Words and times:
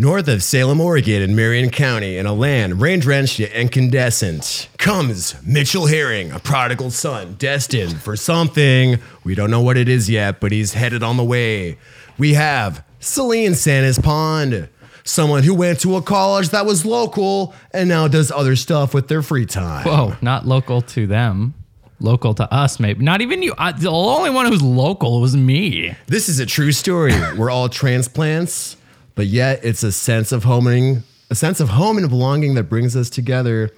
North 0.00 0.28
of 0.28 0.44
Salem, 0.44 0.80
Oregon, 0.80 1.22
in 1.22 1.34
Marion 1.34 1.70
County, 1.70 2.18
in 2.18 2.24
a 2.24 2.32
land 2.32 2.80
rain 2.80 3.00
drenched 3.00 3.40
yet 3.40 3.50
incandescent, 3.50 4.68
comes 4.78 5.34
Mitchell 5.44 5.86
Herring, 5.86 6.30
a 6.30 6.38
prodigal 6.38 6.92
son, 6.92 7.34
destined 7.36 8.00
for 8.00 8.14
something. 8.14 9.00
We 9.24 9.34
don't 9.34 9.50
know 9.50 9.60
what 9.60 9.76
it 9.76 9.88
is 9.88 10.08
yet, 10.08 10.38
but 10.38 10.52
he's 10.52 10.74
headed 10.74 11.02
on 11.02 11.16
the 11.16 11.24
way. 11.24 11.78
We 12.16 12.34
have 12.34 12.84
Celine 13.00 13.56
Santa's 13.56 13.98
Pond, 13.98 14.68
someone 15.02 15.42
who 15.42 15.52
went 15.52 15.80
to 15.80 15.96
a 15.96 16.02
college 16.02 16.50
that 16.50 16.64
was 16.64 16.86
local 16.86 17.52
and 17.72 17.88
now 17.88 18.06
does 18.06 18.30
other 18.30 18.54
stuff 18.54 18.94
with 18.94 19.08
their 19.08 19.20
free 19.20 19.46
time. 19.46 19.84
Whoa, 19.84 20.14
not 20.22 20.46
local 20.46 20.80
to 20.80 21.08
them. 21.08 21.54
Local 21.98 22.34
to 22.34 22.54
us, 22.54 22.78
maybe. 22.78 23.04
Not 23.04 23.20
even 23.20 23.42
you. 23.42 23.52
I, 23.58 23.72
the 23.72 23.90
only 23.90 24.30
one 24.30 24.46
who's 24.46 24.62
local 24.62 25.20
was 25.20 25.36
me. 25.36 25.96
This 26.06 26.28
is 26.28 26.38
a 26.38 26.46
true 26.46 26.70
story. 26.70 27.12
We're 27.36 27.50
all 27.50 27.68
transplants, 27.68 28.76
but 29.18 29.26
yet 29.26 29.58
it's 29.64 29.82
a 29.82 29.90
sense 29.90 30.30
of 30.30 30.44
homing, 30.44 31.02
a 31.28 31.34
sense 31.34 31.58
of 31.58 31.70
home 31.70 31.98
and 31.98 32.08
belonging 32.08 32.54
that 32.54 32.62
brings 32.62 32.94
us 32.94 33.10
together 33.10 33.68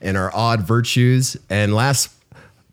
and 0.00 0.16
our 0.16 0.34
odd 0.34 0.62
virtues. 0.62 1.36
And 1.50 1.74
last 1.74 2.08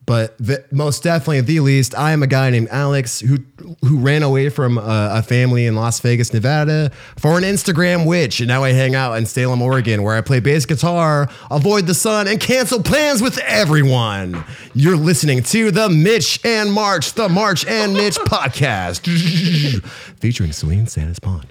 but 0.05 0.37
the, 0.37 0.63
most 0.71 1.03
definitely 1.03 1.41
the 1.41 1.59
least, 1.59 1.93
I 1.97 2.13
am 2.13 2.23
a 2.23 2.27
guy 2.27 2.49
named 2.49 2.69
Alex 2.71 3.19
who 3.19 3.39
who 3.81 3.99
ran 3.99 4.23
away 4.23 4.47
from 4.47 4.77
a, 4.77 5.09
a, 5.15 5.21
family 5.21 5.65
in 5.65 5.75
Las 5.75 5.99
Vegas, 5.99 6.33
Nevada 6.33 6.93
for 7.17 7.37
an 7.37 7.43
Instagram 7.43 8.05
witch, 8.05 8.39
and 8.39 8.47
now 8.47 8.63
I 8.63 8.71
hang 8.71 8.95
out 8.95 9.15
in 9.15 9.25
Salem, 9.25 9.61
Oregon, 9.61 10.01
where 10.01 10.15
I 10.15 10.21
play 10.21 10.39
bass 10.39 10.65
guitar, 10.65 11.27
avoid 11.51 11.87
the 11.87 11.93
sun, 11.93 12.29
and 12.29 12.39
cancel 12.39 12.81
plans 12.81 13.21
with 13.21 13.37
everyone. 13.39 14.45
You're 14.73 14.95
listening 14.95 15.43
to 15.43 15.71
the 15.71 15.89
Mitch 15.89 16.39
and 16.45 16.71
March, 16.71 17.11
the 17.15 17.27
March 17.27 17.65
and 17.67 17.91
Mitch 17.91 18.15
podcast, 18.19 19.01
featuring 20.21 20.53
Celine 20.53 20.87
Santa's 20.87 21.19
Pond. 21.19 21.47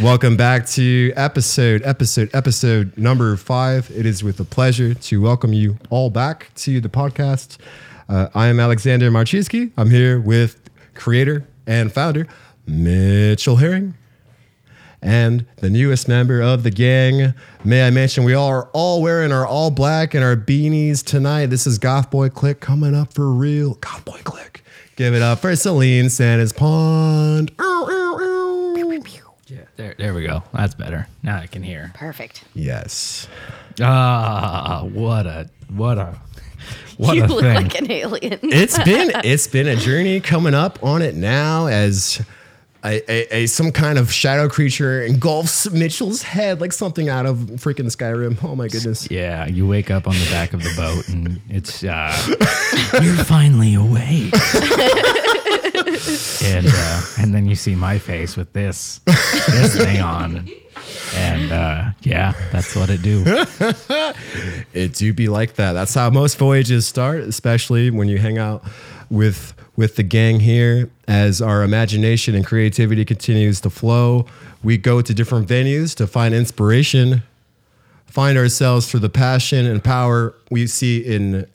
Welcome 0.00 0.36
back 0.36 0.66
to 0.68 1.12
episode, 1.16 1.82
episode, 1.84 2.30
episode 2.34 2.96
number 2.96 3.36
five. 3.36 3.90
It 3.90 4.06
is 4.06 4.24
with 4.24 4.40
a 4.40 4.44
pleasure 4.44 4.94
to 4.94 5.20
welcome 5.22 5.52
you 5.52 5.78
all 5.90 6.10
back 6.10 6.50
to 6.56 6.80
the 6.80 6.88
podcast. 6.88 7.58
Uh, 8.08 8.28
I 8.34 8.48
am 8.48 8.58
Alexander 8.58 9.10
Marchewski. 9.10 9.72
I'm 9.76 9.90
here 9.90 10.20
with 10.20 10.60
creator 10.94 11.46
and 11.66 11.92
founder 11.92 12.26
Mitchell 12.66 13.56
Herring 13.56 13.94
and 15.02 15.46
the 15.56 15.70
newest 15.70 16.08
member 16.08 16.40
of 16.42 16.62
the 16.62 16.70
gang. 16.70 17.34
May 17.64 17.86
I 17.86 17.90
mention 17.90 18.24
we 18.24 18.34
are 18.34 18.68
all 18.72 19.02
wearing 19.02 19.32
our 19.32 19.46
all 19.46 19.70
black 19.70 20.14
and 20.14 20.24
our 20.24 20.36
beanies 20.36 21.04
tonight. 21.04 21.46
This 21.46 21.66
is 21.66 21.78
GothBoiClique 21.78 22.60
coming 22.60 22.94
up 22.94 23.12
for 23.14 23.30
real. 23.30 23.76
GothBoiClique. 23.76 24.62
Give 24.96 25.14
it 25.14 25.22
up 25.22 25.38
for 25.38 25.54
Celine 25.56 26.10
Santa's 26.10 26.52
Pond. 26.52 27.52
Ow, 27.58 27.86
ow, 27.88 27.99
there, 29.80 29.94
there 29.98 30.14
we 30.14 30.26
go. 30.26 30.42
That's 30.52 30.74
better. 30.74 31.08
Now 31.22 31.38
I 31.38 31.46
can 31.46 31.62
hear. 31.62 31.90
Perfect. 31.94 32.44
Yes. 32.54 33.26
Ah, 33.80 34.84
what 34.84 35.26
a 35.26 35.48
what 35.68 35.96
a 35.98 36.18
what 36.98 37.16
you 37.16 37.24
a 37.24 37.26
look 37.26 37.40
thing. 37.40 37.54
like 37.54 37.80
an 37.80 37.90
alien. 37.90 38.38
It's 38.42 38.78
been 38.84 39.10
it's 39.24 39.46
been 39.46 39.66
a 39.68 39.76
journey 39.76 40.20
coming 40.20 40.54
up 40.54 40.82
on 40.82 41.00
it 41.00 41.14
now 41.14 41.66
as 41.66 42.22
a, 42.84 43.00
a, 43.10 43.42
a 43.42 43.46
some 43.46 43.72
kind 43.72 43.98
of 43.98 44.12
shadow 44.12 44.48
creature 44.48 45.02
engulfs 45.02 45.70
Mitchell's 45.70 46.22
head 46.22 46.60
like 46.60 46.72
something 46.72 47.08
out 47.08 47.24
of 47.24 47.36
freaking 47.36 47.86
Skyrim. 47.94 48.42
Oh 48.44 48.54
my 48.54 48.68
goodness. 48.68 49.10
yeah, 49.10 49.46
you 49.46 49.66
wake 49.66 49.90
up 49.90 50.06
on 50.06 50.14
the 50.14 50.28
back 50.30 50.52
of 50.52 50.62
the 50.62 50.72
boat 50.76 51.08
and 51.08 51.40
it's 51.48 51.82
uh, 51.84 52.14
you're 53.02 53.24
finally 53.24 53.74
awake. 53.74 54.34
and 56.42 56.66
uh, 56.68 57.02
and 57.18 57.34
then 57.34 57.46
you 57.46 57.54
see 57.54 57.74
my 57.74 57.98
face 57.98 58.36
with 58.36 58.52
this 58.52 59.00
this 59.06 59.76
thing 59.84 60.00
on. 60.00 60.48
And 61.14 61.52
uh, 61.52 61.90
yeah, 62.02 62.34
that's 62.52 62.74
what 62.76 62.90
it 62.90 63.02
do. 63.02 63.24
It 64.72 64.94
do 64.94 65.12
be 65.12 65.28
like 65.28 65.54
that. 65.54 65.72
That's 65.72 65.94
how 65.94 66.10
most 66.10 66.38
voyages 66.38 66.86
start, 66.86 67.20
especially 67.20 67.90
when 67.90 68.08
you 68.08 68.18
hang 68.18 68.38
out 68.38 68.62
with 69.10 69.52
with 69.76 69.96
the 69.96 70.02
gang 70.02 70.40
here. 70.40 70.90
As 71.08 71.42
our 71.42 71.62
imagination 71.64 72.34
and 72.34 72.46
creativity 72.46 73.04
continues 73.04 73.60
to 73.62 73.70
flow, 73.70 74.26
we 74.62 74.78
go 74.78 75.00
to 75.00 75.12
different 75.12 75.48
venues 75.48 75.94
to 75.96 76.06
find 76.06 76.34
inspiration, 76.34 77.22
find 78.06 78.38
ourselves 78.38 78.88
through 78.90 79.00
the 79.00 79.08
passion 79.08 79.66
and 79.66 79.82
power 79.82 80.34
we 80.50 80.66
see 80.68 80.98
in 81.00 81.46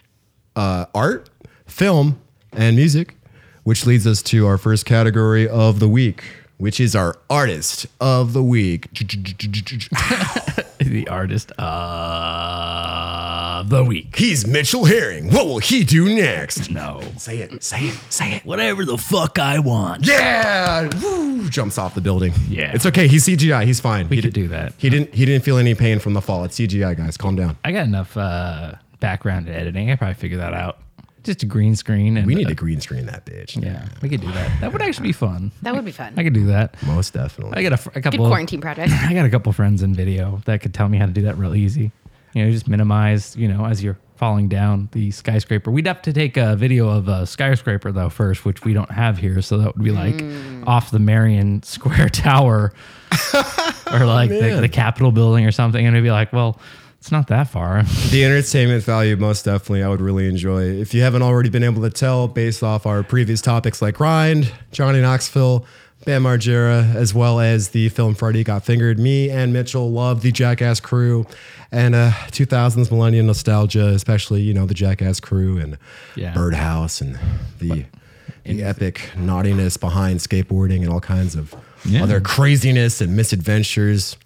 uh, 0.56 0.86
art, 0.94 1.30
film, 1.66 2.20
and 2.52 2.76
music, 2.76 3.16
which 3.66 3.86
leads 3.86 4.08
us 4.08 4.22
to 4.22 4.48
our 4.48 4.58
first 4.58 4.86
category 4.86 5.48
of 5.50 5.80
the 5.80 5.90
week, 5.90 6.24
which 6.58 6.80
is 6.80 6.96
our 6.96 7.18
artist 7.30 7.86
of 8.00 8.32
the 8.34 8.42
week. 8.44 8.90
the 10.80 11.08
artist 11.10 11.52
of 13.56 13.70
the 13.70 13.84
week. 13.84 14.16
He's 14.16 14.46
Mitchell 14.46 14.86
Herring. 14.86 15.32
What 15.32 15.48
will 15.48 15.58
he 15.60 15.84
do 15.84 16.14
next? 16.16 16.70
No. 16.70 17.02
Say 17.18 17.40
it, 17.40 17.64
say 17.64 17.86
it, 17.88 17.96
say 18.10 18.36
it. 18.36 18.46
Whatever 18.46 18.86
the 18.86 18.98
fuck 19.00 19.40
I 19.40 19.58
want. 19.60 20.06
Yeah! 20.06 20.88
Woo! 21.02 21.50
Jumps 21.50 21.78
off 21.80 21.96
the 21.96 22.02
building. 22.02 22.34
Yeah. 22.48 22.72
It's 22.74 22.86
okay. 22.86 23.08
He's 23.08 23.26
CGI. 23.26 23.66
He's 23.66 23.80
fine. 23.80 24.08
We 24.10 24.18
he 24.18 24.22
could 24.22 24.34
did- 24.34 24.42
do 24.44 24.48
that. 24.50 24.74
He 24.78 24.90
didn't 24.90 25.14
he 25.14 25.26
didn't 25.26 25.44
feel 25.44 25.58
any 25.58 25.74
pain 25.76 25.98
from 26.00 26.14
the 26.14 26.22
fall. 26.22 26.44
It's 26.44 26.58
CGI, 26.60 26.96
guys. 26.96 27.18
Calm 27.18 27.36
down. 27.36 27.58
I 27.66 27.72
got 27.72 27.86
enough 27.88 28.16
uh, 28.16 28.74
background 29.00 29.48
in 29.50 29.56
editing. 29.56 29.90
I 29.90 29.96
probably 29.96 30.14
figure 30.16 30.38
that 30.38 30.54
out. 30.54 30.78
Just 31.26 31.44
a 31.44 31.46
green 31.46 31.76
screen 31.76 32.18
and 32.18 32.26
We 32.28 32.36
need 32.36 32.46
uh, 32.46 32.50
to 32.50 32.56
green 32.56 32.80
screen 32.80 33.06
that 33.08 33.26
bitch. 33.26 33.62
Yeah, 33.62 33.88
we 34.02 34.10
could 34.10 34.22
do 34.22 34.32
that. 34.32 34.62
That 34.62 34.72
would 34.72 34.82
actually 34.82 35.10
be 35.10 35.14
fun. 35.14 35.52
that 35.64 35.76
would 35.76 35.86
be 35.86 35.92
fun. 35.92 36.14
I 36.18 36.24
could 36.24 36.34
do 36.34 36.46
that. 36.48 36.82
Most 36.84 37.14
definitely. 37.14 37.58
I 37.58 37.64
got 37.64 37.74
a, 37.74 37.78
fr- 37.78 37.90
a 37.90 37.94
Good 37.94 38.04
couple. 38.04 38.28
quarantine 38.28 38.62
project. 38.62 38.92
I 38.94 39.14
got 39.14 39.26
a 39.26 39.30
couple 39.30 39.52
friends 39.52 39.84
in 39.84 39.94
video 39.94 40.42
that 40.46 40.62
could 40.62 40.74
tell 40.74 40.88
me 40.88 40.98
how 40.98 41.06
to 41.06 41.12
do 41.12 41.24
that 41.24 41.38
real 41.38 41.56
easy. 41.56 41.92
You 42.34 42.46
know, 42.46 42.52
just 42.52 42.68
minimize. 42.68 43.36
You 43.36 43.48
know, 43.48 43.66
as 43.66 43.84
you're 43.84 43.98
falling 44.18 44.48
down 44.48 44.88
the 44.94 45.12
skyscraper. 45.12 45.70
We'd 45.72 45.88
have 45.88 46.02
to 46.04 46.14
take 46.14 46.38
a 46.38 46.56
video 46.56 46.88
of 46.90 47.08
a 47.10 47.26
skyscraper 47.26 47.92
though 47.92 48.10
first, 48.10 48.46
which 48.46 48.64
we 48.64 48.74
don't 48.74 48.92
have 48.92 49.18
here. 49.18 49.42
So 49.42 49.58
that 49.58 49.76
would 49.76 49.84
be 49.84 49.92
like 49.92 50.24
off 50.68 50.92
the 50.92 51.00
Marion 51.00 51.64
Square 51.64 52.10
Tower, 52.14 52.74
or 53.92 54.06
like 54.06 54.30
the, 54.30 54.60
the 54.62 54.70
Capitol 54.70 55.12
building 55.12 55.46
or 55.46 55.52
something, 55.52 55.86
and 55.86 55.96
it'd 55.96 56.04
be 56.06 56.12
like, 56.12 56.32
well, 56.34 56.60
it's 57.06 57.12
not 57.12 57.28
that 57.28 57.44
far. 57.48 57.84
the 58.10 58.26
entertainment 58.26 58.84
value, 58.84 59.16
most 59.16 59.46
definitely, 59.46 59.84
I 59.84 59.90
would 59.90 60.02
really 60.02 60.28
enjoy. 60.28 60.64
If 60.64 60.92
you 60.96 61.04
haven't 61.04 61.22
already 61.22 61.50
been 61.50 61.62
able 61.62 61.84
to 61.84 61.92
tell 61.92 62.28
based 62.28 62.64
off 62.64 62.88
our 62.88 63.04
previous 63.04 63.42
topics 63.42 63.80
like 63.80 63.94
Grind, 63.94 64.52
Johnny 64.72 65.02
Knoxville, 65.02 65.68
Bam 66.06 66.24
Margera, 66.24 66.96
as 66.96 67.14
well 67.14 67.40
as 67.40 67.70
the 67.70 67.90
film 67.90 68.16
Freddy 68.16 68.44
Got 68.44 68.64
Fingered, 68.66 68.98
me 68.98 69.30
and 69.30 69.54
Mitchell 69.54 69.92
love 69.92 70.24
the 70.24 70.32
Jackass 70.32 70.80
crew 70.80 71.28
and 71.72 71.94
uh, 71.94 72.10
2000s 72.32 72.90
millennium 72.90 73.28
nostalgia, 73.28 73.90
especially, 73.90 74.42
you 74.42 74.56
know, 74.56 74.66
the 74.66 74.74
Jackass 74.74 75.20
crew 75.20 75.60
and 75.60 75.78
Yeah. 76.16 76.34
Birdhouse 76.34 77.02
and 77.02 77.20
the, 77.60 77.86
the 78.46 78.64
epic 78.64 79.12
naughtiness 79.16 79.78
behind 79.78 80.22
skateboarding 80.22 80.82
and 80.82 80.90
all 80.90 81.02
kinds 81.02 81.36
of 81.36 81.54
Yeah. 81.86 82.02
other 82.02 82.20
craziness 82.20 83.00
and 83.00 83.16
misadventures. 83.16 84.18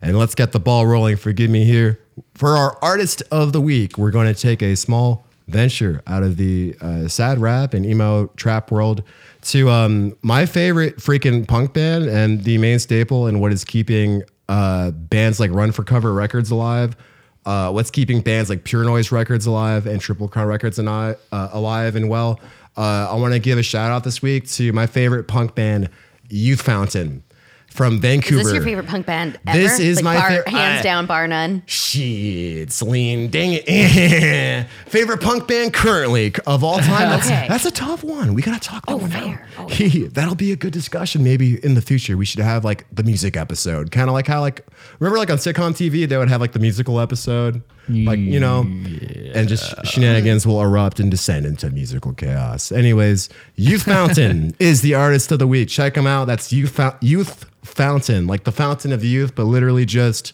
And 0.00 0.18
let's 0.18 0.34
get 0.34 0.52
the 0.52 0.60
ball 0.60 0.86
rolling. 0.86 1.16
Forgive 1.18 1.50
me 1.50 1.64
here. 1.66 1.98
For 2.34 2.56
our 2.56 2.78
artist 2.82 3.22
of 3.30 3.52
the 3.52 3.60
week, 3.60 3.96
we're 3.98 4.10
going 4.10 4.32
to 4.32 4.38
take 4.38 4.62
a 4.62 4.76
small 4.76 5.26
venture 5.48 6.02
out 6.06 6.22
of 6.22 6.36
the 6.36 6.74
uh, 6.80 7.08
sad 7.08 7.38
rap 7.38 7.74
and 7.74 7.84
emo 7.84 8.26
trap 8.36 8.70
world 8.70 9.02
to 9.42 9.68
um, 9.70 10.16
my 10.22 10.46
favorite 10.46 10.98
freaking 10.98 11.46
punk 11.46 11.72
band 11.72 12.06
and 12.06 12.44
the 12.44 12.58
main 12.58 12.78
staple 12.78 13.26
and 13.26 13.40
what 13.40 13.52
is 13.52 13.64
keeping 13.64 14.22
uh, 14.48 14.90
bands 14.90 15.40
like 15.40 15.50
Run 15.50 15.72
for 15.72 15.84
Cover 15.84 16.12
Records 16.12 16.50
alive. 16.50 16.96
Uh, 17.44 17.70
what's 17.70 17.90
keeping 17.90 18.20
bands 18.20 18.48
like 18.48 18.64
Pure 18.64 18.84
Noise 18.84 19.10
Records 19.10 19.46
alive 19.46 19.86
and 19.86 20.00
Triple 20.00 20.28
Crown 20.28 20.46
Records 20.46 20.78
and 20.78 20.88
I, 20.88 21.16
uh, 21.32 21.48
alive 21.52 21.96
and 21.96 22.08
well. 22.08 22.40
Uh, 22.76 23.08
I 23.10 23.14
want 23.16 23.34
to 23.34 23.40
give 23.40 23.58
a 23.58 23.62
shout 23.62 23.90
out 23.90 24.04
this 24.04 24.22
week 24.22 24.48
to 24.50 24.72
my 24.72 24.86
favorite 24.86 25.24
punk 25.24 25.54
band, 25.54 25.90
Youth 26.28 26.62
Fountain 26.62 27.24
from 27.72 28.00
Vancouver. 28.00 28.40
Is 28.40 28.46
this 28.48 28.54
your 28.54 28.62
favorite 28.62 28.86
punk 28.86 29.06
band 29.06 29.40
ever? 29.46 29.58
This 29.58 29.78
is 29.78 30.02
my 30.02 30.16
bar, 30.16 30.42
fa- 30.42 30.50
hands 30.50 30.80
I- 30.80 30.82
down, 30.82 31.06
bar 31.06 31.26
none. 31.26 31.62
Shit, 31.66 32.70
Celine, 32.70 33.28
dang 33.30 33.58
it. 33.64 34.66
Favorite 34.86 35.20
punk 35.20 35.48
band 35.48 35.72
currently 35.72 36.34
of 36.46 36.62
all 36.62 36.78
time? 36.78 37.08
That's, 37.08 37.26
Okay. 37.26 37.46
that's 37.48 37.64
a 37.64 37.70
tough 37.70 38.04
one. 38.04 38.34
We 38.34 38.42
gotta 38.42 38.60
talk 38.60 38.84
oh, 38.88 38.98
that 38.98 39.22
Oh, 39.22 39.26
one 39.26 39.36
fair. 39.36 39.48
out. 39.58 39.80
Oh, 39.80 40.08
That'll 40.12 40.34
be 40.34 40.52
a 40.52 40.56
good 40.56 40.72
discussion. 40.72 41.24
Maybe 41.24 41.64
in 41.64 41.74
the 41.74 41.82
future 41.82 42.16
we 42.16 42.24
should 42.26 42.40
have 42.40 42.64
like 42.64 42.84
the 42.92 43.02
music 43.02 43.36
episode, 43.36 43.90
kind 43.90 44.08
of 44.08 44.14
like 44.14 44.26
how 44.26 44.40
like 44.40 44.66
remember 44.98 45.18
like 45.18 45.30
on 45.30 45.38
sitcom 45.38 45.72
TV 45.72 46.06
they 46.08 46.16
would 46.18 46.28
have 46.28 46.40
like 46.40 46.52
the 46.52 46.58
musical 46.58 47.00
episode, 47.00 47.62
like 47.88 48.18
you 48.18 48.40
know, 48.40 48.60
and 48.60 49.48
just 49.48 49.74
shenanigans 49.86 50.46
will 50.46 50.60
erupt 50.62 51.00
and 51.00 51.10
descend 51.10 51.46
into 51.46 51.70
musical 51.70 52.12
chaos. 52.12 52.70
Anyways, 52.72 53.28
Youth 53.56 53.82
Fountain 53.82 54.54
is 54.58 54.82
the 54.82 54.94
artist 54.94 55.32
of 55.32 55.38
the 55.38 55.46
week. 55.46 55.68
Check 55.68 55.94
them 55.94 56.06
out. 56.06 56.26
That's 56.26 56.52
Youth 56.52 56.78
Youth 57.00 57.44
Fountain, 57.62 58.26
like 58.26 58.44
the 58.44 58.52
fountain 58.52 58.92
of 58.92 59.04
youth, 59.04 59.34
but 59.34 59.44
literally 59.44 59.84
just 59.84 60.32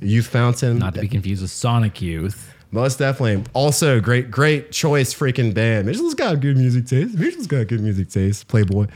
Youth 0.00 0.26
Fountain. 0.26 0.78
Not 0.78 0.94
to 0.94 1.00
be 1.00 1.08
confused 1.08 1.42
with 1.42 1.50
Sonic 1.50 2.00
Youth. 2.00 2.54
Most 2.70 2.98
definitely. 2.98 3.44
Also, 3.54 3.98
great, 3.98 4.30
great 4.30 4.72
choice, 4.72 5.14
freaking 5.14 5.54
band. 5.54 5.86
Mitchell's 5.86 6.14
got 6.14 6.40
good 6.40 6.56
music 6.56 6.86
taste. 6.86 7.16
Mitchell's 7.18 7.46
got 7.46 7.66
good 7.66 7.80
music 7.80 8.10
taste. 8.10 8.46
Playboy. 8.48 8.86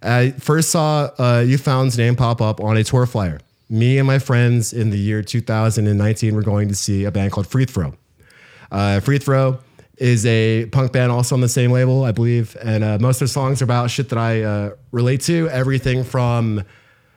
I 0.00 0.30
first 0.32 0.70
saw 0.70 1.10
uh, 1.18 1.44
You 1.44 1.58
Found's 1.58 1.98
name 1.98 2.14
pop 2.14 2.40
up 2.40 2.60
on 2.60 2.76
a 2.76 2.84
tour 2.84 3.04
flyer. 3.04 3.40
Me 3.68 3.98
and 3.98 4.06
my 4.06 4.18
friends 4.18 4.72
in 4.72 4.90
the 4.90 4.98
year 4.98 5.22
2019 5.22 6.34
were 6.34 6.42
going 6.42 6.68
to 6.68 6.74
see 6.74 7.04
a 7.04 7.10
band 7.10 7.32
called 7.32 7.46
Free 7.46 7.64
Throw. 7.64 7.94
Uh, 8.70 9.00
Free 9.00 9.18
Throw 9.18 9.58
is 9.98 10.24
a 10.26 10.66
punk 10.66 10.92
band 10.92 11.10
also 11.10 11.34
on 11.34 11.40
the 11.40 11.48
same 11.48 11.72
label, 11.72 12.04
I 12.04 12.12
believe. 12.12 12.56
And 12.62 12.84
uh, 12.84 12.98
most 13.00 13.16
of 13.16 13.20
their 13.20 13.28
songs 13.28 13.60
are 13.62 13.64
about 13.64 13.90
shit 13.90 14.08
that 14.10 14.18
I 14.18 14.42
uh, 14.42 14.70
relate 14.92 15.20
to. 15.22 15.48
Everything 15.48 16.04
from 16.04 16.62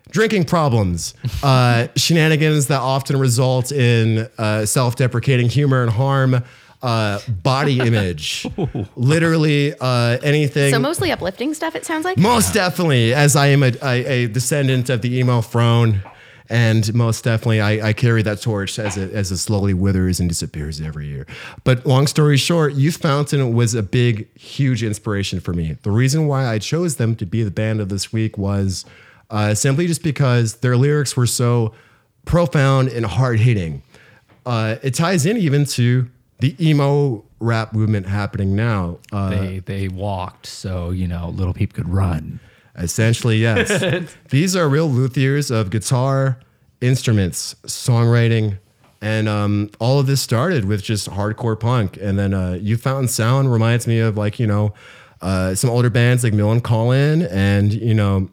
drinking 0.09 0.45
problems, 0.45 1.13
uh, 1.43 1.87
shenanigans 1.95 2.67
that 2.67 2.79
often 2.79 3.17
result 3.19 3.71
in 3.71 4.27
uh, 4.37 4.65
self 4.65 4.95
deprecating 4.95 5.49
humor 5.49 5.83
and 5.83 5.91
harm. 5.91 6.43
Uh, 6.81 7.19
body 7.27 7.77
image, 7.85 8.47
literally 8.95 9.73
uh, 9.81 10.17
anything. 10.23 10.71
So 10.71 10.79
mostly 10.79 11.11
uplifting 11.11 11.53
stuff. 11.53 11.75
It 11.75 11.85
sounds 11.85 12.05
like. 12.05 12.17
Most 12.17 12.53
definitely, 12.53 13.13
as 13.13 13.35
I 13.35 13.47
am 13.47 13.63
a, 13.63 13.73
a, 13.83 14.05
a 14.05 14.27
descendant 14.27 14.89
of 14.89 15.01
the 15.01 15.13
emo 15.17 15.41
throne, 15.41 16.01
and 16.49 16.91
most 16.93 17.23
definitely, 17.23 17.61
I, 17.61 17.89
I 17.89 17.93
carry 17.93 18.21
that 18.23 18.41
torch 18.41 18.79
as 18.79 18.97
it 18.97 19.13
as 19.13 19.31
it 19.31 19.37
slowly 19.37 19.73
withers 19.73 20.19
and 20.19 20.27
disappears 20.27 20.81
every 20.81 21.07
year. 21.07 21.27
But 21.63 21.85
long 21.85 22.07
story 22.07 22.37
short, 22.37 22.73
Youth 22.73 22.97
Fountain 22.97 23.53
was 23.53 23.75
a 23.75 23.83
big, 23.83 24.27
huge 24.37 24.83
inspiration 24.83 25.39
for 25.39 25.53
me. 25.53 25.77
The 25.83 25.91
reason 25.91 26.27
why 26.27 26.47
I 26.47 26.59
chose 26.59 26.95
them 26.95 27.15
to 27.17 27.25
be 27.25 27.43
the 27.43 27.51
band 27.51 27.79
of 27.81 27.89
this 27.89 28.11
week 28.11 28.37
was 28.37 28.85
uh, 29.29 29.53
simply 29.53 29.85
just 29.87 30.01
because 30.03 30.55
their 30.55 30.75
lyrics 30.75 31.15
were 31.15 31.27
so 31.27 31.73
profound 32.25 32.89
and 32.89 33.05
hard 33.05 33.39
hitting. 33.39 33.83
Uh, 34.45 34.77
it 34.81 34.93
ties 34.95 35.25
in 35.25 35.37
even 35.37 35.65
to 35.65 36.07
the 36.39 36.55
emo 36.65 37.23
rap 37.39 37.73
movement 37.73 38.07
happening 38.07 38.55
now. 38.55 38.97
Uh, 39.11 39.29
They 39.29 39.59
they 39.59 39.87
walked 39.87 40.45
so 40.47 40.89
you 40.89 41.07
know 41.07 41.29
Lil 41.29 41.53
Peep 41.53 41.73
could 41.73 41.89
run. 41.89 42.39
Essentially, 42.79 43.37
yes. 43.37 44.09
These 44.29 44.55
are 44.55 44.69
real 44.69 44.89
luthiers 44.89 45.51
of 45.51 45.69
guitar, 45.69 46.39
instruments, 46.81 47.55
songwriting, 47.65 48.57
and 49.01 49.29
um, 49.29 49.69
all 49.79 49.99
of 49.99 50.07
this 50.07 50.21
started 50.21 50.65
with 50.65 50.83
just 50.83 51.09
hardcore 51.09 51.59
punk. 51.59 51.97
And 52.01 52.17
then 52.17 52.33
uh, 52.33 52.57
Youth 52.61 52.81
Fountain 52.81 53.07
Sound 53.07 53.51
reminds 53.51 53.87
me 53.87 53.99
of 53.99 54.17
like 54.17 54.39
you 54.39 54.47
know 54.47 54.73
uh, 55.21 55.55
some 55.55 55.69
older 55.69 55.89
bands 55.89 56.23
like 56.23 56.33
Millencolin 56.33 57.27
and 57.31 57.73
you 57.73 57.93
know 57.93 58.29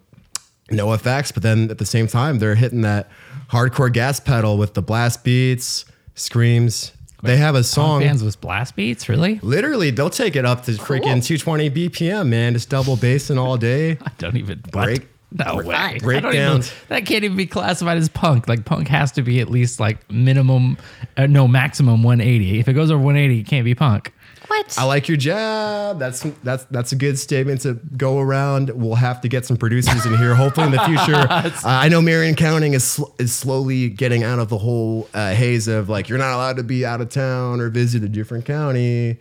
NOFX. 0.70 1.32
But 1.32 1.42
then 1.42 1.70
at 1.70 1.78
the 1.78 1.86
same 1.86 2.06
time, 2.06 2.38
they're 2.38 2.54
hitting 2.54 2.82
that 2.82 3.08
hardcore 3.50 3.92
gas 3.92 4.20
pedal 4.20 4.58
with 4.58 4.74
the 4.74 4.82
blast 4.82 5.24
beats, 5.24 5.84
screams. 6.14 6.92
They 7.22 7.36
have 7.38 7.54
a 7.54 7.58
Punk 7.58 7.66
song. 7.66 8.00
bands 8.00 8.22
with 8.22 8.40
blast 8.40 8.76
beats, 8.76 9.08
really? 9.08 9.40
Literally, 9.42 9.90
they'll 9.90 10.10
take 10.10 10.36
it 10.36 10.44
up 10.44 10.64
to 10.64 10.72
freaking 10.72 11.24
220 11.24 11.70
BPM, 11.70 12.28
man. 12.28 12.52
Just 12.52 12.68
double 12.68 12.96
bassing 12.96 13.38
all 13.38 13.56
day. 13.56 13.92
I 14.02 14.10
don't 14.18 14.36
even 14.36 14.62
Break- 14.70 15.00
What? 15.00 15.08
No 15.32 15.56
way. 15.56 15.98
Breakdowns. 16.00 16.68
even- 16.68 16.78
that 16.88 17.04
can't 17.06 17.24
even 17.24 17.36
be 17.36 17.46
classified 17.46 17.98
as 17.98 18.08
punk. 18.08 18.48
Like 18.48 18.64
punk 18.64 18.88
has 18.88 19.12
to 19.12 19.22
be 19.22 19.40
at 19.40 19.50
least 19.50 19.80
like 19.80 20.08
minimum, 20.10 20.78
uh, 21.16 21.26
no 21.26 21.48
maximum 21.48 22.02
180. 22.02 22.60
If 22.60 22.68
it 22.68 22.74
goes 22.74 22.90
over 22.90 23.02
180, 23.02 23.40
it 23.40 23.44
can't 23.44 23.64
be 23.64 23.74
punk. 23.74 24.12
What? 24.48 24.78
I 24.78 24.84
like 24.84 25.08
your 25.08 25.16
job. 25.16 25.98
That's 25.98 26.20
that's 26.42 26.64
that's 26.64 26.92
a 26.92 26.96
good 26.96 27.18
statement 27.18 27.62
to 27.62 27.74
go 27.96 28.18
around. 28.18 28.70
We'll 28.70 28.94
have 28.94 29.20
to 29.22 29.28
get 29.28 29.44
some 29.44 29.56
producers 29.56 30.06
in 30.06 30.16
here, 30.16 30.34
hopefully 30.34 30.66
in 30.66 30.72
the 30.72 30.84
future. 30.84 31.26
Uh, 31.36 31.50
I 31.64 31.88
know 31.88 32.00
Marion 32.00 32.34
County 32.34 32.72
is 32.72 32.84
sl- 32.84 33.12
is 33.18 33.34
slowly 33.34 33.88
getting 33.88 34.22
out 34.22 34.38
of 34.38 34.48
the 34.48 34.58
whole 34.58 35.08
uh, 35.14 35.32
haze 35.32 35.68
of 35.68 35.88
like 35.88 36.08
you're 36.08 36.18
not 36.18 36.34
allowed 36.34 36.56
to 36.56 36.62
be 36.62 36.84
out 36.84 37.00
of 37.00 37.08
town 37.08 37.60
or 37.60 37.68
visit 37.68 38.02
a 38.02 38.08
different 38.08 38.44
county. 38.44 39.18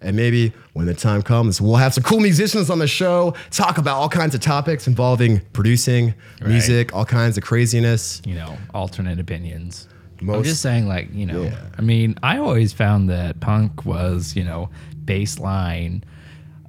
And 0.00 0.14
maybe 0.16 0.52
when 0.74 0.86
the 0.86 0.94
time 0.94 1.22
comes, 1.22 1.60
we'll 1.60 1.76
have 1.76 1.94
some 1.94 2.04
cool 2.04 2.20
musicians 2.20 2.70
on 2.70 2.78
the 2.78 2.86
show, 2.86 3.34
talk 3.50 3.78
about 3.78 3.96
all 3.96 4.08
kinds 4.08 4.34
of 4.34 4.40
topics 4.40 4.86
involving 4.86 5.40
producing, 5.52 6.14
music, 6.44 6.94
all 6.94 7.04
kinds 7.06 7.38
of 7.38 7.44
craziness. 7.44 8.20
You 8.26 8.34
know, 8.34 8.56
alternate 8.74 9.18
opinions. 9.18 9.88
I'm 10.20 10.42
just 10.44 10.62
saying, 10.62 10.86
like, 10.88 11.08
you 11.12 11.26
know, 11.26 11.42
Yeah. 11.42 11.60
I 11.78 11.82
mean, 11.82 12.16
I 12.22 12.38
always 12.38 12.72
found 12.72 13.10
that 13.10 13.40
punk 13.40 13.84
was, 13.84 14.34
you 14.36 14.44
know, 14.44 14.70
baseline 15.04 16.02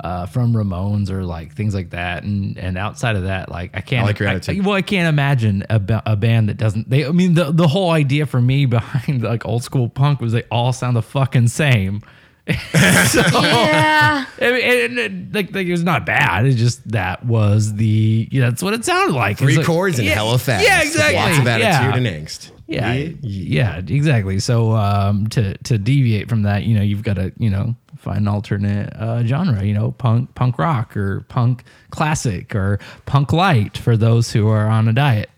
uh, 0.04 0.26
from 0.28 0.54
Ramones 0.54 1.10
or 1.10 1.24
like 1.24 1.56
things 1.56 1.74
like 1.74 1.90
that. 1.90 2.24
And 2.24 2.58
and 2.58 2.78
outside 2.78 3.16
of 3.16 3.24
that, 3.24 3.50
like, 3.50 3.72
I 3.74 3.82
can't. 3.82 4.04
I 4.04 4.08
like 4.08 4.20
your 4.20 4.30
attitude. 4.30 4.66
well, 4.66 4.76
I 4.76 4.82
can't 4.82 5.08
imagine 5.08 5.64
a, 5.70 5.82
a 6.06 6.16
band 6.16 6.50
that 6.50 6.58
doesn't. 6.58 6.90
They, 6.90 7.06
I 7.06 7.12
mean, 7.12 7.34
the 7.34 7.52
the 7.52 7.68
whole 7.68 7.92
idea 7.92 8.26
for 8.26 8.42
me 8.42 8.66
behind 8.78 9.24
like 9.24 9.46
old 9.46 9.64
school 9.64 9.90
punk 9.90 10.22
was 10.22 10.34
they 10.34 10.44
all 10.52 10.74
sound 10.74 10.96
the 10.96 11.02
fucking 11.02 11.48
same. 11.48 12.02
yeah. 12.74 14.26
I 14.40 14.52
mean, 14.52 14.64
and, 14.64 15.00
and, 15.00 15.36
like, 15.36 15.54
like 15.54 15.68
it 15.68 15.72
was 15.72 15.84
not 15.84 16.06
bad. 16.06 16.46
It's 16.46 16.58
just 16.58 16.88
that 16.92 17.26
was 17.26 17.74
the 17.74 18.28
yeah, 18.32 18.50
that's 18.50 18.64
what 18.64 18.74
it 18.74 18.86
sounded 18.86 19.16
like. 19.16 19.38
Three 19.38 19.50
It's 19.54 19.58
like- 19.58 19.68
chords 19.68 20.00
and 20.00 20.08
yeah, 20.08 20.14
hella 20.16 20.38
fast. 20.38 20.66
Yeah, 20.66 20.82
exactly. 20.82 21.16
Lots 21.18 21.38
of 21.40 21.48
attitude 21.48 21.64
yeah. 21.64 21.96
and 21.96 22.06
angst. 22.06 22.52
Yeah, 22.68 22.94
Yeah. 22.94 23.12
yeah, 23.22 23.78
exactly. 23.78 24.40
So 24.40 24.72
um, 24.74 25.28
to 25.28 25.58
to 25.60 25.78
deviate 25.78 26.30
from 26.30 26.44
that, 26.44 26.64
you 26.64 26.76
know, 26.76 26.82
you've 26.84 27.04
got 27.04 27.16
to 27.16 27.32
you 27.38 27.50
know 27.50 27.76
find 27.98 28.20
an 28.20 28.28
alternate 28.28 28.94
uh, 28.96 29.24
genre. 29.26 29.64
You 29.64 29.74
know, 29.74 29.92
punk 29.92 30.34
punk 30.36 30.58
rock 30.58 30.96
or 30.96 31.22
punk 31.30 31.64
classic 31.92 32.56
or 32.56 32.80
punk 33.06 33.34
light 33.34 33.78
for 33.78 33.98
those 33.98 34.32
who 34.32 34.48
are 34.48 34.68
on 34.68 34.88
a 34.88 34.94
diet. 34.94 35.30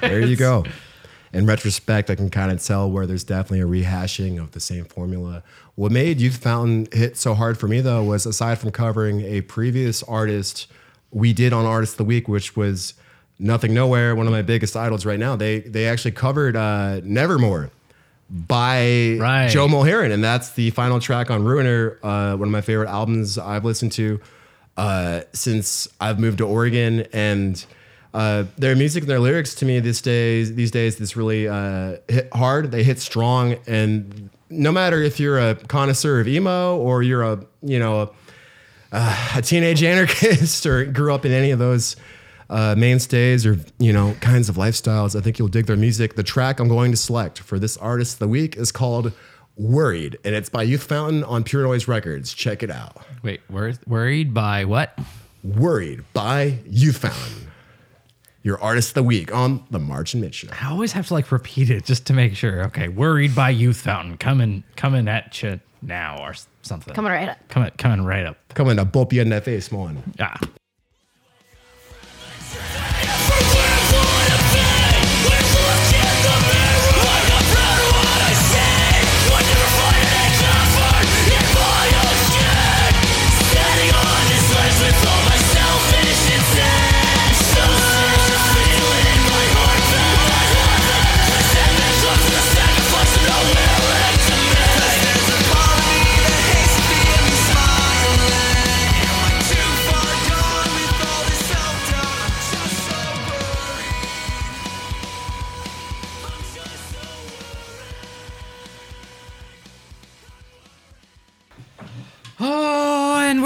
there 0.00 0.20
you 0.20 0.36
go. 0.36 0.64
In 1.34 1.46
retrospect, 1.46 2.10
I 2.10 2.14
can 2.14 2.30
kind 2.30 2.52
of 2.52 2.62
tell 2.62 2.88
where 2.88 3.06
there's 3.06 3.24
definitely 3.24 3.60
a 3.60 3.84
rehashing 3.84 4.40
of 4.40 4.52
the 4.52 4.60
same 4.60 4.84
formula. 4.84 5.42
What 5.74 5.90
made 5.90 6.20
Youth 6.20 6.36
Fountain 6.36 6.86
hit 6.92 7.16
so 7.16 7.34
hard 7.34 7.58
for 7.58 7.66
me, 7.66 7.80
though, 7.80 8.04
was 8.04 8.24
aside 8.24 8.58
from 8.58 8.70
covering 8.70 9.20
a 9.22 9.40
previous 9.40 10.04
artist 10.04 10.68
we 11.10 11.32
did 11.32 11.52
on 11.52 11.66
Artist 11.66 11.94
of 11.94 11.98
the 11.98 12.04
Week, 12.04 12.28
which 12.28 12.56
was 12.56 12.94
Nothing 13.38 13.74
Nowhere, 13.74 14.14
one 14.14 14.26
of 14.26 14.32
my 14.32 14.42
biggest 14.42 14.76
idols 14.76 15.04
right 15.04 15.18
now. 15.18 15.34
They 15.34 15.60
they 15.60 15.88
actually 15.88 16.12
covered 16.12 16.54
uh, 16.54 17.00
Nevermore 17.02 17.70
by 18.30 19.16
Right. 19.18 19.48
Joe 19.48 19.66
Mulherin, 19.66 20.12
and 20.12 20.22
that's 20.22 20.52
the 20.52 20.70
final 20.70 21.00
track 21.00 21.30
on 21.32 21.44
Ruiner, 21.44 21.98
uh, 22.02 22.36
one 22.36 22.48
of 22.48 22.52
my 22.52 22.60
favorite 22.60 22.88
albums 22.88 23.38
I've 23.38 23.64
listened 23.64 23.92
to 23.92 24.20
uh, 24.76 25.22
since 25.32 25.88
I've 26.00 26.20
moved 26.20 26.38
to 26.38 26.44
Oregon. 26.44 27.06
And 27.12 27.64
uh, 28.14 28.44
their 28.56 28.76
music 28.76 29.02
and 29.02 29.10
their 29.10 29.18
lyrics 29.18 29.56
to 29.56 29.64
me 29.64 29.80
these 29.80 30.00
days, 30.00 30.54
these 30.54 30.70
days, 30.70 30.96
this 30.96 31.16
really 31.16 31.48
uh, 31.48 31.96
hit 32.08 32.32
hard. 32.32 32.70
They 32.70 32.84
hit 32.84 33.00
strong, 33.00 33.56
and 33.66 34.30
no 34.48 34.70
matter 34.70 35.02
if 35.02 35.18
you're 35.18 35.40
a 35.40 35.56
connoisseur 35.56 36.20
of 36.20 36.28
emo 36.28 36.76
or 36.76 37.02
you're 37.02 37.24
a 37.24 37.44
you 37.60 37.80
know 37.80 38.12
a, 38.92 39.16
a 39.34 39.42
teenage 39.42 39.82
anarchist 39.92 40.64
or 40.64 40.84
grew 40.84 41.12
up 41.12 41.24
in 41.24 41.32
any 41.32 41.50
of 41.50 41.58
those 41.58 41.96
uh, 42.50 42.76
mainstays 42.78 43.44
or 43.44 43.58
you 43.78 43.92
know 43.92 44.14
kinds 44.20 44.48
of 44.48 44.54
lifestyles, 44.54 45.18
I 45.18 45.20
think 45.20 45.40
you'll 45.40 45.48
dig 45.48 45.66
their 45.66 45.76
music. 45.76 46.14
The 46.14 46.22
track 46.22 46.60
I'm 46.60 46.68
going 46.68 46.92
to 46.92 46.96
select 46.96 47.40
for 47.40 47.58
this 47.58 47.76
artist 47.78 48.14
of 48.14 48.18
the 48.20 48.28
week 48.28 48.56
is 48.56 48.70
called 48.70 49.12
"Worried," 49.56 50.18
and 50.24 50.36
it's 50.36 50.48
by 50.48 50.62
Youth 50.62 50.84
Fountain 50.84 51.24
on 51.24 51.42
Pure 51.42 51.64
Noise 51.64 51.88
Records. 51.88 52.32
Check 52.32 52.62
it 52.62 52.70
out. 52.70 53.04
Wait, 53.24 53.40
wor- 53.50 53.72
worried 53.88 54.32
by 54.32 54.64
what? 54.64 54.96
"Worried" 55.42 56.04
by 56.12 56.58
Youth 56.70 56.98
Fountain. 56.98 57.48
Your 58.44 58.60
artist 58.60 58.90
of 58.90 58.94
the 58.94 59.02
week 59.02 59.34
on 59.34 59.64
the 59.70 59.78
March 59.78 60.12
and 60.12 60.22
Mitch 60.22 60.34
Show. 60.34 60.48
I 60.60 60.70
always 60.70 60.92
have 60.92 61.08
to 61.08 61.14
like 61.14 61.32
repeat 61.32 61.70
it 61.70 61.86
just 61.86 62.06
to 62.06 62.12
make 62.12 62.36
sure. 62.36 62.62
Okay, 62.66 62.88
worried 62.88 63.34
by 63.34 63.48
Youth 63.48 63.78
Fountain 63.78 64.18
coming 64.18 64.62
coming 64.76 65.08
at 65.08 65.42
you 65.42 65.60
now 65.80 66.22
or 66.22 66.34
something. 66.60 66.94
Coming 66.94 67.10
right 67.10 67.30
up. 67.30 67.48
coming 67.48 67.70
coming 67.78 68.04
right 68.04 68.26
up. 68.26 68.36
Coming 68.54 68.76
to 68.76 68.84
bop 68.84 69.14
you 69.14 69.22
in 69.22 69.30
the 69.30 69.40
face, 69.40 69.72
man. 69.72 70.12
Ah. 70.20 70.38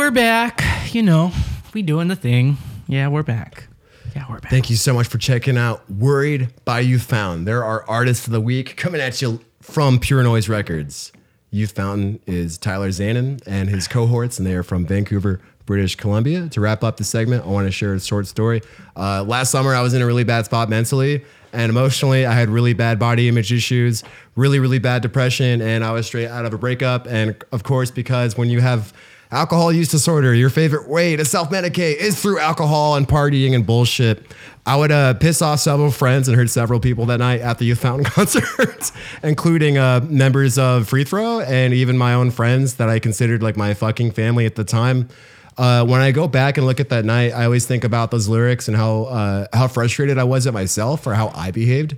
We're 0.09 0.15
back. 0.15 0.65
You 0.95 1.03
know, 1.03 1.33
we 1.75 1.83
doing 1.83 2.09
the 2.09 2.17
thing. 2.17 2.57
Yeah, 2.87 3.09
we're 3.09 3.23
back. 3.23 3.69
Yeah, 4.17 4.25
we're 4.31 4.39
back. 4.39 4.51
Thank 4.51 4.71
you 4.71 4.77
so 4.77 4.95
much 4.95 5.07
for 5.07 5.19
checking 5.19 5.59
out 5.59 5.83
Worried 5.91 6.49
by 6.65 6.81
Youth 6.81 7.03
Fountain. 7.03 7.45
There 7.45 7.63
are 7.63 7.85
artists 7.87 8.27
of 8.27 8.33
the 8.33 8.41
week 8.41 8.79
coming 8.79 9.03
at 9.03 9.21
you 9.21 9.41
from 9.61 9.99
Pure 9.99 10.23
Noise 10.23 10.49
Records. 10.49 11.13
Youth 11.51 11.73
Fountain 11.73 12.21
is 12.27 12.57
Tyler 12.57 12.89
Zanin 12.89 13.43
and 13.47 13.69
his 13.69 13.87
cohorts, 13.87 14.39
and 14.39 14.47
they 14.47 14.55
are 14.55 14.63
from 14.63 14.87
Vancouver, 14.87 15.43
British 15.67 15.95
Columbia. 15.95 16.49
To 16.53 16.61
wrap 16.63 16.83
up 16.83 16.97
the 16.97 17.05
segment, 17.05 17.45
I 17.45 17.49
want 17.49 17.67
to 17.67 17.71
share 17.71 17.93
a 17.93 18.01
short 18.01 18.27
story. 18.27 18.63
Uh, 18.97 19.25
last 19.25 19.51
summer, 19.51 19.75
I 19.75 19.83
was 19.83 19.93
in 19.93 20.01
a 20.01 20.07
really 20.07 20.25
bad 20.25 20.47
spot 20.47 20.71
mentally 20.71 21.23
and 21.53 21.69
emotionally. 21.69 22.25
I 22.25 22.33
had 22.33 22.49
really 22.49 22.73
bad 22.73 22.99
body 22.99 23.29
image 23.29 23.53
issues, 23.53 24.05
really, 24.37 24.59
really 24.59 24.79
bad 24.79 25.03
depression, 25.03 25.61
and 25.61 25.85
I 25.85 25.93
was 25.93 26.07
straight 26.07 26.29
out 26.29 26.47
of 26.47 26.55
a 26.55 26.59
breakup. 26.59 27.07
And 27.07 27.37
of 27.53 27.63
course, 27.63 27.91
because 27.91 28.39
when 28.39 28.49
you 28.49 28.61
have 28.61 28.95
alcohol 29.31 29.73
use 29.73 29.89
disorder, 29.89 30.35
your 30.35 30.51
favorite 30.51 30.89
way 30.89 31.17
to 31.17 31.25
self 31.25 31.51
medicate 31.51 31.97
is 31.97 32.21
through 32.21 32.39
alcohol 32.39 32.97
and 32.97 33.07
partying 33.07 33.55
and 33.55 33.67
bullshit. 33.67 34.25
I 34.67 34.77
would 34.77 34.93
uh, 34.93 35.15
piss 35.15 35.41
off 35.41 35.61
several 35.61 35.91
friends 35.91 36.29
and 36.29 36.37
hurt 36.37 36.51
several 36.51 36.79
people 36.79 37.07
that 37.07 37.19
night 37.19 37.41
at 37.41 37.59
the 37.59 37.65
Youth 37.65 37.81
Fountain 37.81 38.05
concert, 38.11 38.93
including 39.23 39.79
uh, 39.79 40.01
members 40.09 40.59
of 40.59 40.89
Free 40.89 41.05
Throw 41.05 41.41
and 41.41 41.73
even 41.73 41.97
my 41.97 42.13
own 42.13 42.31
friends 42.31 42.75
that 42.75 42.89
I 42.89 42.99
considered 42.99 43.43
like 43.43 43.57
my 43.57 43.73
fucking 43.73 44.13
family 44.13 44.45
at 44.45 44.57
the 44.57 44.65
time. 44.65 45.09
Uh, 45.57 45.85
when 45.85 46.01
I 46.01 46.13
go 46.13 46.29
back 46.29 46.57
and 46.57 46.67
look 46.67 46.81
at 46.81 46.91
that 46.91 47.05
night, 47.05 47.33
I 47.33 47.45
always 47.45 47.67
think 47.67 47.83
about 47.83 48.11
those 48.11 48.29
lyrics 48.29 48.69
and 48.69 48.77
how 48.77 49.05
uh, 49.05 49.47
how 49.53 49.69
frustrated 49.69 50.19
I 50.19 50.25
was 50.25 50.47
at 50.47 50.55
myself 50.55 51.03
for 51.03 51.15
how 51.15 51.33
I 51.35 51.51
behaved, 51.51 51.97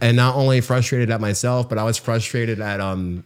and 0.00 0.16
not 0.16 0.36
only 0.36 0.60
frustrated 0.60 1.10
at 1.10 1.20
myself, 1.20 1.68
but 1.68 1.76
I 1.78 1.84
was 1.84 1.96
frustrated 1.96 2.60
at 2.60 2.80
um, 2.80 3.24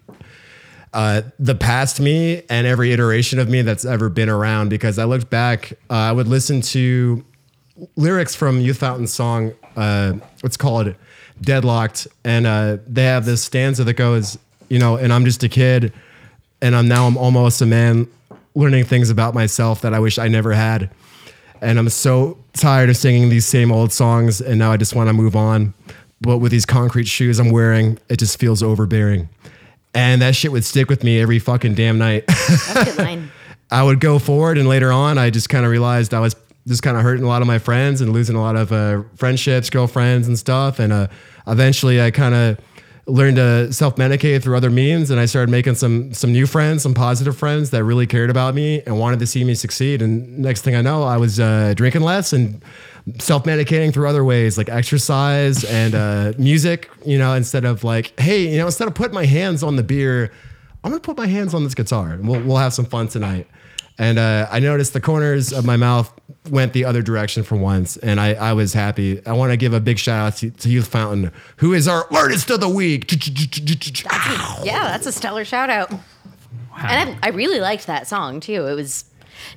uh, 0.92 1.22
the 1.38 1.54
past 1.54 2.00
me 2.00 2.42
and 2.48 2.66
every 2.66 2.92
iteration 2.92 3.38
of 3.38 3.48
me 3.48 3.62
that's 3.62 3.84
ever 3.84 4.08
been 4.08 4.28
around. 4.28 4.68
Because 4.68 4.98
I 4.98 5.04
looked 5.04 5.30
back, 5.30 5.72
uh, 5.90 5.94
I 5.94 6.12
would 6.12 6.28
listen 6.28 6.60
to 6.62 7.24
lyrics 7.96 8.34
from 8.34 8.60
Youth 8.60 8.78
Fountain's 8.78 9.12
song. 9.12 9.52
Uh, 9.76 10.14
what's 10.40 10.56
called 10.56 10.94
"Deadlocked," 11.40 12.08
and 12.24 12.46
uh, 12.46 12.78
they 12.86 13.04
have 13.04 13.24
this 13.24 13.42
stanza 13.42 13.84
that 13.84 13.94
goes, 13.94 14.38
you 14.68 14.78
know, 14.78 14.96
and 14.96 15.12
I'm 15.12 15.24
just 15.24 15.42
a 15.44 15.48
kid, 15.48 15.92
and 16.60 16.74
I'm 16.74 16.88
now 16.88 17.06
I'm 17.06 17.16
almost 17.16 17.60
a 17.62 17.66
man, 17.66 18.08
learning 18.54 18.84
things 18.84 19.10
about 19.10 19.34
myself 19.34 19.82
that 19.82 19.94
I 19.94 19.98
wish 19.98 20.18
I 20.18 20.28
never 20.28 20.52
had, 20.52 20.90
and 21.60 21.78
I'm 21.78 21.88
so 21.88 22.38
tired 22.54 22.90
of 22.90 22.96
singing 22.96 23.28
these 23.28 23.46
same 23.46 23.70
old 23.70 23.92
songs, 23.92 24.40
and 24.40 24.58
now 24.58 24.72
I 24.72 24.76
just 24.76 24.94
want 24.94 25.08
to 25.08 25.12
move 25.12 25.36
on. 25.36 25.74
But 26.20 26.38
with 26.38 26.50
these 26.50 26.66
concrete 26.66 27.06
shoes 27.06 27.38
I'm 27.38 27.50
wearing, 27.50 27.98
it 28.08 28.18
just 28.18 28.40
feels 28.40 28.62
overbearing. 28.62 29.28
And 29.98 30.22
that 30.22 30.36
shit 30.36 30.52
would 30.52 30.64
stick 30.64 30.88
with 30.88 31.02
me 31.02 31.20
every 31.20 31.40
fucking 31.40 31.74
damn 31.74 31.98
night. 31.98 32.24
That's 32.28 32.94
good 32.94 32.98
line. 32.98 33.32
I 33.68 33.82
would 33.82 33.98
go 33.98 34.20
forward, 34.20 34.56
and 34.56 34.68
later 34.68 34.92
on, 34.92 35.18
I 35.18 35.30
just 35.30 35.48
kind 35.48 35.64
of 35.64 35.72
realized 35.72 36.14
I 36.14 36.20
was 36.20 36.36
just 36.68 36.84
kind 36.84 36.96
of 36.96 37.02
hurting 37.02 37.24
a 37.24 37.26
lot 37.26 37.42
of 37.42 37.48
my 37.48 37.58
friends 37.58 38.00
and 38.00 38.12
losing 38.12 38.36
a 38.36 38.40
lot 38.40 38.54
of 38.54 38.70
uh, 38.70 39.02
friendships, 39.16 39.70
girlfriends, 39.70 40.28
and 40.28 40.38
stuff. 40.38 40.78
And 40.78 40.92
uh, 40.92 41.08
eventually, 41.48 42.00
I 42.00 42.12
kind 42.12 42.32
of 42.32 42.58
learned 43.06 43.36
to 43.38 43.72
self 43.72 43.96
medicate 43.96 44.40
through 44.40 44.56
other 44.56 44.70
means, 44.70 45.10
and 45.10 45.18
I 45.18 45.26
started 45.26 45.50
making 45.50 45.74
some 45.74 46.14
some 46.14 46.30
new 46.30 46.46
friends, 46.46 46.84
some 46.84 46.94
positive 46.94 47.36
friends 47.36 47.70
that 47.70 47.82
really 47.82 48.06
cared 48.06 48.30
about 48.30 48.54
me 48.54 48.80
and 48.86 49.00
wanted 49.00 49.18
to 49.18 49.26
see 49.26 49.42
me 49.42 49.54
succeed. 49.54 50.00
And 50.00 50.38
next 50.38 50.62
thing 50.62 50.76
I 50.76 50.80
know, 50.80 51.02
I 51.02 51.16
was 51.16 51.40
uh, 51.40 51.74
drinking 51.74 52.02
less 52.02 52.32
and 52.32 52.62
self 53.18 53.44
medicating 53.44 53.92
through 53.92 54.08
other 54.08 54.24
ways 54.24 54.58
like 54.58 54.68
exercise 54.68 55.64
and 55.64 55.94
uh, 55.94 56.32
music. 56.38 56.90
You 57.04 57.18
know, 57.18 57.34
instead 57.34 57.64
of 57.64 57.84
like, 57.84 58.18
hey, 58.18 58.48
you 58.50 58.58
know, 58.58 58.66
instead 58.66 58.88
of 58.88 58.94
putting 58.94 59.14
my 59.14 59.26
hands 59.26 59.62
on 59.62 59.76
the 59.76 59.82
beer, 59.82 60.32
I'm 60.84 60.90
gonna 60.90 61.00
put 61.00 61.16
my 61.16 61.26
hands 61.26 61.54
on 61.54 61.64
this 61.64 61.74
guitar. 61.74 62.10
and 62.10 62.28
We'll 62.28 62.42
we'll 62.42 62.56
have 62.58 62.72
some 62.74 62.84
fun 62.84 63.08
tonight. 63.08 63.46
And 64.00 64.16
uh, 64.16 64.46
I 64.50 64.60
noticed 64.60 64.92
the 64.92 65.00
corners 65.00 65.52
of 65.52 65.64
my 65.64 65.76
mouth 65.76 66.12
went 66.50 66.72
the 66.72 66.84
other 66.84 67.02
direction 67.02 67.42
for 67.42 67.56
once, 67.56 67.96
and 67.96 68.20
I, 68.20 68.34
I 68.34 68.52
was 68.52 68.72
happy. 68.72 69.24
I 69.26 69.32
want 69.32 69.50
to 69.50 69.56
give 69.56 69.72
a 69.74 69.80
big 69.80 69.98
shout 69.98 70.24
out 70.24 70.36
to, 70.38 70.50
to 70.50 70.68
Youth 70.68 70.86
Fountain, 70.86 71.32
who 71.56 71.72
is 71.74 71.88
our 71.88 72.06
artist 72.14 72.48
of 72.50 72.60
the 72.60 72.68
week. 72.68 73.10
Yeah, 74.64 74.84
that's 74.84 75.06
a 75.06 75.12
stellar 75.12 75.44
shout 75.44 75.68
out. 75.68 75.90
Wow. 75.90 75.98
And 76.78 77.18
I, 77.22 77.26
I 77.26 77.28
really 77.30 77.58
liked 77.58 77.88
that 77.88 78.06
song 78.06 78.38
too. 78.38 78.66
It 78.68 78.74
was 78.74 79.04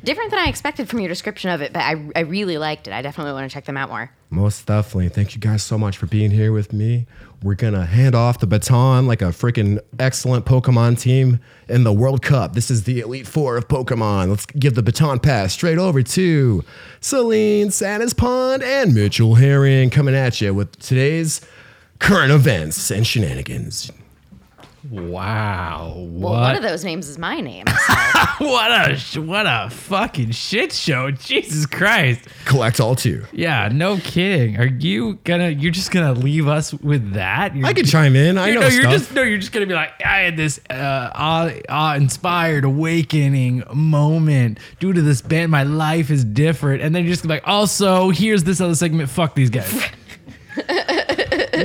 different 0.04 0.32
than 0.32 0.40
I 0.40 0.48
expected 0.48 0.90
from 0.90 1.00
your 1.00 1.10
description 1.10 1.50
of 1.50 1.62
it, 1.62 1.74
but 1.74 1.82
I, 1.82 2.10
I 2.16 2.20
really 2.22 2.58
liked 2.58 2.88
it. 2.88 2.94
I 2.94 3.02
definitely 3.02 3.34
want 3.34 3.50
to 3.50 3.54
check 3.54 3.66
them 3.66 3.78
out 3.78 3.90
more. 3.90 4.12
Most 4.30 4.66
definitely. 4.66 5.10
Thank 5.10 5.36
you 5.36 5.42
guys 5.42 5.62
so 5.64 5.78
much 5.78 5.98
for 5.98 6.06
being 6.06 6.32
here 6.32 6.52
with 6.52 6.72
me. 6.72 7.06
We're 7.44 7.56
going 7.56 7.74
to 7.74 7.86
hand 7.86 8.16
off 8.16 8.40
the 8.40 8.48
baton 8.48 9.08
like 9.08 9.22
a 9.22 9.26
freaking 9.26 9.80
excellent 10.00 10.46
Pokemon 10.46 11.00
team 11.00 11.40
in 11.68 11.84
the 11.84 11.92
World 11.92 12.22
Cup. 12.22 12.54
This 12.54 12.70
is 12.70 12.84
the 12.84 13.00
Elite 13.00 13.28
Four 13.28 13.58
of 13.58 13.68
Pokemon. 13.68 14.30
Let's 14.30 14.46
give 14.46 14.76
the 14.76 14.84
baton 14.84 15.20
pass 15.20 15.54
straight 15.54 15.78
over 15.78 16.04
to 16.04 16.64
Celine 17.00 17.72
Santa's 17.72 18.14
Pond 18.14 18.64
and 18.64 18.94
Mitchell 18.94 19.36
Herring 19.36 19.90
coming 19.90 20.16
at 20.16 20.40
you 20.40 20.54
with 20.54 20.78
today's 20.80 21.42
current 22.00 22.32
events 22.32 22.92
and 22.92 23.06
shenanigans. 23.06 23.92
Wow. 24.90 25.94
Well, 25.96 26.06
What? 26.34 26.40
one 26.42 26.56
of 26.56 26.64
those 26.64 26.84
names 26.84 27.08
is 27.08 27.18
my 27.20 27.40
name. 27.40 27.66
so- 27.88 27.94
what 28.40 28.72
a 28.72 28.98
what 29.22 29.46
a 29.46 29.70
fucking 29.70 30.32
shit 30.32 30.72
show. 30.74 31.12
Jesus 31.12 31.66
Christ. 31.68 32.22
Collect 32.46 32.80
all 32.80 32.96
two. 32.96 33.24
Yeah, 33.32 33.70
no 33.72 33.98
kidding. 33.98 34.58
Are 34.58 34.66
you 34.66 35.20
gonna 35.24 35.50
you're 35.50 35.72
just 35.72 35.92
gonna 35.92 36.14
leave 36.14 36.48
us 36.48 36.74
with 36.74 37.14
that? 37.14 37.56
You're, 37.56 37.68
I 37.68 37.74
could 37.74 37.88
chime 37.88 38.16
in. 38.16 38.38
I 38.40 38.52
know, 38.52 38.62
know, 38.62 38.68
you're 38.68 38.82
stuff. 38.84 38.94
just 38.94 39.14
no, 39.14 39.22
you're 39.22 39.38
just 39.38 39.52
gonna 39.52 39.68
be 39.68 39.76
like, 39.76 39.92
I 40.04 40.22
had 40.22 40.38
this 40.38 40.60
uh, 40.70 41.12
awe, 41.14 41.52
awe 41.70 41.96
inspired 41.96 42.64
awakening 42.64 43.64
moment 43.74 44.58
due 44.80 44.94
to 44.94 45.02
this 45.02 45.22
band. 45.22 45.52
My 45.52 45.64
life 45.64 46.10
is 46.10 46.26
different, 46.26 46.82
and 46.82 46.96
then 46.96 47.04
you're 47.04 47.12
just 47.14 47.24
gonna 47.24 47.36
be 47.36 47.42
like, 47.42 47.48
also, 47.48 48.10
here's 48.10 48.44
this 48.44 48.60
other 48.60 48.76
segment. 48.76 49.10
Fuck 49.10 49.36
these 49.36 49.50
guys. 49.52 49.72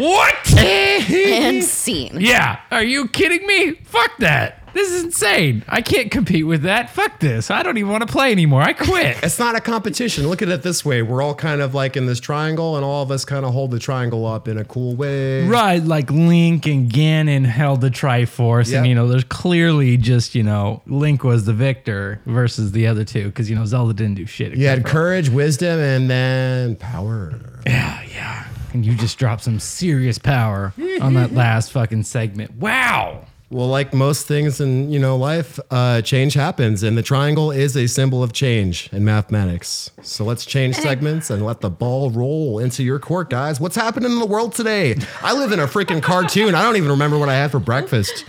what? 0.03 0.55
and 0.57 1.63
scene. 1.65 2.17
yeah, 2.21 2.61
are 2.71 2.83
you 2.85 3.09
kidding 3.09 3.47
me? 3.47 3.73
Fuck 3.85 4.17
that. 4.19 4.63
This 4.75 4.93
is 4.93 5.05
insane. 5.05 5.65
I 5.69 5.81
can't 5.81 6.11
compete 6.11 6.47
with 6.47 6.65
that. 6.65 6.91
Fuck 6.91 7.19
this. 7.21 7.51
I 7.51 7.63
don't 7.63 7.79
even 7.79 7.91
want 7.91 8.07
to 8.07 8.13
play 8.13 8.31
anymore. 8.31 8.61
I 8.61 8.75
quit. 8.75 9.17
it's 9.23 9.39
not 9.39 9.57
a 9.57 9.61
competition. 9.63 10.29
Look 10.29 10.43
at 10.43 10.51
it 10.51 10.63
this 10.63 10.85
way. 10.85 11.01
We're 11.01 11.23
all 11.23 11.35
kind 11.35 11.63
of 11.63 11.75
like 11.75 11.97
in 11.97 12.05
this 12.05 12.21
triangle, 12.21 12.77
and 12.77 12.85
all 12.85 13.03
of 13.03 13.11
us 13.11 13.25
kind 13.25 13.47
of 13.47 13.55
hold 13.55 13.71
the 13.71 13.79
triangle 13.79 14.27
up 14.27 14.49
in 14.49 14.59
a 14.59 14.67
cool 14.67 14.95
way. 14.95 15.47
Right, 15.49 15.83
like 15.83 16.11
Link 16.11 16.67
and 16.67 16.91
Ganon 16.93 17.47
held 17.47 17.81
the 17.81 17.89
Triforce, 17.89 18.71
Yep. 18.71 18.79
and 18.81 18.87
you 18.87 18.95
know, 18.95 19.09
there's 19.09 19.25
clearly 19.25 19.97
just 19.97 20.35
you 20.35 20.43
know, 20.43 20.83
Link 20.87 21.25
was 21.25 21.47
the 21.47 21.55
victor 21.55 22.21
versus 22.27 22.73
the 22.73 22.87
other 22.87 23.05
two 23.05 23.29
because 23.29 23.49
you 23.49 23.57
know 23.57 23.65
Zelda 23.65 23.95
didn't 23.95 24.17
do 24.17 24.27
shit. 24.27 24.55
You 24.59 24.67
had 24.67 24.81
except 24.81 24.89
for- 24.89 24.93
courage, 24.93 25.31
wisdom, 25.31 25.81
and 25.81 26.11
then 26.11 26.77
power. 26.77 27.33
yeah, 27.67 28.03
yeah, 28.15 28.45
and 28.77 28.85
you 28.85 28.95
just 28.95 29.19
dropped 29.19 29.43
some 29.43 29.59
serious 29.59 30.19
power 30.19 30.75
on 31.01 31.15
that 31.15 31.33
last 31.33 31.73
fucking 31.73 32.03
segment. 32.03 32.53
Wow. 32.57 33.25
Well, 33.49 33.69
like 33.69 33.95
most 33.95 34.27
things 34.27 34.61
in 34.61 34.91
you 34.91 34.99
know 34.99 35.17
life, 35.17 35.59
uh, 35.71 36.03
change 36.03 36.35
happens, 36.35 36.83
and 36.83 36.99
the 36.99 37.03
triangle 37.03 37.51
is 37.51 37.77
a 37.77 37.87
symbol 37.87 38.23
of 38.23 38.33
change 38.33 38.91
in 38.93 39.05
mathematics. 39.05 39.91
So 40.03 40.25
let's 40.25 40.45
change 40.45 40.75
segments 40.77 41.31
and 41.31 41.45
let 41.47 41.61
the 41.61 41.71
ball 41.71 42.11
roll 42.11 42.59
into 42.59 42.83
your 42.83 42.99
court, 42.99 43.31
guys. 43.31 43.61
What's 43.61 43.77
happening 43.77 44.13
in 44.13 44.19
the 44.19 44.27
world 44.27 44.53
today? 44.53 44.97
I 45.23 45.33
live 45.33 45.53
in 45.53 45.61
a 45.61 45.67
freaking 45.67 46.03
cartoon. 46.03 46.55
I 46.55 46.63
don't 46.63 46.77
even 46.77 46.91
remember 46.91 47.19
what 47.19 47.29
I 47.29 47.35
had 47.35 47.51
for 47.53 47.61
breakfast. 47.61 48.25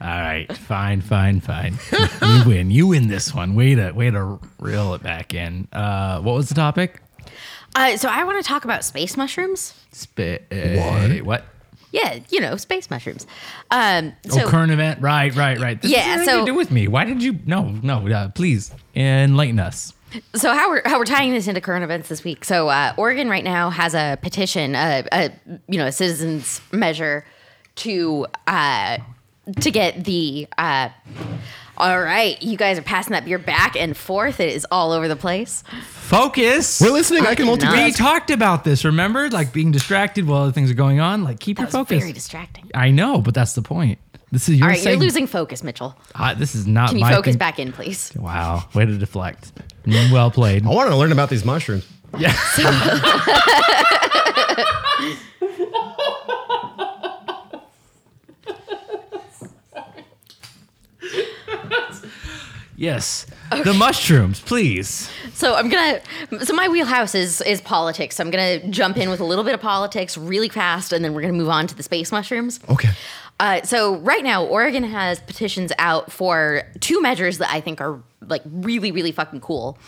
All 0.00 0.06
right, 0.08 0.52
fine, 0.54 1.00
fine, 1.00 1.40
fine. 1.40 1.78
you 2.22 2.42
win. 2.44 2.70
You 2.70 2.88
win 2.88 3.08
this 3.08 3.32
one. 3.32 3.54
Way 3.54 3.76
to 3.76 3.92
way 3.92 4.10
to 4.10 4.38
reel 4.58 4.92
it 4.94 5.02
back 5.02 5.34
in. 5.34 5.68
Uh, 5.72 6.20
what 6.20 6.34
was 6.34 6.48
the 6.48 6.54
topic? 6.56 7.00
Uh, 7.74 7.96
so 7.96 8.08
I 8.08 8.24
want 8.24 8.42
to 8.42 8.48
talk 8.48 8.64
about 8.64 8.84
space 8.84 9.16
mushrooms. 9.16 9.74
Spit. 9.92 10.46
What? 10.50 11.22
What? 11.24 11.44
Yeah, 11.90 12.18
you 12.28 12.40
know, 12.40 12.56
space 12.56 12.90
mushrooms. 12.90 13.26
Um, 13.70 14.12
so 14.28 14.42
oh, 14.42 14.48
current 14.48 14.72
event. 14.72 15.00
Right, 15.00 15.34
right, 15.34 15.58
right. 15.58 15.80
This 15.80 15.90
Yeah, 15.90 16.00
has 16.00 16.26
so- 16.26 16.40
to 16.40 16.46
do 16.46 16.54
with 16.54 16.70
me. 16.70 16.86
Why 16.88 17.04
did 17.04 17.22
you? 17.22 17.38
No, 17.46 17.70
no. 17.82 18.06
Uh, 18.08 18.28
please 18.28 18.72
enlighten 18.94 19.58
us. 19.58 19.94
So 20.34 20.54
how 20.54 20.70
we're 20.70 20.82
how 20.86 20.98
we're 20.98 21.04
tying 21.04 21.32
this 21.32 21.48
into 21.48 21.60
current 21.60 21.84
events 21.84 22.08
this 22.08 22.24
week? 22.24 22.44
So 22.44 22.68
uh, 22.68 22.94
Oregon 22.96 23.28
right 23.28 23.44
now 23.44 23.68
has 23.68 23.94
a 23.94 24.18
petition, 24.22 24.74
a, 24.74 25.04
a 25.12 25.30
you 25.68 25.76
know 25.78 25.86
a 25.86 25.92
citizens 25.92 26.62
measure 26.72 27.26
to 27.76 28.26
uh, 28.46 28.98
to 29.60 29.70
get 29.70 30.04
the. 30.04 30.46
Uh, 30.56 30.88
all 31.78 32.00
right, 32.00 32.40
you 32.42 32.56
guys 32.58 32.78
are 32.78 32.82
passing 32.82 33.12
that 33.12 33.24
beer 33.24 33.38
back 33.38 33.76
and 33.76 33.96
forth. 33.96 34.40
It 34.40 34.54
is 34.54 34.66
all 34.70 34.92
over 34.92 35.08
the 35.08 35.16
place. 35.16 35.62
Focus. 35.90 36.80
We're 36.80 36.90
listening. 36.90 37.22
I, 37.22 37.34
can 37.34 37.46
cannot. 37.46 37.60
multitask. 37.60 37.84
We 37.84 37.92
talked 37.92 38.30
about 38.30 38.64
this. 38.64 38.84
Remember, 38.84 39.28
like 39.30 39.52
being 39.52 39.70
distracted 39.70 40.26
while 40.26 40.42
other 40.42 40.52
things 40.52 40.70
are 40.70 40.74
going 40.74 41.00
on. 41.00 41.24
Like 41.24 41.40
keep 41.40 41.56
That 41.56 41.62
your 41.62 41.66
was 41.66 41.74
focus. 41.88 42.00
very 42.00 42.12
distracting. 42.12 42.70
I 42.74 42.90
know, 42.90 43.20
but 43.20 43.34
that's 43.34 43.54
the 43.54 43.62
point. 43.62 43.98
This 44.30 44.48
is 44.48 44.58
your 44.58 44.68
All 44.68 44.74
right, 44.74 44.84
you're 44.84 44.96
losing 44.96 45.26
focus, 45.26 45.62
Mitchell. 45.62 45.96
Ah, 46.14 46.34
this 46.34 46.54
is 46.54 46.66
not 46.66 46.90
Can 46.90 46.98
you 46.98 47.04
my 47.04 47.12
focus 47.12 47.32
thing. 47.32 47.38
back 47.38 47.58
in, 47.58 47.72
please? 47.72 48.12
Wow, 48.14 48.64
way 48.74 48.84
to 48.84 48.98
deflect. 48.98 49.52
Well 49.86 50.30
played. 50.30 50.66
I 50.66 50.68
want 50.68 50.90
to 50.90 50.96
learn 50.96 51.12
about 51.12 51.30
these 51.30 51.46
mushrooms. 51.46 51.86
Yeah. 52.18 52.34
yes. 62.78 63.26
The 63.64 63.74
mushrooms, 63.74 64.40
please. 64.40 65.10
So 65.34 65.54
I'm 65.54 65.68
gonna. 65.68 66.00
So 66.44 66.54
my 66.54 66.68
wheelhouse 66.68 67.14
is 67.14 67.40
is 67.42 67.60
politics. 67.60 68.16
So 68.16 68.24
I'm 68.24 68.30
gonna 68.30 68.66
jump 68.68 68.96
in 68.96 69.10
with 69.10 69.20
a 69.20 69.24
little 69.24 69.44
bit 69.44 69.54
of 69.54 69.60
politics 69.60 70.16
really 70.16 70.48
fast, 70.48 70.92
and 70.92 71.04
then 71.04 71.12
we're 71.14 71.22
gonna 71.22 71.32
move 71.32 71.48
on 71.48 71.66
to 71.66 71.74
the 71.74 71.82
space 71.82 72.12
mushrooms. 72.12 72.60
Okay. 72.68 72.90
Uh, 73.40 73.62
so 73.62 73.96
right 73.98 74.24
now, 74.24 74.44
Oregon 74.44 74.82
has 74.82 75.20
petitions 75.20 75.72
out 75.78 76.10
for 76.10 76.62
two 76.80 77.00
measures 77.00 77.38
that 77.38 77.52
I 77.52 77.60
think 77.60 77.80
are 77.80 78.02
like 78.20 78.42
really, 78.44 78.90
really 78.90 79.12
fucking 79.12 79.40
cool. 79.40 79.78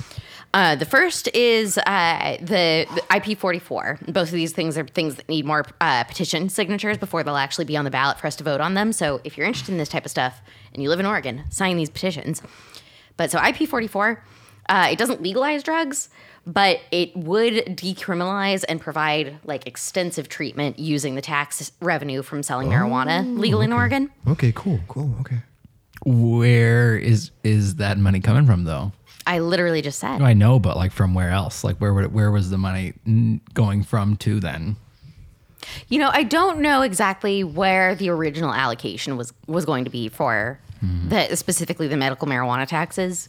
Uh, 0.52 0.74
the 0.74 0.84
first 0.84 1.28
is 1.28 1.78
uh, 1.78 2.36
the, 2.40 2.86
the 2.94 3.02
IP44. 3.10 4.12
Both 4.12 4.28
of 4.28 4.34
these 4.34 4.52
things 4.52 4.76
are 4.76 4.84
things 4.84 5.14
that 5.14 5.28
need 5.28 5.44
more 5.44 5.64
uh, 5.80 6.04
petition 6.04 6.48
signatures 6.48 6.98
before 6.98 7.22
they'll 7.22 7.36
actually 7.36 7.66
be 7.66 7.76
on 7.76 7.84
the 7.84 7.90
ballot 7.90 8.18
for 8.18 8.26
us 8.26 8.34
to 8.36 8.44
vote 8.44 8.60
on 8.60 8.74
them. 8.74 8.92
So 8.92 9.20
if 9.22 9.36
you're 9.38 9.46
interested 9.46 9.70
in 9.70 9.78
this 9.78 9.88
type 9.88 10.04
of 10.04 10.10
stuff 10.10 10.40
and 10.74 10.82
you 10.82 10.88
live 10.88 10.98
in 10.98 11.06
Oregon, 11.06 11.44
sign 11.50 11.76
these 11.76 11.90
petitions. 11.90 12.42
But 13.20 13.30
so 13.30 13.38
IP44, 13.38 14.16
uh, 14.70 14.88
it 14.90 14.96
doesn't 14.96 15.20
legalize 15.20 15.62
drugs, 15.62 16.08
but 16.46 16.80
it 16.90 17.14
would 17.14 17.52
decriminalize 17.76 18.64
and 18.66 18.80
provide 18.80 19.36
like 19.44 19.66
extensive 19.66 20.30
treatment 20.30 20.78
using 20.78 21.16
the 21.16 21.20
tax 21.20 21.70
revenue 21.82 22.22
from 22.22 22.42
selling 22.42 22.68
marijuana 22.70 23.38
legal 23.38 23.60
in 23.60 23.74
Oregon. 23.74 24.10
Okay. 24.26 24.52
Cool. 24.52 24.80
Cool. 24.88 25.14
Okay. 25.20 25.36
Where 26.06 26.96
is 26.96 27.30
is 27.44 27.74
that 27.74 27.98
money 27.98 28.20
coming 28.20 28.46
from 28.46 28.64
though? 28.64 28.92
I 29.26 29.40
literally 29.40 29.82
just 29.82 29.98
said. 29.98 30.22
I 30.22 30.32
know, 30.32 30.58
but 30.58 30.78
like 30.78 30.90
from 30.90 31.12
where 31.12 31.28
else? 31.28 31.62
Like 31.62 31.76
where 31.76 31.92
would 31.92 32.04
it, 32.04 32.12
where 32.12 32.30
was 32.30 32.48
the 32.48 32.56
money 32.56 32.94
going 33.52 33.82
from 33.82 34.16
to 34.16 34.40
then? 34.40 34.76
You 35.88 35.98
know, 35.98 36.08
I 36.10 36.22
don't 36.22 36.60
know 36.60 36.80
exactly 36.80 37.44
where 37.44 37.94
the 37.94 38.08
original 38.08 38.54
allocation 38.54 39.18
was 39.18 39.34
was 39.46 39.66
going 39.66 39.84
to 39.84 39.90
be 39.90 40.08
for 40.08 40.58
the 40.82 41.34
specifically 41.36 41.88
the 41.88 41.96
medical 41.96 42.26
marijuana 42.28 42.66
taxes. 42.66 43.28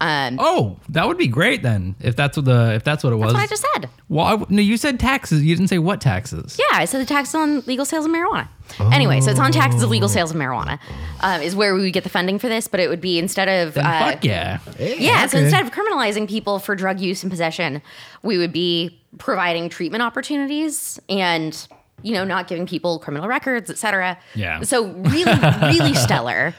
Um, 0.00 0.38
Oh, 0.40 0.76
that 0.88 1.06
would 1.06 1.16
be 1.16 1.28
great 1.28 1.62
then. 1.62 1.94
If 2.00 2.16
that's 2.16 2.36
what 2.36 2.46
the 2.46 2.74
if 2.74 2.82
that's 2.84 3.04
what 3.04 3.12
it 3.12 3.16
was. 3.16 3.32
that's 3.32 3.34
what 3.34 3.42
I 3.42 3.46
just 3.46 3.64
said. 3.74 3.90
Well, 4.08 4.26
I, 4.26 4.44
no, 4.48 4.60
you 4.60 4.76
said 4.76 4.98
taxes. 4.98 5.42
You 5.42 5.54
didn't 5.54 5.68
say 5.68 5.78
what 5.78 6.00
taxes. 6.00 6.58
Yeah, 6.58 6.78
I 6.78 6.84
said 6.84 7.00
the 7.00 7.06
taxes 7.06 7.34
on 7.34 7.60
legal 7.60 7.84
sales 7.84 8.04
of 8.04 8.10
marijuana. 8.10 8.48
Anyway, 8.92 9.20
so 9.20 9.30
it's 9.30 9.38
on 9.38 9.52
taxes 9.52 9.82
of 9.82 9.90
legal 9.90 10.08
sales 10.08 10.30
of 10.32 10.36
marijuana 10.36 10.80
um, 11.20 11.40
is 11.42 11.54
where 11.54 11.74
we 11.74 11.82
would 11.82 11.92
get 11.92 12.02
the 12.02 12.10
funding 12.10 12.38
for 12.38 12.48
this, 12.48 12.66
but 12.66 12.80
it 12.80 12.88
would 12.88 13.00
be 13.00 13.18
instead 13.18 13.48
of 13.48 13.74
Then 13.74 13.86
uh, 13.86 14.10
fuck 14.10 14.24
yeah. 14.24 14.58
Yeah, 14.78 15.26
so 15.26 15.36
okay. 15.38 15.44
instead 15.44 15.64
of 15.64 15.70
criminalizing 15.70 16.28
people 16.28 16.58
for 16.58 16.74
drug 16.74 16.98
use 16.98 17.22
and 17.22 17.30
possession, 17.30 17.80
we 18.22 18.36
would 18.36 18.52
be 18.52 19.00
providing 19.18 19.68
treatment 19.68 20.02
opportunities 20.02 20.98
and 21.08 21.68
you 22.02 22.12
know 22.12 22.24
not 22.24 22.48
giving 22.48 22.66
people 22.66 22.98
criminal 22.98 23.28
records, 23.28 23.70
etc. 23.70 24.18
Yeah. 24.34 24.62
So 24.62 24.86
really, 24.88 25.38
really 25.62 25.94
stellar 26.06 26.54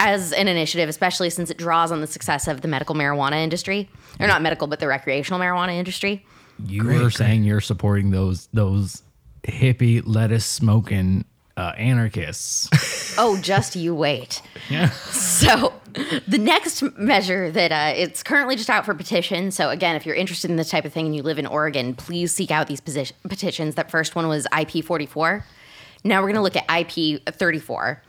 as 0.00 0.32
an 0.32 0.48
initiative, 0.48 0.88
especially 0.88 1.30
since 1.30 1.50
it 1.50 1.58
draws 1.58 1.92
on 1.92 2.00
the 2.00 2.06
success 2.06 2.48
of 2.48 2.62
the 2.62 2.68
medical 2.68 2.94
marijuana 2.94 3.36
industry, 3.44 3.88
or 4.18 4.26
not 4.26 4.42
medical, 4.42 4.66
but 4.66 4.80
the 4.80 4.88
recreational 4.88 5.38
marijuana 5.38 5.74
industry. 5.74 6.24
You 6.66 6.84
were 6.84 7.10
saying 7.10 7.44
you're 7.44 7.60
supporting 7.60 8.10
those 8.10 8.48
those 8.52 9.02
hippie 9.44 10.02
lettuce 10.04 10.44
smoking 10.44 11.24
uh, 11.56 11.72
anarchists. 11.76 12.68
Oh, 13.18 13.36
just 13.38 13.74
you 13.74 13.92
wait. 13.94 14.40
yeah. 14.70 14.90
So, 14.90 15.74
the 16.28 16.38
next 16.38 16.80
measure 16.96 17.50
that 17.50 17.72
uh, 17.72 17.92
it's 17.94 18.22
currently 18.22 18.54
just 18.54 18.70
out 18.70 18.86
for 18.86 18.94
petition. 18.94 19.50
So, 19.50 19.68
again, 19.68 19.96
if 19.96 20.06
you're 20.06 20.14
interested 20.14 20.48
in 20.48 20.56
this 20.56 20.70
type 20.70 20.84
of 20.84 20.92
thing 20.92 21.06
and 21.06 21.14
you 21.14 21.22
live 21.22 21.38
in 21.38 21.44
Oregon, 21.44 21.94
please 21.94 22.32
seek 22.32 22.52
out 22.52 22.68
these 22.68 22.80
position, 22.80 23.16
petitions. 23.28 23.74
That 23.74 23.90
first 23.90 24.14
one 24.14 24.28
was 24.28 24.46
IP 24.58 24.84
44. 24.84 25.44
Now 26.04 26.22
we're 26.22 26.32
going 26.32 26.36
to 26.36 26.40
look 26.40 26.56
at 26.56 26.64
IP 26.70 27.22
34. 27.34 28.00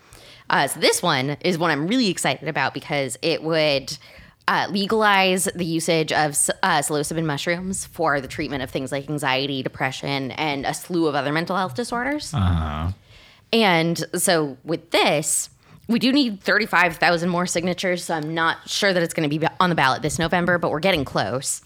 Uh, 0.52 0.68
so, 0.68 0.80
this 0.80 1.02
one 1.02 1.38
is 1.42 1.58
one 1.58 1.72
I'm 1.72 1.88
really 1.88 2.10
excited 2.10 2.48
about 2.48 2.76
because 2.76 3.18
it 3.22 3.42
would 3.42 3.98
uh, 4.48 4.68
legalize 4.70 5.46
the 5.56 5.66
usage 5.66 6.12
of 6.12 6.32
uh, 6.62 6.80
psilocybin 6.80 7.26
mushrooms 7.26 7.86
for 7.86 8.20
the 8.20 8.28
treatment 8.28 8.62
of 8.62 8.70
things 8.70 8.92
like 8.92 9.10
anxiety, 9.10 9.64
depression, 9.64 10.32
and 10.32 10.66
a 10.66 10.74
slew 10.74 11.08
of 11.08 11.16
other 11.16 11.32
mental 11.32 11.56
health 11.56 11.74
disorders. 11.74 12.34
And 13.54 14.04
so 14.16 14.58
with 14.64 14.92
this, 14.92 15.50
we 15.88 16.00
do 16.00 16.12
need 16.12 16.42
35,000 16.42 17.30
more 17.30 17.46
signatures. 17.46 18.04
So 18.06 18.16
I'm 18.16 18.34
not 18.34 18.70
sure 18.70 18.94
that 18.94 19.02
it's 19.04 19.14
going 19.14 19.30
to 19.30 19.40
be 19.40 19.46
on 19.60 19.70
the 19.70 19.76
ballot 19.76 20.02
this 20.02 20.20
November, 20.20 20.58
but 20.58 20.72
we're 20.72 20.80
getting 20.80 21.06
close. 21.06 21.62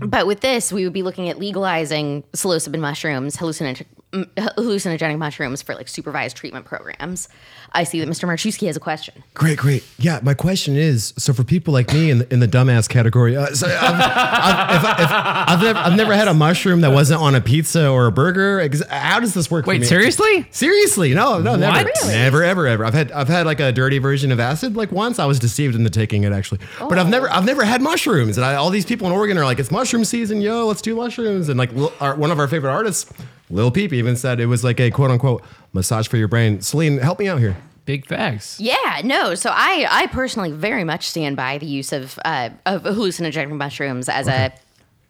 But 0.00 0.26
with 0.26 0.40
this, 0.40 0.72
we 0.72 0.84
would 0.84 0.92
be 0.92 1.02
looking 1.02 1.28
at 1.28 1.38
legalizing 1.38 2.22
psilocybin 2.32 2.80
mushrooms, 2.80 3.36
hallucinogenic, 3.36 3.86
hallucinogenic 4.14 5.18
mushrooms 5.18 5.62
for 5.62 5.74
like 5.74 5.88
supervised 5.88 6.36
treatment 6.36 6.64
programs. 6.64 7.28
I 7.72 7.84
see 7.84 7.98
that 8.00 8.08
Mr. 8.08 8.28
Marchewski 8.28 8.66
has 8.68 8.76
a 8.76 8.80
question. 8.80 9.22
Great, 9.34 9.58
great. 9.58 9.84
Yeah, 9.98 10.20
my 10.22 10.34
question 10.34 10.76
is: 10.76 11.12
so 11.18 11.32
for 11.32 11.42
people 11.44 11.72
like 11.74 11.92
me 11.92 12.10
in 12.10 12.18
the, 12.18 12.32
in 12.32 12.40
the 12.40 12.46
dumbass 12.48 12.88
category, 12.88 13.36
uh, 13.36 13.46
so 13.48 13.66
I've, 13.66 13.74
I've, 13.80 14.84
if, 14.84 15.00
if, 15.00 15.10
I've, 15.10 15.60
never, 15.62 15.78
I've 15.78 15.96
never 15.96 16.14
had 16.14 16.28
a 16.28 16.34
mushroom 16.34 16.82
that 16.82 16.92
wasn't 16.92 17.20
on 17.20 17.34
a 17.34 17.40
pizza 17.40 17.88
or 17.88 18.06
a 18.06 18.12
burger. 18.12 18.66
How 18.88 19.18
does 19.20 19.34
this 19.34 19.50
work? 19.50 19.64
for 19.64 19.70
Wait, 19.70 19.80
me? 19.80 19.86
seriously? 19.86 20.46
Seriously, 20.50 21.14
no, 21.14 21.40
no, 21.40 21.56
never, 21.56 21.84
Really? 21.84 22.14
never, 22.14 22.42
ever, 22.44 22.66
ever. 22.66 22.84
I've 22.84 22.94
had 22.94 23.10
I've 23.12 23.28
had 23.28 23.46
like 23.46 23.60
a 23.60 23.72
dirty 23.72 23.98
version 23.98 24.30
of 24.30 24.38
acid 24.38 24.76
like 24.76 24.92
once. 24.92 25.18
I 25.18 25.26
was 25.26 25.38
deceived 25.38 25.74
into 25.74 25.90
taking 25.90 26.22
it 26.24 26.32
actually, 26.32 26.60
but 26.78 26.98
I've 26.98 27.08
never 27.08 27.28
I've 27.30 27.44
never 27.44 27.64
had 27.64 27.82
mushrooms. 27.82 28.36
And 28.38 28.44
I, 28.44 28.54
all 28.54 28.70
these 28.70 28.86
people 28.86 29.06
in 29.06 29.12
Oregon 29.12 29.36
are 29.38 29.44
like, 29.44 29.58
it's 29.58 29.70
mushroom 29.70 30.04
season, 30.04 30.40
yo, 30.40 30.66
let's 30.66 30.82
do 30.82 30.94
mushrooms. 30.94 31.48
And 31.48 31.58
like 31.58 31.70
our, 32.00 32.14
one 32.14 32.30
of 32.30 32.38
our 32.38 32.46
favorite 32.46 32.70
artists, 32.70 33.12
Lil 33.50 33.70
Peep, 33.70 33.92
even 33.92 34.16
said 34.16 34.40
it 34.40 34.46
was 34.46 34.64
like 34.64 34.80
a 34.80 34.90
quote 34.90 35.10
unquote 35.10 35.42
massage 35.72 36.08
for 36.08 36.16
your 36.16 36.28
brain. 36.28 36.60
Celine, 36.60 36.98
help 36.98 37.18
me 37.18 37.28
out 37.28 37.38
here. 37.40 37.56
Big 37.84 38.06
facts. 38.06 38.58
Yeah, 38.58 39.02
no. 39.04 39.34
So 39.34 39.50
I, 39.52 39.86
I 39.90 40.06
personally 40.06 40.50
very 40.52 40.84
much 40.84 41.06
stand 41.08 41.36
by 41.36 41.58
the 41.58 41.66
use 41.66 41.92
of 41.92 42.18
uh, 42.24 42.48
of 42.64 42.82
hallucinogenic 42.84 43.54
mushrooms 43.54 44.08
as 44.08 44.26
a 44.26 44.52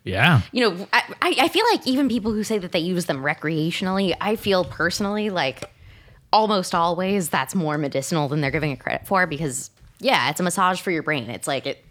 Yeah. 0.02 0.40
you 0.50 0.60
know, 0.68 0.88
I, 0.92 1.02
I 1.22 1.34
I 1.42 1.48
feel 1.48 1.64
like 1.70 1.86
even 1.86 2.08
people 2.08 2.32
who 2.32 2.42
say 2.42 2.58
that 2.58 2.72
they 2.72 2.80
use 2.80 3.04
them 3.06 3.22
recreationally, 3.22 4.14
I 4.20 4.34
feel 4.34 4.64
personally 4.64 5.30
like 5.30 5.70
almost 6.32 6.74
always 6.74 7.28
that's 7.28 7.54
more 7.54 7.78
medicinal 7.78 8.26
than 8.28 8.40
they're 8.40 8.50
giving 8.50 8.72
it 8.72 8.80
credit 8.80 9.06
for 9.06 9.24
because, 9.28 9.70
yeah, 10.00 10.28
it's 10.30 10.40
a 10.40 10.42
massage 10.42 10.80
for 10.80 10.90
your 10.90 11.04
brain. 11.04 11.30
It's 11.30 11.46
like 11.46 11.66
it 11.66 11.84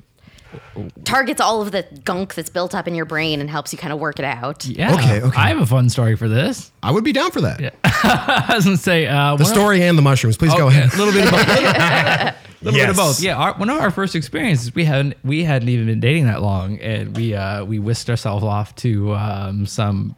targets 1.03 1.39
all 1.41 1.61
of 1.61 1.71
the 1.71 1.83
gunk 2.03 2.33
that's 2.35 2.49
built 2.49 2.73
up 2.75 2.87
in 2.87 2.95
your 2.95 3.05
brain 3.05 3.39
and 3.41 3.49
helps 3.49 3.71
you 3.71 3.77
kind 3.79 3.93
of 3.93 3.99
work 3.99 4.19
it 4.19 4.25
out. 4.25 4.65
Yeah. 4.65 4.93
Okay, 4.95 5.21
okay. 5.21 5.37
I 5.37 5.49
have 5.49 5.59
a 5.59 5.65
fun 5.65 5.89
story 5.89 6.15
for 6.15 6.27
this. 6.27 6.71
I 6.81 6.91
would 6.91 7.03
be 7.03 7.11
down 7.13 7.31
for 7.31 7.41
that. 7.41 7.75
I 7.83 8.53
was 8.55 8.65
gonna 8.65 8.77
say 8.77 9.05
uh, 9.07 9.35
The 9.35 9.43
one 9.43 9.51
of- 9.51 9.55
story 9.57 9.83
and 9.83 9.97
the 9.97 10.01
mushrooms. 10.01 10.37
Please 10.37 10.53
go 10.55 10.67
ahead. 10.67 10.93
A 10.93 10.97
little 10.97 11.13
bit 11.13 11.25
of 11.25 11.31
both. 11.31 11.47
A 12.63 12.65
little 12.67 12.79
bit 12.79 12.89
of 12.91 12.95
both. 12.95 13.21
Yeah, 13.21 13.35
our, 13.35 13.53
one 13.55 13.69
of 13.69 13.77
our 13.77 13.91
first 13.91 14.15
experiences, 14.15 14.73
we 14.73 14.85
hadn't 14.85 15.15
we 15.25 15.43
hadn't 15.43 15.67
even 15.67 15.85
been 15.85 15.99
dating 15.99 16.27
that 16.27 16.41
long, 16.41 16.79
and 16.79 17.13
we 17.17 17.35
uh, 17.35 17.65
we 17.65 17.77
whisked 17.77 18.09
ourselves 18.09 18.43
off 18.45 18.73
to 18.77 19.13
um, 19.15 19.65
some. 19.65 20.15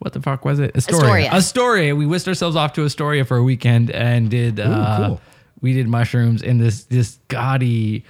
What 0.00 0.12
the 0.12 0.20
fuck 0.20 0.44
was 0.44 0.58
it? 0.58 0.76
Astoria. 0.76 1.00
Astoria. 1.04 1.30
Astoria. 1.32 1.96
We 1.96 2.04
whisked 2.06 2.28
ourselves 2.28 2.54
off 2.54 2.74
to 2.74 2.84
Astoria 2.84 3.24
for 3.24 3.38
a 3.38 3.42
weekend 3.42 3.90
and 3.90 4.28
did. 4.30 4.60
Uh, 4.60 5.06
cool. 5.08 5.20
We 5.62 5.72
did 5.72 5.88
mushrooms 5.88 6.42
in 6.42 6.58
this 6.58 6.84
this 6.84 7.18
gaudy, 7.28 8.04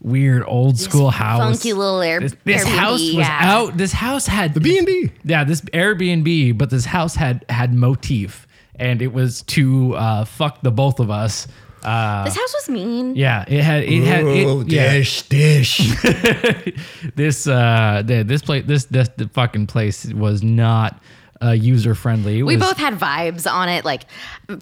weird 0.00 0.44
old 0.46 0.78
school 0.78 1.10
house. 1.10 1.40
funky 1.40 1.72
little 1.72 2.00
Air- 2.00 2.20
This, 2.20 2.36
this 2.44 2.64
Airbnb, 2.64 2.76
house 2.78 3.00
was 3.00 3.12
yeah. 3.14 3.38
out. 3.42 3.76
This 3.76 3.92
house 3.92 4.26
had 4.26 4.54
The 4.54 4.60
B 4.60 4.78
and 4.78 4.86
B. 4.86 5.10
yeah, 5.24 5.44
this 5.44 5.60
Airbnb, 5.62 6.56
but 6.58 6.70
this 6.70 6.84
house 6.84 7.14
had 7.16 7.44
had 7.48 7.72
motif, 7.74 8.46
and 8.76 9.00
it 9.02 9.12
was 9.12 9.42
to 9.42 9.94
uh, 9.96 10.24
fuck 10.24 10.62
the 10.62 10.70
both 10.70 11.00
of 11.00 11.10
us. 11.10 11.48
Uh, 11.84 12.24
This 12.24 12.34
house 12.36 12.52
was 12.54 12.68
mean. 12.68 13.14
yeah, 13.16 13.44
it 13.46 13.62
had 13.62 13.84
it 13.84 14.02
had 14.04 14.24
Oh, 14.24 14.60
it, 14.62 14.68
yeah. 14.72 14.92
dish, 14.92 15.22
dish. 15.22 15.80
This 17.14 17.46
uh, 17.46 18.02
the, 18.04 18.22
this 18.22 18.42
place 18.42 18.64
this, 18.66 18.84
this 18.86 19.08
the 19.16 19.28
fucking 19.28 19.66
place 19.68 20.04
was 20.06 20.42
not 20.42 21.00
uh, 21.42 21.50
user 21.50 21.94
friendly. 21.94 22.42
We 22.42 22.56
both 22.56 22.76
had 22.78 22.94
vibes 22.94 23.50
on 23.50 23.68
it. 23.68 23.84
Like, 23.84 24.02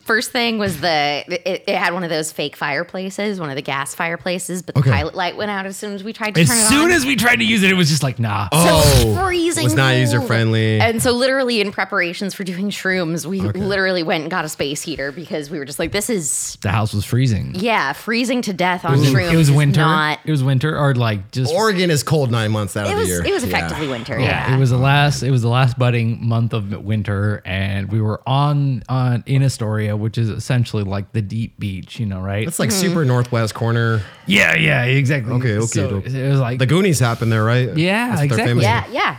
first 0.03 0.31
thing 0.33 0.59
was 0.59 0.81
the 0.81 1.25
it, 1.29 1.65
it 1.69 1.77
had 1.77 1.93
one 1.95 2.05
of 2.05 2.11
those 2.11 2.33
fake 2.33 2.57
fireplaces, 2.57 3.39
one 3.41 3.51
of 3.51 3.57
the 3.57 3.63
gas 3.63 3.95
fireplaces, 3.95 4.63
but 4.63 4.75
the 4.75 4.81
Okay. 4.81 4.91
pilot 4.91 5.15
light 5.15 5.37
went 5.37 5.51
out 5.51 5.67
as 5.67 5.77
soon 5.77 5.93
as 5.95 6.03
we 6.05 6.13
tried 6.13 6.35
to 6.35 6.41
As 6.41 6.49
turn 6.49 6.57
it 6.57 6.61
on. 6.61 6.65
As 6.65 6.69
soon 6.71 6.91
as 6.91 7.07
we 7.07 7.17
tried 7.17 7.37
to 7.37 7.45
use 7.45 7.63
it, 7.63 7.71
it 7.71 7.75
was 7.75 7.89
just 7.89 8.03
like 8.03 8.19
nah. 8.19 8.49
Oh, 8.53 9.21
freezing. 9.25 9.65
was 9.65 9.75
not 9.75 9.97
user 9.97 10.21
friendly. 10.21 10.81
And 10.81 11.03
so, 11.03 11.13
literally, 11.13 11.61
in 11.61 11.73
preparations 11.73 12.35
for 12.35 12.45
doing 12.45 12.71
shrooms, 12.71 13.25
we 13.27 13.41
literally 13.41 14.03
went 14.03 14.23
and 14.23 14.31
got 14.31 14.45
a 14.45 14.49
space 14.49 14.83
heater 14.83 15.13
because 15.13 15.51
we 15.51 15.59
were 15.59 15.65
just 15.65 15.79
like, 15.79 15.93
"This 15.93 16.11
is 16.11 16.57
The 16.61 16.71
house 16.71 16.93
was 16.93 17.05
freezing. 17.05 17.53
yeah, 17.55 17.93
freezing 17.93 18.43
to 18.43 18.53
death 18.53 18.85
on 18.85 18.99
shrooms." 18.99 19.33
It 19.33 19.37
was 19.37 19.51
winter. 19.51 19.81
Not, 19.81 20.19
It 20.25 20.31
was 20.31 20.43
winter, 20.43 20.77
or 20.79 20.95
like 20.95 21.31
just 21.31 21.53
Oregon 21.53 21.91
is 21.91 22.03
cold 22.03 22.31
nine 22.31 22.51
months 22.53 22.77
out 22.77 22.87
it 22.87 22.93
of 22.93 22.99
was 22.99 23.09
the 23.09 23.15
year. 23.15 23.25
it 23.25 23.33
was 23.33 23.43
Yeah. 23.45 23.49
effectively 23.57 23.89
winter. 23.89 24.19
Yeah, 24.19 24.49
Yeah, 24.51 24.57
it 24.57 24.59
was 24.59 24.71
the 24.71 24.79
last. 24.79 25.23
It 25.23 25.31
was 25.31 25.43
the 25.43 25.49
last 25.49 25.79
budding 25.79 26.19
month 26.27 26.53
of 26.53 26.64
winter, 26.83 27.43
and 27.45 27.91
we 27.91 28.01
were 28.01 28.21
on 28.29 28.83
on 28.89 29.23
in 29.27 29.43
Astoria, 29.43 29.97
which 29.97 30.19
is 30.19 30.29
essentially 30.29 30.83
like 30.85 31.13
the 31.13 31.23
deep 31.23 31.59
beach, 31.59 31.99
you 32.01 32.07
know, 32.07 32.21
right? 32.21 32.47
It's 32.47 32.59
like 32.59 32.71
super 32.71 33.05
northwest 33.05 33.55
corner. 33.55 34.03
yeah, 34.27 34.55
yeah, 34.57 34.85
exactly. 34.85 35.33
Okay, 35.35 35.57
okay, 35.59 35.67
So 35.67 35.91
dope. 35.91 36.07
it 36.07 36.29
was 36.31 36.41
like 36.41 36.59
The 36.59 36.67
Goonies 36.67 36.99
happened 37.01 37.31
there, 37.33 37.45
right? 37.45 37.77
Yeah, 37.77 38.11
That's 38.11 38.23
exactly. 38.23 38.63
yeah, 38.63 38.87
yeah. 38.91 39.17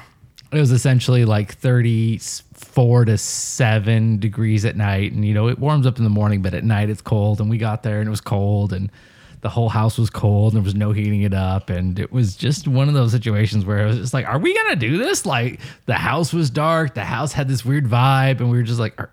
it 0.52 0.60
was 0.60 0.72
essentially 0.72 1.26
like 1.26 1.54
thirty 1.56 2.20
four 2.54 3.06
to 3.06 3.18
seven 3.18 4.18
degrees 4.20 4.66
at 4.66 4.76
night, 4.76 5.12
and 5.14 5.26
you 5.26 5.34
know 5.34 5.48
it 5.48 5.60
warms 5.60 5.86
up 5.88 5.98
in 5.98 6.04
the 6.04 6.10
morning, 6.10 6.42
but 6.42 6.54
at 6.54 6.64
night 6.64 6.90
it's 6.90 7.02
cold. 7.02 7.40
And 7.42 7.50
we 7.50 7.58
got 7.58 7.84
there, 7.84 8.00
and 8.00 8.08
it 8.08 8.12
was 8.12 8.22
cold, 8.22 8.74
and 8.74 8.90
the 9.46 9.50
whole 9.50 9.70
house 9.70 10.00
was 10.00 10.10
cold. 10.10 10.54
And 10.54 10.58
there 10.62 10.66
was 10.66 10.74
no 10.74 10.92
heating 10.92 11.22
it 11.22 11.34
up, 11.36 11.70
and 11.70 12.00
it 12.00 12.12
was 12.12 12.36
just 12.36 12.68
one 12.68 12.88
of 12.88 12.96
those 12.96 13.12
situations 13.12 13.64
where 13.64 13.84
it 13.84 13.86
was 13.86 13.98
just 13.98 14.12
like, 14.14 14.26
"Are 14.28 14.40
we 14.40 14.56
gonna 14.56 14.76
do 14.76 14.98
this?" 14.98 15.24
Like 15.24 15.60
the 15.86 15.94
house 15.94 16.34
was 16.34 16.50
dark, 16.50 16.96
the 16.96 17.06
house 17.06 17.32
had 17.32 17.48
this 17.48 17.64
weird 17.64 17.86
vibe, 17.86 18.40
and 18.40 18.50
we 18.50 18.58
were 18.58 18.64
just 18.64 18.80
like, 18.80 19.00
"Are, 19.00 19.12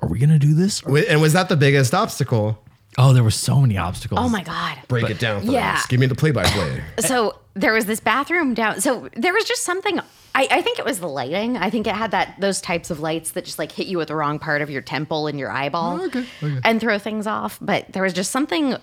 are 0.00 0.08
we 0.08 0.18
gonna 0.18 0.38
do 0.38 0.54
this?" 0.54 0.80
Wi- 0.80 1.04
And 1.10 1.20
was 1.20 1.34
that 1.34 1.50
the 1.50 1.56
biggest 1.56 1.92
obstacle? 1.92 2.58
Oh, 2.96 3.12
there 3.12 3.24
were 3.24 3.30
so 3.30 3.60
many 3.60 3.76
obstacles. 3.76 4.20
Oh 4.22 4.28
my 4.30 4.42
god. 4.42 4.78
Break 4.88 5.10
it 5.10 5.18
down 5.18 5.44
for 5.44 5.52
Yeah. 5.52 5.74
us. 5.74 5.86
Give 5.86 6.00
me 6.00 6.06
the 6.06 6.14
play 6.14 6.30
by 6.30 6.44
play. 6.44 6.82
so 7.00 7.38
there 7.54 7.72
was 7.74 7.84
this 7.86 8.00
bathroom 8.00 8.54
down 8.54 8.80
so 8.80 9.08
there 9.16 9.32
was 9.32 9.44
just 9.44 9.62
something 9.62 10.00
I, 10.34 10.48
I 10.50 10.60
think 10.62 10.80
it 10.80 10.84
was 10.84 10.98
the 10.98 11.06
lighting 11.06 11.56
i 11.56 11.70
think 11.70 11.86
it 11.86 11.94
had 11.94 12.10
that 12.10 12.34
those 12.40 12.60
types 12.60 12.90
of 12.90 12.98
lights 12.98 13.30
that 13.32 13.44
just 13.44 13.60
like 13.60 13.70
hit 13.70 13.86
you 13.86 14.00
at 14.00 14.08
the 14.08 14.16
wrong 14.16 14.40
part 14.40 14.60
of 14.60 14.70
your 14.70 14.82
temple 14.82 15.28
and 15.28 15.38
your 15.38 15.52
eyeball 15.52 16.00
oh, 16.00 16.06
okay, 16.06 16.24
okay. 16.42 16.58
and 16.64 16.80
throw 16.80 16.98
things 16.98 17.28
off 17.28 17.56
but 17.60 17.86
there 17.92 18.02
was 18.02 18.12
just 18.12 18.32
something 18.32 18.74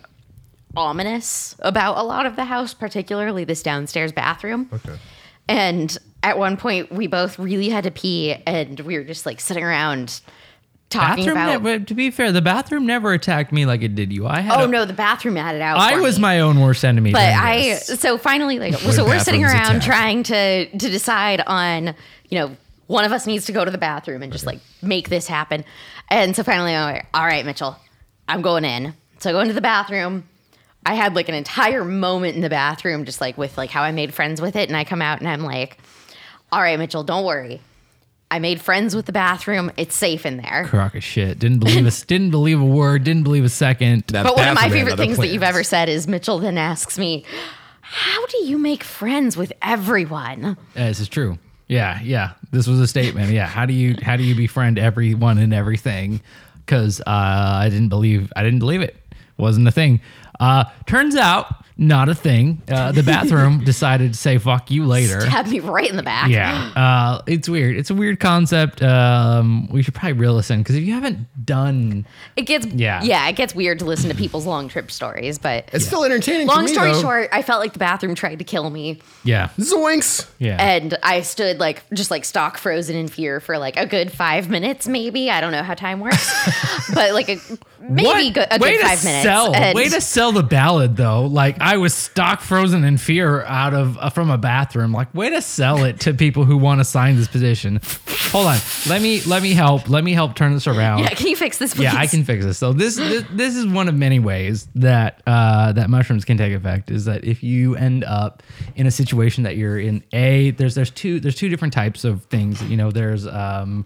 ominous 0.75 1.55
about 1.59 1.97
a 1.97 2.03
lot 2.03 2.25
of 2.25 2.35
the 2.35 2.45
house 2.45 2.73
particularly 2.73 3.43
this 3.43 3.61
downstairs 3.63 4.11
bathroom 4.11 4.69
Okay. 4.71 4.97
and 5.49 5.97
at 6.23 6.37
one 6.37 6.55
point 6.57 6.91
we 6.91 7.07
both 7.07 7.37
really 7.39 7.69
had 7.69 7.83
to 7.83 7.91
pee 7.91 8.33
and 8.45 8.79
we 8.81 8.97
were 8.97 9.03
just 9.03 9.25
like 9.25 9.39
sitting 9.41 9.63
around 9.63 10.21
talking 10.89 11.23
Bathroom 11.25 11.37
about 11.37 11.63
never, 11.63 11.85
to 11.85 11.93
be 11.93 12.11
fair, 12.11 12.33
the 12.33 12.41
bathroom 12.41 12.85
never 12.85 13.13
attacked 13.13 13.53
me 13.53 13.65
like 13.65 13.81
it 13.81 13.95
did 13.95 14.11
you. 14.11 14.27
I 14.27 14.41
had 14.41 14.59
oh 14.59 14.65
a- 14.65 14.67
no 14.67 14.83
the 14.85 14.91
bathroom 14.93 15.37
had 15.37 15.55
it 15.55 15.61
out 15.61 15.77
I 15.79 15.95
for 15.95 16.01
was 16.01 16.17
me. 16.17 16.21
my 16.23 16.39
own 16.41 16.59
worst 16.59 16.83
enemy. 16.83 17.13
but 17.13 17.21
I 17.21 17.75
so 17.75 18.17
finally 18.17 18.59
like 18.59 18.73
so 18.75 19.05
we're 19.05 19.19
sitting 19.19 19.43
around 19.45 19.77
attack? 19.77 19.83
trying 19.83 20.23
to 20.23 20.65
to 20.69 20.89
decide 20.89 21.41
on 21.47 21.95
you 22.29 22.39
know 22.39 22.55
one 22.87 23.05
of 23.05 23.13
us 23.13 23.25
needs 23.25 23.45
to 23.45 23.53
go 23.53 23.63
to 23.63 23.71
the 23.71 23.77
bathroom 23.77 24.21
and 24.21 24.33
just 24.33 24.45
like 24.45 24.59
make 24.81 25.07
this 25.07 25.27
happen, 25.27 25.63
and 26.09 26.35
so 26.35 26.43
finally 26.43 26.75
I'm 26.75 26.93
like, 26.93 27.05
all 27.13 27.23
right, 27.25 27.45
Mitchell, 27.45 27.77
I'm 28.27 28.41
going 28.41 28.65
in. 28.65 28.93
So 29.19 29.29
I 29.29 29.33
go 29.33 29.39
into 29.39 29.53
the 29.53 29.61
bathroom. 29.61 30.27
I 30.85 30.95
had 30.95 31.15
like 31.15 31.29
an 31.29 31.35
entire 31.35 31.85
moment 31.85 32.35
in 32.35 32.41
the 32.41 32.49
bathroom, 32.49 33.05
just 33.05 33.21
like 33.21 33.37
with 33.37 33.57
like 33.57 33.69
how 33.69 33.83
I 33.83 33.91
made 33.91 34.13
friends 34.13 34.41
with 34.41 34.55
it, 34.55 34.67
and 34.69 34.75
I 34.75 34.83
come 34.83 35.01
out 35.01 35.19
and 35.19 35.27
I'm 35.27 35.43
like, 35.43 35.77
all 36.51 36.61
right, 36.61 36.77
Mitchell, 36.77 37.03
don't 37.03 37.25
worry. 37.25 37.61
I 38.31 38.39
made 38.39 38.61
friends 38.61 38.95
with 38.95 39.05
the 39.05 39.11
bathroom. 39.11 39.71
It's 39.75 39.93
safe 39.93 40.25
in 40.25 40.37
there. 40.37 40.65
crock 40.65 40.95
of 40.95 41.03
shit. 41.03 41.37
Didn't 41.37 41.59
believe 41.59 41.85
us. 41.85 42.03
didn't 42.03 42.31
believe 42.31 42.61
a 42.61 42.65
word. 42.65 43.03
Didn't 43.03 43.23
believe 43.23 43.43
a 43.43 43.49
second. 43.49 44.05
That 44.07 44.23
But 44.23 44.37
one 44.37 44.47
of 44.47 44.55
my 44.55 44.69
favorite 44.69 44.93
other 44.93 45.03
things 45.03 45.17
that 45.17 45.27
you've 45.27 45.43
ever 45.43 45.63
said 45.63 45.89
is 45.89 46.07
Mitchell 46.07 46.39
then 46.39 46.57
asks 46.57 46.97
me, 46.97 47.25
How 47.81 48.25
do 48.27 48.45
you 48.45 48.57
make 48.57 48.83
friends 48.83 49.35
with 49.35 49.51
everyone? 49.61 50.55
Yeah, 50.75 50.87
this 50.87 51.01
is 51.01 51.09
true. 51.09 51.39
Yeah, 51.67 51.99
yeah. 52.01 52.31
This 52.51 52.67
was 52.67 52.79
a 52.79 52.87
statement. 52.87 53.31
Yeah. 53.31 53.47
How 53.47 53.65
do 53.65 53.73
you 53.73 53.95
how 54.01 54.15
do 54.15 54.23
you 54.23 54.33
befriend 54.35 54.79
everyone 54.79 55.37
and 55.37 55.53
everything? 55.53 56.21
Because 56.65 57.01
uh, 57.01 57.03
I 57.07 57.67
didn't 57.69 57.89
believe 57.89 58.31
I 58.35 58.43
didn't 58.43 58.59
believe 58.59 58.81
it. 58.81 58.95
Wasn't 59.37 59.67
a 59.67 59.71
thing. 59.71 59.99
Uh, 60.41 60.65
turns 60.87 61.15
out 61.15 61.63
not 61.81 62.07
a 62.09 62.15
thing. 62.15 62.61
Uh, 62.69 62.91
the 62.93 63.01
bathroom 63.03 63.63
decided 63.65 64.13
to 64.13 64.17
say 64.19 64.37
"fuck 64.37 64.69
you" 64.71 64.85
later. 64.85 65.19
Stab 65.21 65.47
me 65.47 65.59
right 65.59 65.89
in 65.89 65.97
the 65.97 66.03
back. 66.03 66.29
Yeah, 66.29 66.71
uh, 66.75 67.21
it's 67.27 67.49
weird. 67.49 67.75
It's 67.75 67.89
a 67.89 67.95
weird 67.95 68.19
concept. 68.19 68.81
Um, 68.83 69.67
we 69.69 69.81
should 69.81 69.95
probably 69.95 70.13
reel 70.13 70.37
this 70.37 70.49
in 70.51 70.59
because 70.59 70.75
if 70.75 70.83
you 70.83 70.93
haven't 70.93 71.27
done, 71.45 72.05
It 72.35 72.43
gets 72.43 72.67
Yeah. 72.67 73.01
yeah, 73.03 73.27
it 73.27 73.35
gets 73.35 73.55
weird 73.55 73.79
to 73.79 73.85
listen 73.85 74.09
to 74.09 74.15
people's 74.15 74.45
long 74.45 74.69
trip 74.69 74.91
stories, 74.91 75.39
but 75.39 75.67
It's 75.73 75.85
still 75.85 76.03
entertaining. 76.03 76.47
for 76.47 76.53
long 76.55 76.65
me, 76.65 76.71
story 76.73 76.91
though. 76.93 77.01
short, 77.01 77.29
I 77.31 77.41
felt 77.41 77.59
like 77.59 77.73
the 77.73 77.79
bathroom 77.79 78.13
tried 78.15 78.37
to 78.39 78.45
kill 78.45 78.69
me. 78.69 78.99
yeah, 79.23 79.49
Zoinks. 79.59 80.27
yeah, 80.37 80.57
And 80.63 80.97
I 81.01 81.21
stood 81.21 81.59
like 81.59 81.83
just 81.93 82.11
like 82.11 82.25
stock 82.25 82.57
frozen 82.59 82.95
in 82.95 83.07
fear 83.07 83.39
for 83.39 83.57
like 83.57 83.75
a 83.77 83.87
good 83.87 84.11
five 84.11 84.49
minutes, 84.49 84.87
maybe. 84.87 85.29
I 85.31 85.41
don't 85.41 85.51
know 85.51 85.63
how 85.63 85.73
time 85.73 85.99
works, 85.99 86.31
but 86.93 87.13
like 87.13 87.29
a 87.29 87.37
maybe 87.81 88.05
What? 88.05 88.33
good, 88.33 88.47
a 88.51 88.57
way 88.59 88.73
good 88.73 88.81
to 88.81 88.87
five 88.87 89.03
minutes. 89.03 89.23
Sell. 89.23 89.55
And- 89.55 89.75
Way 89.75 89.89
to 89.89 89.99
sell 90.01 90.31
the 90.31 90.43
ballad 90.43 90.95
though. 90.95 91.25
Like 91.25 91.59
I 91.59 91.70
was 91.77 91.93
stock 91.93 92.41
frozen 92.41 92.83
in 92.83 92.97
fear 92.97 93.43
out 93.43 93.73
of 93.73 93.97
uh, 93.97 94.09
from 94.09 94.29
a 94.29 94.37
bathroom. 94.37 94.91
Like 94.91 95.13
way 95.13 95.29
to 95.29 95.41
sell 95.41 95.83
it 95.83 95.99
to 96.01 96.13
people 96.13 96.43
who 96.45 96.57
want 96.57 96.79
to 96.79 96.85
sign 96.85 97.15
this 97.15 97.27
position. 97.27 97.79
Hold 98.31 98.47
on. 98.47 98.57
Let 98.87 99.01
me 99.01 99.21
let 99.23 99.43
me 99.43 99.53
help. 99.53 99.89
Let 99.89 100.03
me 100.03 100.13
help 100.13 100.35
turn 100.35 100.53
this 100.53 100.67
around. 100.67 100.99
yeah, 100.99 101.09
can 101.09 101.27
you 101.27 101.35
fix 101.35 101.57
this, 101.57 101.73
please? 101.73 101.83
Yeah, 101.83 101.95
I 101.95 102.07
can 102.07 102.23
fix 102.23 102.43
this. 102.45 102.57
So 102.57 102.73
this, 102.73 102.95
this 102.95 103.23
this 103.31 103.55
is 103.55 103.67
one 103.67 103.87
of 103.87 103.95
many 103.95 104.19
ways 104.19 104.67
that 104.75 105.21
uh, 105.27 105.71
that 105.73 105.89
mushrooms 105.89 106.25
can 106.25 106.37
take 106.37 106.53
effect. 106.53 106.89
Is 106.91 107.05
that 107.05 107.23
if 107.23 107.43
you 107.43 107.75
end 107.75 108.03
up 108.03 108.41
in 108.75 108.87
a 108.87 108.91
situation 108.91 109.43
that 109.43 109.57
you're 109.57 109.79
in, 109.79 110.03
a 110.13 110.51
there's 110.51 110.75
there's 110.75 110.91
two 110.91 111.19
there's 111.19 111.35
two 111.35 111.49
different 111.49 111.73
types 111.73 112.03
of 112.03 112.25
things. 112.25 112.61
You 112.63 112.77
know, 112.77 112.91
there's 112.91 113.27
um, 113.27 113.85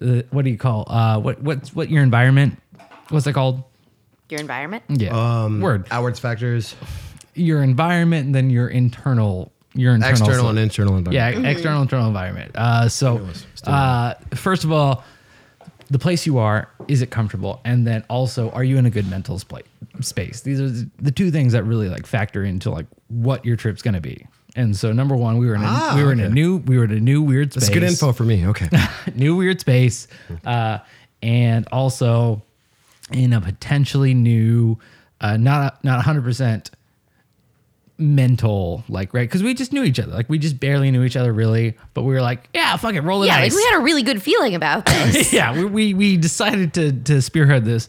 uh, 0.00 0.22
what 0.30 0.44
do 0.44 0.50
you 0.50 0.58
call 0.58 0.84
uh, 0.88 1.18
what 1.18 1.42
what's 1.42 1.74
what 1.74 1.90
your 1.90 2.02
environment? 2.02 2.58
What's 3.10 3.26
it 3.26 3.32
called? 3.32 3.64
Your 4.28 4.38
environment. 4.38 4.84
Yeah, 4.88 5.42
Um, 5.44 5.60
word. 5.60 5.88
Outwards 5.90 6.20
factors, 6.20 6.76
Your 7.34 7.62
environment, 7.62 8.26
and 8.26 8.34
then 8.34 8.50
your 8.50 8.68
internal 8.68 9.52
your 9.74 9.94
internal 9.94 10.10
external 10.12 10.34
self. 10.34 10.50
and 10.50 10.58
internal 10.58 10.96
environment. 10.96 11.44
Yeah, 11.44 11.50
external 11.50 11.82
internal 11.82 12.08
environment. 12.08 12.50
Uh, 12.56 12.88
so, 12.88 13.28
uh, 13.64 14.14
first 14.34 14.64
of 14.64 14.72
all, 14.72 15.04
the 15.90 15.98
place 15.98 16.26
you 16.26 16.38
are 16.38 16.68
is 16.88 17.02
it 17.02 17.10
comfortable, 17.10 17.60
and 17.64 17.86
then 17.86 18.04
also, 18.08 18.50
are 18.50 18.64
you 18.64 18.78
in 18.78 18.86
a 18.86 18.90
good 18.90 19.08
mental 19.08 19.38
spa- 19.38 19.58
space? 20.00 20.40
These 20.40 20.60
are 20.60 20.70
the 21.00 21.10
two 21.12 21.30
things 21.30 21.52
that 21.52 21.62
really 21.64 21.88
like 21.88 22.06
factor 22.06 22.44
into 22.44 22.70
like 22.70 22.86
what 23.08 23.44
your 23.44 23.56
trip's 23.56 23.82
gonna 23.82 24.00
be. 24.00 24.26
And 24.56 24.76
so, 24.76 24.92
number 24.92 25.14
one, 25.14 25.38
we 25.38 25.46
were 25.46 25.54
in 25.54 25.62
a, 25.62 25.66
Ah, 25.66 25.94
we 25.96 26.02
were 26.02 26.12
in 26.12 26.18
a 26.20 26.28
new 26.28 26.56
we 26.58 26.76
were 26.76 26.84
in 26.84 26.90
a 26.90 27.00
new 27.00 27.22
weird 27.22 27.52
space. 27.52 27.68
That's 27.68 27.74
good 27.74 27.84
info 27.84 28.12
for 28.12 28.24
me. 28.24 28.46
Okay. 28.48 28.68
new 29.14 29.36
weird 29.36 29.60
space, 29.60 30.08
uh, 30.44 30.78
and 31.22 31.68
also 31.70 32.42
in 33.12 33.32
a 33.32 33.40
potentially 33.40 34.14
new, 34.14 34.78
uh, 35.20 35.36
not 35.36 35.82
not 35.84 36.02
hundred 36.04 36.22
percent 36.24 36.70
mental 38.00 38.82
like 38.88 39.12
right? 39.14 39.28
Because 39.28 39.42
we 39.42 39.54
just 39.54 39.72
knew 39.72 39.84
each 39.84 40.00
other. 40.00 40.12
Like 40.12 40.28
we 40.28 40.38
just 40.38 40.58
barely 40.58 40.90
knew 40.90 41.04
each 41.04 41.16
other 41.16 41.32
really. 41.32 41.76
But 41.94 42.02
we 42.02 42.14
were 42.14 42.22
like 42.22 42.48
yeah 42.54 42.76
fuck 42.76 42.94
it 42.94 43.02
roll 43.02 43.20
the 43.20 43.26
Yeah, 43.28 43.40
like 43.40 43.52
we 43.52 43.62
had 43.64 43.76
a 43.78 43.82
really 43.82 44.02
good 44.02 44.22
feeling 44.22 44.54
about 44.54 44.86
this. 45.12 45.32
yeah 45.32 45.52
we, 45.52 45.64
we 45.64 45.94
we 45.94 46.16
decided 46.16 46.74
to 46.74 46.92
to 46.92 47.22
spearhead 47.22 47.64
this 47.64 47.88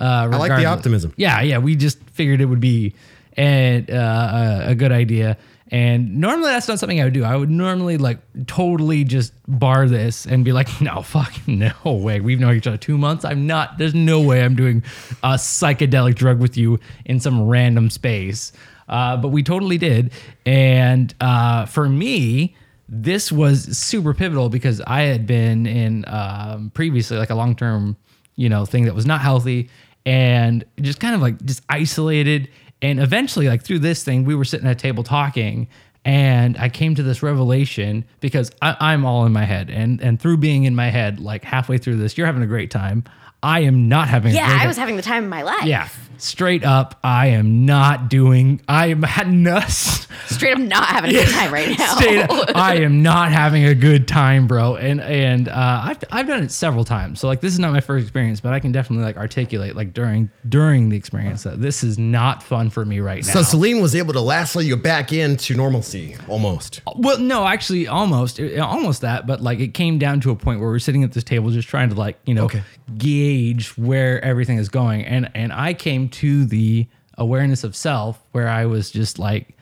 uh 0.00 0.28
like 0.30 0.50
the 0.56 0.64
optimism. 0.66 1.12
yeah 1.16 1.40
yeah 1.42 1.58
we 1.58 1.74
just 1.76 1.98
figured 2.10 2.40
it 2.40 2.46
would 2.46 2.60
be 2.60 2.94
and 3.36 3.90
uh, 3.90 4.62
a, 4.66 4.70
a 4.70 4.74
good 4.74 4.90
idea. 4.92 5.36
And 5.70 6.16
normally 6.18 6.50
that's 6.50 6.66
not 6.66 6.78
something 6.78 6.98
i 6.98 7.04
would 7.04 7.12
do. 7.12 7.24
I 7.24 7.36
would 7.36 7.50
normally 7.50 7.98
like 7.98 8.18
totally 8.46 9.04
just 9.04 9.34
bar 9.46 9.86
this 9.86 10.24
and 10.26 10.42
be 10.44 10.52
like 10.52 10.80
no 10.80 11.02
fuck 11.02 11.32
no 11.46 11.72
way. 11.84 12.20
We've 12.20 12.40
known 12.40 12.54
each 12.56 12.66
other 12.66 12.78
two 12.78 12.96
months. 12.96 13.24
I'm 13.24 13.46
not 13.46 13.76
there's 13.76 13.94
no 13.94 14.20
way 14.20 14.42
i'm 14.42 14.54
doing 14.56 14.82
a 15.22 15.34
psychedelic 15.34 16.14
drug 16.14 16.38
with 16.40 16.56
you 16.56 16.80
in 17.04 17.20
some 17.20 17.46
random 17.46 17.90
space 17.90 18.52
uh, 18.88 19.16
but 19.16 19.28
we 19.28 19.42
totally 19.42 19.78
did 19.78 20.12
and 20.46 21.14
uh, 21.20 21.66
for 21.66 21.88
me 21.88 22.54
this 22.88 23.30
was 23.30 23.76
super 23.76 24.14
pivotal 24.14 24.48
because 24.48 24.80
I 24.86 25.02
had 25.02 25.26
been 25.26 25.66
in 25.66 26.06
um, 26.08 26.70
previously 26.72 27.18
like 27.18 27.28
a 27.28 27.34
long 27.34 27.54
term, 27.54 27.98
you 28.34 28.48
know, 28.48 28.64
thing 28.64 28.86
that 28.86 28.94
was 28.94 29.04
not 29.04 29.20
healthy 29.20 29.68
and 30.08 30.64
just 30.80 31.00
kind 31.00 31.14
of 31.14 31.20
like 31.20 31.42
just 31.44 31.62
isolated. 31.68 32.48
And 32.80 32.98
eventually, 33.00 33.48
like 33.48 33.62
through 33.62 33.80
this 33.80 34.02
thing, 34.04 34.24
we 34.24 34.34
were 34.34 34.44
sitting 34.44 34.66
at 34.66 34.72
a 34.72 34.74
table 34.74 35.02
talking, 35.02 35.68
and 36.04 36.56
I 36.56 36.68
came 36.68 36.94
to 36.94 37.02
this 37.02 37.22
revelation 37.22 38.04
because 38.20 38.50
I, 38.62 38.76
I'm 38.80 39.04
all 39.04 39.26
in 39.26 39.32
my 39.32 39.44
head, 39.44 39.68
and 39.68 40.00
and 40.00 40.18
through 40.20 40.38
being 40.38 40.64
in 40.64 40.74
my 40.74 40.88
head, 40.88 41.20
like 41.20 41.44
halfway 41.44 41.76
through 41.76 41.96
this, 41.96 42.16
you're 42.16 42.26
having 42.26 42.42
a 42.42 42.46
great 42.46 42.70
time. 42.70 43.04
I 43.42 43.60
am 43.60 43.88
not 43.88 44.08
having. 44.08 44.32
a 44.32 44.36
Yeah, 44.36 44.46
great 44.46 44.62
I 44.62 44.66
was 44.66 44.76
having 44.76 44.96
the 44.96 45.02
time 45.02 45.24
of 45.24 45.30
my 45.30 45.42
life. 45.42 45.64
Yeah, 45.64 45.88
straight 46.18 46.64
up, 46.64 46.98
I 47.02 47.28
am 47.28 47.64
not 47.66 48.08
doing. 48.10 48.60
I 48.68 48.86
am 48.88 49.04
nuts. 49.42 50.06
Straight 50.26 50.52
up 50.54 50.58
not 50.58 50.84
having 50.86 51.10
a 51.10 51.14
good 51.14 51.28
time 51.28 51.52
right 51.52 51.78
now. 51.78 51.94
Straight 51.94 52.18
up, 52.22 52.50
I 52.56 52.76
am 52.76 53.02
not 53.02 53.30
having 53.32 53.64
a 53.64 53.74
good 53.74 54.06
time, 54.08 54.46
bro. 54.46 54.76
And 54.76 55.00
and 55.00 55.48
uh, 55.48 55.80
I've 55.84 55.98
I've 56.10 56.26
done 56.26 56.42
it 56.42 56.50
several 56.50 56.84
times. 56.84 57.20
So 57.20 57.28
like 57.28 57.40
this 57.40 57.52
is 57.52 57.58
not 57.58 57.72
my 57.72 57.80
first 57.80 58.02
experience, 58.02 58.40
but 58.40 58.52
I 58.52 58.60
can 58.60 58.72
definitely 58.72 59.04
like 59.04 59.16
articulate 59.16 59.74
like 59.76 59.94
during 59.94 60.30
during 60.48 60.88
the 60.90 60.96
experience 60.96 61.44
that 61.44 61.60
this 61.62 61.82
is 61.84 61.98
not 61.98 62.42
fun 62.42 62.68
for 62.68 62.84
me 62.84 63.00
right 63.00 63.24
now. 63.24 63.32
So 63.32 63.42
Celine 63.42 63.80
was 63.80 63.94
able 63.94 64.12
to 64.14 64.20
lastly 64.20 64.66
you 64.66 64.76
back 64.76 65.12
into 65.12 65.54
normalcy 65.54 66.16
almost. 66.28 66.80
Well, 66.96 67.18
no, 67.18 67.46
actually, 67.46 67.86
almost, 67.86 68.38
it- 68.38 68.58
almost 68.58 69.00
that. 69.02 69.26
But 69.26 69.40
like, 69.40 69.60
it 69.60 69.72
came 69.74 69.98
down 69.98 70.20
to 70.22 70.30
a 70.30 70.36
point 70.36 70.60
where 70.60 70.68
we're 70.68 70.78
sitting 70.78 71.04
at 71.04 71.12
this 71.12 71.24
table, 71.24 71.50
just 71.50 71.68
trying 71.68 71.88
to 71.90 71.94
like, 71.94 72.18
you 72.26 72.34
know, 72.34 72.44
Okay. 72.46 72.62
gauge 72.98 73.76
where 73.78 74.22
everything 74.24 74.58
is 74.58 74.68
going. 74.68 75.04
And 75.04 75.30
and 75.34 75.52
I 75.52 75.74
came 75.74 76.07
to 76.08 76.44
the 76.44 76.86
awareness 77.16 77.64
of 77.64 77.74
self, 77.76 78.20
where 78.32 78.48
I 78.48 78.66
was 78.66 78.90
just 78.90 79.18
like, 79.18 79.56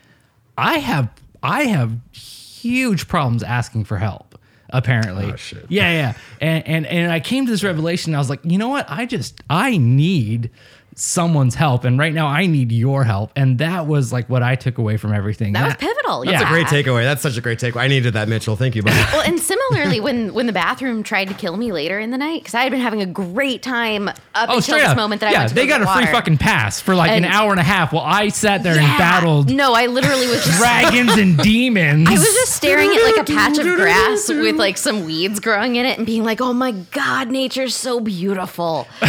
I 0.59 0.79
have, 0.79 1.09
I 1.43 1.65
have 1.65 1.93
huge 2.13 3.09
problems 3.09 3.43
asking 3.43 3.85
for 3.85 3.99
help. 3.99 4.39
Apparently, 4.71 5.31
Oh, 5.33 5.37
shit. 5.37 5.65
yeah, 5.69 5.93
yeah. 5.93 6.15
And 6.41 6.67
and 6.67 6.87
and 6.87 7.13
I 7.13 7.21
came 7.21 7.47
to 7.47 7.53
this 7.53 7.63
revelation. 7.63 8.17
I 8.17 8.19
was 8.19 8.29
like, 8.29 8.41
you 8.43 8.59
know 8.59 8.69
what? 8.69 8.85
I 8.91 9.07
just 9.07 9.41
I 9.49 9.77
need 9.77 10.51
someone's 10.99 11.55
help 11.55 11.85
and 11.85 11.99
right 11.99 12.15
now 12.15 12.27
I 12.27 12.47
need 12.47 12.73
your 12.73 13.05
help 13.05 13.31
and 13.37 13.59
that 13.59 13.87
was 13.87 14.15
like 14.15 14.31
what 14.31 14.43
I 14.43 14.55
took 14.55 14.79
away 14.79 14.97
from 14.97 15.13
everything. 15.13 15.53
That 15.53 15.67
was 15.67 15.75
pivotal. 15.77 16.25
Yeah, 16.25 16.33
that's 16.33 16.43
yeah. 16.43 16.49
a 16.49 16.51
Great 16.51 16.67
takeaway. 16.69 17.03
That's 17.05 17.21
such 17.21 17.37
a 17.37 17.43
great 17.43 17.59
takeaway. 17.59 17.83
I 17.83 17.89
needed 17.89 18.15
that, 18.15 18.29
Mitchell. 18.29 18.57
Thank 18.57 18.75
you, 18.77 18.83
buddy. 18.83 18.97
Well, 19.13 19.21
and 19.21 19.39
similarly, 19.39 20.01
when 20.01 20.33
when 20.33 20.47
the 20.47 20.55
bathroom 20.55 21.03
tried 21.03 21.29
to 21.29 21.35
kill 21.35 21.57
me 21.59 21.71
later 21.71 21.99
in 21.99 22.11
the 22.13 22.17
night, 22.19 22.41
because 22.43 22.55
I 22.55 22.63
had 22.63 22.73
been 22.73 22.81
having 22.81 23.03
a 23.03 23.07
great 23.07 23.63
time 23.63 24.09
up 24.09 24.17
Oh, 24.49 24.57
until 24.57 24.79
this 24.79 24.89
up. 24.89 24.97
moment 24.97 25.21
that 25.21 25.29
I 25.29 25.33
yeah, 25.33 25.39
went 25.41 25.49
to 25.51 25.55
they 25.55 25.67
got 25.67 25.81
get 25.83 25.89
a 25.89 25.95
free 25.95 26.07
fucking 26.07 26.39
pass 26.39 26.81
for 26.81 26.95
like 26.95 27.11
an 27.11 27.27
hour 27.27 27.51
and 27.51 27.61
a 27.61 27.65
half 27.65 27.93
while 27.93 28.05
I 28.07 28.29
sat 28.29 28.63
there 28.63 28.79
and 28.79 28.99
battled 28.99 29.51
No, 29.51 29.75
I 29.75 29.87
literally 29.87 30.27
was 30.29 30.45
just 30.45 30.57
dragons 30.59 31.13
and 31.13 31.37
demons. 31.39 32.09
I 32.09 32.13
was 32.13 32.23
just 32.23 32.53
staring 32.55 32.89
at 32.89 33.03
like 33.03 33.29
a 33.29 33.33
patch 33.33 33.59
of 33.59 33.67
grass 33.77 34.29
with 34.31 34.57
like 34.57 34.79
some 34.79 35.05
weeds 35.05 35.41
growing 35.41 35.77
in 35.77 35.85
it 35.85 35.99
and 35.99 36.07
being 36.07 36.25
like, 36.25 36.41
"Oh 36.41 36.55
my 36.55 36.73
god, 36.73 37.31
nature's 37.31 37.75
so 37.75 38.01
beautiful." 38.01 38.89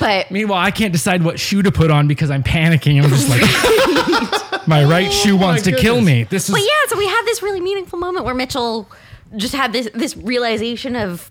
But 0.00 0.30
Meanwhile, 0.30 0.60
I 0.64 0.70
can't 0.70 0.92
decide 0.92 1.22
what 1.28 1.38
shoe 1.38 1.62
to 1.62 1.70
put 1.70 1.90
on 1.90 2.08
because 2.08 2.30
I'm 2.30 2.42
panicking. 2.42 3.02
I'm 3.02 3.10
just 3.10 3.28
like, 3.28 4.66
my 4.66 4.82
right 4.82 5.12
shoe 5.12 5.34
oh 5.34 5.40
wants 5.40 5.62
to 5.64 5.72
kill 5.76 6.00
me. 6.00 6.24
This 6.24 6.48
is 6.48 6.54
but 6.54 6.62
yeah, 6.62 6.88
so 6.88 6.96
we 6.96 7.06
had 7.06 7.22
this 7.26 7.42
really 7.42 7.60
meaningful 7.60 7.98
moment 7.98 8.24
where 8.24 8.34
Mitchell 8.34 8.90
just 9.36 9.54
had 9.54 9.74
this 9.74 9.90
this 9.92 10.16
realization 10.16 10.96
of 10.96 11.30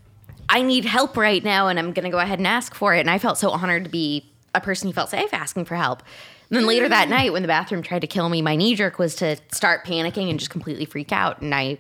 I 0.50 0.62
need 0.62 0.86
help 0.86 1.18
right 1.18 1.44
now 1.44 1.68
and 1.68 1.80
I'm 1.80 1.94
going 1.94 2.06
to 2.06 2.12
go 2.12 2.20
ahead 2.20 2.38
and 2.38 2.48
ask 2.48 2.76
for 2.76 2.94
it 2.94 3.00
and 3.00 3.10
I 3.10 3.18
felt 3.18 3.40
so 3.40 3.50
honored 3.50 3.86
to 3.86 3.90
be 3.90 4.32
a 4.54 4.62
person 4.62 4.88
who 4.88 4.94
felt 4.94 5.10
safe 5.10 5.34
asking 5.34 5.66
for 5.66 5.76
help. 5.76 6.04
And 6.50 6.58
then 6.58 6.68
later 6.68 6.88
that 6.88 7.10
night 7.10 7.34
when 7.34 7.42
the 7.42 7.48
bathroom 7.48 7.82
tried 7.82 8.02
to 8.02 8.08
kill 8.08 8.30
me, 8.30 8.44
my 8.44 8.56
knee 8.56 8.76
jerk 8.76 9.00
was 9.00 9.16
to 9.16 9.36
start 9.52 9.84
panicking 9.84 10.30
and 10.30 10.38
just 10.40 10.52
completely 10.52 10.86
freak 10.86 11.12
out 11.12 11.42
and 11.42 11.54
I 11.56 11.80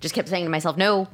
just 0.00 0.14
kept 0.14 0.28
saying 0.28 0.44
to 0.44 0.50
myself, 0.50 0.76
"No. 0.76 1.08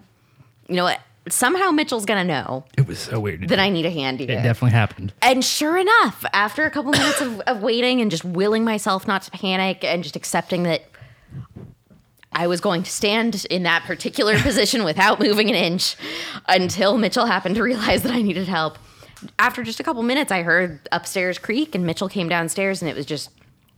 You 0.68 0.74
know 0.74 0.85
what? 0.85 1.00
Somehow 1.28 1.70
Mitchell's 1.70 2.04
to 2.04 2.24
know 2.24 2.64
it 2.76 2.87
was 2.87 2.98
so 2.98 3.20
weird. 3.20 3.48
that 3.48 3.58
I 3.61 3.68
need 3.68 3.87
a 3.87 3.90
handy." 3.90 4.24
it 4.24 4.42
definitely 4.42 4.72
happened. 4.72 5.12
And 5.22 5.44
sure 5.44 5.76
enough, 5.76 6.24
after 6.32 6.64
a 6.64 6.70
couple 6.70 6.90
minutes 6.90 7.20
of, 7.20 7.40
of 7.40 7.62
waiting 7.62 8.00
and 8.00 8.11
just 8.11 8.24
willing 8.24 8.64
myself 8.64 9.06
not 9.06 9.22
to 9.22 9.30
panic 9.30 9.85
and 9.85 10.02
just 10.02 10.16
accepting 10.16 10.64
that 10.64 10.82
I 12.32 12.46
was 12.46 12.61
going 12.61 12.82
to 12.82 12.90
stand 12.90 13.46
in 13.50 13.62
that 13.64 13.85
particular 13.85 14.38
position 14.40 14.85
without 14.85 15.20
moving 15.20 15.48
an 15.48 15.54
inch 15.56 15.96
until 16.48 16.96
Mitchell 16.98 17.26
happened 17.26 17.54
to 17.56 17.62
realize 17.62 18.02
that 18.02 18.12
I 18.12 18.22
needed 18.22 18.48
help. 18.48 18.78
After 19.38 19.62
just 19.62 19.78
a 19.78 19.85
couple 19.85 20.02
minutes, 20.02 20.32
I 20.32 20.42
heard 20.42 20.88
upstairs 20.90 21.38
creak 21.38 21.74
and 21.74 21.87
Mitchell 21.87 22.08
came 22.08 22.28
downstairs 22.28 22.82
and 22.82 22.90
it 22.90 22.96
was 22.96 23.06
just 23.06 23.30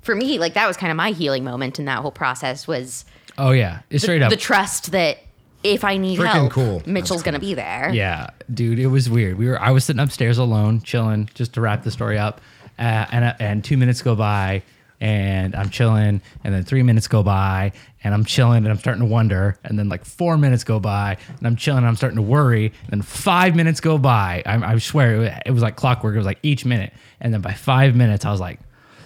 for 0.02 0.14
me, 0.14 0.38
like 0.38 0.54
that 0.54 0.66
was 0.66 0.76
kind 0.76 0.90
of 0.90 0.96
my 0.96 1.10
healing 1.10 1.44
moment 1.44 1.78
in 1.78 1.84
that 1.86 1.98
whole 2.00 2.12
process 2.12 2.66
was 2.68 3.04
Oh 3.36 3.50
yeah, 3.50 3.80
it's 3.90 4.04
straight 4.04 4.22
up. 4.22 4.30
the 4.30 4.36
trust 4.36 4.92
that 4.92 5.18
if 5.64 5.82
I 5.82 5.96
need 5.96 6.18
Freaking 6.18 6.26
help, 6.26 6.52
cool. 6.52 6.82
Mitchell's 6.86 7.22
going 7.22 7.34
to 7.34 7.40
be 7.40 7.54
there. 7.54 7.90
Yeah, 7.92 8.28
dude, 8.52 8.78
it 8.78 8.86
was 8.88 9.08
weird. 9.10 9.38
We 9.38 9.48
were 9.48 9.60
I 9.60 9.70
was 9.70 9.84
sitting 9.84 10.00
upstairs 10.00 10.38
alone, 10.38 10.82
chilling, 10.82 11.28
just 11.34 11.54
to 11.54 11.60
wrap 11.60 11.82
the 11.82 11.90
story 11.90 12.18
up, 12.18 12.40
uh, 12.78 13.06
and 13.10 13.24
uh, 13.24 13.34
and 13.40 13.64
two 13.64 13.76
minutes 13.78 14.02
go 14.02 14.14
by, 14.14 14.62
and 15.00 15.56
I'm 15.56 15.70
chilling, 15.70 16.20
and 16.44 16.54
then 16.54 16.64
three 16.64 16.82
minutes 16.82 17.08
go 17.08 17.22
by, 17.22 17.72
and 18.04 18.12
I'm 18.12 18.24
chilling, 18.24 18.58
and 18.58 18.68
I'm 18.68 18.78
starting 18.78 19.00
to 19.00 19.08
wonder, 19.08 19.58
and 19.64 19.78
then 19.78 19.88
like 19.88 20.04
four 20.04 20.36
minutes 20.36 20.64
go 20.64 20.78
by, 20.78 21.16
and 21.38 21.46
I'm 21.46 21.56
chilling, 21.56 21.78
and 21.78 21.88
I'm 21.88 21.96
starting 21.96 22.16
to 22.16 22.22
worry, 22.22 22.66
and 22.66 22.90
then 22.90 23.02
five 23.02 23.56
minutes 23.56 23.80
go 23.80 23.96
by. 23.96 24.42
I, 24.44 24.74
I 24.74 24.78
swear 24.78 25.14
it 25.14 25.18
was, 25.18 25.30
it 25.46 25.50
was 25.50 25.62
like 25.62 25.76
clockwork. 25.76 26.14
It 26.14 26.18
was 26.18 26.26
like 26.26 26.40
each 26.42 26.66
minute, 26.66 26.92
and 27.20 27.32
then 27.32 27.40
by 27.40 27.54
five 27.54 27.96
minutes, 27.96 28.26
I 28.26 28.30
was 28.30 28.40
like, 28.40 28.60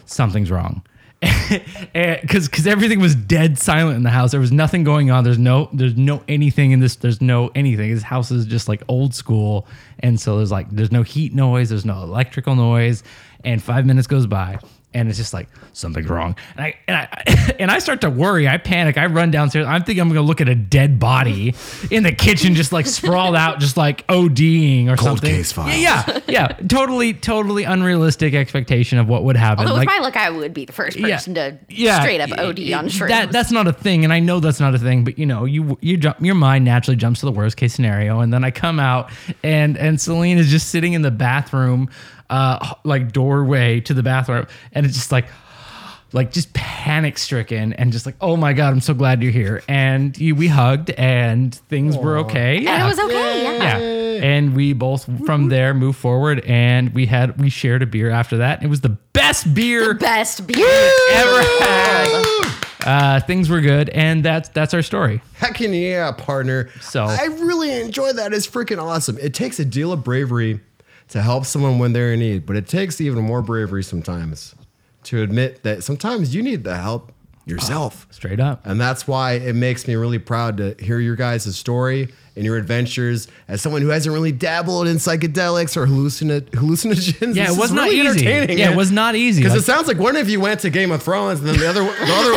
something's 0.07 0.51
wrong. 0.51 0.83
Eh, 1.95 2.21
because 2.21 2.47
because 2.49 2.67
everything 2.67 3.01
was 3.01 3.15
dead 3.15 3.59
silent 3.59 3.97
in 3.97 4.03
the 4.03 4.11
house. 4.11 4.33
There 4.33 4.41
was 4.41 4.53
nothing 4.53 4.85
going 4.85 5.11
on. 5.11 5.25
There's 5.25 5.39
no 5.39 5.71
there's 5.73 5.97
no 5.97 6.23
anything 6.29 6.73
in 6.73 6.81
this. 6.81 6.97
There's 6.97 7.23
no 7.23 7.51
anything. 7.55 7.93
This 7.95 8.03
house 8.03 8.31
is 8.31 8.45
just 8.45 8.69
like 8.69 8.83
old 8.89 9.15
school, 9.15 9.67
and 10.01 10.21
so 10.21 10.37
there's 10.37 10.53
like 10.53 10.71
there's 10.71 10.93
no 10.93 11.03
heat 11.03 11.35
noise. 11.35 11.71
There's 11.71 11.87
no 11.87 12.03
electrical 12.03 12.55
noise. 12.55 13.03
And 13.45 13.63
five 13.63 13.87
minutes 13.87 14.07
goes 14.07 14.27
by, 14.27 14.59
and 14.95 15.09
it's 15.09 15.19
just 15.19 15.35
like 15.35 15.49
something's 15.75 16.09
wrong. 16.09 16.35
And 16.57 16.65
I 16.65 16.75
and 16.89 16.97
I 16.97 17.55
and 17.59 17.71
I 17.71 17.79
start 17.79 18.01
to 18.03 18.11
worry. 18.11 18.49
I 18.49 18.57
panic. 18.57 18.97
I 18.97 19.07
run 19.07 19.31
downstairs. 19.31 19.67
I'm 19.67 19.85
thinking 19.85 20.01
I'm 20.01 20.09
gonna 20.09 20.23
look 20.23 20.41
at 20.41 20.49
a 20.49 20.55
dead 20.55 20.99
body 20.99 21.55
in 21.91 22.03
the 22.03 22.13
kitchen, 22.13 22.55
just 22.55 22.73
like 22.73 22.87
sprawled 22.87 23.37
out, 23.37 23.61
just 23.61 23.77
like 23.77 24.07
ODing 24.07 24.87
or 24.89 24.97
Cold 24.97 25.19
something. 25.19 25.31
case 25.35 25.53
files. 25.53 25.77
Yeah, 25.79 26.03
yeah, 26.07 26.21
yeah. 26.29 26.47
Totally, 26.69 27.13
totally 27.15 27.65
unrealistic 27.65 28.35
expectation 28.35 28.99
of 28.99 29.09
what 29.09 29.25
would 29.25 29.37
happen. 29.37 29.67
Although 29.67 29.79
like, 29.79 29.89
with 29.89 29.97
my 29.99 30.03
luck, 30.03 30.17
I 30.17 30.31
would 30.31 30.55
be 30.55 30.65
the 30.65 30.73
first 30.73 30.99
person 30.99 31.35
to 31.35 31.59
yeah, 31.69 32.01
straight 32.01 32.21
up 32.21 32.31
OD 32.39 32.59
it- 32.59 32.73
on 32.73 32.87
shrooms. 32.89 33.09
That 33.09 33.31
that's 33.33 33.53
not 33.53 33.67
a 33.67 33.73
thing, 33.73 34.05
and 34.05 34.13
I 34.13 34.21
know 34.21 34.41
that's 34.41 34.61
not 34.61 34.75
a 34.75 34.79
thing. 34.79 35.05
But 35.05 35.19
you 35.19 35.27
know, 35.27 35.45
you 35.45 35.79
you 35.81 35.97
jump, 35.97 36.21
your 36.21 36.35
mind 36.35 36.65
naturally 36.65 36.97
jumps 36.97 37.21
to 37.21 37.27
the 37.27 37.33
worst 37.33 37.57
case 37.57 37.75
scenario, 37.75 38.21
and 38.21 38.33
then 38.33 38.43
I 38.45 38.51
come 38.51 38.81
out, 38.81 39.11
and 39.43 39.77
and 39.77 40.01
Celine 40.01 40.39
is 40.39 40.49
just 40.49 40.69
sitting 40.71 40.95
in 40.95 41.03
the 41.03 41.11
bathroom, 41.11 41.91
uh, 42.31 42.75
like 42.85 43.13
doorway 43.13 43.81
to 43.81 43.95
the 43.95 44.03
bathroom, 44.03 44.47
and 44.73 44.87
it's 44.87 44.95
just 44.97 45.13
like. 45.13 45.27
Like 46.15 46.33
just 46.33 46.55
panic 46.55 47.19
stricken 47.19 47.75
and 47.75 47.93
just 47.93 48.07
like, 48.07 48.15
oh 48.23 48.35
my 48.35 48.55
god, 48.55 48.73
I'm 48.73 48.81
so 48.81 48.95
glad 48.95 49.23
you're 49.23 49.31
here. 49.31 49.63
And 49.69 50.17
you, 50.17 50.35
we 50.35 50.49
hugged 50.49 50.89
and 50.93 51.55
things 51.55 51.99
were 51.99 52.17
okay. 52.21 52.65
and 52.65 52.83
it 52.83 52.87
was 52.87 52.99
okay. 52.99 53.43
Yeah. 53.43 53.79
Yeah. 53.79 54.25
And 54.25 54.57
we 54.57 54.73
both 54.73 55.05
from 55.27 55.51
there 55.51 55.75
moved 55.75 55.99
forward 55.99 56.41
and 56.47 56.95
we 56.95 57.05
had 57.05 57.39
we 57.39 57.51
shared 57.51 57.83
a 57.83 57.87
beer 57.87 58.09
after 58.09 58.39
that. 58.39 58.63
It 58.63 58.69
was 58.69 58.81
the 58.81 58.89
best 58.89 59.53
beer 59.53 59.93
Best 59.93 60.47
beer. 60.47 60.67
ever 61.13 61.43
had. 61.63 62.55
Uh, 62.87 63.21
things 63.21 63.51
were 63.51 63.61
good, 63.61 63.91
and 63.91 64.25
that's 64.25 64.49
that's 64.49 64.73
our 64.73 64.81
story. 64.81 65.21
Heck 65.35 65.61
yeah, 65.61 66.11
partner. 66.13 66.71
So- 66.81 67.05
I 67.05 67.27
really 67.27 67.71
enjoy 67.83 68.15
that. 68.15 68.33
It's 68.33 68.47
freaking 68.47 68.83
awesome. 68.83 69.19
It 69.19 69.35
takes 69.35 69.59
a 69.61 69.65
deal 69.67 69.93
of 69.93 70.05
bravery 70.05 70.61
to 71.09 71.23
help 71.23 71.45
someone 71.47 71.79
when 71.79 71.93
they're 71.93 72.13
in 72.13 72.21
need, 72.21 72.47
but 72.47 72.57
it 72.57 72.67
takes 72.69 73.01
even 73.01 73.25
more 73.25 73.43
bravery 73.43 73.83
sometimes 73.83 74.55
to 75.05 75.23
admit 75.23 75.63
that 75.63 75.83
sometimes 75.85 76.35
you 76.35 76.43
need 76.43 76.65
the 76.65 76.77
help 76.77 77.13
yourself. 77.47 78.07
Oh, 78.11 78.13
straight 78.13 78.41
up. 78.41 78.61
And 78.67 78.79
that's 78.79 79.09
why 79.09 79.33
it 79.33 79.55
makes 79.55 79.89
me 79.89 79.95
really 79.95 80.19
proud 80.19 80.59
to 80.59 80.75
hear 80.79 80.99
your 81.01 81.17
guys' 81.17 81.57
story 81.57 82.13
and 82.37 82.45
your 82.45 82.59
adventures 82.59 83.27
as 83.49 83.63
someone 83.63 83.81
who 83.81 83.89
hasn't 83.89 84.13
really 84.13 84.33
dabbled 84.33 84.87
in 84.87 84.97
psychedelics 84.97 85.75
or 85.77 85.87
hallucina- 85.87 86.43
hallucinogens. 86.51 87.35
Yeah, 87.35 87.51
it 87.51 87.59
was 87.59 87.73
not 87.73 87.85
really 87.89 88.01
easy. 88.01 88.09
entertaining, 88.29 88.59
Yeah, 88.59 88.71
it 88.73 88.77
was 88.77 88.93
not 88.93 89.15
easy. 89.17 89.41
Because 89.41 89.55
Like- 89.55 89.63
it 89.63 89.65
sounds 89.65 89.89
like 89.89 89.99
one 89.99 90.15
of 90.17 90.29
you 90.29 90.41
went 90.41 90.61
to 90.61 90.69
Game 90.71 90.91
of 90.93 91.03
Thrones, 91.03 91.41
and 91.41 91.49
then 91.49 91.59
the 91.59 91.67
other, 91.69 91.83
the 91.85 91.91
other, 91.91 92.33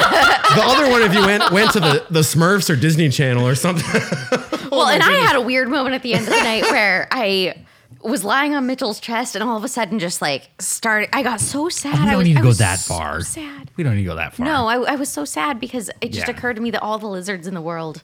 the 0.56 0.64
other 0.64 0.90
one 0.90 1.02
of 1.02 1.14
you 1.14 1.22
went 1.26 1.52
went 1.52 1.72
to 1.74 1.82
the, 1.82 2.06
the 2.10 2.22
Smurfs 2.22 2.70
or 2.70 2.78
Disney 2.78 3.10
Channel 3.10 3.46
or 3.46 3.56
something. 3.56 3.84
Oh 4.74 4.78
well, 4.78 4.88
and 4.88 5.04
I 5.04 5.12
had 5.16 5.36
a 5.36 5.42
weird 5.42 5.68
moment 5.68 5.96
at 5.96 6.02
the 6.02 6.14
end 6.14 6.26
of 6.26 6.34
the 6.34 6.40
night 6.44 6.64
where 6.64 7.06
I 7.12 7.56
was 8.04 8.24
lying 8.24 8.56
on 8.56 8.66
Mitchell's 8.68 9.00
chest 9.00 9.36
and 9.36 9.44
all 9.44 9.58
of 9.58 9.64
a 9.64 9.68
sudden 9.68 10.00
just 10.00 10.22
like 10.22 10.50
started. 10.60 11.10
I 11.14 11.24
got 11.24 11.40
so 11.42 11.70
sad. 11.70 11.94
we 11.96 12.00
I 12.00 12.06
don't 12.12 12.18
was, 12.20 12.28
need 12.28 12.34
to 12.34 12.40
I 12.40 12.44
go 12.44 12.54
that 12.54 12.80
so 12.80 12.94
far. 12.96 13.22
sad. 13.22 13.72
We 13.78 13.84
don't 13.84 13.96
need 13.96 14.04
to 14.04 14.08
go 14.10 14.16
that 14.16 14.34
far. 14.34 14.46
No, 14.46 14.68
I, 14.68 14.94
I 14.94 14.96
was 14.96 15.10
so 15.10 15.26
sad 15.26 15.60
because 15.60 15.90
it 16.02 16.12
just 16.12 16.28
Yeah. 16.28 16.36
occurred 16.36 16.56
to 16.56 16.62
me 16.62 16.72
that 16.72 16.82
all 16.82 16.98
the 17.00 17.08
lizards 17.08 17.48
in 17.48 17.54
the 17.54 17.62
world 17.62 18.04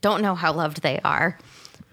don't 0.00 0.20
know 0.22 0.34
how 0.34 0.52
loved 0.52 0.82
they 0.82 1.00
are. 1.04 1.38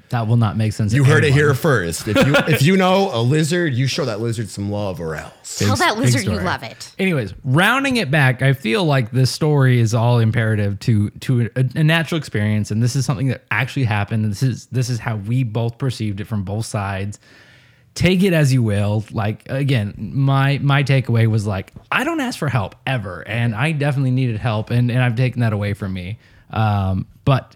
That 0.10 0.28
will 0.28 0.38
not 0.38 0.58
make 0.58 0.74
sense. 0.74 0.94
You 0.94 1.04
to 1.04 1.10
heard 1.10 1.24
it 1.24 1.34
here 1.34 1.54
first. 1.54 2.08
If 2.08 2.26
you 2.26 2.36
if 2.48 2.62
you 2.62 2.78
know 2.78 3.10
a 3.14 3.22
lizard, 3.22 3.74
you 3.74 3.88
show 3.88 4.06
that 4.06 4.20
lizard 4.20 4.50
some 4.50 4.72
love, 4.72 5.00
or 5.00 5.16
else. 5.16 5.60
Tell 5.60 5.76
that 5.76 5.98
lizard 5.98 6.24
you 6.24 6.40
love 6.40 6.64
it. 6.64 6.94
Anyways, 6.98 7.34
rounding 7.44 7.98
it 7.98 8.10
back, 8.10 8.42
I 8.42 8.54
feel 8.54 8.86
like 8.86 9.12
this 9.12 9.32
story 9.32 9.80
is 9.80 9.94
all 9.94 10.20
imperative 10.20 10.80
to 10.80 11.10
to 11.12 11.50
a, 11.56 11.66
a 11.76 11.84
natural 11.84 12.18
experience, 12.18 12.72
and 12.72 12.82
this 12.82 12.96
is 12.96 13.06
something 13.06 13.28
that 13.28 13.44
actually 13.52 13.86
happened. 13.86 14.24
And 14.24 14.32
this 14.32 14.44
is 14.44 14.66
this 14.68 14.90
is 14.90 15.00
how 15.00 15.18
we 15.18 15.44
both 15.44 15.78
perceived 15.78 16.20
it 16.20 16.26
from 16.26 16.44
both 16.44 16.66
sides. 16.66 17.20
Take 17.96 18.24
it 18.24 18.34
as 18.34 18.54
you 18.54 18.64
will. 18.64 19.04
Like 19.12 19.50
again, 19.50 19.94
my 20.14 20.58
my 20.60 20.84
takeaway 20.84 21.28
was 21.28 21.46
like 21.46 21.74
I 21.92 22.04
don't 22.04 22.20
ask 22.20 22.40
for 22.40 22.50
help 22.50 22.76
ever, 22.88 23.28
and 23.28 23.54
I 23.54 23.74
definitely 23.74 24.12
needed 24.12 24.38
help, 24.38 24.70
and 24.72 24.90
and 24.90 25.02
I've 25.02 25.16
taken 25.16 25.42
that 25.42 25.54
away 25.54 25.74
from 25.74 25.94
me. 25.94 26.18
Um, 26.52 27.08
but 27.26 27.56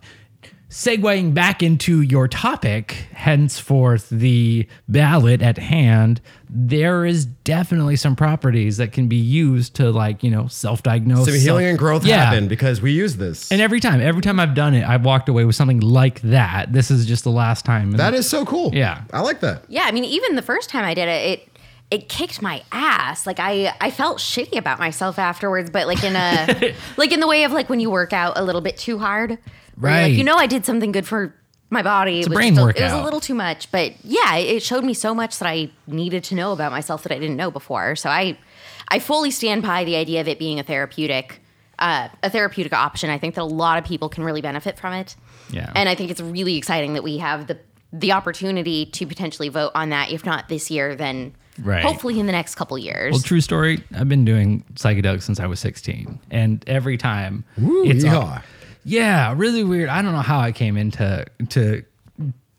segueing 0.74 1.36
back 1.36 1.62
into 1.62 2.02
your 2.02 2.28
topic, 2.28 3.06
henceforth 3.14 4.10
the 4.10 4.68
ballot 4.88 5.40
at 5.44 5.60
hand, 5.60 6.20
there 6.50 7.06
is 7.06 7.26
definitely 7.26 7.96
some 7.96 8.16
properties 8.16 8.78
that 8.78 8.92
can 8.92 9.08
be 9.08 9.16
used 9.16 9.76
to 9.76 9.92
like, 9.92 10.24
you 10.24 10.32
know, 10.32 10.48
self-diagnose. 10.48 11.26
Some 11.26 11.36
healing 11.36 11.44
self- 11.66 11.70
and 11.70 11.78
growth 11.78 12.06
Yeah. 12.06 12.26
happen 12.26 12.48
because 12.48 12.82
we 12.82 12.92
use 12.92 13.18
this. 13.18 13.52
And 13.52 13.62
every 13.62 13.80
time, 13.80 14.02
every 14.02 14.24
time 14.24 14.40
I've 14.40 14.56
done 14.56 14.74
it, 14.74 14.84
I've 14.84 15.06
walked 15.06 15.30
away 15.30 15.46
with 15.46 15.56
something 15.56 15.80
like 15.80 16.22
that. 16.22 16.74
This 16.74 16.90
is 16.90 17.06
just 17.06 17.24
the 17.24 17.32
last 17.32 17.66
time. 17.66 17.92
That 17.92 18.16
is 18.16 18.28
so 18.28 18.44
cool. 18.44 18.72
Yeah. 18.74 19.02
I 19.14 19.22
like 19.22 19.42
that. 19.42 19.66
Yeah, 19.68 19.84
I 19.86 19.92
mean, 19.92 20.06
even 20.06 20.36
the 20.36 20.42
first 20.42 20.72
time 20.72 20.86
I 20.86 20.96
did 20.96 21.08
it, 21.08 21.40
it 21.40 21.50
it 21.94 22.10
kicked 22.10 22.42
my 22.42 22.64
ass. 22.72 23.28
Like 23.28 23.40
I 23.40 23.72
I 23.80 23.92
felt 23.92 24.18
shitty 24.18 24.58
about 24.58 24.80
myself 24.80 25.20
afterwards, 25.20 25.70
but 25.70 25.86
like 25.86 26.04
in 26.04 26.16
a 26.16 26.74
like 26.98 27.12
in 27.12 27.20
the 27.20 27.28
way 27.28 27.44
of 27.44 27.52
like 27.52 27.70
when 27.70 27.80
you 27.80 27.92
work 27.92 28.14
out 28.14 28.36
a 28.36 28.44
little 28.44 28.62
bit 28.62 28.78
too 28.78 28.98
hard. 28.98 29.38
Right. 29.78 30.04
Like 30.04 30.14
you 30.14 30.24
know 30.24 30.36
I 30.36 30.48
did 30.48 30.66
something 30.66 30.92
good 30.92 31.06
for 31.06 31.36
my 31.70 31.84
body. 31.84 32.22
It 32.22 32.26
a 32.26 32.30
was 32.30 32.36
brain 32.36 32.56
just 32.56 32.78
It 32.78 32.84
was 32.84 32.94
a 32.94 33.04
little 33.04 33.20
too 33.20 33.36
much, 33.36 33.72
but 33.72 33.94
yeah, 34.04 34.38
it 34.38 34.64
showed 34.64 34.84
me 34.84 34.96
so 34.96 35.14
much 35.14 35.38
that 35.38 35.48
I 35.48 35.70
needed 35.86 36.24
to 36.26 36.36
know 36.36 36.52
about 36.52 36.72
myself 36.72 37.04
that 37.04 37.12
I 37.12 37.20
didn't 37.20 37.38
know 37.38 37.52
before. 37.52 37.96
So 37.96 38.10
I 38.10 38.40
I 38.88 38.98
fully 38.98 39.30
stand 39.30 39.62
by 39.62 39.84
the 39.84 39.96
idea 39.96 40.20
of 40.20 40.28
it 40.28 40.40
being 40.40 40.60
a 40.60 40.64
therapeutic 40.64 41.42
uh, 41.78 42.10
a 42.24 42.30
therapeutic 42.32 42.74
option. 42.74 43.12
I 43.12 43.20
think 43.20 43.36
that 43.36 43.42
a 43.42 43.46
lot 43.46 43.78
of 43.78 43.86
people 43.86 44.10
can 44.10 44.24
really 44.24 44.42
benefit 44.42 44.80
from 44.80 44.94
it. 44.94 45.16
Yeah. 45.52 45.72
And 45.76 45.88
I 45.88 45.94
think 45.94 46.10
it's 46.10 46.22
really 46.22 46.58
exciting 46.58 46.94
that 46.94 47.04
we 47.04 47.20
have 47.20 47.46
the 47.46 47.60
the 47.92 48.14
opportunity 48.14 48.88
to 48.88 49.06
potentially 49.06 49.50
vote 49.50 49.72
on 49.76 49.90
that. 49.90 50.12
If 50.12 50.26
not 50.26 50.50
this 50.50 50.72
year, 50.72 50.96
then 50.96 51.36
Right. 51.62 51.84
hopefully 51.84 52.20
in 52.20 52.26
the 52.26 52.32
next 52.32 52.56
couple 52.56 52.78
years. 52.78 53.12
Well, 53.12 53.22
true 53.22 53.42
story. 53.42 53.84
I've 53.96 54.10
been 54.10 54.26
doing 54.26 54.64
psychedelics 54.74 55.24
since 55.24 55.40
I 55.40 55.46
was 55.46 55.60
16, 55.60 56.20
and 56.32 56.64
every 56.68 56.98
time 56.98 57.44
Woo, 57.58 57.86
it's 57.86 58.04
yeehaw. 58.04 58.42
yeah, 58.84 59.34
really 59.38 59.64
weird. 59.64 59.90
I 59.90 60.02
don't 60.02 60.14
know 60.14 60.20
how 60.22 60.40
I 60.40 60.52
came 60.52 60.78
into 60.78 61.26
to 61.50 61.84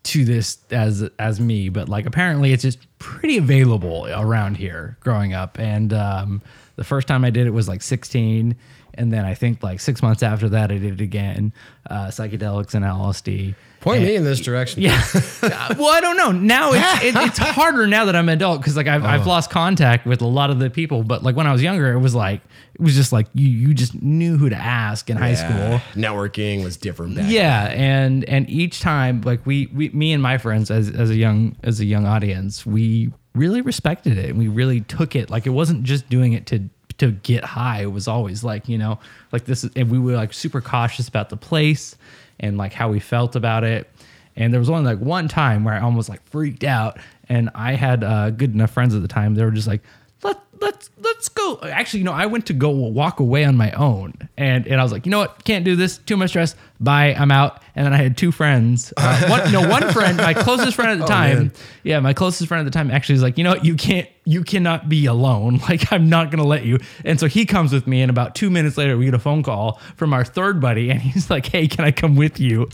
to 0.04 0.24
this 0.24 0.59
as 0.70 1.09
as 1.18 1.40
me, 1.40 1.70
but 1.70 1.88
like 1.88 2.07
apparently 2.07 2.52
it's 2.52 2.62
just 2.62 2.78
pretty 2.98 3.37
available 3.38 4.07
around 4.11 4.57
here 4.57 4.96
growing 5.00 5.33
up. 5.33 5.59
And 5.59 5.92
um, 5.92 6.42
the 6.76 6.85
first 6.85 7.09
time 7.09 7.24
I 7.24 7.30
did 7.30 7.46
it 7.46 7.50
was 7.50 7.68
like 7.68 7.83
16, 7.83 8.54
and 8.96 9.12
then 9.12 9.24
I 9.24 9.35
think 9.35 9.62
like 9.62 9.80
six 9.80 10.02
months 10.02 10.22
after 10.22 10.48
that 10.50 10.70
I 10.72 10.78
did 10.78 10.94
it 10.94 11.00
again, 11.02 11.52
uh, 11.90 12.07
psychedelics 12.09 12.74
and 12.74 12.85
LSD. 12.85 13.54
Point 13.80 13.98
And- 13.98 14.07
me 14.07 14.16
in 14.16 14.24
this 14.24 14.40
direction. 14.40 14.80
yeah. 14.80 15.02
Well, 15.76 15.88
I 15.92 16.00
don't 16.00 16.16
know. 16.16 16.33
Now 16.33 16.72
it's 16.72 17.02
it, 17.04 17.14
it's 17.16 17.38
harder 17.38 17.87
now 17.87 18.07
that 18.07 18.16
I'm 18.16 18.28
an 18.30 18.37
adult 18.37 18.61
because 18.61 18.76
like 18.76 18.87
I've, 18.87 19.04
Oh. 19.04 19.09
I've 19.09 19.26
lost 19.26 19.50
contact 19.50 20.07
with 20.07 20.22
a 20.22 20.26
lot 20.26 20.48
of 20.50 20.59
the 20.59 20.70
people. 20.70 21.02
But 21.02 21.22
like 21.22 21.37
when 21.37 21.46
I 21.46 21.52
was 21.52 21.62
younger, 21.62 21.92
it 21.92 21.98
was 21.98 22.14
like 22.14 22.40
it 22.74 22.80
was 22.80 22.94
just 22.94 23.12
like 23.12 23.26
you 23.35 23.46
you 23.46 23.74
just 23.74 24.00
knew 24.02 24.38
who 24.38 24.48
to 24.48 24.57
ask 24.57 25.11
in 25.11 25.16
high 25.18 25.35
school. 25.35 25.80
Networking 25.94 26.64
was 26.64 26.76
different 26.78 27.16
back 27.16 27.30
Yeah, 27.30 27.64
and 27.66 28.24
and 28.24 28.48
each 28.48 28.80
time 28.80 29.20
like 29.22 29.44
we 29.44 29.66
we 29.74 29.90
me 29.90 30.12
and 30.14 30.22
my 30.22 30.38
friends 30.38 30.70
as 30.70 30.88
as 30.90 31.11
a 31.11 31.16
young 31.16 31.57
as 31.62 31.78
a 31.80 31.85
young 31.85 32.07
audience, 32.07 32.64
we 32.64 33.12
really 33.35 33.61
respected 33.61 34.16
it 34.16 34.30
and 34.30 34.38
we 34.38 34.48
really 34.48 34.80
took 34.83 35.14
it 35.16 35.28
like 35.28 35.44
it 35.44 35.50
wasn't 35.50 35.83
just 35.83 36.09
doing 36.09 36.33
it 36.33 36.46
to 36.46 36.61
to 36.98 37.12
get 37.12 37.44
high. 37.44 37.83
It 37.83 37.92
was 37.92 38.09
always 38.09 38.44
like, 38.44 38.68
you 38.68 38.78
know, 38.78 38.98
like 39.33 39.44
this 39.44 39.64
is 39.64 39.70
and 39.76 39.90
we 39.90 39.98
were 39.98 40.14
like 40.14 40.33
super 40.33 40.61
cautious 40.61 41.09
about 41.09 41.28
the 41.28 41.37
place 41.37 41.96
and 42.40 42.57
like 42.57 42.72
how 42.72 42.90
we 42.90 43.00
felt 43.00 43.37
about 43.37 43.64
it. 43.64 43.90
And 44.37 44.52
there 44.52 44.59
was 44.59 44.68
only 44.68 44.94
like 44.94 44.98
one 44.98 45.28
time 45.28 45.64
where 45.64 45.74
I 45.74 45.80
almost 45.80 46.09
like 46.09 46.22
freaked 46.28 46.64
out 46.64 46.98
and 47.28 47.50
I 47.54 47.74
had 47.74 48.02
uh, 48.02 48.30
good 48.30 48.54
enough 48.54 48.70
friends 48.70 48.94
at 48.94 49.02
the 49.02 49.09
time. 49.09 49.35
They 49.35 49.44
were 49.44 49.50
just 49.50 49.68
like, 49.68 49.83
let 50.22 50.40
let's 50.61 50.90
let's 51.00 51.28
go. 51.28 51.59
Actually, 51.62 52.00
you 52.00 52.04
know, 52.04 52.12
I 52.12 52.26
went 52.26 52.46
to 52.46 52.52
go 52.52 52.70
walk 52.70 53.20
away 53.20 53.44
on 53.44 53.57
my 53.57 53.70
own, 53.72 54.14
and 54.37 54.66
and 54.66 54.80
I 54.80 54.83
was 54.83 54.92
like, 54.92 55.07
you 55.07 55.11
know 55.11 55.20
what, 55.20 55.44
can't 55.44 55.64
do 55.64 55.76
this. 55.76 55.98
Too 55.98 56.16
much 56.16 56.30
stress. 56.30 56.57
Bye, 56.80 57.14
I'm 57.14 57.30
out. 57.30 57.62
And 57.76 57.84
then 57.87 57.92
I 57.92 57.96
had 57.96 58.16
two 58.16 58.30
friends. 58.30 58.92
Uh, 58.96 59.26
one, 59.28 59.52
no, 59.52 59.68
one 59.68 59.92
friend, 59.92 60.16
my 60.16 60.32
closest 60.32 60.76
friend 60.76 60.92
at 60.92 60.98
the 60.98 61.06
time. 61.06 61.37
man. 61.37 61.52
Yeah, 61.82 62.00
my 62.00 62.12
closest 62.12 62.48
friend 62.48 62.66
at 62.66 62.70
the 62.70 62.76
time 62.76 62.90
actually 62.90 63.14
was 63.14 63.22
like, 63.22 63.37
you 63.37 63.44
know 63.44 63.50
what, 63.50 63.64
you 63.64 63.74
can't, 63.74 64.08
you 64.24 64.44
cannot 64.44 64.88
be 64.88 65.06
alone. 65.06 65.60
Like 65.74 65.92
I'm 65.92 66.10
not 66.10 66.30
gonna 66.30 66.44
let 66.44 66.64
you. 66.66 66.78
And 67.04 67.18
so 67.18 67.26
he 67.26 67.46
comes 67.46 67.72
with 67.72 67.87
me, 67.87 68.02
and 68.02 68.10
about 68.10 68.34
two 68.34 68.50
minutes 68.50 68.76
later, 68.76 68.98
we 68.98 69.06
get 69.06 69.14
a 69.14 69.18
phone 69.18 69.42
call 69.42 69.80
from 69.96 70.12
our 70.12 70.24
third 70.24 70.60
buddy, 70.60 70.90
and 70.90 71.00
he's 71.00 71.30
like, 71.30 71.46
hey, 71.46 71.66
can 71.66 71.84
I 71.84 71.90
come 71.90 72.16
with 72.16 72.38
you? 72.38 72.68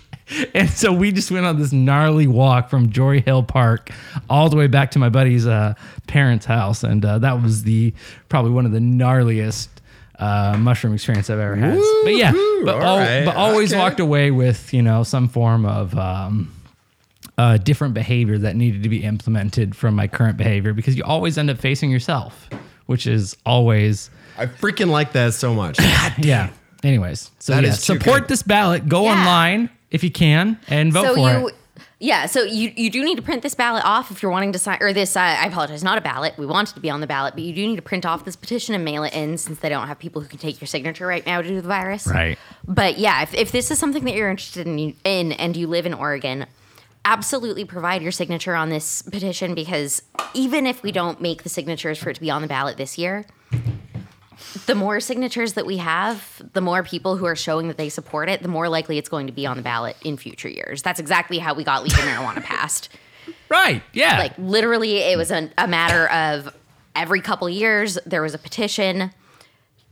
And 0.54 0.68
so 0.68 0.92
we 0.92 1.12
just 1.12 1.30
went 1.30 1.46
on 1.46 1.58
this 1.58 1.72
gnarly 1.72 2.26
walk 2.26 2.68
from 2.68 2.90
Jory 2.90 3.20
Hill 3.20 3.42
Park 3.42 3.90
all 4.28 4.48
the 4.48 4.56
way 4.56 4.66
back 4.66 4.90
to 4.92 4.98
my 4.98 5.08
buddy's 5.08 5.46
uh, 5.46 5.74
parents' 6.08 6.46
house, 6.46 6.82
and 6.82 7.04
uh, 7.04 7.18
that 7.20 7.42
was 7.42 7.62
the 7.62 7.94
probably 8.28 8.50
one 8.50 8.66
of 8.66 8.72
the 8.72 8.78
gnarliest 8.80 9.68
uh, 10.20 10.56
mushroom 10.58 10.94
experience 10.94 11.28
I've 11.30 11.38
ever 11.40 11.56
had. 11.56 11.78
but 12.04 12.14
yeah, 12.14 12.30
Woo-hoo, 12.32 12.64
but, 12.66 12.76
all 12.76 12.82
al- 12.82 12.98
right, 12.98 13.24
but 13.24 13.34
always 13.36 13.72
okay. 13.72 13.80
walked 13.80 13.98
away 14.00 14.30
with 14.30 14.72
you 14.72 14.82
know 14.82 15.02
some 15.02 15.28
form 15.28 15.64
of. 15.66 15.96
Um, 15.98 16.54
uh, 17.38 17.56
different 17.56 17.94
behavior 17.94 18.36
that 18.36 18.54
needed 18.54 18.82
to 18.82 18.88
be 18.90 19.02
implemented 19.02 19.74
from 19.74 19.94
my 19.94 20.06
current 20.06 20.36
behavior 20.36 20.74
because 20.74 20.94
you 20.94 21.02
always 21.04 21.38
end 21.38 21.48
up 21.48 21.56
facing 21.56 21.90
yourself, 21.90 22.50
which 22.84 23.06
is 23.06 23.34
always 23.46 24.10
I 24.36 24.44
freaking 24.44 24.88
like 24.90 25.12
that 25.12 25.32
so 25.32 25.54
much. 25.54 25.78
yeah. 26.18 26.50
Anyways, 26.84 27.30
so 27.38 27.54
That 27.54 27.62
yeah, 27.62 27.70
is 27.70 27.82
support 27.82 28.22
good. 28.22 28.28
this 28.28 28.42
ballot. 28.42 28.88
Go 28.88 29.04
Yeah. 29.04 29.12
online 29.12 29.70
if 29.90 30.04
you 30.04 30.10
can 30.10 30.58
and 30.68 30.92
vote 30.92 31.04
so 31.06 31.14
for 31.14 31.30
you 31.30 31.48
it. 31.48 31.54
Yeah 32.00 32.26
so 32.26 32.42
you 32.42 32.72
you 32.76 32.90
do 32.90 33.04
need 33.04 33.16
to 33.16 33.22
print 33.22 33.42
this 33.42 33.54
ballot 33.54 33.84
off 33.84 34.10
if 34.10 34.22
you're 34.22 34.32
wanting 34.32 34.52
to 34.52 34.58
sign 34.58 34.78
or 34.80 34.92
this 34.92 35.16
uh, 35.16 35.20
i 35.20 35.46
apologize 35.46 35.84
not 35.84 35.96
a 35.98 36.00
ballot 36.00 36.34
we 36.38 36.46
want 36.46 36.70
it 36.70 36.74
to 36.74 36.80
be 36.80 36.90
on 36.90 37.00
the 37.00 37.06
ballot 37.06 37.34
but 37.34 37.42
you 37.44 37.54
do 37.54 37.64
need 37.66 37.76
to 37.76 37.82
print 37.82 38.04
off 38.06 38.24
this 38.24 38.34
petition 38.36 38.74
and 38.74 38.84
mail 38.84 39.04
it 39.04 39.12
in 39.14 39.36
since 39.38 39.58
they 39.60 39.68
don't 39.68 39.86
have 39.86 39.98
people 39.98 40.20
who 40.22 40.26
can 40.28 40.38
take 40.38 40.60
your 40.60 40.66
signature 40.66 41.06
right 41.06 41.24
now 41.26 41.40
due 41.42 41.54
to 41.54 41.62
the 41.62 41.68
virus 41.68 42.06
Right. 42.06 42.38
but 42.66 42.98
yeah 42.98 43.22
if, 43.22 43.34
if 43.34 43.52
this 43.52 43.70
is 43.70 43.78
something 43.78 44.04
that 44.04 44.14
you're 44.14 44.30
interested 44.30 44.66
in, 44.66 44.96
in 45.04 45.32
and 45.32 45.56
you 45.56 45.66
live 45.66 45.86
in 45.86 45.94
oregon 45.94 46.46
absolutely 47.04 47.64
provide 47.64 48.02
your 48.02 48.12
signature 48.12 48.54
on 48.54 48.68
this 48.70 49.02
petition 49.02 49.54
because 49.54 50.02
even 50.34 50.66
if 50.66 50.82
we 50.82 50.92
don't 50.92 51.20
make 51.20 51.42
the 51.42 51.48
signatures 51.48 51.98
for 51.98 52.10
it 52.10 52.14
to 52.14 52.20
be 52.20 52.30
on 52.30 52.42
the 52.42 52.48
ballot 52.48 52.76
this 52.76 52.98
year 52.98 53.24
the 54.66 54.74
more 54.74 55.00
signatures 55.00 55.52
that 55.54 55.66
we 55.66 55.76
have, 55.78 56.42
the 56.52 56.60
more 56.60 56.82
people 56.82 57.16
who 57.16 57.24
are 57.26 57.36
showing 57.36 57.68
that 57.68 57.76
they 57.76 57.88
support 57.88 58.28
it, 58.28 58.42
the 58.42 58.48
more 58.48 58.68
likely 58.68 58.98
it's 58.98 59.08
going 59.08 59.26
to 59.26 59.32
be 59.32 59.46
on 59.46 59.56
the 59.56 59.62
ballot 59.62 59.96
in 60.04 60.16
future 60.16 60.48
years. 60.48 60.82
That's 60.82 60.98
exactly 61.00 61.38
how 61.38 61.54
we 61.54 61.64
got 61.64 61.82
legal 61.84 62.02
marijuana 62.02 62.42
passed. 62.42 62.88
Right. 63.48 63.82
Yeah. 63.92 64.18
Like 64.18 64.32
literally, 64.38 64.98
it 64.98 65.16
was 65.16 65.30
a, 65.30 65.50
a 65.58 65.66
matter 65.68 66.08
of 66.08 66.56
every 66.96 67.20
couple 67.20 67.48
years 67.48 67.98
there 68.06 68.22
was 68.22 68.32
a 68.34 68.38
petition. 68.38 69.10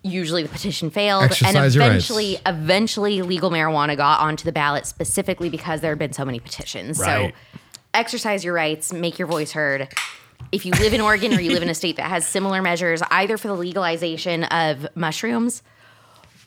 Usually, 0.03 0.43
the 0.45 0.49
petition 0.49 0.91
failed, 0.91 1.25
Exercise 1.25 1.55
and 1.55 1.75
your 1.75 1.83
rights. 1.83 1.93
eventually, 1.93 2.39
eventually, 2.47 3.23
legal 3.23 3.51
marijuana 3.51 3.97
got 3.97 4.21
onto 4.21 4.45
the 4.45 4.53
ballot 4.53 4.87
specifically 4.87 5.51
because 5.51 5.81
there 5.81 5.91
had 5.91 5.99
been 5.99 6.13
so 6.13 6.25
many 6.25 6.39
petitions. 6.41 6.99
Right. 7.01 7.35
So, 7.35 7.59
exercise 7.95 8.45
your 8.45 8.55
rights, 8.55 8.93
make 8.93 9.19
your 9.19 9.29
voice 9.29 9.53
heard. 9.53 9.89
If 10.51 10.65
you 10.65 10.73
live 10.73 10.95
in 10.95 11.01
Oregon 11.01 11.35
or 11.35 11.41
you 11.41 11.53
live 11.53 11.63
in 11.63 11.69
a 11.69 11.75
state 11.75 11.97
that 11.97 12.09
has 12.09 12.27
similar 12.27 12.63
measures, 12.63 13.03
either 13.11 13.37
for 13.37 13.49
the 13.49 13.55
legalization 13.55 14.45
of 14.45 14.87
mushrooms 14.95 15.63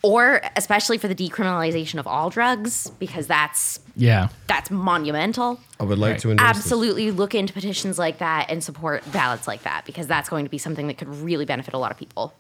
or 0.04 0.42
especially 0.56 0.98
for 0.98 1.08
the 1.08 1.14
decriminalization 1.14 2.00
of 2.00 2.08
all 2.08 2.30
drugs, 2.32 2.90
because 2.98 3.28
that's 3.28 3.80
yeah. 3.96 4.30
that's 4.48 4.72
monumental. 4.72 5.60
I 5.80 5.84
would 5.84 6.00
like 6.00 6.14
Right. 6.14 6.20
to 6.22 6.32
endorse 6.32 6.48
this. 6.56 6.58
Absolutely 6.66 7.12
look 7.12 7.36
into 7.36 7.54
petitions 7.54 8.00
like 8.00 8.18
that 8.18 8.50
and 8.50 8.64
support 8.64 9.04
ballots 9.12 9.48
like 9.48 9.64
that 9.64 9.86
because 9.86 10.08
that's 10.08 10.30
going 10.30 10.46
to 10.46 10.50
be 10.50 10.58
something 10.58 10.88
that 10.88 10.98
could 10.98 11.10
really 11.10 11.46
benefit 11.46 11.74
a 11.74 11.78
lot 11.78 11.92
of 11.92 11.98
people. 11.98 12.34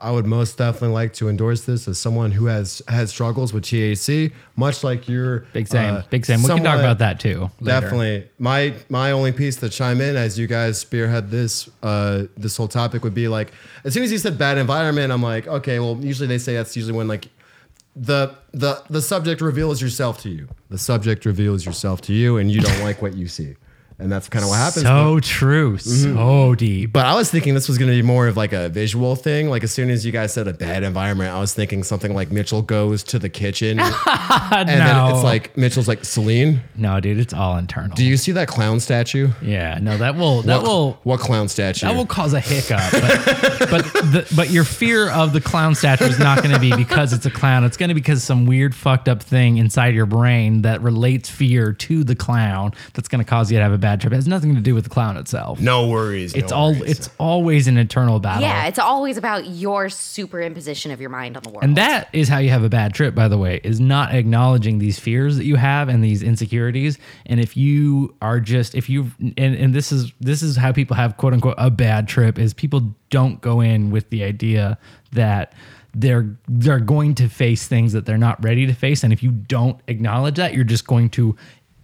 I 0.00 0.10
would 0.10 0.26
most 0.26 0.58
definitely 0.58 0.94
like 0.94 1.12
to 1.14 1.28
endorse 1.28 1.62
this 1.62 1.86
as 1.86 1.98
someone 1.98 2.30
who 2.32 2.46
has 2.46 2.82
had 2.88 3.08
struggles 3.08 3.52
with 3.52 3.64
THC, 3.64 4.32
much 4.56 4.82
like 4.82 5.08
your 5.08 5.40
Big 5.52 5.68
Sam. 5.68 5.96
uh, 5.96 6.02
Big 6.10 6.24
Sam. 6.24 6.42
We 6.42 6.48
can 6.48 6.62
talk 6.64 6.78
about 6.78 6.98
that 6.98 7.20
too. 7.20 7.50
later. 7.60 7.80
Definitely. 7.80 8.30
My 8.38 8.74
my 8.88 9.12
only 9.12 9.32
piece 9.32 9.56
to 9.56 9.68
chime 9.68 10.00
in 10.00 10.16
as 10.16 10.38
you 10.38 10.46
guys 10.46 10.78
spearhead 10.78 11.30
this 11.30 11.68
uh 11.82 12.24
this 12.36 12.56
whole 12.56 12.68
topic 12.68 13.04
would 13.04 13.14
be 13.14 13.28
like 13.28 13.52
as 13.84 13.94
soon 13.94 14.02
as 14.02 14.12
you 14.12 14.18
said 14.18 14.38
bad 14.38 14.58
environment, 14.58 15.12
I'm 15.12 15.22
like, 15.22 15.46
okay, 15.46 15.78
well 15.78 15.98
usually 16.00 16.28
they 16.28 16.38
say 16.38 16.54
that's 16.54 16.76
usually 16.76 16.96
when 16.96 17.08
like 17.08 17.28
the 17.96 18.34
the 18.52 18.82
the 18.88 19.02
subject 19.02 19.40
reveals 19.40 19.82
yourself 19.82 20.20
to 20.22 20.30
you. 20.30 20.48
The 20.68 20.78
subject 20.78 21.24
reveals 21.26 21.66
yourself 21.66 22.00
to 22.02 22.12
you 22.12 22.38
and 22.38 22.50
you 22.50 22.60
don't 22.60 22.80
like 22.84 23.02
what 23.02 23.14
you 23.14 23.28
see. 23.28 23.56
And 24.00 24.10
that's 24.10 24.28
kind 24.28 24.42
of 24.42 24.48
what 24.48 24.56
happens. 24.56 24.84
So 24.84 25.20
true. 25.20 25.76
Mm-hmm. 25.76 26.16
So 26.16 26.54
deep. 26.54 26.92
But 26.92 27.06
I 27.06 27.14
was 27.14 27.30
thinking 27.30 27.54
this 27.54 27.68
was 27.68 27.78
going 27.78 27.90
to 27.90 27.96
be 27.96 28.02
more 28.02 28.26
of 28.28 28.36
like 28.36 28.52
a 28.52 28.68
visual 28.68 29.16
thing. 29.16 29.50
Like 29.50 29.64
as 29.64 29.72
soon 29.72 29.90
as 29.90 30.06
you 30.06 30.12
guys 30.12 30.32
said 30.32 30.48
a 30.48 30.54
bad 30.54 30.82
environment, 30.82 31.34
I 31.34 31.40
was 31.40 31.52
thinking 31.52 31.82
something 31.82 32.14
like 32.14 32.30
Mitchell 32.30 32.62
goes 32.62 33.02
to 33.04 33.18
the 33.18 33.28
kitchen, 33.28 33.78
and 34.06 34.68
no. 34.68 34.76
then 34.76 35.14
it's 35.14 35.24
like 35.24 35.56
Mitchell's 35.56 35.88
like 35.88 36.04
Celine. 36.04 36.62
no, 36.76 37.00
dude, 37.00 37.18
it's 37.18 37.34
all 37.34 37.56
internal. 37.56 37.94
Do 37.94 38.04
you 38.04 38.16
see 38.16 38.32
that 38.32 38.48
clown 38.48 38.80
statue? 38.80 39.30
yeah. 39.42 39.78
No, 39.80 39.96
that 39.96 40.16
will 40.16 40.42
that 40.42 40.62
what, 40.62 40.68
will 40.68 40.92
what 41.02 41.20
clown 41.20 41.48
statue? 41.48 41.86
that 41.86 41.94
will 41.94 42.06
cause 42.06 42.32
a 42.32 42.40
hiccup. 42.40 42.80
But 43.70 43.80
but, 43.82 43.84
the, 44.12 44.32
but 44.36 44.50
your 44.50 44.64
fear 44.64 45.10
of 45.10 45.32
the 45.32 45.40
clown 45.40 45.74
statue 45.74 46.04
is 46.04 46.18
not 46.18 46.42
going 46.42 46.54
to 46.54 46.60
be 46.60 46.74
because 46.74 47.12
it's 47.12 47.26
a 47.26 47.30
clown. 47.30 47.64
It's 47.64 47.76
going 47.76 47.88
to 47.88 47.94
be 47.94 48.00
because 48.00 48.22
some 48.22 48.46
weird 48.46 48.74
fucked 48.74 49.08
up 49.08 49.22
thing 49.22 49.58
inside 49.58 49.94
your 49.94 50.06
brain 50.06 50.62
that 50.62 50.80
relates 50.82 51.28
fear 51.28 51.72
to 51.72 52.04
the 52.04 52.14
clown 52.14 52.72
that's 52.94 53.08
going 53.08 53.24
to 53.24 53.28
cause 53.28 53.50
you 53.50 53.58
to 53.58 53.62
have 53.62 53.72
a 53.72 53.78
bad 53.78 53.89
trip. 53.96 54.12
It 54.12 54.16
has 54.16 54.28
nothing 54.28 54.54
to 54.54 54.60
do 54.60 54.74
with 54.74 54.84
the 54.84 54.90
clown 54.90 55.16
itself. 55.16 55.60
no 55.60 55.88
worries. 55.88 56.34
It's 56.34 56.50
no 56.50 56.56
all 56.56 56.74
worries. 56.74 56.98
it's 56.98 57.10
always 57.18 57.66
an 57.66 57.76
internal 57.76 58.20
battle. 58.20 58.42
Yeah, 58.42 58.66
it's 58.66 58.78
always 58.78 59.16
about 59.16 59.46
your 59.46 59.86
superimposition 59.86 60.92
of 60.92 61.00
your 61.00 61.10
mind 61.10 61.36
on 61.36 61.42
the 61.42 61.50
world. 61.50 61.64
And 61.64 61.76
that 61.76 62.08
is 62.12 62.28
how 62.28 62.38
you 62.38 62.50
have 62.50 62.62
a 62.62 62.68
bad 62.68 62.94
trip, 62.94 63.14
by 63.14 63.28
the 63.28 63.38
way, 63.38 63.60
is 63.64 63.80
not 63.80 64.14
acknowledging 64.14 64.78
these 64.78 64.98
fears 64.98 65.36
that 65.36 65.44
you 65.44 65.56
have 65.56 65.88
and 65.88 66.04
these 66.04 66.22
insecurities. 66.22 66.98
And 67.26 67.40
if 67.40 67.56
you 67.56 68.14
are 68.20 68.40
just 68.40 68.74
if 68.74 68.88
you 68.88 69.10
and, 69.18 69.54
and 69.54 69.74
this 69.74 69.90
is 69.90 70.12
this 70.20 70.42
is 70.42 70.56
how 70.56 70.72
people 70.72 70.96
have 70.96 71.16
quote 71.16 71.32
unquote 71.32 71.56
a 71.58 71.70
bad 71.70 72.06
trip 72.06 72.38
is 72.38 72.54
people 72.54 72.94
don't 73.08 73.40
go 73.40 73.60
in 73.60 73.90
with 73.90 74.10
the 74.10 74.22
idea 74.22 74.78
that 75.12 75.52
they're 75.94 76.36
they're 76.48 76.80
going 76.80 77.14
to 77.16 77.28
face 77.28 77.66
things 77.66 77.92
that 77.92 78.06
they're 78.06 78.18
not 78.18 78.42
ready 78.42 78.66
to 78.66 78.72
face. 78.72 79.02
And 79.02 79.12
if 79.12 79.22
you 79.22 79.30
don't 79.30 79.80
acknowledge 79.88 80.36
that, 80.36 80.54
you're 80.54 80.64
just 80.64 80.86
going 80.86 81.10
to, 81.10 81.36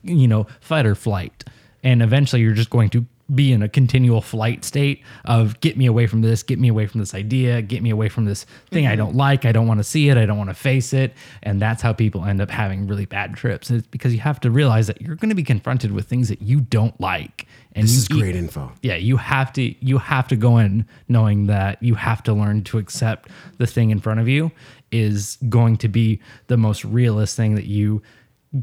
you 0.03 0.29
know, 0.29 0.47
fight 0.61 0.87
or 0.87 0.95
flight. 0.95 1.45
And 1.87 2.03
eventually 2.03 2.43
you're 2.43 2.53
just 2.53 2.71
going 2.71 2.91
to 2.91 3.07
be 3.33 3.53
in 3.53 3.63
a 3.63 3.69
continual 3.69 4.21
flight 4.21 4.65
state 4.65 5.05
of 5.25 5.61
get 5.61 5.77
me 5.77 5.87
away 5.87 6.09
from 6.09 6.21
this, 6.21 6.43
get 6.43 6.59
me 6.59 6.67
away 6.67 6.87
from 6.87 6.99
this 6.99 7.15
idea, 7.15 7.63
get 7.63 7.81
me 7.81 7.91
away 7.91 8.09
from 8.09 8.25
this 8.25 8.45
thing 8.73 8.87
I 8.87 8.91
mm-hmm. 8.91 8.99
don't 8.99 9.17
like. 9.17 9.45
I 9.45 9.53
don't 9.53 9.69
want 9.69 9.79
to 9.79 9.85
see 9.85 10.09
it. 10.09 10.17
I 10.17 10.27
don't 10.27 10.37
want 10.37 10.51
to 10.51 10.55
face 10.55 10.93
it. 10.93 11.15
And 11.45 11.63
that's 11.63 11.83
how 11.83 11.93
people 11.93 12.25
end 12.25 12.41
up 12.41 12.51
having 12.51 12.89
really 12.89 13.05
bad 13.05 13.35
trips. 13.37 13.71
It's 13.71 13.87
because 13.87 14.13
you 14.13 14.19
have 14.19 14.41
to 14.41 14.51
realize 14.51 14.89
that 14.89 15.01
you're 15.01 15.15
going 15.15 15.29
to 15.29 15.37
be 15.37 15.45
confronted 15.45 15.93
with 15.93 16.09
things 16.09 16.29
that 16.29 16.43
you 16.43 16.61
don't 16.61 17.01
like. 17.01 17.47
And 17.73 17.85
This 17.85 17.97
is 17.97 18.09
great 18.09 18.35
info. 18.35 18.73
yeah, 18.83 18.97
you 18.97 19.17
have 19.19 19.53
to 19.53 19.85
you 19.85 19.99
have 19.99 20.27
to 20.29 20.37
go 20.37 20.59
in 20.59 20.87
knowing 21.07 21.47
that 21.47 21.81
you 21.81 21.95
have 21.95 22.21
to 22.25 22.33
learn 22.33 22.65
to 22.65 22.79
accept 22.79 23.31
the 23.59 23.67
thing 23.67 23.91
in 23.91 24.01
front 24.01 24.19
of 24.19 24.27
you 24.27 24.51
is 24.91 25.39
going 25.49 25.77
to 25.77 25.89
be 25.89 26.21
the 26.49 26.57
most 26.57 26.85
realist 26.85 27.37
thing 27.37 27.55
that 27.55 27.67
you 27.67 28.03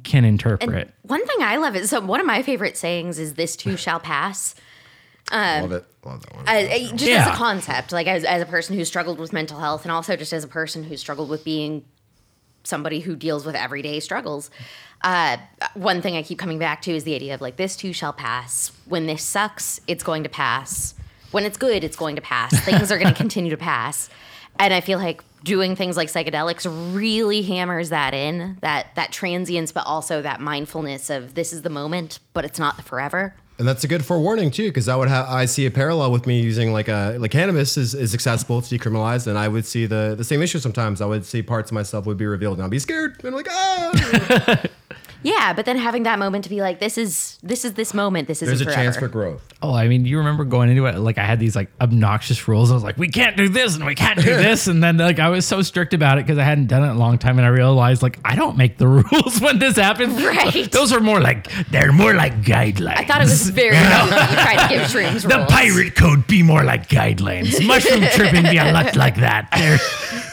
can 0.04 0.26
interpret. 0.26 0.94
One 1.04 1.26
thing 1.26 1.38
I 1.42 1.58
love 1.58 1.76
is 1.76 1.90
so 1.90 2.00
one 2.02 2.20
of 2.20 2.26
my 2.26 2.42
favorite 2.42 2.78
sayings 2.78 3.20
is 3.20 3.36
"This 3.36 3.56
too 3.56 3.78
shall 3.78 4.00
pass." 4.00 4.56
Love 5.32 5.72
it. 5.72 5.86
Love 6.06 6.22
that 6.22 6.36
one. 6.36 6.46
as, 6.48 6.92
uh, 6.92 6.96
just 6.96 7.12
as 7.12 7.28
a 7.28 7.32
concept, 7.32 7.92
like 7.92 8.08
as, 8.08 8.24
as 8.24 8.42
a 8.42 8.46
person 8.46 8.76
who 8.76 8.84
struggled 8.86 9.20
with 9.20 9.32
mental 9.32 9.60
health, 9.60 9.84
and 9.84 9.92
also 9.92 10.16
just 10.16 10.34
as 10.34 10.44
a 10.44 10.48
person 10.48 10.84
who 10.84 10.98
struggled 10.98 11.30
with 11.30 11.44
being 11.44 11.86
somebody 12.64 13.02
who 13.02 13.16
deals 13.16 13.46
with 13.46 13.56
everyday 13.56 14.00
struggles. 14.00 14.50
Uh, 15.02 15.38
one 15.74 16.02
thing 16.02 16.16
I 16.16 16.24
keep 16.24 16.40
coming 16.40 16.60
back 16.60 16.82
to 16.84 16.96
is 16.96 17.04
the 17.04 17.16
idea 17.16 17.34
of 17.34 17.42
like 17.42 17.58
this 17.58 17.76
too 17.76 17.94
shall 17.94 18.14
pass. 18.14 18.72
When 18.86 19.06
this 19.06 19.24
sucks, 19.24 19.82
it's 19.88 20.04
going 20.04 20.24
to 20.24 20.30
pass. 20.30 20.94
When 21.32 21.46
it's 21.46 21.58
good, 21.58 21.84
it's 21.84 21.98
going 21.98 22.16
to 22.16 22.22
pass. 22.22 22.58
Things 22.66 22.92
are 22.92 22.98
going 22.98 23.14
to 23.14 23.18
continue 23.18 23.52
to 23.52 23.58
pass, 23.58 24.10
and 24.60 24.74
I 24.74 24.82
feel 24.82 25.00
like 25.00 25.24
doing 25.44 25.76
things 25.76 25.98
like 25.98 26.10
psychedelics 26.10 26.66
really 26.96 27.42
hammers 27.42 27.90
that 27.90 28.14
in 28.14 28.58
that 28.62 28.96
that 28.96 29.12
transience, 29.12 29.72
but 29.72 29.86
also 29.86 30.22
that 30.22 30.40
mindfulness 30.40 31.10
of 31.10 31.36
this 31.36 31.54
is 31.54 31.62
the 31.62 31.70
moment, 31.70 32.20
but 32.34 32.46
it's 32.46 32.60
not 32.60 32.78
the 32.78 32.84
forever. 32.84 33.36
And 33.60 33.68
that's 33.68 33.84
a 33.84 33.88
good 33.88 34.04
forewarning 34.04 34.50
too, 34.50 34.70
because 34.70 34.90
I 34.90 34.96
would 34.96 35.10
have 35.10 35.28
I 35.28 35.46
see 35.46 35.66
a 35.66 35.72
parallel 35.72 36.12
with 36.12 36.26
me 36.26 36.42
using 36.42 36.74
like 36.74 36.88
a 36.88 37.18
like 37.20 37.32
cannabis 37.32 37.78
is, 37.78 37.94
is 37.94 38.14
accessible, 38.14 38.60
it's 38.60 38.72
decriminalized, 38.72 39.28
and 39.28 39.38
I 39.38 39.48
would 39.48 39.66
see 39.66 39.86
the 39.86 40.16
the 40.18 40.24
same 40.24 40.42
issue 40.42 40.60
sometimes. 40.60 41.02
I 41.02 41.06
would 41.06 41.26
see 41.26 41.44
parts 41.44 41.70
of 41.70 41.76
myself 41.76 42.06
would 42.06 42.18
be 42.18 42.26
revealed, 42.26 42.58
and 42.58 42.66
I'd 42.66 42.72
be 42.72 42.80
scared, 42.80 43.18
and 43.20 43.28
I'm 43.28 43.34
like, 43.34 43.48
ah. 43.50 44.64
Yeah, 45.24 45.54
but 45.54 45.66
then 45.66 45.78
having 45.78 46.04
that 46.04 46.20
moment 46.20 46.44
to 46.44 46.50
be 46.50 46.62
like, 46.62 46.80
this 46.80 46.98
is 46.98 47.38
this 47.42 47.66
is 47.66 47.74
this 47.74 47.94
moment. 47.94 48.28
This 48.28 48.42
isn't 48.42 48.50
There's 48.50 48.62
a 48.62 48.66
forever. 48.66 48.82
chance 48.84 48.98
for 48.98 49.08
growth. 49.08 49.42
Oh, 49.62 49.74
I 49.74 49.88
mean, 49.88 50.06
you 50.06 50.18
remember 50.18 50.44
going 50.44 50.70
into 50.70 50.86
it 50.86 50.98
like 51.00 51.18
I 51.18 51.24
had 51.24 51.40
these 51.40 51.56
like 51.56 51.70
obnoxious 51.80 52.48
rules. 52.48 52.70
I 52.72 52.74
was 52.74 52.84
like, 52.84 52.98
we 52.98 53.08
can't 53.08 53.38
do 53.38 53.48
this 53.50 53.76
and 53.76 53.86
we 53.86 53.96
can't 53.96 54.20
do 54.20 54.26
this, 54.36 54.68
and 54.68 54.84
then 54.84 54.98
like 54.98 55.20
I 55.20 55.30
was 55.30 55.46
so 55.46 55.62
strict 55.62 55.94
about 55.94 56.18
it 56.18 56.26
because 56.26 56.38
I 56.38 56.44
hadn't 56.44 56.68
done 56.68 56.84
it 56.84 56.88
in 56.92 56.96
a 56.96 57.00
long 57.00 57.18
time, 57.18 57.38
and 57.38 57.46
I 57.46 57.50
realized 57.50 58.02
like 58.04 58.20
I 58.26 58.36
don't 58.36 58.58
make 58.58 58.78
the 58.78 58.88
rules 58.88 59.40
when 59.42 59.60
this 59.60 59.78
happens. 59.78 60.22
Right. 60.24 60.72
Those 60.72 60.92
are 60.92 61.00
more 61.00 61.22
like 61.22 61.50
they're 61.70 61.92
more 61.94 62.14
like 62.14 62.42
guidelines. 62.42 62.98
I 62.98 63.06
thought 63.06 63.22
it 63.22 63.26
was 63.26 63.50
very 63.50 63.76
cute 63.76 63.84
that 63.84 64.30
you 64.30 64.36
tried 64.36 64.68
to 64.68 64.76
give 64.76 64.82
shrooms 64.90 65.28
the 65.30 65.38
rules. 65.38 65.52
pirate 65.52 65.96
code 65.96 66.28
be 66.28 66.44
more 66.44 66.64
like 66.64 66.90
guidelines. 66.90 67.66
Mushroom 67.66 68.04
tripping 68.14 68.44
be 68.44 68.58
a 68.58 68.72
lot 68.74 68.96
like 68.96 69.16
that. 69.16 69.48
There's 69.58 69.82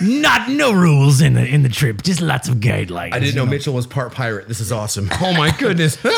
not 0.00 0.48
no 0.50 0.72
rules 0.72 1.20
in 1.20 1.34
the 1.34 1.46
in 1.46 1.62
the 1.62 1.68
trip, 1.68 2.02
just 2.02 2.20
lots 2.20 2.48
of 2.48 2.56
guidelines. 2.56 3.14
I 3.14 3.18
didn't 3.20 3.36
know 3.36 3.46
Mitchell 3.46 3.74
was 3.74 3.86
part 3.86 4.12
pirate. 4.12 4.48
This 4.48 4.60
is 4.60 4.72
awesome. 4.80 5.08
Oh 5.20 5.32
my 5.34 5.50
goodness. 5.58 5.98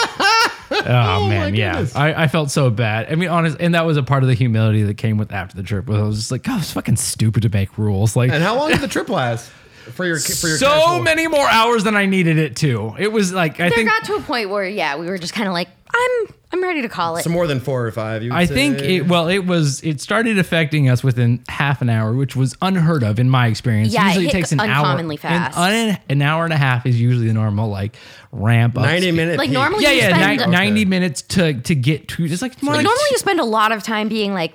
Oh, 0.74 0.84
oh 0.86 1.28
man, 1.28 1.54
yeah. 1.54 1.72
goodness. 1.72 1.94
I, 1.94 2.14
I 2.24 2.28
felt 2.28 2.50
so 2.50 2.70
bad. 2.70 3.12
I 3.12 3.14
mean, 3.14 3.28
honest, 3.28 3.58
and 3.60 3.74
that 3.74 3.84
was 3.84 3.98
a 3.98 4.02
part 4.02 4.22
of 4.22 4.28
the 4.30 4.34
humility 4.34 4.82
that 4.84 4.94
came 4.96 5.18
with 5.18 5.30
after 5.30 5.54
the 5.54 5.62
trip. 5.62 5.86
Was 5.86 5.98
I 5.98 6.02
was 6.02 6.16
just 6.16 6.30
like, 6.32 6.44
God, 6.44 6.60
it's 6.62 6.72
fucking 6.72 6.96
stupid 6.96 7.42
to 7.42 7.50
make 7.50 7.76
rules. 7.76 8.16
Like, 8.16 8.30
and 8.32 8.42
how 8.42 8.56
long 8.56 8.70
did 8.70 8.80
the 8.80 8.88
trip 8.96 9.10
last 9.10 9.50
for 9.92 10.06
your 10.06 10.18
for 10.18 10.48
your 10.48 10.56
so 10.56 10.68
casual- 10.70 11.02
many 11.02 11.28
more 11.28 11.46
hours 11.46 11.84
than 11.84 11.94
I 11.94 12.06
needed 12.06 12.38
it 12.38 12.56
to. 12.56 12.94
It 12.98 13.12
was 13.12 13.34
like 13.34 13.60
I 13.60 13.68
There 13.68 13.70
think 13.78 13.90
got 13.90 14.04
to 14.04 14.14
a 14.14 14.22
point 14.22 14.48
where 14.48 14.64
yeah, 14.66 14.96
we 14.96 15.06
were 15.08 15.18
just 15.18 15.34
kind 15.34 15.46
of 15.46 15.52
like, 15.52 15.68
I'm 15.95 16.34
I'm 16.55 16.62
ready 16.62 16.82
to 16.82 16.88
call 16.88 17.16
it. 17.16 17.22
So 17.22 17.30
more 17.30 17.47
than 17.47 17.61
four 17.61 17.86
or 17.86 17.90
five. 17.93 18.22
You 18.22 18.30
would 18.30 18.36
I 18.38 18.47
think 18.47 18.78
it 18.80 19.03
well 19.09 19.28
it 19.28 19.47
was 19.47 19.82
it 19.82 20.01
started 20.01 20.38
affecting 20.38 20.88
us 20.90 21.03
within 21.03 21.43
half 21.49 21.80
an 21.82 21.88
hour, 21.88 22.12
which 22.12 22.36
was 22.36 22.57
unheard 22.61 23.03
of 23.03 23.18
in 23.18 23.30
my 23.30 23.47
experience. 23.47 23.93
Yeah, 23.93 24.05
it 24.05 24.14
usually 24.14 24.28
takes 24.28 24.53
an 24.53 24.61
uncommonly 24.61 25.16
hour. 25.16 25.51
fast. 25.51 25.59
An, 25.59 25.99
an 26.09 26.22
hour 26.22 26.45
and 26.45 26.53
a 26.53 26.57
half 26.59 26.84
is 26.86 27.01
usually 27.01 27.26
the 27.28 27.32
normal 27.34 27.68
like 27.70 27.97
ramp 28.32 28.76
up. 28.76 28.84
ninety 28.84 29.12
minutes. 29.12 29.38
Like, 29.38 29.51
normally 29.51 29.82
Yeah, 29.84 29.90
you 29.93 29.99
yeah, 29.99 30.09
spend- 30.16 30.36
ni- 30.38 30.43
Okay. 30.43 30.51
ninety 30.51 30.84
minutes 30.84 31.22
to 31.22 31.55
to 31.55 31.74
get 31.74 32.09
to 32.09 32.28
just 32.28 32.43
like 32.43 32.62
more 32.62 32.74
like 32.74 32.78
like 32.78 32.84
normally 32.84 33.09
you 33.11 33.18
spend 33.18 33.40
a 33.40 33.45
lot 33.45 33.72
of 33.72 33.82
time 33.82 34.09
being 34.09 34.32
like, 34.34 34.53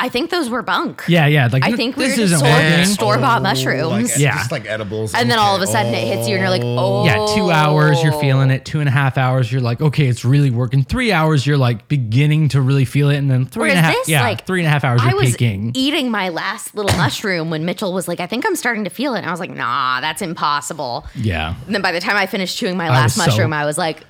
I 0.00 0.08
think 0.08 0.30
those 0.30 0.48
were 0.48 0.62
bunk. 0.62 1.02
yeah, 1.08 1.26
yeah. 1.26 1.48
Like 1.52 1.64
I 1.64 1.72
think 1.72 1.96
we 1.96 2.04
this 2.06 2.12
were 2.16 2.22
just 2.22 2.32
isn't 2.34 2.46
sorting 2.46 2.70
working. 2.70 2.84
store 2.86 3.18
bought 3.18 3.40
oh, 3.40 3.42
Like, 3.42 3.54
mushrooms. 3.54 4.18
Yeah. 4.20 4.36
just 4.36 4.52
like 4.52 4.66
edibles. 4.66 5.12
And 5.14 5.30
then 5.30 5.38
all 5.38 5.54
of 5.56 5.60
a 5.60 5.64
Okay. 5.64 5.72
sudden 5.72 5.94
it 5.94 6.06
hits 6.06 6.28
you 6.28 6.34
and 6.36 6.40
you're 6.42 6.50
like, 6.50 6.62
oh. 6.64 7.04
Yeah, 7.04 7.14
two 7.34 7.46
oh. 7.46 7.50
hours 7.50 8.02
you're 8.02 8.18
feeling 8.20 8.50
it. 8.50 8.64
Two 8.64 8.80
and 8.80 8.88
a 8.88 8.92
half 8.92 9.18
hours 9.18 9.50
you're 9.50 9.60
like, 9.60 9.80
okay, 9.80 10.06
it's 10.06 10.24
really 10.24 10.50
working. 10.50 10.84
Three 10.84 11.10
hours 11.12 11.46
you're 11.46 11.58
like 11.58 11.88
beginning 11.88 12.48
to 12.50 12.60
really 12.60 12.84
feel 12.84 13.10
it, 13.10 13.16
and 13.16 13.30
then 13.30 13.44
three 13.46 13.62
Whereas 13.70 13.76
and 13.76 13.80
a 13.84 13.88
half, 13.88 13.94
this, 13.94 14.08
yeah, 14.08 14.22
like, 14.22 14.46
three 14.46 14.60
and 14.60 14.66
a 14.66 14.70
half 14.70 14.84
hours 14.84 15.00
I 15.02 15.08
you're 15.10 15.16
was 15.16 15.30
peaking. 15.32 15.72
eating 15.74 16.10
my 16.10 16.28
last 16.28 16.74
little 16.74 16.96
mushroom 16.96 17.50
when 17.50 17.64
Mitchell 17.64 17.92
was 17.92 18.06
like, 18.08 18.20
I 18.20 18.26
think 18.26 18.46
I'm 18.46 18.56
starting 18.56 18.84
to 18.84 18.90
feel 18.90 19.14
it. 19.14 19.18
And 19.18 19.26
I 19.26 19.30
was 19.30 19.40
like, 19.40 19.50
nah, 19.50 20.00
that's 20.00 20.22
impossible. 20.22 21.06
yeah, 21.16 21.54
And 21.66 21.74
then 21.74 21.82
by 21.82 21.92
the 21.92 22.00
time 22.00 22.16
I 22.16 22.26
finished 22.26 22.56
chewing 22.56 22.76
my 22.76 22.86
I 22.86 22.90
last 22.90 23.16
was 23.16 23.24
so- 23.24 23.30
mushroom, 23.30 23.52
I 23.52 23.64
was 23.66 23.76
like, 23.78 24.04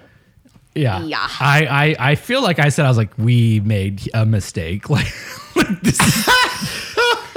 yeah, 0.75 1.03
Yeah. 1.03 1.27
I, 1.41 1.95
I, 1.99 2.11
I 2.11 2.15
feel 2.15 2.43
like 2.43 2.59
I 2.59 2.69
said 2.69 2.85
I 2.85 2.89
was 2.89 2.97
like, 2.99 3.17
we 3.19 3.61
made 3.61 4.09
a 4.15 4.25
mistake. 4.27 4.89
Like, 4.91 5.07
like 5.57 5.81
this 5.83 6.01
is, 6.01 6.29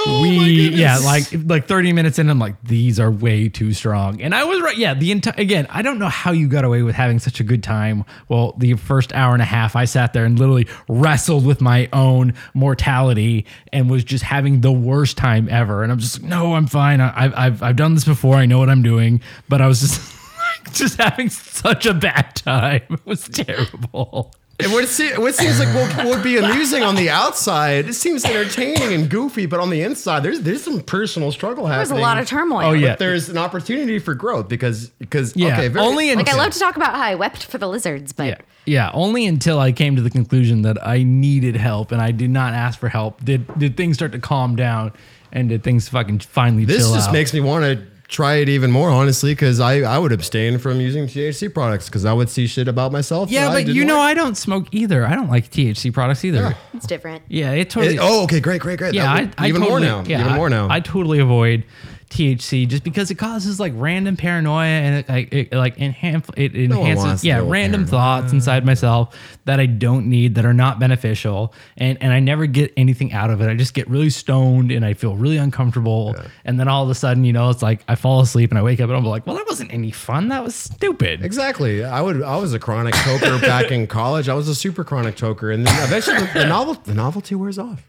Oh 0.04 0.22
we 0.24 0.70
yeah 0.70 0.98
like 0.98 1.26
like 1.46 1.68
30 1.68 1.94
minutes 1.94 2.18
in 2.18 2.28
i'm 2.28 2.40
like 2.40 2.56
these 2.64 3.00
are 3.00 3.12
way 3.12 3.50
too 3.50 3.72
strong. 3.72 4.20
And 4.20 4.34
i 4.34 4.44
was 4.44 4.60
right. 4.60 4.76
Yeah 4.76 4.96
the 4.96 5.12
entire 5.12 5.36
again 5.38 5.68
i 5.70 5.84
don't 5.84 6.00
know 6.00 6.08
how 6.08 6.32
you 6.32 6.48
got 6.48 6.66
away 6.66 6.82
with 6.82 6.96
having 6.96 7.20
such 7.20 7.40
a 7.40 7.44
good 7.44 7.62
time. 7.62 8.04
Well 8.28 8.56
the 8.58 8.74
first 8.74 9.14
hour 9.14 9.34
and 9.34 9.44
a 9.44 9.46
half 9.46 9.76
i 9.76 9.86
sat 9.86 10.14
there 10.14 10.26
and 10.26 10.40
literally 10.40 10.68
wrestled 10.90 11.46
with 11.46 11.62
my 11.62 11.88
own 11.94 12.34
mortality 12.56 13.46
and 13.72 13.92
was 13.92 14.04
just 14.04 14.24
having 14.24 14.62
the 14.62 14.72
worst 14.72 15.18
time 15.18 15.48
ever. 15.50 15.84
And 15.84 15.92
i'm 15.92 16.00
just 16.00 16.20
like, 16.20 16.28
no 16.30 16.56
i'm 16.56 16.66
fine. 16.66 17.00
I, 17.00 17.26
I've, 17.26 17.34
I've 17.36 17.64
i've 17.64 17.76
done 17.76 17.94
this 17.94 18.06
before. 18.06 18.38
I 18.38 18.48
know 18.48 18.58
what 18.58 18.72
i'm 18.72 18.82
doing. 18.82 19.22
But 19.50 19.62
i 19.62 19.68
was 19.68 19.82
just 19.82 20.02
just 20.74 20.98
having 20.98 21.30
such 21.30 21.86
a 21.86 21.94
bad 21.94 22.36
time 22.36 22.82
it 22.90 23.06
was 23.06 23.28
terrible 23.28 24.34
And 24.60 24.72
what, 24.72 24.84
it 24.84 24.88
se- 24.90 25.18
what 25.18 25.34
seems 25.34 25.58
like 25.60 25.74
what 25.74 26.06
would 26.06 26.24
be 26.24 26.38
amusing 26.38 26.84
on 26.84 26.96
the 26.96 27.10
outside, 27.10 27.90
it 27.90 27.94
seems 27.96 28.24
entertaining 28.24 28.94
and 28.94 29.10
goofy, 29.10 29.48
but 29.48 29.60
on 29.60 29.72
the 29.72 29.82
inside, 29.82 30.22
there's 30.22 30.42
there's 30.42 30.62
some 30.64 30.82
personal 30.82 31.32
struggle 31.32 31.66
happening. 31.66 31.80
there's 31.80 31.90
happening. 31.90 32.04
a 32.04 32.08
lot 32.08 32.18
of 32.20 32.28
turmoil. 32.28 32.66
Oh, 32.66 32.72
yeah. 32.74 32.90
But 32.92 33.00
there's 33.00 33.28
an 33.30 33.40
opportunity 33.40 33.98
for 33.98 34.14
growth 34.14 34.48
because 34.50 34.90
because 35.00 35.36
yeah 35.36 35.54
okay, 35.54 35.68
very, 35.68 35.84
only 35.84 36.12
in 36.12 36.20
Like 36.20 36.30
I 36.30 36.36
love 36.38 36.52
to 36.52 36.60
talk 36.60 36.76
about 36.76 36.94
how 36.94 37.02
I 37.02 37.16
wept 37.16 37.46
for 37.46 37.58
the 37.58 37.68
lizards, 37.68 38.14
but 38.14 38.28
Yeah. 38.28 38.38
Yeah, 38.68 38.92
only 38.94 39.26
until 39.26 39.58
I 39.58 39.72
came 39.72 39.96
to 39.96 40.04
the 40.04 40.12
conclusion 40.12 40.62
that 40.62 40.78
I 40.86 41.02
needed 41.02 41.56
help 41.56 41.92
and 41.92 42.00
I 42.00 42.12
did 42.12 42.30
not 42.30 42.54
ask 42.54 42.78
for 42.80 42.88
help 42.90 43.24
did 43.26 43.48
did 43.58 43.76
things 43.78 43.96
start 43.96 44.12
to 44.12 44.20
calm 44.20 44.56
down 44.56 44.94
and 45.32 45.50
did 45.50 45.64
things 45.64 45.90
fucking 45.90 46.20
finally 46.20 46.66
This 46.66 46.84
chill 46.84 46.94
just 46.94 47.10
out. 47.10 47.14
makes 47.14 47.34
me 47.34 47.40
want 47.40 47.64
to 47.66 47.84
try 48.12 48.36
it 48.36 48.50
even 48.50 48.70
more, 48.72 48.90
honestly, 48.90 49.32
because 49.32 49.60
I, 49.60 49.80
I 49.80 49.98
would 49.98 50.12
abstain 50.12 50.60
from 50.60 50.80
using 50.82 51.06
THC 51.06 51.52
products 51.52 51.88
because 51.88 52.04
I 52.06 52.12
would 52.14 52.30
see 52.30 52.46
shit 52.46 52.68
about 52.68 52.92
myself. 52.92 53.32
Yeah, 53.32 53.50
but 53.50 53.66
you 53.68 53.86
know 53.86 53.98
like. 53.98 54.12
I 54.12 54.14
don't 54.14 54.36
smoke 54.36 54.68
either. 54.72 55.06
I 55.06 55.16
don't 55.16 55.30
like 55.30 55.50
THC 55.50 55.92
products 55.94 56.24
either. 56.26 56.56
it's 56.74 56.86
different. 56.86 57.24
Yeah, 57.30 57.52
it 57.54 57.70
totally 57.70 57.96
It- 57.96 58.00
oh, 58.02 58.24
okay, 58.26 58.42
great, 58.42 58.62
great, 58.62 58.78
great. 58.78 58.94
Yeah, 58.94 59.04
That 59.06 59.10
I, 59.18 59.22
would- 59.22 59.34
I 59.38 59.48
even 59.48 59.62
totally, 59.62 59.88
more 59.88 60.04
now. 60.04 60.08
Yeah, 60.08 60.22
even 60.26 60.34
more 60.36 60.50
now. 60.50 60.68
I, 60.70 60.82
totally 60.82 61.20
avoid 61.20 61.64
THC 62.12 62.68
just 62.68 62.84
because 62.84 63.10
it 63.10 63.16
causes 63.16 63.60
like 63.60 63.74
random 63.76 64.18
paranoia 64.18 64.66
and 64.66 64.96
it 64.98 65.10
like 65.10 65.34
it 65.34 65.54
like 65.54 65.80
enhance 65.80 66.28
it 66.36 66.54
one 66.54 66.80
enhances 66.80 67.24
yeah 67.24 67.38
random 67.38 67.86
paranoia. 67.86 67.88
thoughts 68.22 68.34
inside 68.34 68.66
myself 68.66 69.16
that 69.46 69.60
I 69.60 69.66
don't 69.66 70.08
need 70.08 70.36
that 70.36 70.46
are 70.46 70.54
not 70.54 70.80
beneficial 70.80 71.54
and 71.78 71.98
and 72.02 72.12
I 72.12 72.20
never 72.20 72.46
get 72.46 72.74
anything 72.76 73.14
out 73.14 73.30
of 73.30 73.42
it. 73.42 73.50
I 73.50 73.56
just 73.56 73.74
get 73.74 73.90
really 73.90 74.10
stoned 74.10 74.72
and 74.72 74.86
I 74.86 74.94
feel 74.94 75.16
really 75.16 75.38
uncomfortable 75.38 76.16
and 76.46 76.60
then 76.60 76.68
all 76.68 76.84
of 76.84 76.90
a 76.90 76.96
sudden 76.96 77.24
you 77.24 77.34
know 77.34 77.50
it's 77.50 77.62
like 77.62 77.84
I 77.88 77.96
fall 77.96 78.22
asleep 78.22 78.52
and 78.52 78.60
I 78.60 78.62
wake 78.62 78.80
up 78.80 78.90
and 78.90 78.98
I'm 78.98 79.06
like 79.06 79.26
well 79.26 79.36
that 79.36 79.48
wasn't 79.48 79.74
any 79.74 79.92
fun 79.92 80.28
that 80.30 80.44
was 80.44 80.56
stupid. 80.56 81.24
Exactly. 81.24 81.84
I 81.84 82.02
would. 82.02 82.22
I 82.22 82.38
was 82.38 82.54
a 82.54 82.60
chronic 82.60 82.94
toker 82.96 83.40
back 83.42 83.72
in 83.72 83.88
college. 83.88 84.30
I 84.30 84.34
was 84.34 84.48
a 84.48 84.56
super 84.56 84.84
chronic 84.84 85.16
toker, 85.16 85.54
and 85.54 85.66
then 85.66 85.84
eventually 85.84 86.20
the, 86.20 86.40
the 86.40 86.46
novel 86.46 86.74
the 86.74 86.94
novelty 86.94 87.36
wears 87.36 87.58
off. 87.58 87.88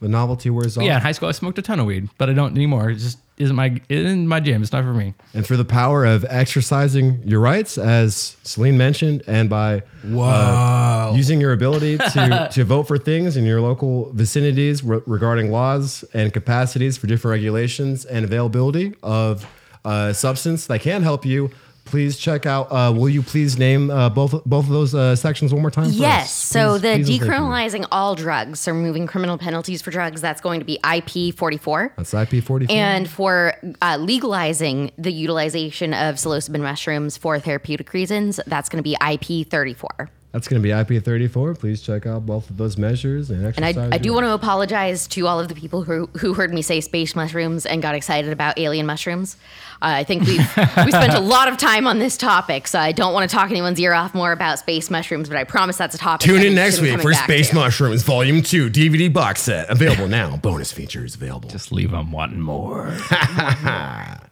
The 0.00 0.08
novelty 0.08 0.50
wears 0.50 0.76
off. 0.76 0.84
Yeah, 0.84 0.96
in 0.96 1.02
high 1.02 1.12
school 1.12 1.28
I 1.28 1.32
smoked 1.32 1.58
a 1.58 1.62
ton 1.62 1.80
of 1.80 1.86
weed, 1.86 2.08
but 2.18 2.28
I 2.28 2.32
don't 2.32 2.54
anymore. 2.54 2.90
It 2.90 2.96
just 2.96 3.18
isn't 3.38 3.54
my 3.54 3.66
it 3.66 3.98
isn't 3.98 4.26
my 4.26 4.40
jam. 4.40 4.62
It's 4.62 4.72
not 4.72 4.84
for 4.84 4.94
me. 4.94 5.14
And 5.34 5.46
for 5.46 5.56
the 5.56 5.64
power 5.64 6.04
of 6.04 6.24
exercising 6.28 7.20
your 7.24 7.40
rights, 7.40 7.76
as 7.76 8.36
Celine 8.42 8.78
mentioned, 8.78 9.22
and 9.26 9.50
by 9.50 9.82
uh, 10.04 11.12
using 11.14 11.40
your 11.40 11.52
ability 11.52 11.98
to, 12.12 12.48
to 12.52 12.64
vote 12.64 12.84
for 12.84 12.98
things 12.98 13.36
in 13.36 13.44
your 13.44 13.60
local 13.60 14.10
vicinities 14.12 14.82
re- 14.82 15.00
regarding 15.06 15.50
laws 15.50 16.04
and 16.14 16.32
capacities 16.32 16.96
for 16.96 17.06
different 17.06 17.32
regulations 17.32 18.04
and 18.04 18.24
availability 18.24 18.94
of 19.02 19.46
uh, 19.84 20.12
substance 20.12 20.66
that 20.66 20.80
can 20.80 21.02
help 21.02 21.24
you. 21.24 21.50
Please 21.86 22.16
check 22.18 22.46
out. 22.46 22.70
Uh, 22.70 22.92
will 22.94 23.08
you 23.08 23.22
please 23.22 23.56
name 23.58 23.90
uh, 23.90 24.08
both 24.10 24.32
both 24.44 24.64
of 24.66 24.70
those 24.70 24.94
uh, 24.94 25.16
sections 25.16 25.52
one 25.52 25.62
more 25.62 25.70
time? 25.70 25.86
for 25.86 25.90
Yes. 25.92 26.32
So 26.32 26.72
Please- 26.72 26.82
the 26.82 26.88
please 26.88 26.94
and 26.94 27.06
thank 27.06 27.20
you. 27.20 27.26
decriminalizing 27.26 27.88
all 27.92 28.14
drugs, 28.14 28.60
so 28.60 28.72
removing 28.72 29.06
criminal 29.06 29.38
penalties 29.38 29.80
for 29.82 29.90
drugs, 29.90 30.20
that's 30.20 30.40
going 30.40 30.60
to 30.60 30.66
be 30.66 30.78
IP 30.84 31.34
44. 31.34 31.94
That's 31.96 32.12
IP 32.12 32.42
forty 32.44 32.66
four. 32.66 32.74
And 32.76 33.08
for 33.08 33.54
uh, 33.80 33.96
legalizing 33.98 34.90
the 34.98 35.12
utilization 35.12 35.94
of 35.94 36.16
psilocybin 36.16 36.60
mushrooms 36.60 37.16
for 37.16 37.38
therapeutic 37.38 37.92
reasons, 37.92 38.40
that's 38.46 38.68
going 38.68 38.82
to 38.82 38.88
be 38.88 38.96
IP 39.10 39.48
34. 39.48 40.10
That's 40.36 40.48
going 40.48 40.62
to 40.62 40.62
be 40.62 40.70
IP 40.70 41.02
thirty 41.02 41.28
four. 41.28 41.54
Please 41.54 41.80
check 41.80 42.04
out 42.04 42.26
both 42.26 42.50
of 42.50 42.58
those 42.58 42.76
measures 42.76 43.30
and 43.30 43.42
And. 43.56 43.64
I, 43.64 43.94
I 43.94 43.96
do 43.96 44.12
want 44.12 44.26
to 44.26 44.34
apologize 44.34 45.06
to 45.08 45.26
all 45.26 45.40
of 45.40 45.48
the 45.48 45.54
people 45.54 45.82
who, 45.82 46.10
who 46.18 46.34
heard 46.34 46.52
me 46.52 46.60
say 46.60 46.82
space 46.82 47.16
mushrooms 47.16 47.64
and 47.64 47.80
got 47.80 47.94
excited 47.94 48.30
about 48.30 48.58
alien 48.58 48.84
mushrooms. 48.84 49.38
Uh, 49.80 49.96
I 49.96 50.04
think 50.04 50.24
we've 50.26 50.36
we 50.84 50.92
spent 50.92 51.14
a 51.14 51.20
lot 51.20 51.48
of 51.48 51.56
time 51.56 51.86
on 51.86 52.00
this 52.00 52.18
topic, 52.18 52.68
so 52.68 52.78
I 52.78 52.92
don't 52.92 53.14
want 53.14 53.30
to 53.30 53.34
talk 53.34 53.50
anyone's 53.50 53.80
ear 53.80 53.94
off 53.94 54.14
more 54.14 54.30
about 54.30 54.58
space 54.58 54.90
mushrooms. 54.90 55.30
But 55.30 55.38
I 55.38 55.44
promise 55.44 55.78
that's 55.78 55.94
a 55.94 55.98
topic. 55.98 56.26
Tune 56.26 56.42
in 56.42 56.54
next 56.54 56.82
week 56.82 57.00
for 57.00 57.14
Space 57.14 57.48
to. 57.48 57.54
Mushrooms 57.54 58.02
Volume 58.02 58.42
2 58.42 58.68
DVD 58.68 59.10
box 59.10 59.40
set. 59.40 59.70
Available 59.70 60.06
now. 60.06 60.36
Bonus 60.36 60.70
features 60.70 61.14
available. 61.14 61.48
Just 61.48 61.72
leave 61.72 61.92
them 61.92 62.12
wanting 62.12 62.42
more. 62.42 62.94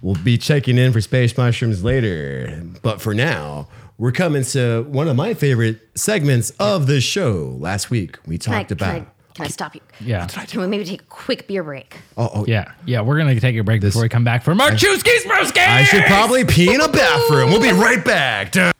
We'll 0.00 0.14
be 0.14 0.38
checking 0.38 0.78
in 0.78 0.92
for 0.92 1.00
Space 1.00 1.36
Mushrooms 1.36 1.82
later. 1.82 2.62
But 2.82 3.00
for 3.00 3.14
now, 3.14 3.66
we're 3.98 4.12
coming 4.12 4.44
to 4.44 4.84
one 4.84 5.08
of 5.08 5.16
my 5.16 5.34
favorite 5.34 5.80
segments 5.96 6.50
of 6.60 6.86
the 6.86 7.00
show. 7.00 7.56
Last 7.58 7.90
week 7.90 8.16
we 8.26 8.38
Can 8.38 8.54
I, 8.54 8.58
talked 8.58 8.68
can, 8.68 8.76
about. 8.76 8.94
I, 8.94 9.06
can 9.34 9.44
I 9.44 9.48
stop 9.48 9.74
you? 9.74 9.80
Yeah. 10.00 10.26
Can 10.26 10.60
we 10.60 10.66
maybe 10.68 10.84
take 10.84 11.02
a 11.02 11.06
quick 11.06 11.46
beer 11.48 11.62
break? 11.64 11.96
oh, 12.16 12.30
oh, 12.32 12.44
Yeah. 12.46 12.72
Yeah. 12.86 13.00
We're 13.02 13.18
going 13.18 13.34
to 13.34 13.40
take 13.40 13.56
a 13.56 13.62
break 13.64 13.80
before 13.80 14.02
we 14.02 14.08
come 14.08 14.24
back 14.24 14.42
for 14.44 14.54
Marchewski's 14.54 15.24
Broski. 15.24 15.58
I 15.58 15.82
should 15.84 16.04
probably 16.04 16.44
pee 16.44 16.72
in 16.72 16.80
a 16.80 16.88
bathroom. 16.88 17.50
We'll 17.50 17.60
be 17.60 17.72
right 17.72 18.04
back. 18.04 18.52
Dun. 18.52 18.72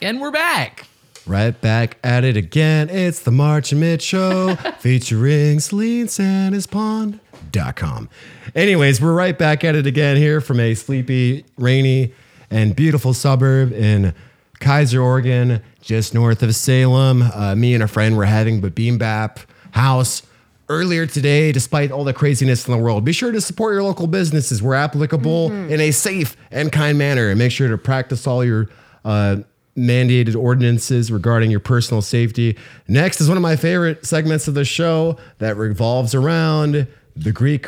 And 0.00 0.20
we're 0.20 0.30
back. 0.30 0.86
Right 1.26 1.60
back 1.60 1.98
at 2.02 2.24
it 2.24 2.36
again. 2.36 2.88
It's 2.90 3.20
the 3.20 3.30
March 3.30 3.72
and 3.72 3.80
Mitch 3.80 4.02
Show 4.02 4.54
featuring 4.78 5.60
Celine 5.60 6.08
Santa's 6.08 6.66
Pond.com. 6.66 8.08
Anyways, 8.54 9.00
we're 9.00 9.12
right 9.12 9.38
back 9.38 9.62
at 9.62 9.74
it 9.76 9.86
again 9.86 10.16
here 10.16 10.40
from 10.40 10.58
a 10.58 10.74
sleepy, 10.74 11.44
rainy, 11.58 12.14
and 12.50 12.74
beautiful 12.74 13.14
suburb 13.14 13.72
in 13.72 14.14
Keizer, 14.60 15.02
Oregon, 15.02 15.62
just 15.80 16.14
north 16.14 16.42
of 16.42 16.54
Salem. 16.54 17.22
Uh, 17.22 17.54
me 17.56 17.74
and 17.74 17.82
a 17.82 17.88
friend 17.88 18.16
were 18.16 18.26
having 18.26 18.58
a 18.64 18.70
BeamBap 18.70 19.44
house 19.72 20.22
earlier 20.68 21.06
today, 21.06 21.50
despite 21.50 21.90
all 21.90 22.04
the 22.04 22.12
craziness 22.12 22.68
in 22.68 22.72
the 22.72 22.78
world. 22.78 23.04
Be 23.04 23.12
sure 23.12 23.32
to 23.32 23.40
support 23.40 23.72
your 23.74 23.82
local 23.82 24.06
businesses 24.06 24.62
where 24.62 24.76
applicable 24.76 25.50
in 25.50 25.80
a 25.80 25.90
safe 25.90 26.36
and 26.50 26.70
kind 26.70 26.96
manner. 26.96 27.30
And 27.30 27.38
make 27.38 27.50
sure 27.50 27.68
to 27.68 27.78
practice 27.78 28.26
all 28.26 28.44
your 28.44 28.68
uh, 29.04 29.38
mandated 29.76 30.36
ordinances 30.36 31.10
regarding 31.10 31.50
your 31.50 31.60
personal 31.60 32.02
safety. 32.02 32.56
Next 32.86 33.20
is 33.20 33.28
one 33.28 33.36
of 33.36 33.42
my 33.42 33.56
favorite 33.56 34.04
segments 34.06 34.46
of 34.46 34.54
the 34.54 34.64
show 34.64 35.16
that 35.38 35.56
revolves 35.56 36.14
around 36.14 36.86
the 37.16 37.32
Greek 37.32 37.66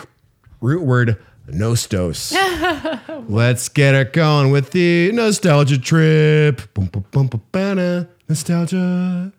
root 0.60 0.82
word 0.82 1.20
nostos. 1.46 2.32
Let's 3.28 3.68
get 3.68 3.94
it 3.94 4.12
going 4.12 4.50
with 4.50 4.70
the 4.70 5.10
nostalgia 5.12 5.78
trip. 5.78 6.72
Boom, 6.74 6.86
boom, 6.86 7.04
boom, 7.10 7.26
boom, 7.26 7.42
ba-na. 7.52 8.04
Nostalgia. 8.28 9.32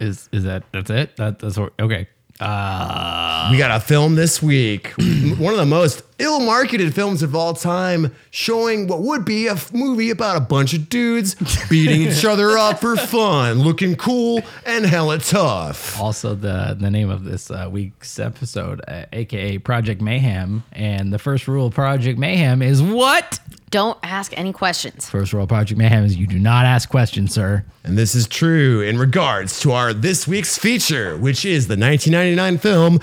Is 0.00 0.28
is 0.32 0.44
that 0.44 0.64
that's 0.72 0.90
it? 0.90 1.16
That, 1.16 1.38
that's 1.38 1.58
what, 1.58 1.72
okay. 1.80 2.08
Uh, 2.42 3.48
We 3.52 3.58
got 3.58 3.70
a 3.70 3.80
film 3.80 4.14
this 4.14 4.42
week, 4.42 4.88
one 5.38 5.52
of 5.54 5.58
the 5.58 5.66
most 5.66 6.02
ill-marketed 6.18 6.94
films 6.94 7.22
of 7.22 7.34
all 7.34 7.54
time, 7.54 8.12
showing 8.30 8.86
what 8.86 9.00
would 9.00 9.24
be 9.24 9.46
a 9.48 9.52
f- 9.52 9.72
movie 9.72 10.10
about 10.10 10.36
a 10.36 10.40
bunch 10.40 10.72
of 10.74 10.88
dudes 10.88 11.34
beating 11.70 12.02
each 12.02 12.24
other 12.24 12.56
up 12.58 12.80
for 12.80 12.96
fun, 12.96 13.60
looking 13.60 13.96
cool 13.96 14.40
and 14.66 14.86
hella 14.86 15.18
tough. 15.18 16.00
also 16.00 16.34
the 16.34 16.76
the 16.78 16.90
name 16.90 17.10
of 17.10 17.24
this 17.24 17.50
uh, 17.50 17.68
week's 17.70 18.18
episode, 18.18 18.80
uh, 18.88 19.04
aka 19.12 19.58
Project 19.58 20.00
Mayhem, 20.00 20.62
and 20.72 21.12
the 21.12 21.18
first 21.18 21.46
rule 21.48 21.66
of 21.66 21.74
Project 21.74 22.18
Mayhem 22.18 22.62
is 22.62 22.80
what? 22.82 23.38
Don't 23.72 23.98
ask 24.02 24.38
any 24.38 24.52
questions. 24.52 25.08
First 25.08 25.32
rule 25.32 25.44
of 25.44 25.48
Project 25.48 25.78
Mayhem 25.78 26.04
is 26.04 26.14
you 26.14 26.26
do 26.26 26.38
not 26.38 26.66
ask 26.66 26.90
questions, 26.90 27.32
sir. 27.32 27.64
And 27.84 27.96
this 27.96 28.14
is 28.14 28.28
true 28.28 28.82
in 28.82 28.98
regards 28.98 29.60
to 29.60 29.72
our 29.72 29.94
this 29.94 30.28
week's 30.28 30.58
feature, 30.58 31.16
which 31.16 31.46
is 31.46 31.68
the 31.68 31.76
1999 31.78 32.58
film. 32.58 32.98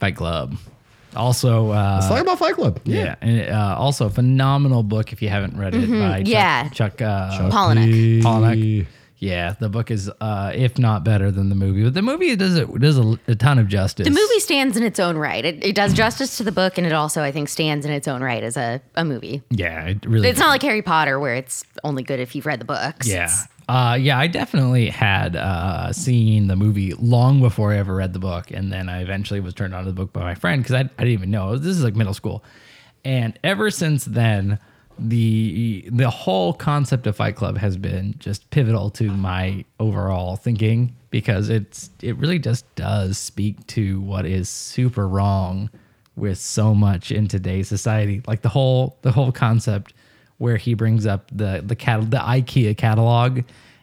Fight 0.00 0.16
Club. 0.16 0.56
Also, 1.14 1.70
uh, 1.70 1.96
Let's 2.00 2.08
talk 2.08 2.20
about 2.22 2.38
Fight 2.38 2.54
Club. 2.54 2.80
yeah, 2.84 3.16
and 3.20 3.50
uh, 3.50 3.76
also 3.78 4.06
a 4.06 4.10
phenomenal 4.10 4.82
book 4.82 5.12
if 5.12 5.20
you 5.20 5.28
haven't 5.28 5.58
read 5.58 5.74
it 5.74 5.88
by 5.90 6.18
Chuck, 6.22 6.28
yeah. 6.28 6.68
Chuck, 6.70 7.02
uh, 7.02 7.50
Palahniuk. 7.50 8.22
Palahniuk. 8.22 8.86
Yeah, 9.18 9.54
the 9.58 9.70
book 9.70 9.90
is, 9.90 10.10
uh, 10.20 10.52
if 10.54 10.78
not 10.78 11.02
better 11.02 11.30
than 11.30 11.48
the 11.48 11.54
movie, 11.54 11.82
but 11.84 11.94
the 11.94 12.02
movie 12.02 12.36
does 12.36 12.56
it 12.56 12.72
does 12.78 12.98
a, 12.98 13.18
a 13.28 13.34
ton 13.34 13.58
of 13.58 13.66
justice. 13.66 14.04
The 14.04 14.10
movie 14.10 14.40
stands 14.40 14.76
in 14.76 14.82
its 14.82 15.00
own 15.00 15.16
right. 15.16 15.42
It, 15.42 15.64
it 15.64 15.74
does 15.74 15.94
justice 15.94 16.36
to 16.36 16.44
the 16.44 16.52
book, 16.52 16.76
and 16.76 16.86
it 16.86 16.92
also, 16.92 17.22
I 17.22 17.32
think, 17.32 17.48
stands 17.48 17.86
in 17.86 17.92
its 17.92 18.06
own 18.06 18.22
right 18.22 18.42
as 18.42 18.56
a, 18.58 18.82
a 18.94 19.04
movie. 19.06 19.42
yeah, 19.50 19.86
it 19.86 20.04
really. 20.04 20.28
It's 20.28 20.38
not 20.38 20.48
like 20.50 20.60
Harry 20.62 20.82
Potter, 20.82 21.18
where 21.18 21.34
it's 21.34 21.64
only 21.82 22.02
good 22.02 22.20
if 22.20 22.34
you've 22.34 22.44
read 22.46 22.60
the 22.60 22.66
books. 22.66 23.06
Yeah. 23.08 23.24
It's- 23.24 23.48
Uh, 23.68 23.96
yeah, 24.00 24.16
I 24.16 24.28
definitely 24.28 24.90
had 24.90 25.34
uh, 25.34 25.92
seen 25.92 26.46
the 26.46 26.54
movie 26.54 26.92
long 26.94 27.40
before 27.40 27.72
I 27.72 27.78
ever 27.78 27.96
read 27.96 28.12
the 28.12 28.20
book. 28.20 28.52
And 28.52 28.70
then 28.72 28.88
I 28.88 29.00
eventually 29.02 29.40
was 29.40 29.54
turned 29.54 29.74
on 29.74 29.82
to 29.84 29.90
the 29.90 29.94
book 29.94 30.12
by 30.12 30.20
my 30.20 30.34
friend 30.36 30.62
because 30.62 30.74
I, 30.76 30.80
I 30.80 30.84
didn't 31.02 31.08
even 31.14 31.30
know. 31.32 31.56
This 31.56 31.76
is 31.76 31.82
like 31.82 31.96
middle 31.96 32.14
school. 32.14 32.44
And 33.04 33.36
ever 33.42 33.70
since 33.72 34.04
then, 34.04 34.60
the 34.98 35.88
the 35.92 36.08
whole 36.10 36.52
concept 36.52 37.06
of 37.06 37.16
Fight 37.16 37.36
Club 37.36 37.58
has 37.58 37.76
been 37.76 38.14
just 38.18 38.48
pivotal 38.50 38.90
to 38.90 39.10
my 39.10 39.64
overall 39.78 40.36
thinking 40.36 40.94
because 41.10 41.48
it's 41.48 41.90
it 42.02 42.16
really 42.16 42.38
just 42.38 42.72
does 42.74 43.18
speak 43.18 43.66
to 43.68 44.00
what 44.00 44.24
is 44.26 44.48
super 44.48 45.06
wrong 45.06 45.70
with 46.16 46.38
so 46.38 46.74
much 46.74 47.12
in 47.12 47.28
today's 47.28 47.68
society. 47.68 48.22
Like 48.26 48.42
the 48.42 48.48
whole 48.48 48.96
the 49.02 49.12
whole 49.12 49.32
concept 49.32 49.92
where 50.38 50.56
he 50.56 50.74
brings 50.74 51.06
up 51.06 51.30
the 51.30 51.62
the 51.64 51.76
cat 51.76 52.10
the 52.10 52.18
IKEA 52.18 52.76
catalog 52.76 53.42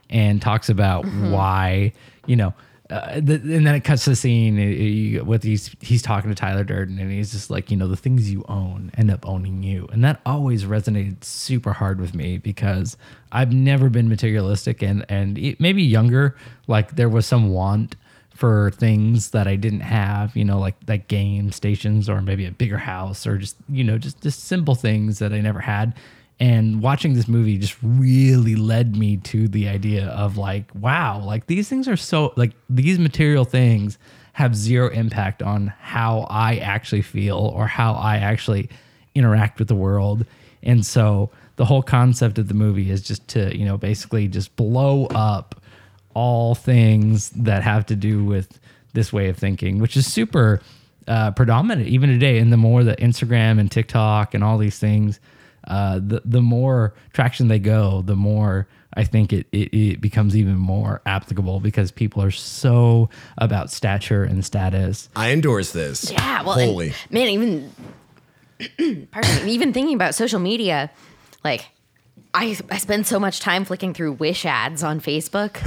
and 0.10 0.42
talks 0.42 0.70
about 0.70 1.06
mm-hmm. 1.06 1.32
why 1.32 1.94
you 2.26 2.36
know. 2.36 2.54
Uh, 2.94 3.20
the, 3.20 3.34
and 3.34 3.66
then 3.66 3.74
it 3.74 3.84
cuts 3.84 4.06
the 4.06 4.16
scene 4.16 5.26
with 5.26 5.42
he's 5.42 5.76
he's 5.82 6.04
talking 6.04 6.30
to 6.30 6.36
Tyler 6.36 6.64
Durden 6.64 7.00
and 7.00 7.12
he's 7.12 7.32
just 7.32 7.50
like 7.50 7.72
you 7.72 7.78
know 7.78 7.88
the 7.88 7.98
things 7.98 8.30
you 8.30 8.46
own 8.48 8.92
end 8.96 9.10
up 9.10 9.28
owning 9.28 9.64
you 9.64 9.88
and 9.92 10.04
that 10.04 10.22
always 10.28 10.66
resonated 10.66 11.24
super 11.24 11.74
hard 11.74 12.00
with 12.00 12.14
me 12.14 12.38
because 12.38 12.96
I've 13.32 13.52
never 13.52 13.90
been 13.90 14.10
materialistic 14.10 14.84
and 14.84 15.06
and 15.10 15.40
it, 15.40 15.60
maybe 15.60 15.82
younger 15.82 16.36
like 16.68 16.96
there 16.96 17.10
was 17.10 17.26
some 17.26 17.50
want 17.50 17.96
for 18.34 18.72
things 18.72 19.30
that 19.30 19.48
I 19.48 19.56
didn't 19.56 19.82
have, 19.82 20.36
you 20.36 20.44
know, 20.44 20.60
like 20.60 20.76
like 20.88 21.08
game 21.08 21.52
stations 21.52 22.10
or 22.10 22.22
maybe 22.22 22.46
a 22.46 22.52
bigger 22.52 22.78
house 22.78 23.26
or 23.28 23.38
just 23.38 23.56
you 23.70 23.84
know 23.84 23.98
just 23.98 24.22
just 24.22 24.44
simple 24.46 24.76
things 24.76 25.20
that 25.20 25.34
I 25.34 25.42
never 25.42 25.60
had. 25.60 25.96
And 26.40 26.82
watching 26.82 27.14
this 27.14 27.28
movie 27.28 27.58
just 27.58 27.78
really 27.82 28.56
led 28.56 28.96
me 28.96 29.18
to 29.18 29.48
the 29.48 29.68
idea 29.70 30.08
of 30.08 30.38
like, 30.38 30.74
wow, 30.76 31.20
like 31.20 31.48
these 31.48 31.70
things 31.70 31.88
are 31.88 31.96
so 31.96 32.34
like 32.36 32.52
these 32.70 33.00
material 33.00 33.46
things 33.46 33.98
have 34.34 34.56
zero 34.56 34.90
impact 34.90 35.44
on 35.44 35.68
how 35.80 36.22
I 36.30 36.58
actually 36.58 37.04
feel 37.04 37.38
or 37.38 37.68
how 37.68 37.94
I 37.94 38.18
actually 38.18 38.70
interact 39.16 39.60
with 39.60 39.68
the 39.68 39.76
world. 39.76 40.26
And 40.64 40.86
so 40.86 41.30
the 41.56 41.66
whole 41.66 41.84
concept 41.84 42.40
of 42.40 42.48
the 42.48 42.56
movie 42.56 42.90
is 42.90 43.02
just 43.04 43.28
to, 43.30 43.56
you 43.56 43.64
know, 43.64 43.78
basically 43.78 44.28
just 44.28 44.56
blow 44.56 45.06
up 45.08 45.62
all 46.16 46.56
things 46.56 47.30
that 47.32 47.64
have 47.64 47.86
to 47.88 47.96
do 47.96 48.24
with 48.26 48.60
this 48.94 49.14
way 49.14 49.30
of 49.30 49.38
thinking, 49.38 49.80
which 49.80 49.96
is 49.96 50.12
super 50.12 50.62
uh, 51.08 51.32
predominant 51.32 51.88
even 51.88 52.10
today. 52.10 52.40
And 52.40 52.52
the 52.52 52.58
more 52.58 52.84
that 52.84 53.00
Instagram 53.00 53.60
and 53.60 53.70
TikTok 53.70 54.34
and 54.34 54.44
all 54.44 54.58
these 54.58 54.80
things, 54.80 55.20
uh, 55.68 56.00
the 56.00 56.22
the 56.26 56.42
more 56.42 56.94
traction 57.14 57.48
they 57.48 57.60
go, 57.60 58.02
the 58.02 58.16
more 58.16 58.68
I 58.96 59.04
think 59.04 59.34
it, 59.34 59.48
it 59.52 59.74
it 59.74 60.02
becomes 60.02 60.36
even 60.36 60.56
more 60.56 61.02
applicable 61.06 61.60
because 61.60 61.92
people 61.92 62.22
are 62.22 62.32
so 62.32 63.10
about 63.38 63.72
stature 63.72 64.24
and 64.24 64.44
status. 64.46 65.10
I 65.16 65.32
endorse 65.32 65.72
this. 65.72 66.12
Yeah, 66.12 66.44
well, 66.44 66.56
Holy. 66.56 66.94
man, 67.10 67.28
even 67.28 67.72
pardon 69.12 69.46
me, 69.46 69.52
even 69.52 69.74
thinking 69.74 69.96
about 69.96 70.16
social 70.16 70.40
media, 70.40 70.92
like 71.44 71.68
I 72.34 72.58
I 72.70 72.78
spend 72.78 73.08
so 73.08 73.20
much 73.20 73.40
time 73.40 73.66
flicking 73.66 73.94
through 73.94 74.14
Wish 74.14 74.46
ads 74.46 74.84
on 74.84 75.00
Facebook 75.00 75.58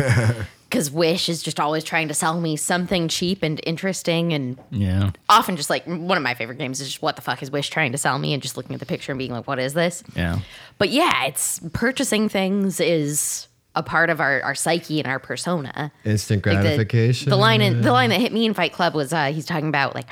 because 0.77 0.91
Wish 0.91 1.29
is 1.31 1.43
just 1.43 1.59
always 1.59 1.83
trying 1.83 2.09
to 2.09 2.15
sell 2.15 2.39
me 2.39 2.55
something 2.55 3.09
cheap 3.09 3.43
and 3.43 3.59
interesting, 3.65 4.33
and 4.35 4.59
Yeah, 4.71 5.13
often 5.29 5.57
just 5.57 5.71
like 5.71 5.85
one 5.87 6.19
of 6.19 6.23
my 6.23 6.35
favorite 6.35 6.59
games 6.59 6.81
is 6.81 6.89
just 6.89 7.01
what 7.03 7.17
the 7.17 7.23
fuck 7.23 7.43
is 7.43 7.51
Wish 7.51 7.71
trying 7.71 7.93
to 7.93 7.99
sell 7.99 8.19
me, 8.19 8.35
and 8.35 8.43
just 8.43 8.57
looking 8.59 8.75
at 8.75 8.81
the 8.81 8.87
picture 8.87 9.11
and 9.13 9.19
being 9.19 9.33
like, 9.33 9.47
what 9.47 9.59
is 9.59 9.73
this? 9.75 10.05
yeah, 10.15 10.41
But 10.79 10.91
yeah, 10.91 11.25
it's 11.25 11.61
purchasing 11.73 12.29
things 12.29 12.79
is 12.79 13.49
a 13.75 13.83
part 13.83 14.11
of 14.11 14.21
our, 14.21 14.43
our 14.43 14.55
psyche 14.55 14.99
and 15.01 15.07
our 15.09 15.19
persona. 15.19 15.93
Instant 16.05 16.45
Like 16.45 16.57
the- 16.59 16.63
gratification. 16.63 17.31
The, 17.31 17.37
line 17.37 17.63
in, 17.63 17.81
the 17.83 17.93
line 17.93 18.11
that 18.11 18.21
hit 18.21 18.33
me 18.33 18.45
in 18.45 18.53
Fight 18.55 18.73
Club 18.73 18.95
was 18.95 19.13
uh, 19.13 19.27
he's 19.33 19.47
talking 19.47 19.69
about 19.69 19.95
like 19.95 20.07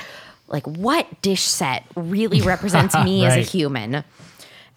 like 0.49 0.67
what 0.67 1.07
dish 1.23 1.41
set 1.43 1.85
really 1.97 2.41
represents 2.43 2.95
me 3.05 3.25
as 3.27 3.37
a 3.37 3.41
human. 3.41 4.05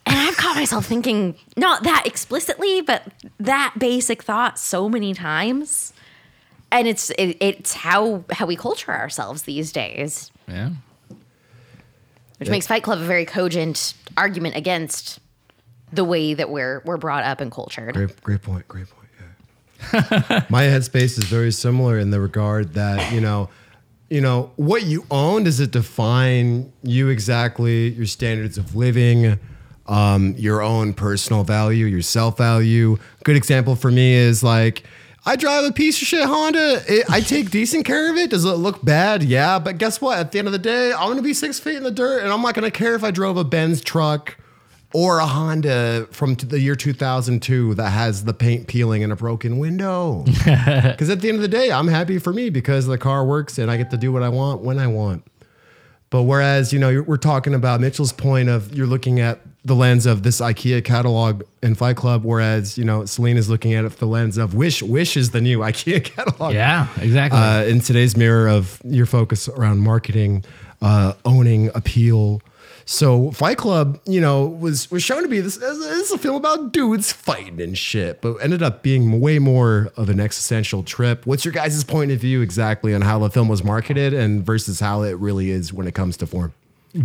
And 0.08 0.18
I've 0.18 0.38
caught 0.38 0.56
myself 0.56 0.86
thinking 0.86 1.36
not 1.56 1.84
that 1.84 2.04
explicitly, 2.06 2.82
but 2.82 3.04
that 3.40 3.76
basic 3.78 4.24
thought 4.24 4.58
so 4.58 4.88
many 4.88 5.14
times. 5.14 5.94
And 6.72 6.88
it's 6.88 7.10
it, 7.12 7.38
it's 7.40 7.74
how 7.74 8.24
how 8.32 8.46
we 8.46 8.56
culture 8.56 8.92
ourselves 8.92 9.44
these 9.44 9.72
days, 9.72 10.32
yeah. 10.48 10.72
which 12.40 12.50
makes 12.50 12.68
Fight 12.68 12.84
Club 12.84 13.00
a 13.00 13.06
very 13.06 13.26
cogent 13.26 13.94
argument 14.18 14.56
against 14.56 15.20
the 15.92 16.04
way 16.04 16.34
that 16.34 16.50
we're 16.50 16.82
we're 16.86 16.98
brought 16.98 17.24
up 17.24 17.40
and 17.40 17.52
cultured. 17.52 17.94
Great, 17.96 18.22
great 18.22 18.42
point. 18.42 18.68
Great 18.68 18.88
point. 18.90 19.10
Yeah. 19.20 20.44
My 20.50 20.64
headspace 20.64 21.18
is 21.18 21.24
very 21.24 21.52
similar 21.52 21.98
in 22.00 22.12
the 22.12 22.20
regard 22.20 22.74
that 22.74 23.14
you 23.14 23.22
know, 23.22 23.50
you 24.10 24.20
know, 24.20 24.52
what 24.58 24.84
you 24.84 25.06
own 25.10 25.44
does 25.46 25.60
it 25.60 25.72
define 25.72 26.72
you 26.84 27.08
exactly, 27.10 27.90
your 27.90 28.06
standards 28.06 28.58
of 28.58 28.76
living, 28.76 29.40
um, 29.88 30.36
your 30.38 30.62
own 30.62 30.94
personal 30.94 31.44
value, 31.44 31.86
your 31.86 32.02
self 32.02 32.38
value. 32.38 32.98
Good 33.24 33.36
example 33.36 33.76
for 33.76 33.92
me 33.92 34.14
is 34.14 34.44
like. 34.44 34.84
I 35.26 35.36
drive 35.36 35.66
a 35.66 35.74
piece 35.74 36.02
of 36.02 36.08
shit 36.08 36.24
Honda. 36.26 36.82
It, 36.88 37.04
I 37.10 37.20
take 37.20 37.52
decent 37.52 37.84
care 37.86 38.10
of 38.10 38.16
it. 38.16 38.30
Does 38.30 38.46
it 38.46 38.52
look 38.54 38.86
bad? 38.86 39.24
Yeah, 39.24 39.60
but 39.60 39.78
guess 39.78 40.00
what? 40.00 40.18
At 40.20 40.32
the 40.32 40.40
end 40.40 40.48
of 40.48 40.54
the 40.54 40.58
day, 40.58 40.94
I'm 40.94 41.10
gonna 41.10 41.22
be 41.22 41.34
six 41.34 41.60
feet 41.60 41.76
in 41.76 41.84
the 41.84 41.92
dirt, 41.92 42.24
and 42.24 42.32
I'm 42.32 42.42
not 42.42 42.56
gonna 42.56 42.72
care 42.72 42.96
if 42.96 43.04
I 43.04 43.12
drove 43.12 43.36
a 43.36 43.44
Benz 43.44 43.82
truck 43.82 44.38
or 44.94 45.20
a 45.20 45.26
Honda 45.26 46.08
from 46.12 46.38
t- 46.38 46.48
the 46.48 46.62
year 46.62 46.78
2002 46.78 47.74
that 47.76 47.90
has 47.90 48.24
the 48.24 48.34
paint 48.34 48.68
peeling 48.68 49.04
and 49.04 49.12
a 49.12 49.18
broken 49.18 49.58
window. 49.58 50.24
Because 50.46 51.10
at 51.10 51.20
the 51.20 51.28
end 51.28 51.36
of 51.36 51.42
the 51.42 51.50
day, 51.50 51.74
I'm 51.74 51.90
happy 51.90 52.20
for 52.20 52.32
me 52.32 52.50
because 52.50 52.86
the 52.88 52.98
car 52.98 53.26
works 53.26 53.58
and 53.58 53.70
I 53.70 53.76
get 53.76 53.92
to 53.92 53.98
do 53.98 54.14
what 54.14 54.24
I 54.24 54.30
want 54.30 54.62
when 54.62 54.80
I 54.80 54.88
want. 54.88 55.26
But 56.10 56.24
whereas, 56.24 56.72
you 56.72 56.80
know, 56.80 56.88
you're- 56.88 57.04
we're 57.06 57.18
talking 57.18 57.54
about 57.54 57.82
Mitchell's 57.82 58.14
point 58.14 58.48
of 58.48 58.74
you're 58.74 58.88
looking 58.88 59.20
at 59.20 59.42
the 59.68 59.76
lens 59.76 60.06
of 60.06 60.24
this 60.24 60.40
IKEA 60.40 60.84
catalog 60.84 61.44
and 61.62 61.78
Fight 61.78 61.98
Club, 61.98 62.24
whereas, 62.24 62.78
you 62.78 62.86
know, 62.86 63.06
Celine 63.06 63.36
is 63.36 63.50
looking 63.50 63.74
at 63.74 63.84
it 63.84 63.92
the 63.98 64.08
lens 64.08 64.38
of 64.38 64.54
Wish. 64.54 64.82
Wish 64.82 65.18
is 65.18 65.32
the 65.32 65.42
new 65.42 65.60
IKEA 65.70 66.04
catalog. 66.04 66.54
Yeah, 66.54 66.88
exactly. 67.02 67.40
Uh, 67.40 67.64
in 67.64 67.82
today's 67.82 68.16
mirror 68.16 68.48
of 68.48 68.82
your 68.86 69.06
focus 69.06 69.50
around 69.50 69.80
marketing, 69.80 70.46
uh, 70.82 71.14
owning, 71.26 71.70
appeal. 71.76 72.42
So 72.86 73.32
Fight 73.32 73.58
Club, 73.58 74.00
you 74.06 74.22
know, 74.22 74.46
was 74.46 74.90
was 74.90 75.04
shown 75.04 75.22
to 75.24 75.28
be 75.28 75.42
this, 75.42 75.58
this 75.58 75.78
is 75.78 76.12
a 76.12 76.18
film 76.18 76.38
about 76.38 76.72
dudes 76.72 77.12
fighting 77.12 77.60
and 77.60 77.78
shit, 77.78 78.22
but 78.22 78.38
ended 78.38 78.64
up 78.64 78.84
being 78.84 79.20
way 79.20 79.38
more 79.38 79.92
of 79.98 80.10
an 80.10 80.22
existential 80.22 80.82
trip. 80.82 81.26
What's 81.26 81.44
your 81.44 81.52
guys' 81.52 81.84
point 81.84 82.12
of 82.12 82.20
view 82.20 82.40
exactly 82.40 82.96
on 82.96 83.02
how 83.02 83.20
the 83.20 83.30
film 83.30 83.50
was 83.50 83.66
marketed 83.66 84.14
and 84.14 84.46
versus 84.46 84.80
how 84.80 85.02
it 85.02 85.18
really 85.18 85.52
is 85.52 85.74
when 85.74 85.88
it 85.88 85.94
comes 85.94 86.16
to 86.18 86.26
form? 86.26 86.54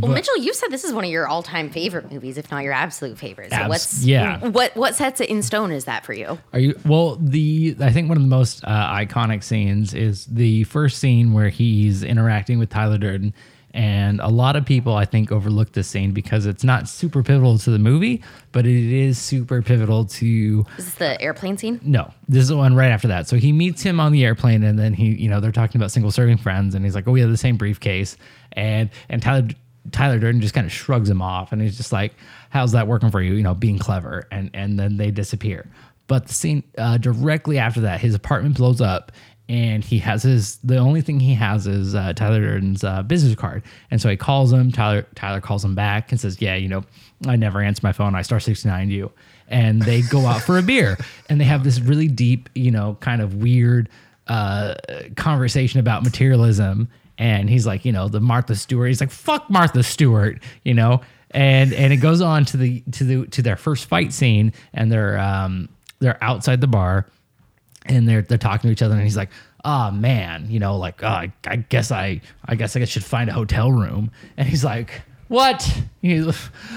Well, 0.01 0.13
Mitchell, 0.13 0.37
you 0.39 0.55
said 0.55 0.69
this 0.71 0.85
is 0.85 0.93
one 0.93 1.05
of 1.05 1.11
your 1.11 1.27
all-time 1.29 1.71
favorite 1.71 2.11
movies, 2.13 2.39
if 2.39 2.51
not 2.51 2.63
your 2.65 2.73
absolute 2.73 3.19
favorite. 3.19 3.51
So 3.51 3.57
Abs- 3.57 3.69
what's 3.69 4.05
yeah. 4.05 4.39
What 4.47 4.75
what 4.77 4.95
sets 4.95 5.21
it 5.21 5.29
in 5.29 5.43
stone 5.43 5.71
is 5.73 5.85
that 5.87 6.05
for 6.05 6.13
you? 6.13 6.39
Are 6.53 6.59
you 6.59 6.79
well? 6.85 7.17
The 7.21 7.77
I 7.81 7.91
think 7.93 8.09
one 8.09 8.17
of 8.17 8.23
the 8.23 8.29
most 8.29 8.65
uh, 8.65 8.69
iconic 8.95 9.43
scenes 9.43 9.95
is 9.95 10.27
the 10.27 10.65
first 10.65 10.99
scene 10.99 11.33
where 11.33 11.49
he's 11.49 12.03
interacting 12.03 12.59
with 12.59 12.71
Tyler 12.71 12.99
Durden, 12.99 13.35
and 13.75 14.21
a 14.21 14.29
lot 14.29 14.57
of 14.57 14.65
people 14.65 14.95
I 14.95 15.05
think 15.05 15.33
overlook 15.33 15.73
this 15.73 15.89
scene 15.89 16.13
because 16.13 16.47
it's 16.47 16.63
not 16.65 16.89
super 16.89 17.23
pivotal 17.23 17.59
to 17.59 17.71
the 17.71 17.79
movie, 17.79 18.23
but 18.53 18.67
it 18.67 18.93
is 18.93 19.19
super 19.19 19.63
pivotal 19.63 20.05
to 20.05 20.67
Is 20.79 20.85
this 20.85 20.95
the 20.95 21.21
airplane 21.21 21.57
scene? 21.57 21.81
no, 21.83 22.13
this 22.29 22.43
is 22.43 22.49
the 22.49 22.57
one 22.57 22.75
right 22.75 22.91
after 22.91 23.09
that. 23.09 23.29
So 23.29 23.37
he 23.37 23.53
meets 23.53 23.83
him 23.83 23.99
on 24.01 24.13
the 24.13 24.25
airplane, 24.25 24.63
and 24.63 24.79
then 24.79 24.93
he, 24.95 25.07
you 25.15 25.29
know, 25.29 25.41
they're 25.41 25.53
talking 25.53 25.79
about 25.81 25.91
single 25.91 26.11
serving 26.11 26.37
friends, 26.39 26.75
and 26.75 26.85
he's 26.85 26.95
like, 26.95 27.07
"Oh, 27.09 27.13
we 27.13 27.21
have 27.21 27.31
the 27.31 27.37
same 27.37 27.57
briefcase," 27.57 28.17
and 28.53 28.91
and 29.09 29.23
Tyler 29.23 29.49
Tyler 29.91 30.19
Durden 30.19 30.41
just 30.41 30.55
kind 30.55 30.67
of 30.67 30.73
shrugs 30.73 31.11
him 31.11 31.21
off, 31.21 31.53
and 31.53 31.61
he's 31.61 31.77
just 31.77 31.93
like, 31.93 32.15
"How's 32.51 32.73
that 32.73 32.87
working 32.87 33.11
for 33.11 33.21
you?" 33.21 33.35
You 33.35 33.43
know, 33.43 33.55
being 33.55 33.79
clever, 33.79 34.27
and 34.31 34.51
and 34.55 34.79
then 34.79 34.97
they 34.97 35.11
disappear. 35.11 35.69
But 36.07 36.29
the 36.29 36.35
scene 36.35 36.63
uh, 36.79 36.99
directly 36.99 37.59
after 37.59 37.81
that, 37.83 38.01
his 38.01 38.15
apartment 38.15 38.57
blows 38.57 38.81
up. 38.81 39.13
And 39.49 39.85
he 39.85 39.99
has 39.99 40.23
his 40.23 40.57
the 40.59 40.79
only 40.79 41.03
thing 41.03 41.19
he 41.19 41.35
has 41.35 41.67
is 41.67 41.95
uh, 41.95 42.13
Tyler 42.15 42.41
Durden's 42.41 42.85
uh, 42.85 43.03
business 43.03 43.35
card, 43.35 43.65
and 43.91 44.01
so 44.01 44.09
he 44.09 44.17
calls 44.17 44.53
him. 44.53 44.71
Tyler 44.71 45.05
Tyler 45.17 45.41
calls 45.41 45.65
him 45.65 45.75
back 45.75 46.13
and 46.13 46.21
says, 46.21 46.41
"Yeah, 46.41 46.55
you 46.55 46.69
know, 46.69 46.85
I 47.27 47.37
never 47.37 47.61
answer 47.61 47.81
my 47.83 47.93
phone. 47.93 48.15
I 48.15 48.23
star 48.23 48.41
sixty 48.41 48.69
nine 48.69 48.89
you." 48.89 49.11
and 49.53 49.83
they 49.83 50.03
go 50.03 50.27
out 50.27 50.41
for 50.43 50.59
a 50.59 50.63
beer 50.63 50.99
and 51.29 51.41
they 51.41 51.45
have 51.45 51.63
this 51.63 51.79
really 51.79 52.09
deep, 52.09 52.49
you 52.55 52.71
know, 52.71 52.97
kind 53.01 53.21
of 53.21 53.37
weird 53.37 53.89
uh, 54.27 54.75
conversation 55.17 55.79
about 55.79 56.03
materialism. 56.03 56.89
And 57.19 57.49
he's 57.49 57.67
like, 57.67 57.85
you 57.85 57.93
know, 57.93 58.09
the 58.09 58.21
Martha 58.21 58.55
Stewart. 58.55 58.89
He's 58.89 59.01
like, 59.01 59.11
fuck 59.11 59.49
Martha 59.51 59.83
Stewart, 59.83 60.43
you 60.65 60.75
know. 60.75 61.03
And 61.31 61.73
and 61.73 61.93
it 61.93 61.99
goes 61.99 62.21
on 62.21 62.45
to 62.47 62.57
the 62.57 62.81
to 62.93 63.05
the 63.05 63.27
to 63.29 63.43
their 63.43 63.57
first 63.57 63.87
fight 63.87 64.13
scene, 64.13 64.53
and 64.75 64.93
they're 64.93 65.19
um 65.19 65.69
they're 65.99 66.23
outside 66.23 66.61
the 66.61 66.67
bar, 66.67 67.07
and 67.87 68.07
they're 68.09 68.23
they're 68.23 68.39
talking 68.39 68.69
to 68.69 68.73
each 68.73 68.83
other, 68.83 68.95
and 68.95 69.03
he's 69.03 69.17
like, 69.17 69.31
"Oh 69.65 69.91
man, 69.91 70.47
you 70.51 70.59
know, 70.59 70.77
like, 70.77 71.03
oh, 71.03 71.07
I, 71.07 71.33
I 71.47 71.57
guess 71.57 71.91
I, 71.91 72.21
I 72.45 72.55
guess 72.55 72.77
I 72.77 72.85
should 72.85 73.05
find 73.05 73.31
a 73.31 73.33
hotel 73.33 73.73
room." 73.73 74.11
And 74.37 74.47
he's 74.47 74.63
like, 74.65 75.01
"What?" 75.29 75.63
He's, 76.03 76.27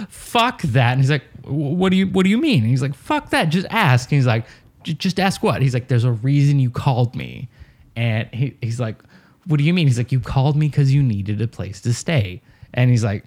"Fuck 0.07 0.61
that." 0.61 0.93
And 0.93 1.01
he's 1.01 1.11
like, 1.11 1.23
"What 1.43 1.89
do 1.89 1.97
you, 1.97 2.07
what 2.07 2.23
do 2.23 2.29
you 2.29 2.37
mean?" 2.37 2.61
And 2.61 2.69
he's 2.69 2.81
like, 2.81 2.95
"Fuck 2.95 3.31
that. 3.31 3.45
Just 3.45 3.67
ask." 3.69 4.09
And 4.11 4.17
he's 4.19 4.27
like, 4.27 4.45
"J- 4.83 4.93
"Just 4.93 5.19
ask 5.19 5.43
what?" 5.43 5.61
He's 5.61 5.73
like, 5.73 5.89
"There's 5.89 6.05
a 6.05 6.13
reason 6.13 6.59
you 6.59 6.69
called 6.69 7.13
me," 7.15 7.49
and 7.97 8.29
he, 8.33 8.55
he's 8.61 8.79
like, 8.79 9.03
"What 9.47 9.57
do 9.57 9.63
you 9.63 9.73
mean?" 9.73 9.87
He's 9.87 9.97
like, 9.97 10.11
"You 10.11 10.19
called 10.19 10.55
me 10.55 10.67
because 10.67 10.93
you 10.93 11.01
needed 11.03 11.41
a 11.41 11.47
place 11.47 11.81
to 11.81 11.93
stay," 11.93 12.41
and 12.73 12.89
he's 12.89 13.03
like. 13.03 13.23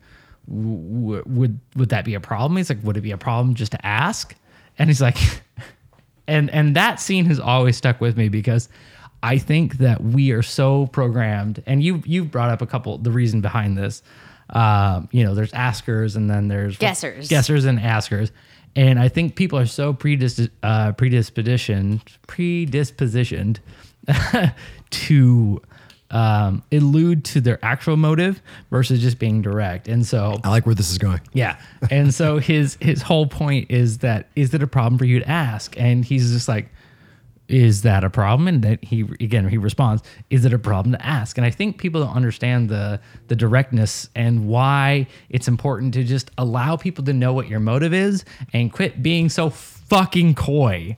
"W- 0.48 1.22
Would 1.26 1.58
would 1.76 1.88
that 1.90 2.04
be 2.06 2.14
a 2.14 2.20
problem? 2.20 2.56
He's 2.56 2.70
like, 2.70 2.82
would 2.82 2.96
it 2.96 3.02
be 3.02 3.10
a 3.10 3.18
problem 3.18 3.54
just 3.54 3.72
to 3.72 3.86
ask? 3.86 4.34
And 4.78 4.88
he's 4.88 5.02
like, 5.02 5.18
and 6.26 6.48
and 6.50 6.74
that 6.76 7.00
scene 7.00 7.26
has 7.26 7.38
always 7.38 7.76
stuck 7.76 8.00
with 8.00 8.16
me 8.16 8.28
because 8.30 8.68
I 9.22 9.36
think 9.36 9.76
that 9.78 10.02
we 10.02 10.30
are 10.30 10.40
so 10.42 10.86
programmed, 10.86 11.62
and 11.66 11.82
you 11.82 12.02
you've 12.06 12.30
brought 12.30 12.48
up 12.50 12.62
a 12.62 12.66
couple 12.66 12.96
the 12.96 13.10
reason 13.10 13.42
behind 13.42 13.76
this. 13.76 14.02
Um, 14.48 15.10
you 15.12 15.22
know, 15.22 15.34
there's 15.34 15.52
askers 15.52 16.16
and 16.16 16.30
then 16.30 16.48
there's 16.48 16.78
Guessers. 16.78 17.28
guessers 17.28 17.66
and 17.66 17.78
askers, 17.78 18.32
and 18.74 18.98
I 18.98 19.08
think 19.10 19.36
people 19.36 19.58
are 19.58 19.66
so 19.66 19.92
predis- 19.92 20.48
uh, 20.62 20.92
predispositioned 20.92 22.00
predispositioned 22.26 23.58
to 24.90 25.60
um, 26.10 26.62
elude 26.70 27.24
to 27.26 27.40
their 27.40 27.62
actual 27.64 27.96
motive 27.96 28.40
versus 28.70 29.00
just 29.00 29.18
being 29.18 29.42
direct, 29.42 29.88
and 29.88 30.06
so 30.06 30.38
I 30.44 30.50
like 30.50 30.66
where 30.66 30.74
this 30.74 30.90
is 30.90 30.98
going. 30.98 31.20
yeah. 31.32 31.58
And 31.90 32.14
so 32.14 32.38
his 32.38 32.76
his 32.80 33.02
whole 33.02 33.26
point 33.26 33.70
is 33.70 33.98
that 33.98 34.28
is 34.36 34.54
it 34.54 34.62
a 34.62 34.66
problem 34.66 34.98
for 34.98 35.04
you 35.04 35.20
to 35.20 35.28
ask? 35.28 35.78
And 35.78 36.04
he's 36.04 36.32
just 36.32 36.48
like, 36.48 36.70
is 37.48 37.82
that 37.82 38.04
a 38.04 38.10
problem? 38.10 38.48
And 38.48 38.62
that 38.62 38.84
he 38.84 39.02
again 39.20 39.48
he 39.48 39.58
responds, 39.58 40.02
is 40.30 40.44
it 40.44 40.52
a 40.52 40.58
problem 40.58 40.92
to 40.92 41.04
ask? 41.04 41.36
And 41.36 41.44
I 41.44 41.50
think 41.50 41.78
people 41.78 42.02
don't 42.04 42.14
understand 42.14 42.68
the 42.68 43.00
the 43.28 43.36
directness 43.36 44.08
and 44.14 44.48
why 44.48 45.06
it's 45.28 45.48
important 45.48 45.94
to 45.94 46.04
just 46.04 46.30
allow 46.38 46.76
people 46.76 47.04
to 47.04 47.12
know 47.12 47.32
what 47.32 47.48
your 47.48 47.60
motive 47.60 47.92
is 47.92 48.24
and 48.52 48.72
quit 48.72 49.02
being 49.02 49.28
so 49.28 49.50
fucking 49.50 50.34
coy. 50.34 50.96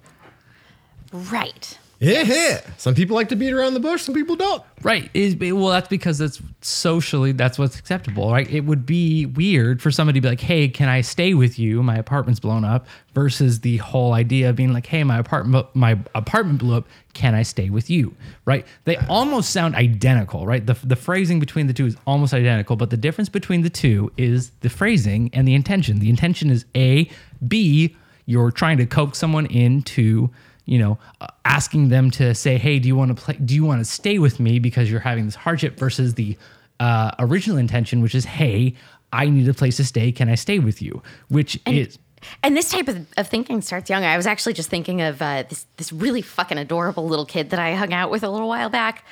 Right. 1.13 1.79
Yeah, 2.01 2.23
yeah. 2.23 2.61
Some 2.79 2.95
people 2.95 3.15
like 3.15 3.29
to 3.29 3.37
beat 3.37 3.53
around 3.53 3.75
the 3.75 3.81
bush, 3.81 4.01
some 4.03 4.15
people 4.15 4.35
don't. 4.35 4.63
Right. 4.83 5.11
Is 5.13 5.37
well, 5.37 5.69
that's 5.69 5.89
because 5.89 6.19
it's 6.23 6.41
socially 6.63 7.33
that's 7.33 7.59
what's 7.59 7.79
acceptable, 7.79 8.33
right? 8.33 8.51
It 8.51 8.65
would 8.65 8.87
be 8.87 9.27
weird 9.27 9.83
for 9.83 9.91
somebody 9.91 10.19
to 10.19 10.23
be 10.23 10.29
like, 10.31 10.41
"Hey, 10.41 10.69
can 10.69 10.89
I 10.89 11.03
stay 11.03 11.35
with 11.35 11.59
you? 11.59 11.83
My 11.83 11.97
apartment's 11.97 12.41
blown 12.41 12.65
up." 12.65 12.87
Versus 13.15 13.61
the 13.61 13.77
whole 13.79 14.15
idea 14.15 14.49
of 14.49 14.57
being 14.57 14.73
like, 14.73 14.87
"Hey, 14.87 15.05
my 15.05 15.19
apartment 15.19 15.67
my 15.75 15.99
apartment 16.15 16.61
blew 16.61 16.75
up. 16.79 16.89
Can 17.13 17.35
I 17.35 17.43
stay 17.43 17.69
with 17.69 17.91
you?" 17.91 18.15
Right? 18.47 18.67
They 18.85 18.97
almost 19.09 19.51
sound 19.51 19.75
identical, 19.75 20.47
right? 20.47 20.65
The 20.65 20.79
the 20.83 20.97
phrasing 20.97 21.39
between 21.39 21.67
the 21.67 21.75
two 21.75 21.85
is 21.85 21.99
almost 22.07 22.33
identical, 22.33 22.77
but 22.77 22.89
the 22.89 22.97
difference 22.97 23.29
between 23.29 23.61
the 23.61 23.71
two 23.71 24.11
is 24.17 24.53
the 24.61 24.71
phrasing 24.71 25.29
and 25.35 25.47
the 25.47 25.55
intention. 25.55 25.99
The 25.99 26.09
intention 26.09 26.49
is 26.49 26.65
A, 26.75 27.11
B, 27.47 27.95
you're 28.25 28.51
trying 28.51 28.79
to 28.79 28.87
coax 28.87 29.19
someone 29.19 29.45
into 29.45 30.31
you 30.71 30.79
know, 30.79 30.99
uh, 31.21 31.27
asking 31.45 31.89
them 31.89 32.13
to 32.13 32.33
say, 32.33 32.57
"Hey, 32.57 32.79
do 32.79 32.87
you 32.87 32.95
want 32.95 33.15
to 33.15 33.21
play? 33.21 33.35
Do 33.45 33.57
you 33.57 33.65
want 33.65 33.81
to 33.81 33.85
stay 33.85 34.21
with 34.21 34.39
me 34.39 34.61
because 34.61 34.89
you're 34.89 35.01
having 35.01 35.25
this 35.25 35.35
hardship?" 35.35 35.77
Versus 35.77 36.15
the 36.15 36.39
uh, 36.79 37.11
original 37.19 37.59
intention, 37.59 38.01
which 38.03 38.15
is, 38.15 38.25
"Hey, 38.25 38.75
I 39.13 39.29
need 39.29 39.49
a 39.49 39.55
place 39.55 39.79
to 39.79 39.85
stay. 39.85 40.13
Can 40.13 40.29
I 40.29 40.37
stay 40.37 40.61
with 40.61 40.81
you?" 40.81 41.03
Which 41.29 41.59
is 41.67 41.99
And 42.45 42.57
this 42.57 42.71
type 42.71 42.87
of, 42.87 43.05
of 43.17 43.27
thinking 43.27 43.63
starts 43.63 43.91
young. 43.91 44.05
I 44.05 44.17
was 44.17 44.29
actually 44.29 44.53
just 44.53 44.71
thinking 44.71 45.01
of 45.01 45.21
uh, 45.21 45.43
this 45.49 45.67
this 45.77 45.93
really 45.93 46.23
fucking 46.23 46.57
adorable 46.57 47.07
little 47.07 47.27
kid 47.27 47.51
that 47.51 47.59
I 47.59 47.75
hung 47.75 47.93
out 47.93 48.13
with 48.13 48.23
a 48.23 48.31
little 48.31 48.49
while 48.49 48.71
back, 48.71 49.05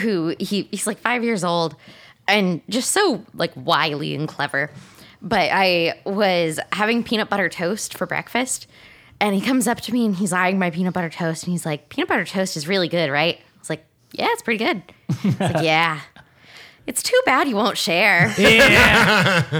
who 0.00 0.34
he 0.40 0.68
he's 0.72 0.88
like 0.88 0.98
five 0.98 1.22
years 1.22 1.44
old, 1.44 1.76
and 2.26 2.62
just 2.68 2.90
so 2.90 3.24
like 3.32 3.52
wily 3.54 4.16
and 4.16 4.26
clever. 4.26 4.70
But 5.22 5.50
I 5.52 6.00
was 6.04 6.58
having 6.72 7.04
peanut 7.04 7.28
butter 7.28 7.48
toast 7.48 7.96
for 7.96 8.06
breakfast, 8.06 8.66
and 9.20 9.34
he 9.34 9.40
comes 9.40 9.68
up 9.68 9.80
to 9.82 9.92
me 9.92 10.06
and 10.06 10.16
he's 10.16 10.32
eyeing 10.32 10.58
my 10.58 10.70
peanut 10.70 10.94
butter 10.94 11.10
toast, 11.10 11.44
and 11.44 11.52
he's 11.52 11.66
like, 11.66 11.88
"Peanut 11.88 12.08
butter 12.08 12.24
toast 12.24 12.56
is 12.56 12.66
really 12.66 12.88
good, 12.88 13.10
right?" 13.10 13.36
I 13.36 13.58
was 13.58 13.70
like, 13.70 13.84
"Yeah, 14.12 14.28
it's 14.30 14.42
pretty 14.42 14.64
good." 14.64 14.82
He's 15.22 15.38
like, 15.38 15.56
"Yeah." 15.62 16.00
It's 16.86 17.02
too 17.04 17.20
bad 17.24 17.46
you 17.48 17.54
won't 17.54 17.78
share. 17.78 18.34
yeah, 18.38 19.44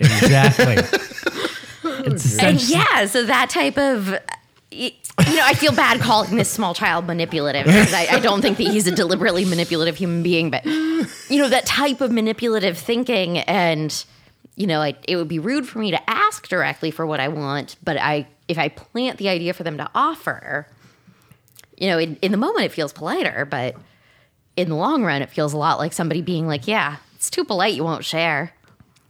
exactly. 0.00 0.76
it's 2.06 2.38
And 2.38 2.60
yeah, 2.68 3.06
so 3.06 3.24
that 3.24 3.50
type 3.50 3.78
of, 3.78 4.18
you 4.72 4.90
know, 5.18 5.44
I 5.44 5.54
feel 5.54 5.72
bad 5.72 6.00
calling 6.00 6.34
this 6.34 6.50
small 6.50 6.74
child 6.74 7.06
manipulative 7.06 7.66
because 7.66 7.92
I, 7.92 8.06
I 8.10 8.18
don't 8.20 8.42
think 8.42 8.56
that 8.56 8.64
he's 8.64 8.88
a 8.88 8.90
deliberately 8.90 9.44
manipulative 9.44 9.96
human 9.96 10.24
being, 10.24 10.50
but 10.50 10.64
you 10.64 11.06
know, 11.30 11.48
that 11.48 11.66
type 11.66 12.00
of 12.00 12.10
manipulative 12.10 12.76
thinking, 12.76 13.38
and 13.38 14.04
you 14.56 14.66
know, 14.66 14.80
I, 14.80 14.96
it 15.06 15.14
would 15.14 15.28
be 15.28 15.38
rude 15.38 15.68
for 15.68 15.78
me 15.78 15.92
to 15.92 16.10
ask 16.10 16.48
directly 16.48 16.90
for 16.90 17.06
what 17.06 17.20
I 17.20 17.28
want, 17.28 17.76
but 17.84 17.96
I, 17.96 18.26
if 18.48 18.58
I 18.58 18.68
plant 18.68 19.18
the 19.18 19.28
idea 19.28 19.52
for 19.52 19.62
them 19.62 19.76
to 19.76 19.88
offer, 19.94 20.66
you 21.76 21.88
know, 21.88 21.98
in, 21.98 22.16
in 22.22 22.32
the 22.32 22.38
moment 22.38 22.64
it 22.64 22.72
feels 22.72 22.92
politer, 22.92 23.46
but 23.48 23.76
in 24.56 24.68
the 24.68 24.74
long 24.74 25.04
run, 25.04 25.22
it 25.22 25.30
feels 25.30 25.52
a 25.52 25.56
lot 25.56 25.78
like 25.78 25.92
somebody 25.92 26.22
being 26.22 26.48
like, 26.48 26.66
"Yeah, 26.66 26.96
it's 27.14 27.30
too 27.30 27.44
polite, 27.44 27.74
you 27.74 27.84
won't 27.84 28.04
share." 28.04 28.52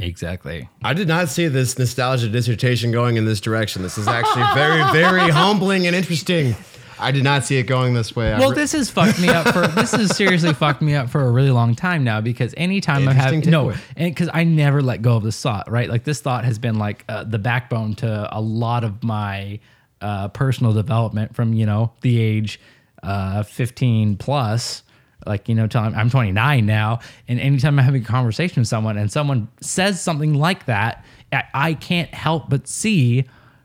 exactly. 0.01 0.69
I 0.85 0.95
did 0.95 1.09
not 1.09 1.29
see 1.29 1.49
this 1.49 1.77
nostalgia 1.77 2.29
dissertation 2.29 2.93
going 2.93 3.17
in 3.17 3.25
this 3.25 3.41
direction. 3.41 3.83
This 3.83 3.99
is 3.99 4.07
actually 4.07 4.45
very, 4.55 4.83
very 4.93 5.29
humbling 5.31 5.87
and 5.89 5.97
interesting. 5.97 6.55
I 7.01 7.13
did 7.13 7.25
not 7.25 7.45
see 7.45 7.57
it 7.57 7.65
going 7.65 7.95
this 7.95 8.15
way. 8.15 8.33
I 8.33 8.39
Well, 8.39 8.51
re- 8.51 8.57
this 8.57 8.73
has 8.73 8.91
fucked 8.91 9.21
me 9.21 9.29
up 9.29 9.49
for 9.49 9.67
this 9.69 9.93
has 9.93 10.17
seriously 10.17 10.53
fucked 10.55 10.83
me 10.83 10.95
up 10.95 11.09
for 11.09 11.25
a 11.25 11.31
really 11.31 11.51
long 11.51 11.75
time 11.75 12.05
now 12.05 12.21
because 12.21 12.55
anytime 12.57 13.09
I 13.09 13.13
have 13.13 13.47
no, 13.47 13.71
and 13.97 14.15
because 14.15 14.29
I 14.33 14.45
never 14.45 14.83
let 14.83 15.03
go 15.03 15.17
of 15.17 15.23
this 15.23 15.41
thought, 15.41 15.71
right? 15.71 15.89
Like 15.89 16.05
this 16.05 16.21
thought 16.21 16.45
has 16.45 16.59
been 16.59 16.79
like 16.79 17.05
uh, 17.09 17.25
the 17.25 17.39
backbone 17.39 17.95
to 17.97 18.29
a 18.31 18.41
lot 18.41 18.85
of 18.85 19.03
my 19.03 19.61
uh, 20.01 20.29
personal 20.29 20.73
development 20.73 21.35
from 21.35 21.53
you 21.53 21.67
know 21.67 21.93
the 22.03 22.21
age 22.21 22.61
uh, 23.03 23.43
15 23.43 24.17
plus. 24.17 24.83
Like 25.27 25.49
you 25.49 25.55
know, 25.55 25.67
till 25.67 25.81
I'm, 25.81 25.95
I'm 25.95 26.11
29 26.11 26.65
now, 26.65 27.01
and 27.27 27.41
anytime 27.41 27.79
I'm 27.79 27.85
having 27.85 28.03
a 28.03 28.07
conversation 28.07 28.61
with 28.61 28.69
someone 28.69 28.97
and 28.97 29.11
someone 29.11 29.49
says 29.61 30.01
something 30.01 30.35
like 30.35 30.67
that, 30.67 31.05
I, 31.33 31.45
I 31.53 31.75
can't 31.75 32.13
help 32.15 32.49
but 32.49 32.69
see 32.69 33.25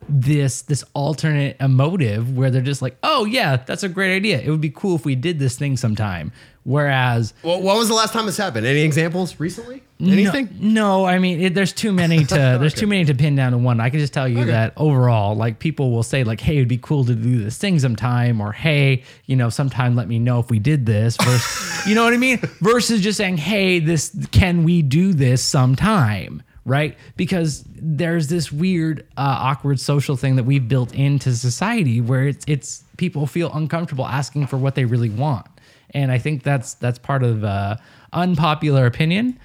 this 0.09 0.61
this 0.63 0.83
alternate 0.93 1.57
emotive 1.59 2.35
where 2.35 2.51
they're 2.51 2.61
just 2.61 2.81
like, 2.81 2.97
oh 3.03 3.25
yeah, 3.25 3.57
that's 3.57 3.83
a 3.83 3.89
great 3.89 4.15
idea. 4.15 4.39
It 4.39 4.49
would 4.49 4.61
be 4.61 4.69
cool 4.69 4.95
if 4.95 5.05
we 5.05 5.15
did 5.15 5.39
this 5.39 5.57
thing 5.57 5.77
sometime. 5.77 6.31
Whereas 6.65 7.33
well, 7.43 7.61
when 7.61 7.77
was 7.77 7.89
the 7.89 7.93
last 7.93 8.13
time 8.13 8.25
this 8.25 8.37
happened? 8.37 8.65
Any 8.65 8.81
examples 8.81 9.37
recently? 9.39 9.83
Anything? 9.99 10.49
no, 10.59 10.99
no, 10.99 11.05
I 11.05 11.19
mean, 11.19 11.41
it, 11.41 11.53
there's 11.53 11.73
too 11.73 11.91
many 11.91 12.23
to 12.25 12.35
there's 12.59 12.73
too 12.73 12.87
many 12.87 13.05
to 13.05 13.13
pin 13.13 13.35
down 13.35 13.51
to 13.51 13.57
one. 13.57 13.79
I 13.79 13.89
can 13.89 13.99
just 13.99 14.13
tell 14.13 14.27
you 14.27 14.45
that 14.45 14.73
overall, 14.77 15.35
like 15.35 15.59
people 15.59 15.91
will 15.91 16.03
say 16.03 16.23
like, 16.23 16.39
hey, 16.39 16.57
it'd 16.57 16.67
be 16.67 16.77
cool 16.77 17.03
to 17.05 17.15
do 17.15 17.43
this 17.43 17.57
thing 17.57 17.79
sometime, 17.79 18.39
or 18.39 18.53
hey, 18.53 19.03
you 19.25 19.35
know, 19.35 19.49
sometime 19.49 19.95
let 19.95 20.07
me 20.07 20.19
know 20.19 20.39
if 20.39 20.49
we 20.49 20.59
did 20.59 20.85
this. 20.85 21.17
Versus, 21.17 21.85
you 21.87 21.95
know 21.95 22.03
what 22.05 22.13
I 22.13 22.17
mean? 22.17 22.39
Versus 22.61 23.01
just 23.01 23.17
saying, 23.17 23.37
hey, 23.37 23.79
this 23.79 24.15
can 24.31 24.63
we 24.63 24.81
do 24.81 25.13
this 25.13 25.43
sometime? 25.43 26.43
Right? 26.65 26.97
Because 27.17 27.65
there's 27.67 28.27
this 28.29 28.49
weird, 28.51 29.01
uh, 29.17 29.35
awkward 29.39 29.81
social 29.81 30.15
thing 30.15 30.37
that 30.37 30.45
we've 30.45 30.65
built 30.67 30.93
into 30.93 31.33
society 31.35 31.99
where 31.99 32.27
it's 32.27 32.45
it's 32.47 32.83
people 32.97 33.27
feel 33.27 33.51
uncomfortable 33.53 34.05
asking 34.05 34.47
for 34.47 34.57
what 34.57 34.75
they 34.75 34.85
really 34.85 35.09
want, 35.09 35.45
and 35.89 36.09
I 36.09 36.19
think 36.19 36.43
that's 36.43 36.75
that's 36.75 36.99
part 36.99 37.21
of 37.23 37.43
uh, 37.43 37.75
unpopular 38.13 38.85
opinion 38.85 39.37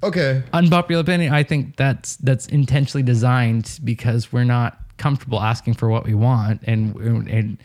Okay. 0.00 0.44
unpopular 0.52 1.00
opinion 1.00 1.32
i 1.34 1.42
think 1.42 1.74
that's 1.74 2.14
that's 2.18 2.46
intentionally 2.46 3.02
designed 3.02 3.80
because 3.82 4.32
we're 4.32 4.44
not 4.44 4.78
comfortable 4.96 5.40
asking 5.40 5.74
for 5.74 5.88
what 5.88 6.04
we 6.04 6.14
want 6.14 6.62
and 6.64 6.94
and 7.28 7.58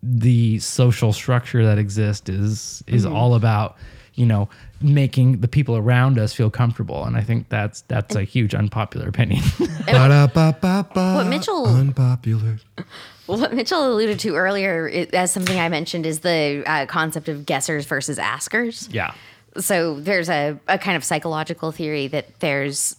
the 0.00 0.60
social 0.60 1.12
structure 1.12 1.64
that 1.64 1.78
exists 1.78 2.28
is 2.28 2.84
is 2.86 3.04
all 3.04 3.34
about 3.34 3.76
you 4.14 4.24
know 4.24 4.48
making 4.80 5.40
the 5.40 5.48
people 5.48 5.76
around 5.76 6.18
us 6.18 6.32
feel 6.32 6.50
comfortable 6.50 7.04
and 7.04 7.16
i 7.16 7.20
think 7.22 7.48
that's 7.48 7.82
that's 7.82 8.14
a 8.14 8.22
huge 8.24 8.54
unpopular 8.54 9.08
opinion 9.08 9.42
What 11.16 11.26
Mitchell- 11.26 11.66
Unpopular. 11.66 12.58
What 13.26 13.54
Mitchell 13.54 13.90
alluded 13.92 14.18
to 14.20 14.34
earlier, 14.34 14.86
it, 14.88 15.14
as 15.14 15.32
something 15.32 15.58
I 15.58 15.68
mentioned, 15.70 16.04
is 16.04 16.20
the 16.20 16.62
uh, 16.66 16.84
concept 16.86 17.28
of 17.30 17.46
guessers 17.46 17.86
versus 17.86 18.18
askers. 18.18 18.86
yeah 18.92 19.14
So 19.56 19.98
there's 20.00 20.28
a, 20.28 20.58
a 20.68 20.78
kind 20.78 20.94
of 20.96 21.04
psychological 21.04 21.72
theory 21.72 22.06
that 22.08 22.40
there's, 22.40 22.96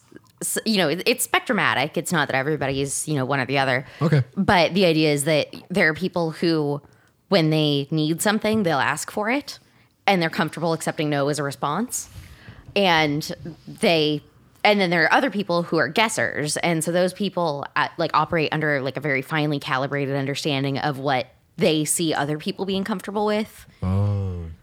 you 0.66 0.78
know, 0.78 0.90
it's 0.90 1.28
spectromatic. 1.28 1.96
It's 1.98 2.12
not 2.12 2.28
that 2.30 2.36
everybody 2.36 2.82
is, 2.82 3.08
you 3.08 3.14
know, 3.16 3.26
one 3.26 3.40
or 3.40 3.46
the 3.46 3.60
other. 3.60 3.86
Okay. 4.02 4.24
But 4.36 4.74
the 4.74 4.86
idea 4.86 5.14
is 5.14 5.26
that 5.26 5.54
there 5.70 5.90
are 5.90 5.94
people 5.94 6.32
who, 6.32 6.82
when 7.30 7.52
they 7.52 7.88
need 7.92 8.20
something, 8.22 8.64
they'll 8.64 8.80
ask 8.80 9.12
for 9.12 9.30
it 9.30 9.60
and 10.08 10.22
they're 10.22 10.30
comfortable 10.30 10.74
accepting 10.74 11.10
no 11.10 11.28
as 11.30 11.40
a 11.40 11.44
response. 11.44 12.10
And 12.76 13.56
they, 13.68 14.22
and 14.64 14.80
then 14.80 14.90
there 14.90 15.04
are 15.04 15.14
other 15.14 15.32
people 15.32 15.64
who 15.64 15.78
are 15.78 15.90
guessers. 15.90 16.58
And 16.62 16.84
so 16.84 16.92
those 16.92 17.14
people 17.14 17.66
uh, 17.76 17.88
like 17.98 18.12
operate 18.14 18.50
under 18.52 18.82
like 18.82 18.98
a 18.98 19.02
very 19.02 19.22
finely 19.22 19.60
calibrated 19.60 20.16
understanding 20.16 20.78
of 20.78 21.00
what 21.00 21.28
they 21.58 21.86
see 21.86 22.14
other 22.14 22.38
people 22.38 22.66
being 22.66 22.84
comfortable 22.84 23.26
with. 23.26 23.66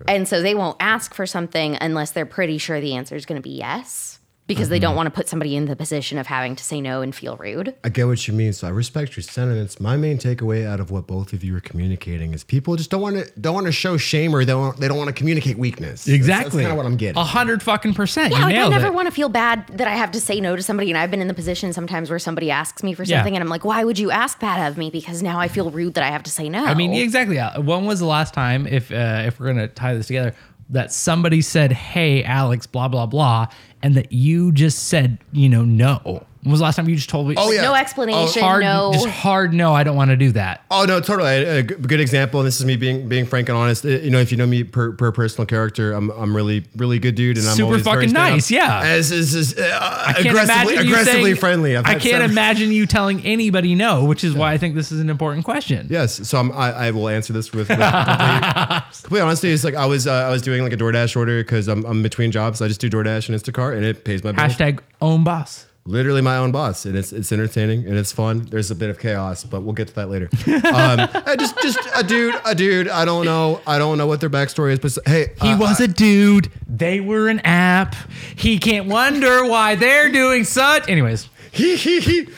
And 0.07 0.28
so 0.28 0.43
they 0.43 0.55
won't 0.55 0.76
ask 0.80 1.14
for 1.14 1.26
something 1.26 1.78
unless 1.80 2.11
they're 2.11 2.26
pretty 2.26 2.59
sure 2.59 2.80
the 2.80 2.95
answer 2.95 3.16
is 3.16 3.24
going 3.24 3.40
to 3.40 3.43
be 3.43 3.55
yes, 3.57 4.18
because 4.47 4.68
they 4.68 4.78
don't 4.78 4.97
want 4.97 5.07
to 5.07 5.11
put 5.11 5.28
somebody 5.28 5.57
in 5.57 5.66
the 5.66 5.76
position 5.76 6.18
of 6.18 6.26
having 6.26 6.57
to 6.57 6.64
say 6.64 6.80
no 6.80 7.01
and 7.01 7.14
feel 7.14 7.36
rude. 7.36 7.74
I 7.84 7.88
get 7.88 8.07
what 8.07 8.26
you 8.28 8.34
mean. 8.34 8.53
So 8.53 8.66
I 8.66 8.70
respect 8.70 9.16
your 9.16 9.22
sentiments. 9.22 9.80
My 9.80 9.97
main 9.97 10.18
takeaway 10.18 10.66
out 10.66 10.80
of 10.80 10.90
what 10.90 11.07
both 11.07 11.32
of 11.32 11.43
you 11.45 11.57
are 11.57 11.61
communicating 11.61 12.34
is 12.34 12.45
people 12.45 12.76
just 12.76 12.90
don't 12.90 13.01
want 13.01 13.16
to 13.16 13.40
don't 13.40 13.55
want 13.55 13.66
to 13.66 13.72
show 13.72 13.97
shame 13.97 14.34
or 14.34 14.45
they 14.45 14.53
don't 14.53 14.76
they 14.78 14.88
don't 14.88 14.99
want 14.99 15.09
to 15.09 15.14
communicate 15.14 15.57
weakness. 15.59 16.05
That's- 16.05 16.16
exactly 16.16 16.62
That's, 16.62 16.68
kind 16.68 16.70
of 16.72 16.76
what 16.76 16.86
I'm 16.86 16.97
getting. 16.97 17.16
a 17.18 17.24
hundred 17.24 17.62
fucking 17.62 17.95
percent 17.95 18.32
Yeah, 18.32 18.38
you 18.40 18.45
like 18.45 18.57
I 18.57 18.68
never 18.68 18.86
it 18.88 18.95
want 18.95 19.07
to 19.07 19.12
feel 19.12 19.28
bad 19.28 19.66
that 19.68 19.86
I 19.88 19.95
have 19.97 20.11
to 20.12 20.20
say 20.20 20.40
no 20.40 20.57
to 20.57 20.62
somebody, 20.62 20.90
and 20.90 20.99
I've 20.99 21.11
been 21.11 21.20
in 21.22 21.28
the 21.28 21.34
position 21.34 21.72
sometimes 21.72 22.11
where 22.11 22.18
somebody 22.18 22.51
asks 22.51 22.82
me 22.82 22.95
for 22.95 23.05
Yeah. 23.05 23.18
something, 23.18 23.34
and 23.36 23.43
I'm 23.43 23.49
like, 23.49 23.64
"Why 23.64 23.84
would 23.84 23.99
you 23.99 24.11
ask 24.11 24.40
that 24.40 24.68
of 24.70 24.76
me?" 24.76 24.90
Because 24.90 25.22
now 25.22 25.38
I 25.38 25.49
feel 25.49 25.70
rude 25.70 25.95
that 25.95 26.05
I 26.05 26.09
have 26.09 26.22
to 26.24 26.30
say 26.30 26.49
no. 26.49 26.64
I 26.64 26.74
mean, 26.74 26.93
exactly. 26.93 27.38
Uh, 27.38 27.61
When 27.61 27.86
was 27.86 28.01
the 28.01 28.07
last 28.07 28.34
time, 28.34 28.66
if 28.66 28.90
uh, 28.93 29.22
if 29.26 29.38
we're 29.40 29.47
gonna 29.47 29.68
tie 29.68 29.95
this 29.95 30.09
together, 30.09 30.34
that 30.70 30.92
somebody 30.92 31.40
said, 31.40 31.72
"Hey, 31.72 32.22
Alex," 32.24 32.66
blah 32.66 32.88
blah 32.88 33.06
blah, 33.06 33.46
and 33.82 33.94
that 33.94 34.12
you 34.12 34.52
just 34.52 34.84
said, 34.84 35.18
you 35.32 35.48
know, 35.48 35.64
no? 35.64 36.26
When 36.43 36.51
was 36.51 36.59
the 36.59 36.64
last 36.64 36.74
time 36.74 36.88
you 36.88 36.97
just 36.97 37.09
told 37.09 37.28
me? 37.28 37.36
Oh, 37.38 37.53
yeah. 37.53 37.62
no 37.62 37.72
explanation, 37.74 38.43
hard, 38.43 38.64
no. 38.64 38.90
just 38.93 39.07
hard 39.07 39.55
no. 39.55 39.74
I 39.74 39.84
don't 39.84 39.95
want 39.95 40.11
to 40.11 40.16
do 40.16 40.32
that. 40.32 40.64
Oh 40.72 40.84
no, 40.84 40.99
totally. 40.99 41.28
A 41.45 41.62
good 41.62 42.01
example, 42.01 42.40
and 42.40 42.47
this 42.49 42.59
is 42.59 42.66
me 42.66 42.76
being 42.76 43.09
being 43.09 43.26
frank 43.26 43.49
and 43.49 43.57
honest. 43.57 43.84
Uh, 43.84 43.90
You 43.90 44.11
know, 44.11 44.18
if 44.18 44.32
you 44.32 44.36
know 44.38 44.47
me 44.47 44.64
per, 44.64 44.90
per 44.93 45.12
personal 45.12 45.47
character, 45.47 45.93
I'm 45.93 46.11
I'm 46.11 46.34
really 46.34 46.64
really 46.76 46.99
good 46.99 47.14
dude, 47.14 47.38
and 47.38 47.47
I'm 47.47 47.55
Super 47.55 47.66
always 47.66 47.84
fucking 47.84 48.09
stand 48.09 48.16
up. 48.16 48.30
nice, 48.32 48.51
yeah. 48.51 48.80
As 48.82 49.12
is, 49.12 49.34
is 49.36 49.57
uh, 49.57 50.14
aggressively 50.18 50.76
aggressively 50.78 51.22
saying- 51.22 51.36
friendly. 51.36 51.76
I've 51.76 51.86
I 51.86 51.93
can't 51.93 52.03
several- 52.03 52.30
imagine 52.30 52.72
you 52.72 52.86
telling 52.86 53.24
anybody 53.24 53.76
no, 53.76 54.05
which 54.05 54.24
is 54.24 54.34
why 54.34 54.53
I 54.53 54.59
think 54.59 54.74
this 54.74 54.90
is 54.90 54.99
an 54.99 55.11
important 55.11 55.45
question. 55.45 55.86
Yes, 55.90 56.26
so 56.28 56.38
I'm, 56.40 56.51
I, 56.51 56.72
I 56.72 56.90
will 56.90 57.09
answer 57.09 57.32
this 57.32 57.53
with, 57.53 57.68
with 57.68 57.78
complete, 57.78 58.82
complete 59.03 59.20
honesty. 59.20 59.51
It's 59.53 59.62
like 59.62 59.74
I 59.76 59.86
was 59.86 60.09
uh, 60.09 60.12
I 60.12 60.30
was 60.30 60.43
doing 60.43 60.62
like 60.64 60.72
a 60.72 60.76
DoorDash 60.76 61.16
order 61.16 61.40
because 61.43 61.68
I'm, 61.68 61.84
I'm 61.84 62.03
between 62.03 62.32
jobs. 62.32 62.61
I 62.61 62.66
just 62.66 62.80
do 62.80 62.90
DoorDash 62.90 63.28
and 63.28 63.40
Instacart, 63.40 63.76
and 63.76 63.84
it 63.84 64.05
pays 64.05 64.24
my 64.24 64.32
bills. 64.32 64.55
Hashtag 64.55 64.80
own 65.01 65.22
boss. 65.22 65.66
Literally 65.85 66.20
my 66.20 66.37
own 66.37 66.53
boss, 66.53 66.85
and 66.87 66.97
it's 66.97 67.12
it's 67.12 67.33
entertaining 67.33 67.87
and 67.87 67.99
it's 67.99 68.12
fun. 68.12 68.47
There's 68.51 68.70
a 68.70 68.74
bit 68.76 68.89
of 68.89 69.01
chaos, 69.01 69.43
but 69.43 69.62
we'll 69.62 69.72
get 69.72 69.89
to 69.89 69.95
that 69.97 70.09
later. 70.09 70.28
Um, 70.72 71.09
I 71.26 71.37
just 71.37 71.61
just 71.61 71.78
a 71.95 72.03
dude, 72.05 72.35
a 72.45 72.55
dude. 72.55 72.89
I 72.89 73.05
don't 73.05 73.24
know. 73.24 73.61
I 73.66 73.78
don't 73.78 73.99
know 73.99 74.07
what 74.07 74.20
their 74.20 74.30
backstory 74.30 74.72
is, 74.72 74.78
but 74.78 74.97
hey, 75.07 75.33
He 75.43 75.49
uh, 75.49 75.59
was 75.59 75.80
a 75.80 75.89
dude. 75.89 76.51
They 76.68 77.01
were 77.01 77.28
an 77.28 77.41
app. 77.41 77.95
He 78.37 78.59
can't 78.59 78.87
wonder 78.87 79.45
why 79.45 79.74
they're 79.74 80.11
doing 80.11 80.45
such. 80.45 80.89
Anyways, 80.89 81.28
he 81.53 81.76
he 81.76 82.00
he. 82.00 82.28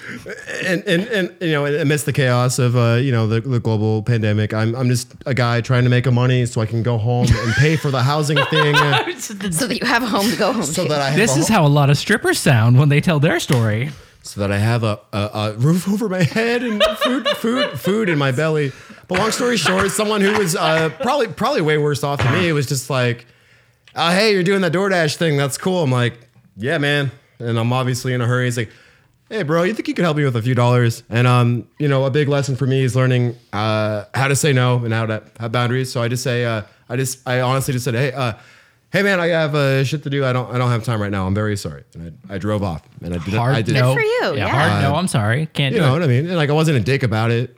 And, 0.67 0.83
and 0.87 1.07
and 1.09 1.35
you 1.41 1.53
know 1.53 1.67
amidst 1.67 2.05
the 2.07 2.13
chaos 2.13 2.59
of 2.59 2.77
uh 2.77 2.95
you 2.95 3.13
know 3.13 3.27
the, 3.29 3.41
the 3.41 3.61
global 3.61 4.03
pandemic 4.03 4.53
i'm 4.53 4.75
i'm 4.75 4.89
just 4.89 5.15
a 5.25 5.35
guy 5.35 5.61
trying 5.61 5.85
to 5.85 5.91
make 5.91 6.07
a 6.07 6.11
money 6.11 6.47
so 6.47 6.61
i 6.61 6.67
can 6.67 6.83
go 6.83 6.99
home 6.99 7.27
and 7.31 7.53
pay 7.55 7.77
for 7.77 7.91
the 7.93 8.03
housing 8.03 8.37
thing. 8.51 8.75
Uh, 8.75 9.17
so 9.19 9.35
that 9.35 9.79
you 9.81 9.87
have 9.87 10.03
a 10.03 10.07
home 10.07 10.29
to 10.31 10.37
go 10.37 10.53
home 10.53 10.65
so 10.65 10.83
to. 10.83 10.89
that 10.89 11.01
i 11.01 11.11
have 11.11 11.19
this 11.19 11.37
a 11.37 11.41
is 11.41 11.49
ho- 11.49 11.55
how 11.55 11.67
a 11.67 11.69
lot 11.69 11.91
of 11.91 11.97
strippers 11.97 12.39
sound 12.39 12.77
when 12.79 12.89
they 12.89 13.01
tell 13.01 13.21
their 13.21 13.39
story. 13.39 13.91
so 14.23 14.41
that 14.41 14.51
i 14.51 14.59
have 14.59 14.83
a, 14.83 14.99
a, 15.13 15.31
a 15.33 15.53
roof 15.59 15.89
over 15.89 16.09
my 16.09 16.23
head 16.25 16.63
and 16.65 16.83
food 16.99 17.29
food 17.37 17.79
food 17.79 18.09
in 18.09 18.19
my 18.19 18.33
belly. 18.33 18.73
But 19.07 19.19
long 19.19 19.31
story 19.31 19.57
short 19.59 19.91
someone 19.93 20.23
who 20.23 20.37
was 20.39 20.57
uh 20.57 20.89
probably 21.03 21.29
probably 21.29 21.61
way 21.61 21.79
worse 21.79 22.03
off 22.03 22.19
than 22.23 22.33
me 22.33 22.53
was 22.53 22.67
just 22.67 22.91
like 22.91 23.27
uh, 23.95 24.11
hey 24.13 24.33
you're 24.33 24.43
doing 24.43 24.63
that 24.63 24.73
doordash 24.73 25.17
thing. 25.17 25.37
That's 25.37 25.57
cool. 25.59 25.83
I'm 25.85 25.93
like 25.93 26.15
yeah 26.57 26.79
man. 26.79 27.13
And 27.39 27.59
i'm 27.59 27.73
obviously 27.73 28.13
in 28.15 28.21
a 28.21 28.27
hurry. 28.27 28.47
He's 28.47 28.57
like 28.57 28.71
hey 29.29 29.43
bro 29.43 29.63
you 29.63 29.75
think 29.75 29.89
you 29.89 29.95
could 29.95 30.05
help 30.05 30.17
me 30.17 30.25
with 30.25 30.37
a 30.37 30.43
few 30.43 30.55
dollars 30.55 31.03
and 31.09 31.27
um 31.27 31.67
you 31.79 31.89
know 31.89 32.05
a 32.05 32.11
big 32.11 32.29
lesson 32.29 32.55
for 32.57 32.67
me 32.67 32.83
is 32.83 32.95
learning 32.95 33.35
uh 33.53 34.05
how 34.15 34.29
to 34.29 34.37
say 34.37 34.53
no 34.53 34.85
and 34.85 34.93
how 34.93 35.07
to 35.07 35.23
have 35.41 35.51
boundaries 35.53 35.91
so 35.91 36.03
i 36.03 36.09
just 36.09 36.23
say 36.23 36.45
uh 36.45 36.63
i 36.89 36.97
just 36.97 37.27
i 37.27 37.41
honestly 37.41 37.73
just 37.73 37.85
said 37.85 37.95
hey 37.95 38.13
uh 38.13 38.35
hey 38.93 39.03
man 39.03 39.19
i 39.21 39.29
have 39.29 39.55
uh, 39.55 39.83
shit 39.83 40.03
to 40.03 40.11
do 40.11 40.25
i 40.25 40.33
don't 40.33 40.55
i 40.55 40.59
don't 40.59 40.71
have 40.71 40.85
time 40.85 41.01
right 41.01 41.11
now 41.11 41.27
i'm 41.27 41.35
very 41.35 41.57
sorry 41.57 41.85
and 41.95 42.17
i, 42.31 42.35
I 42.35 42.39
drove 42.39 42.63
off 42.63 42.83
and 43.03 43.15
i 43.15 43.19
did 43.19 43.35
Hard 43.35 43.57
i 43.57 43.63
did 43.63 43.75
no. 43.75 43.95
for 43.95 44.01
you, 44.03 44.21
Yeah, 44.23 44.33
yeah. 44.35 44.49
hard 44.49 44.83
no. 44.83 44.95
I'm 44.95 45.09
sorry. 45.09 45.47
Can't 45.47 45.75
you 45.75 45.81
do 45.81 45.87
know 45.87 45.91
it. 45.91 46.01
what 46.01 46.03
i 46.03 46.07
mean 46.07 46.27
and 46.27 46.37
like 46.37 46.51
i 46.51 46.55
wasn't 46.55 46.77
a 46.77 46.81
dick 46.81 47.03
about 47.03 47.31
it 47.31 47.57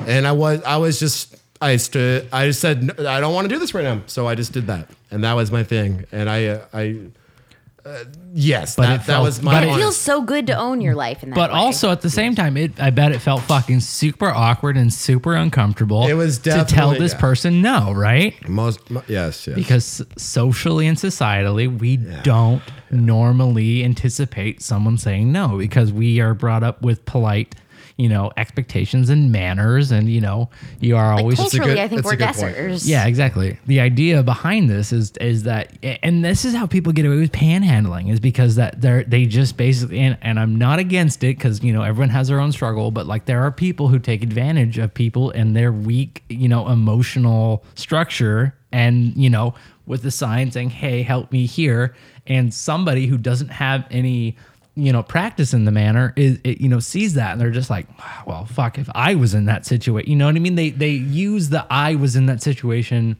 and 0.00 0.26
i 0.26 0.32
was 0.32 0.62
i 0.64 0.76
was 0.76 1.00
just 1.00 1.34
i 1.62 1.76
stood 1.76 2.28
i 2.32 2.46
just 2.46 2.60
said 2.60 2.82
"No, 2.82 3.08
i 3.08 3.18
don't 3.20 3.34
want 3.34 3.48
to 3.48 3.54
do 3.54 3.58
this 3.58 3.72
right 3.72 3.84
now 3.84 4.02
so 4.06 4.28
i 4.28 4.34
just 4.34 4.52
did 4.52 4.66
that 4.66 4.88
and 5.10 5.24
that 5.24 5.32
was 5.32 5.50
my 5.50 5.64
thing 5.64 6.04
and 6.12 6.28
i 6.28 6.46
uh, 6.46 6.64
i 6.74 6.98
uh, 7.86 8.04
yes 8.34 8.74
But 8.76 8.82
that, 8.82 9.00
it 9.02 9.06
that 9.06 9.22
was 9.22 9.40
my 9.42 9.52
but 9.52 9.62
it 9.62 9.66
it 9.66 9.70
honest- 9.70 9.80
feels 9.82 9.96
so 9.96 10.22
good 10.22 10.46
to 10.48 10.56
own 10.56 10.80
your 10.80 10.94
life 10.94 11.22
in 11.22 11.30
that 11.30 11.36
But 11.36 11.52
way. 11.52 11.56
also 11.58 11.90
at 11.90 12.00
the 12.00 12.10
same 12.10 12.34
time, 12.34 12.56
it 12.56 12.80
I 12.80 12.90
bet 12.90 13.12
it 13.12 13.20
felt 13.20 13.42
fucking 13.42 13.80
super 13.80 14.26
awkward 14.28 14.76
and 14.76 14.92
super 14.92 15.34
uncomfortable. 15.34 16.06
It 16.06 16.14
was 16.14 16.38
to 16.40 16.64
tell 16.66 16.90
this 16.92 17.12
yeah. 17.12 17.20
person 17.20 17.62
no, 17.62 17.92
right? 17.92 18.34
most 18.48 18.90
mo- 18.90 19.02
yes 19.08 19.46
yes 19.46 19.54
Because 19.54 20.02
socially 20.18 20.86
and 20.86 20.98
societally, 20.98 21.66
we 21.78 21.96
don't 21.98 22.62
normally 22.90 23.84
anticipate 23.84 24.62
someone 24.62 24.98
saying 24.98 25.30
no 25.32 25.56
because 25.58 25.92
we 25.92 26.20
are 26.20 26.34
brought 26.34 26.62
up 26.62 26.82
with 26.82 27.04
polite, 27.04 27.54
you 27.98 28.08
know 28.10 28.30
expectations 28.36 29.08
and 29.08 29.32
manners, 29.32 29.90
and 29.90 30.08
you 30.10 30.20
know 30.20 30.50
you 30.80 30.96
are 30.96 31.14
Like 31.14 31.22
always 31.22 31.38
culturally, 31.38 31.70
good- 31.74 31.78
I 31.78 31.88
think 31.88 32.04
we're 32.04 32.12
a 32.12 32.16
good 32.16 32.34
point. 32.34 32.54
guessers. 32.56 32.86
yeah, 32.86 33.06
exactly. 33.06 33.58
The 33.66 33.80
idea 33.80 34.22
behind 34.22 34.68
this 34.68 34.92
is 34.92 35.12
is 35.20 35.44
that, 35.44 35.72
and 36.02 36.24
this 36.24 36.44
is 36.44 36.54
how 36.54 36.66
people 36.66 36.92
get 36.92 37.06
away 37.06 37.16
with 37.16 37.32
panhandling, 37.32 38.10
is 38.12 38.20
because 38.20 38.56
that 38.56 38.80
they're 38.80 39.04
they 39.04 39.24
just 39.26 39.56
basically, 39.56 39.98
and, 40.00 40.18
and 40.20 40.38
I'm 40.38 40.56
not 40.56 40.78
against 40.78 41.24
it 41.24 41.36
because 41.38 41.62
you 41.64 41.72
know 41.72 41.82
everyone 41.82 42.10
has 42.10 42.28
their 42.28 42.38
own 42.40 42.52
struggle, 42.52 42.90
but 42.90 43.06
like 43.06 43.24
there 43.24 43.42
are 43.42 43.50
people 43.50 43.88
who 43.88 43.98
take 43.98 44.22
advantage 44.22 44.76
of 44.78 44.92
people 44.92 45.30
and 45.30 45.56
their 45.56 45.72
weak, 45.72 46.22
you 46.28 46.48
know, 46.48 46.68
emotional 46.68 47.64
structure, 47.76 48.54
and 48.72 49.16
you 49.16 49.30
know, 49.30 49.54
with 49.86 50.02
the 50.02 50.10
sign 50.10 50.50
saying, 50.50 50.70
"Hey, 50.70 51.02
help 51.02 51.32
me 51.32 51.46
here," 51.46 51.94
and 52.26 52.52
somebody 52.52 53.06
who 53.06 53.16
doesn't 53.16 53.48
have 53.48 53.86
any 53.90 54.36
you 54.76 54.92
know 54.92 55.02
practice 55.02 55.54
in 55.54 55.64
the 55.64 55.72
manner 55.72 56.12
is 56.16 56.38
it, 56.44 56.60
you 56.60 56.68
know 56.68 56.78
sees 56.78 57.14
that 57.14 57.32
and 57.32 57.40
they're 57.40 57.50
just 57.50 57.70
like 57.70 57.86
well 58.26 58.44
fuck 58.44 58.78
if 58.78 58.88
i 58.94 59.14
was 59.14 59.32
in 59.34 59.46
that 59.46 59.64
situation 59.64 60.08
you 60.10 60.14
know 60.16 60.26
what 60.26 60.36
i 60.36 60.38
mean 60.38 60.54
they 60.54 60.68
they 60.70 60.90
use 60.90 61.48
the 61.48 61.66
i 61.70 61.94
was 61.94 62.14
in 62.14 62.26
that 62.26 62.42
situation 62.42 63.16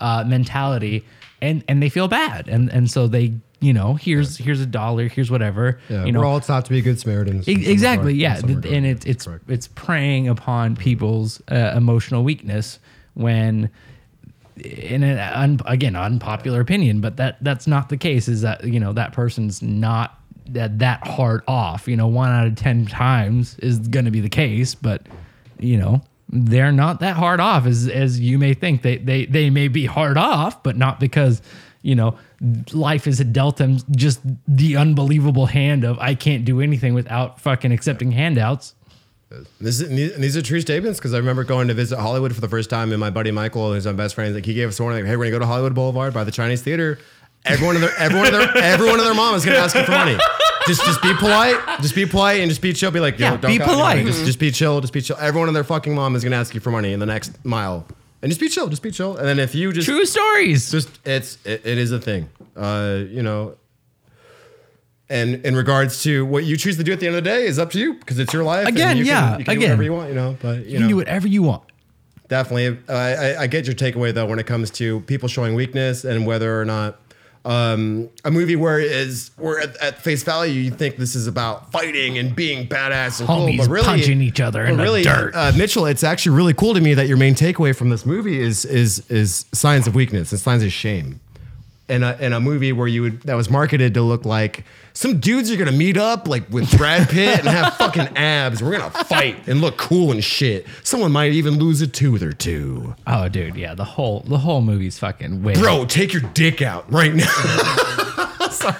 uh 0.00 0.24
mentality 0.26 1.04
and 1.42 1.62
and 1.68 1.82
they 1.82 1.88
feel 1.90 2.08
bad 2.08 2.48
and 2.48 2.70
and 2.70 2.90
so 2.90 3.06
they 3.06 3.32
you 3.60 3.72
know 3.74 3.94
here's 3.94 4.38
here's 4.38 4.60
a 4.60 4.66
dollar 4.66 5.06
here's 5.08 5.30
whatever 5.30 5.78
Yeah, 5.90 6.04
you 6.06 6.12
know 6.12 6.20
we're 6.20 6.26
all 6.26 6.40
taught 6.40 6.64
to 6.66 6.70
be 6.70 6.80
good 6.82 6.98
Samaritans. 6.98 7.46
Exactly 7.46 8.14
yeah 8.14 8.36
regard. 8.36 8.64
and 8.66 8.86
it's 8.86 9.04
it's 9.06 9.24
Correct. 9.26 9.44
it's 9.48 9.68
preying 9.68 10.28
upon 10.28 10.76
people's 10.76 11.42
uh, 11.50 11.74
emotional 11.76 12.24
weakness 12.24 12.78
when 13.14 13.70
in 14.64 15.02
an 15.02 15.18
un, 15.18 15.60
again 15.66 15.94
unpopular 15.96 16.60
opinion 16.60 17.00
but 17.02 17.16
that 17.18 17.36
that's 17.42 17.66
not 17.66 17.90
the 17.90 17.96
case 17.98 18.28
is 18.28 18.40
that 18.42 18.64
you 18.64 18.80
know 18.80 18.92
that 18.94 19.12
person's 19.12 19.60
not 19.62 20.18
that 20.52 20.78
that 20.78 21.06
hard 21.06 21.42
off 21.46 21.88
you 21.88 21.96
know 21.96 22.06
one 22.06 22.30
out 22.30 22.46
of 22.46 22.54
10 22.56 22.86
times 22.86 23.58
is 23.58 23.78
going 23.88 24.04
to 24.04 24.10
be 24.10 24.20
the 24.20 24.28
case 24.28 24.74
but 24.74 25.06
you 25.58 25.76
know 25.76 26.00
they're 26.28 26.72
not 26.72 27.00
that 27.00 27.16
hard 27.16 27.40
off 27.40 27.66
as 27.66 27.88
as 27.88 28.18
you 28.18 28.38
may 28.38 28.54
think 28.54 28.82
they 28.82 28.96
they 28.98 29.26
they 29.26 29.50
may 29.50 29.68
be 29.68 29.86
hard 29.86 30.16
off 30.16 30.62
but 30.62 30.76
not 30.76 30.98
because 31.00 31.40
you 31.82 31.94
know 31.94 32.18
life 32.72 33.04
has 33.04 33.18
dealt 33.18 33.56
them 33.56 33.78
just 33.92 34.20
the 34.46 34.76
unbelievable 34.76 35.46
hand 35.46 35.84
of 35.84 35.98
I 35.98 36.14
can't 36.14 36.44
do 36.44 36.60
anything 36.60 36.94
without 36.94 37.40
fucking 37.40 37.72
accepting 37.72 38.12
handouts 38.12 38.74
This 39.60 39.80
is, 39.80 40.12
and 40.14 40.22
these 40.22 40.36
are 40.36 40.42
true 40.42 40.60
statements 40.60 41.00
because 41.00 41.12
I 41.12 41.18
remember 41.18 41.42
going 41.42 41.66
to 41.68 41.74
visit 41.74 41.98
Hollywood 41.98 42.32
for 42.32 42.40
the 42.40 42.48
first 42.48 42.70
time, 42.70 42.92
and 42.92 43.00
my 43.00 43.10
buddy 43.10 43.32
Michael, 43.32 43.72
who's 43.72 43.84
my 43.84 43.92
best 43.92 44.14
friend, 44.14 44.32
like 44.32 44.46
he 44.46 44.54
gave 44.54 44.68
us 44.68 44.78
a 44.78 44.82
warning, 44.84 45.02
like, 45.02 45.10
"Hey, 45.10 45.16
we're 45.16 45.24
gonna 45.24 45.32
go 45.32 45.38
to 45.40 45.46
Hollywood 45.46 45.74
Boulevard 45.74 46.14
by 46.14 46.22
the 46.22 46.30
Chinese 46.30 46.62
Theater. 46.62 47.00
Everyone 47.46 47.76
of 47.76 47.82
their, 47.82 47.96
everyone 47.98 48.26
of 48.26 48.32
their, 48.32 48.56
everyone 48.58 48.98
of 48.98 49.04
their 49.04 49.14
mom 49.14 49.34
is 49.34 49.44
gonna 49.44 49.58
ask 49.58 49.74
you 49.76 49.82
for 49.84 49.92
money. 49.92 50.16
Just, 50.66 50.84
just 50.84 51.00
be 51.02 51.14
polite. 51.14 51.56
Just 51.80 51.94
be 51.94 52.06
polite 52.06 52.40
and 52.40 52.50
just 52.50 52.60
be 52.60 52.72
chill. 52.72 52.90
Be 52.90 52.98
like, 53.00 53.18
Yo, 53.18 53.26
Yeah, 53.26 53.36
don't 53.36 53.50
be 53.52 53.58
got 53.58 53.68
any 53.68 53.76
money. 53.78 54.00
polite. 54.02 54.06
Just, 54.06 54.24
just 54.26 54.38
be 54.40 54.50
chill. 54.50 54.80
Just 54.80 54.92
be 54.92 55.00
chill. 55.00 55.16
Everyone 55.20 55.48
of 55.48 55.54
their 55.54 55.62
fucking 55.64 55.94
mom 55.94 56.16
is 56.16 56.24
gonna 56.24 56.36
ask 56.36 56.54
you 56.54 56.60
for 56.60 56.70
money 56.70 56.92
in 56.92 56.98
the 57.00 57.06
next 57.06 57.44
mile, 57.44 57.86
and 58.22 58.30
just 58.30 58.40
be 58.40 58.48
chill. 58.48 58.68
Just 58.68 58.82
be 58.82 58.90
chill. 58.90 59.16
And 59.16 59.26
then 59.28 59.38
if 59.38 59.54
you 59.54 59.72
just 59.72 59.86
true 59.86 60.04
stories 60.04 60.70
just 60.72 60.88
it's 61.06 61.38
it, 61.44 61.64
it 61.64 61.78
is 61.78 61.92
a 61.92 62.00
thing 62.00 62.28
uh 62.56 63.00
you 63.08 63.22
know 63.22 63.54
and 65.08 65.44
in 65.46 65.54
regards 65.54 66.02
to 66.02 66.24
what 66.26 66.44
you 66.44 66.56
choose 66.56 66.76
to 66.78 66.82
do 66.84 66.92
at 66.92 67.00
the 67.00 67.06
end 67.06 67.14
of 67.16 67.22
the 67.22 67.30
day 67.30 67.44
is 67.46 67.58
up 67.58 67.70
to 67.70 67.78
you 67.78 67.94
because 67.94 68.18
it's 68.18 68.32
your 68.32 68.42
life 68.44 68.66
and 68.66 68.76
Again, 68.76 68.96
you 68.96 69.04
can- 69.04 69.12
yeah, 69.12 69.38
you 69.38 69.44
can 69.44 69.54
do 69.54 69.60
again. 69.60 69.70
whatever 69.70 69.82
you 69.84 69.92
want 69.92 70.08
you 70.08 70.14
know 70.14 70.36
but 70.40 70.58
you, 70.58 70.64
you 70.64 70.72
can 70.72 70.80
know 70.82 70.88
do 70.88 70.96
whatever 70.96 71.28
you 71.28 71.42
want 71.42 71.62
definitely 72.28 72.78
uh, 72.88 72.92
I, 72.92 73.42
I 73.42 73.46
get 73.46 73.66
your 73.66 73.74
takeaway 73.76 74.12
though 74.12 74.26
when 74.26 74.38
it 74.40 74.46
comes 74.46 74.70
to 74.72 75.00
people 75.02 75.28
showing 75.28 75.54
weakness 75.54 76.04
and 76.04 76.26
whether 76.26 76.60
or 76.60 76.64
not 76.64 76.98
um, 77.46 78.10
a 78.24 78.30
movie 78.30 78.56
where 78.56 78.80
it 78.80 78.90
is 78.90 79.30
where 79.36 79.60
at, 79.60 79.76
at 79.76 80.02
face 80.02 80.24
value 80.24 80.60
you 80.60 80.70
think 80.72 80.96
this 80.96 81.14
is 81.14 81.28
about 81.28 81.70
fighting 81.70 82.18
and 82.18 82.34
being 82.34 82.66
badass 82.66 83.20
and 83.20 83.28
cool, 83.28 83.56
but 83.56 83.68
really 83.68 83.84
punching 83.84 84.20
each 84.20 84.40
other 84.40 84.64
in 84.64 84.72
but 84.72 84.76
the 84.78 84.82
really, 84.82 85.02
dirt. 85.02 85.32
Uh, 85.34 85.52
Mitchell, 85.56 85.86
it's 85.86 86.02
actually 86.02 86.36
really 86.36 86.54
cool 86.54 86.74
to 86.74 86.80
me 86.80 86.92
that 86.94 87.06
your 87.06 87.16
main 87.16 87.34
takeaway 87.34 87.74
from 87.74 87.90
this 87.90 88.04
movie 88.04 88.40
is 88.40 88.64
is 88.64 89.08
is 89.10 89.46
signs 89.52 89.86
of 89.86 89.94
weakness 89.94 90.32
and 90.32 90.40
signs 90.40 90.64
of 90.64 90.72
shame. 90.72 91.20
In 91.88 92.02
a, 92.02 92.16
in 92.18 92.32
a 92.32 92.40
movie 92.40 92.72
where 92.72 92.88
you 92.88 93.02
would 93.02 93.22
that 93.22 93.34
was 93.34 93.48
marketed 93.48 93.94
to 93.94 94.02
look 94.02 94.24
like 94.24 94.64
some 94.92 95.20
dudes 95.20 95.52
are 95.52 95.56
gonna 95.56 95.70
meet 95.70 95.96
up 95.96 96.26
like 96.26 96.42
with 96.50 96.76
Brad 96.76 97.08
Pitt 97.08 97.38
and 97.38 97.46
have 97.46 97.74
fucking 97.76 98.08
abs. 98.16 98.60
We're 98.60 98.72
gonna 98.76 98.90
fight 99.04 99.46
and 99.46 99.60
look 99.60 99.76
cool 99.76 100.10
and 100.10 100.24
shit. 100.24 100.66
Someone 100.82 101.12
might 101.12 101.30
even 101.30 101.60
lose 101.60 101.80
a 101.82 101.86
tooth 101.86 102.22
or 102.22 102.32
two. 102.32 102.96
Oh, 103.06 103.28
dude, 103.28 103.54
yeah, 103.54 103.74
the 103.76 103.84
whole 103.84 104.24
the 104.26 104.38
whole 104.38 104.62
movie's 104.62 104.98
fucking 104.98 105.44
weird. 105.44 105.58
Bro, 105.60 105.84
take 105.84 106.12
your 106.12 106.22
dick 106.34 106.60
out 106.60 106.90
right 106.92 107.14
now. 107.14 107.26
Sorry. 108.50 108.76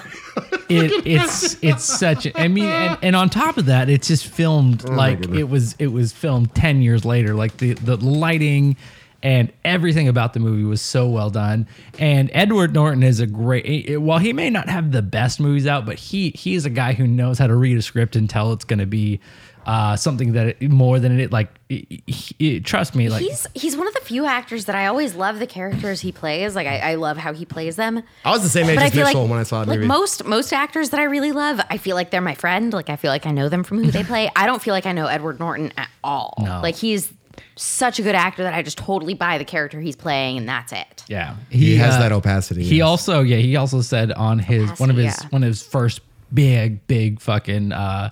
It, 0.68 1.07
it's 1.07 1.62
it's 1.62 1.84
such. 1.84 2.26
a- 2.26 2.40
I 2.40 2.48
mean, 2.48 2.64
and, 2.64 2.98
and 3.02 3.14
on 3.16 3.30
top 3.30 3.57
of 3.57 3.66
that, 3.66 3.88
it's 3.88 4.09
just 4.09 4.26
filmed 4.26 4.84
oh 4.88 4.92
like 4.92 5.24
it 5.28 5.44
was 5.44 5.76
it 5.78 5.86
was 5.92 6.12
filmed 6.12 6.54
ten 6.57 6.82
years 6.82 7.04
later. 7.04 7.34
Like 7.34 7.59
the 7.59 7.74
the 7.74 7.96
lighting 7.96 8.76
and 9.23 9.53
everything 9.64 10.09
about 10.09 10.33
the 10.35 10.41
movie 10.41 10.64
was 10.64 10.81
so 10.83 11.09
well 11.09 11.31
done. 11.31 11.67
And 11.99 12.31
Edward 12.33 12.75
Norton 12.75 13.03
is 13.03 13.21
a 13.21 13.27
great. 13.27 13.99
While 14.01 14.19
he 14.19 14.33
may 14.33 14.51
not 14.51 14.69
have 14.69 14.93
the 14.93 15.03
best 15.03 15.41
movies 15.41 15.67
out, 15.67 15.87
but 15.87 15.97
he 15.99 16.31
he 16.31 16.55
is 16.55 16.64
a 16.67 16.71
guy 16.71 16.93
who 16.93 17.07
knows 17.07 17.39
how 17.39 17.47
to 17.47 17.55
read 17.57 17.77
a 17.79 17.83
script 17.83 18.17
and 18.17 18.29
tell 18.29 18.53
it's 18.53 18.64
going 18.64 18.79
to 18.81 18.87
be. 18.87 19.21
Uh, 19.69 19.97
something 19.97 20.35
that 20.35 20.47
it, 20.62 20.71
more 20.71 21.01
than 21.01 21.19
it 21.19 21.33
like 21.33 21.49
it, 21.69 22.01
it- 22.39 22.64
trust 22.64 22.95
me 22.95 23.09
like 23.09 23.21
He's 23.21 23.49
he's 23.53 23.77
one 23.77 23.89
of 23.89 23.95
the 23.95 24.01
few 24.01 24.25
actors 24.25 24.67
that 24.67 24.77
I 24.77 24.87
always 24.87 25.17
love 25.17 25.41
the 25.41 25.47
characters 25.49 26.01
he 26.01 26.12
plays. 26.12 26.55
Like 26.55 26.69
I, 26.69 26.93
I 26.93 26.95
love 26.95 27.17
how 27.17 27.33
he 27.33 27.45
plays 27.45 27.75
them. 27.75 28.01
I 28.25 28.31
was 28.31 28.45
the 28.45 28.49
same 28.49 28.69
age 28.69 28.77
But 28.77 28.83
I 28.85 28.87
as 28.87 28.93
feel 28.93 29.05
Mitchell 29.07 29.23
like, 29.23 29.31
when 29.33 29.41
I 29.41 29.43
saw 29.43 29.64
the 29.64 29.71
like 29.71 29.79
movie. 29.81 29.89
most 29.89 30.25
most 30.25 30.53
actors 30.53 30.91
that 30.91 31.01
I 31.01 31.03
really 31.03 31.33
love, 31.33 31.61
I 31.69 31.79
feel 31.79 31.97
like 31.97 32.12
they're 32.12 32.21
my 32.21 32.37
friend. 32.37 32.73
Like 32.73 32.91
I 32.91 32.95
feel 32.95 33.11
like 33.11 33.27
I 33.27 33.33
know 33.33 33.49
them 33.49 33.64
from 33.64 33.83
who 33.83 33.91
they 33.91 34.05
play. 34.12 34.31
I 34.37 34.47
don't 34.47 34.62
feel 34.62 34.73
like 34.73 34.87
I 34.87 34.93
know 34.93 35.07
Edward 35.07 35.41
Norton 35.41 35.73
at 35.77 35.89
all. 36.05 36.35
No. 36.39 36.61
Like 36.62 36.77
he's 36.77 37.12
such 37.57 37.99
a 37.99 38.03
good 38.03 38.14
actor 38.14 38.43
that 38.43 38.55
I 38.55 38.62
just 38.62 38.78
totally 38.78 39.14
buy 39.14 39.39
the 39.39 39.45
character 39.45 39.80
he's 39.80 39.97
playing, 39.97 40.39
and 40.39 40.49
that's 40.49 40.72
it. 40.72 41.05
Yeah, 41.09 41.37
He 41.51 41.76
has 41.76 41.97
that 41.99 42.12
opacity, 42.12 42.64
He 42.64 42.78
yes. 42.78 42.87
also, 42.87 43.22
yeah, 43.22 43.39
he 43.39 43.57
also 43.57 43.80
said 43.80 44.12
on 44.12 44.39
his 44.39 44.78
one 44.78 44.91
of 44.91 44.97
his 44.97 45.07
yeah. 45.07 45.28
one 45.30 45.43
of 45.43 45.49
his 45.49 45.62
first 45.62 46.01
big, 46.32 46.87
big 46.87 47.20
fucking 47.20 47.72
uh, 47.72 48.11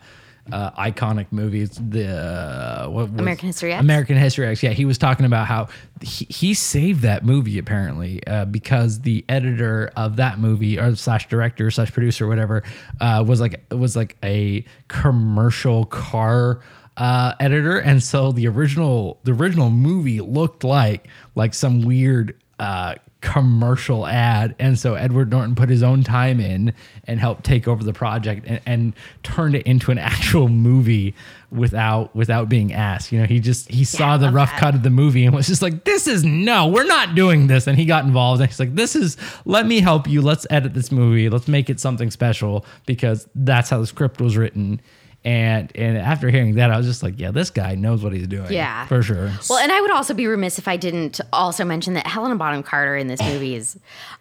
uh, 0.53 0.71
iconic 0.73 1.27
movies, 1.31 1.71
the 1.71 2.07
uh, 2.07 2.89
what 2.89 3.11
was, 3.11 3.21
American 3.21 3.47
History 3.47 3.73
X? 3.73 3.81
American 3.81 4.17
History 4.17 4.47
X. 4.47 4.63
Yeah, 4.63 4.71
he 4.71 4.85
was 4.85 4.99
talking 4.99 5.25
about 5.25 5.47
how 5.47 5.69
he, 6.03 6.27
he 6.27 6.55
saved 6.55 7.01
that 7.03 7.25
movie 7.25 7.59
apparently 7.59 8.25
uh, 8.27 8.45
because 8.45 9.01
the 9.01 9.25
editor 9.29 9.91
of 9.97 10.17
that 10.17 10.39
movie 10.39 10.79
or 10.79 10.95
slash 10.97 11.29
director 11.29 11.71
slash 11.71 11.93
producer 11.93 12.27
whatever 12.27 12.63
uh, 13.01 13.25
was 13.27 13.41
like 13.41 13.65
was 13.71 13.97
like 13.97 14.17
a 14.23 14.65
commercial 14.89 15.87
car 15.87 16.61
uh, 16.97 17.35
editor, 17.41 17.79
and 17.79 18.03
so 18.03 18.33
the 18.33 18.47
original 18.47 19.19
the 19.25 19.33
original 19.33 19.71
movie 19.71 20.21
looked 20.21 20.65
like 20.65 21.09
like 21.35 21.55
some 21.55 21.83
weird 21.83 22.37
uh, 22.59 22.95
commercial 23.21 24.07
ad, 24.07 24.55
and 24.59 24.79
so 24.79 24.95
Edward 24.95 25.31
Norton 25.31 25.55
put 25.55 25.69
his 25.69 25.83
own 25.83 26.05
time 26.05 26.39
in 26.39 26.73
and 27.05 27.19
helped 27.19 27.43
take 27.43 27.67
over 27.67 27.83
the 27.83 27.93
project 27.93 28.45
and, 28.47 28.61
and 28.67 28.93
turned 29.23 29.57
it 29.57 29.67
into 29.67 29.91
an 29.91 29.99
actual 30.15 30.49
movie 30.49 31.15
without 31.51 32.15
without 32.15 32.49
being 32.49 32.73
asked. 32.73 33.11
You 33.11 33.21
know, 33.21 33.27
he 33.27 33.41
just 33.41 33.71
he 33.71 33.83
saw 33.83 34.17
the 34.17 34.31
rough 34.31 34.51
that. 34.51 34.61
cut 34.61 34.75
of 34.75 34.83
the 34.83 34.91
movie 34.91 35.25
and 35.25 35.35
was 35.35 35.49
just 35.49 35.63
like, 35.63 35.85
"This 35.85 36.07
is 36.07 36.23
no, 36.23 36.69
we're 36.69 36.85
not 36.85 37.17
doing 37.17 37.49
this." 37.49 37.67
And 37.67 37.77
he 37.77 37.87
got 37.87 38.05
involved, 38.05 38.41
and 38.41 38.49
he's 38.49 38.61
like, 38.61 38.75
"This 38.75 38.95
is 38.95 39.17
let 39.45 39.67
me 39.67 39.81
help 39.81 40.07
you. 40.07 40.23
Let's 40.23 40.47
edit 40.51 40.75
this 40.75 40.93
movie. 40.93 41.29
Let's 41.29 41.49
make 41.49 41.69
it 41.69 41.81
something 41.81 42.13
special 42.13 42.65
because 42.87 43.27
that's 43.35 43.71
how 43.71 43.81
the 43.81 43.87
script 43.87 44.21
was 44.21 44.37
written." 44.37 44.81
And 45.25 45.73
and 45.75 45.97
after 45.97 46.29
hearing 46.29 46.57
that, 46.57 46.71
I 46.71 46.77
was 46.77 46.87
just 46.87 47.03
like, 47.03 47.15
"Yeah, 47.19 47.31
this 47.31 47.49
guy 47.49 47.77
knows 47.77 48.05
what 48.05 48.13
he's 48.13 48.27
doing." 48.27 48.53
Yeah. 48.53 48.85
for 48.87 49.03
sure. 49.03 49.33
Well, 49.49 49.59
and 49.59 49.73
I 49.73 49.81
would 49.81 49.91
also 49.91 50.13
be 50.13 50.27
remiss 50.27 50.59
if 50.59 50.69
I 50.69 50.77
didn't 50.77 51.19
also 51.33 51.65
mention 51.65 51.95
that 51.95 52.07
Helena 52.07 52.37
Bonham 52.37 52.63
Carter 52.63 52.95
in 52.97 53.07
this 53.07 53.23
movie 53.33 53.55
is. 53.55 53.79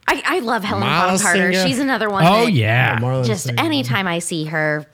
I, 0.07 0.21
I 0.25 0.39
love 0.39 0.63
Helena 0.63 0.85
Bonham 0.85 1.07
Miles 1.07 1.21
Carter. 1.21 1.51
Singer. 1.53 1.67
She's 1.67 1.79
another 1.79 2.09
one. 2.09 2.25
oh 2.25 2.45
that 2.45 2.53
yeah, 2.53 2.99
Marlon 2.99 3.25
Just 3.25 3.45
Singer. 3.45 3.61
anytime 3.61 4.07
I 4.07 4.19
see 4.19 4.45
her 4.45 4.85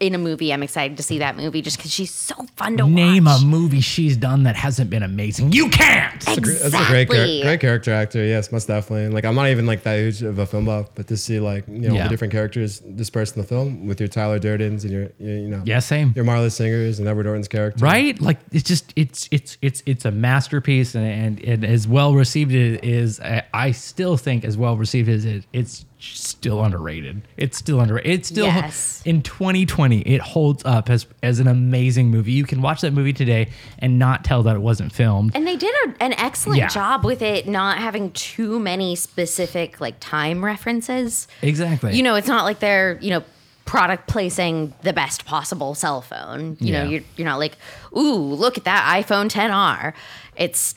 in 0.00 0.14
a 0.14 0.18
movie, 0.18 0.52
I'm 0.52 0.62
excited 0.62 0.96
to 0.96 1.02
see 1.02 1.18
that 1.18 1.36
movie 1.36 1.62
just 1.62 1.76
because 1.76 1.92
she's 1.92 2.12
so 2.12 2.34
fun 2.56 2.76
to 2.76 2.86
Name 2.88 3.24
watch. 3.24 3.42
a 3.42 3.44
movie 3.44 3.80
she's 3.80 4.16
done 4.16 4.42
that 4.44 4.56
hasn't 4.56 4.90
been 4.90 5.02
amazing. 5.02 5.52
You 5.52 5.68
can't. 5.70 6.20
That's 6.20 6.38
a 6.38 6.40
great, 6.40 6.58
that's 6.60 6.74
a 6.74 6.76
great, 6.86 7.08
char- 7.08 7.16
Exactly. 7.16 7.42
great 7.42 7.60
character 7.60 7.92
actor. 7.92 8.24
Yes, 8.24 8.52
most 8.52 8.66
definitely. 8.68 9.08
Like 9.14 9.24
I'm 9.24 9.34
not 9.34 9.48
even 9.48 9.66
like 9.66 9.82
that 9.84 9.96
huge 9.98 10.22
of 10.22 10.38
a 10.38 10.46
film 10.46 10.66
buff, 10.66 10.90
but 10.94 11.06
to 11.08 11.16
see 11.16 11.40
like 11.40 11.66
you 11.68 11.88
know 11.88 11.94
Yeah. 11.94 12.04
the 12.04 12.08
different 12.08 12.32
characters 12.32 12.80
dispersed 12.80 13.36
in 13.36 13.42
the 13.42 13.48
film 13.48 13.86
with 13.86 14.00
your 14.00 14.08
Tyler 14.08 14.38
Durdens 14.38 14.84
and 14.84 14.92
your 14.92 15.02
you 15.18 15.32
you 15.32 15.48
know 15.48 15.62
Yeah, 15.64 15.78
same. 15.80 16.12
your 16.14 16.24
Marla 16.24 16.50
Singers 16.52 16.98
and 16.98 17.08
Edward 17.08 17.24
Norton's 17.26 17.48
character. 17.48 17.84
right 17.84 18.20
like 18.20 18.38
it's 18.52 18.64
just 18.68 18.92
it's 18.96 19.28
it's 19.30 19.56
it's 19.62 19.82
it's 19.86 20.04
a 20.04 20.10
masterpiece 20.10 20.94
and 20.94 21.06
and, 21.06 21.40
and 21.44 21.64
as 21.64 21.86
well 21.88 22.14
received 22.14 22.52
it 22.52 22.84
is 22.84 23.20
I- 23.20 23.44
i 23.52 23.70
still 23.70 24.16
think 24.16 24.44
as 24.44 24.56
well 24.56 24.76
received 24.76 25.08
as 25.08 25.24
it 25.24 25.44
it's 25.52 25.84
still 26.02 26.64
underrated 26.64 27.22
it's 27.36 27.56
still 27.56 27.80
underrated 27.80 28.10
it's 28.12 28.28
still 28.28 28.46
Yes. 28.46 29.02
in 29.04 29.22
2020 29.22 30.00
it 30.00 30.20
holds 30.20 30.64
up 30.64 30.90
as 30.90 31.06
as 31.22 31.38
an 31.38 31.46
amazing 31.46 32.10
movie 32.10 32.32
you 32.32 32.44
can 32.44 32.60
watch 32.62 32.80
that 32.80 32.92
movie 32.92 33.12
today 33.12 33.50
and 33.78 33.98
not 33.98 34.24
tell 34.24 34.42
that 34.42 34.56
it 34.56 34.60
wasn't 34.62 34.92
filmed 34.92 35.32
And 35.36 35.46
they 35.46 35.56
did 35.56 35.72
a, 35.86 36.02
an 36.02 36.12
excellent 36.14 36.58
Yeah. 36.58 36.68
job 36.68 37.04
with 37.04 37.22
it 37.22 37.46
not 37.46 37.78
having 37.78 38.10
too 38.12 38.58
many 38.58 38.96
specific 38.96 39.80
like 39.80 39.96
time 40.00 40.44
references. 40.44 41.28
exactly 41.42 41.94
You 41.96 42.02
know, 42.02 42.14
it's 42.16 42.28
not 42.28 42.44
like 42.44 42.58
they're, 42.58 42.98
you 43.00 43.10
know, 43.10 43.22
product 43.64 44.08
placing 44.08 44.74
the 44.82 44.92
best 44.92 45.24
possible 45.24 45.74
cell 45.74 46.02
phone. 46.02 46.56
You 46.60 46.72
know, 46.72 46.84
you're 46.84 47.02
you're 47.16 47.24
not 47.26 47.38
like, 47.38 47.56
ooh, 47.96 48.16
look 48.34 48.58
at 48.58 48.64
that 48.64 49.02
iPhone 49.04 49.30
10R. 49.30 49.92
It's 50.36 50.74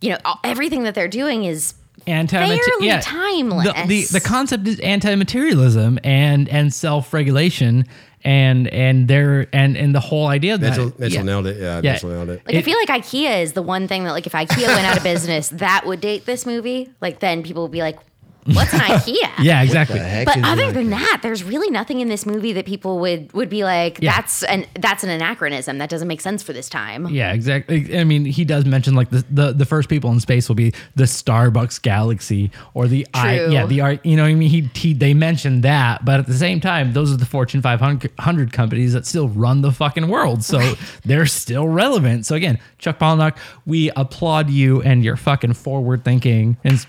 you 0.00 0.10
know 0.10 0.18
everything 0.44 0.84
that 0.84 0.94
they're 0.94 1.08
doing 1.08 1.44
is 1.44 1.74
anti 2.06 2.36
Fairly 2.36 3.00
timeless. 3.00 3.66
The, 3.66 3.86
the 3.86 4.04
the 4.04 4.20
concept 4.20 4.66
is 4.66 4.80
anti-materialism 4.80 5.98
and 6.04 6.48
and 6.48 6.72
self-regulation 6.72 7.86
and 8.22 8.68
and 8.68 9.08
there 9.08 9.46
and 9.52 9.76
and 9.76 9.94
the 9.94 10.00
whole 10.00 10.26
idea 10.26 10.58
that 10.58 10.70
Mitchell, 10.70 10.92
Mitchell 10.98 11.16
yeah. 11.16 11.22
nailed 11.22 11.46
it. 11.46 11.56
Yeah, 11.58 11.80
Yeah. 11.82 11.92
Mitchell 11.92 12.10
nailed 12.10 12.30
it. 12.30 12.42
like 12.46 12.56
I 12.56 12.62
feel 12.62 12.76
like 12.76 12.88
IKEA 13.02 13.42
is 13.42 13.52
the 13.52 13.62
one 13.62 13.88
thing 13.88 14.04
that 14.04 14.12
like 14.12 14.26
if 14.26 14.32
IKEA 14.32 14.66
went 14.66 14.86
out 14.86 14.96
of 14.96 15.02
business, 15.14 15.48
that 15.50 15.84
would 15.86 16.00
date 16.00 16.26
this 16.26 16.44
movie. 16.46 16.90
Like 17.00 17.20
then 17.20 17.42
people 17.42 17.62
would 17.62 17.72
be 17.72 17.80
like, 17.80 17.98
"What's 18.44 18.72
an 18.72 18.80
IKEA?" 18.80 19.30
Yeah, 19.42 19.62
exactly. 19.62 19.98
But 19.98 20.42
other 20.44 20.64
an 20.64 20.74
than 20.74 20.90
that, 20.90 21.20
there's 21.22 21.44
really 21.44 21.70
nothing 21.70 22.00
in 22.00 22.08
this 22.08 22.26
movie 22.26 22.52
that 22.54 22.66
people 22.66 22.98
would 23.00 23.32
would 23.32 23.48
be 23.48 23.64
like, 23.64 23.98
Yeah. 24.00 24.16
"That's 24.16 24.42
an 24.44 24.66
that's 24.78 25.04
an 25.04 25.10
anachronism. 25.10 25.78
That 25.78 25.90
doesn't 25.90 26.08
make 26.08 26.20
sense 26.20 26.42
for 26.42 26.52
this 26.52 26.68
time." 26.68 27.06
Yeah, 27.08 27.32
exactly. 27.32 27.98
I 27.98 28.04
mean, 28.04 28.24
he 28.24 28.44
does 28.44 28.64
mention 28.64 28.94
like 28.94 29.10
the, 29.10 29.24
the 29.30 29.52
the 29.52 29.64
first 29.64 29.88
people 29.88 30.10
in 30.12 30.20
space 30.20 30.48
will 30.48 30.56
be 30.56 30.72
the 30.94 31.04
Starbucks 31.04 31.80
galaxy 31.82 32.50
or 32.74 32.86
the 32.88 33.06
I, 33.14 33.38
True. 33.38 33.52
yeah 33.52 33.66
the 33.66 33.80
art. 33.80 34.04
You 34.04 34.16
know, 34.16 34.22
what 34.22 34.30
I 34.30 34.34
mean, 34.34 34.50
he, 34.50 34.70
he 34.74 34.92
they 34.94 35.14
mentioned 35.14 35.62
that, 35.64 36.04
but 36.04 36.20
at 36.20 36.26
the 36.26 36.34
same 36.34 36.60
time, 36.60 36.92
those 36.92 37.12
are 37.12 37.16
the 37.16 37.26
Fortune 37.26 37.62
500 37.62 38.52
companies 38.52 38.92
that 38.92 39.06
still 39.06 39.28
run 39.28 39.62
the 39.62 39.72
fucking 39.72 40.08
world, 40.08 40.42
so 40.44 40.74
they're 41.04 41.26
still 41.26 41.68
relevant. 41.68 42.26
So 42.26 42.34
again, 42.34 42.58
Chuck 42.78 42.98
Palahniuk, 42.98 43.36
we 43.66 43.90
applaud 43.96 44.50
you 44.50 44.82
and 44.82 45.04
your 45.04 45.16
fucking 45.16 45.54
forward 45.54 46.04
thinking 46.04 46.56
and. 46.64 46.86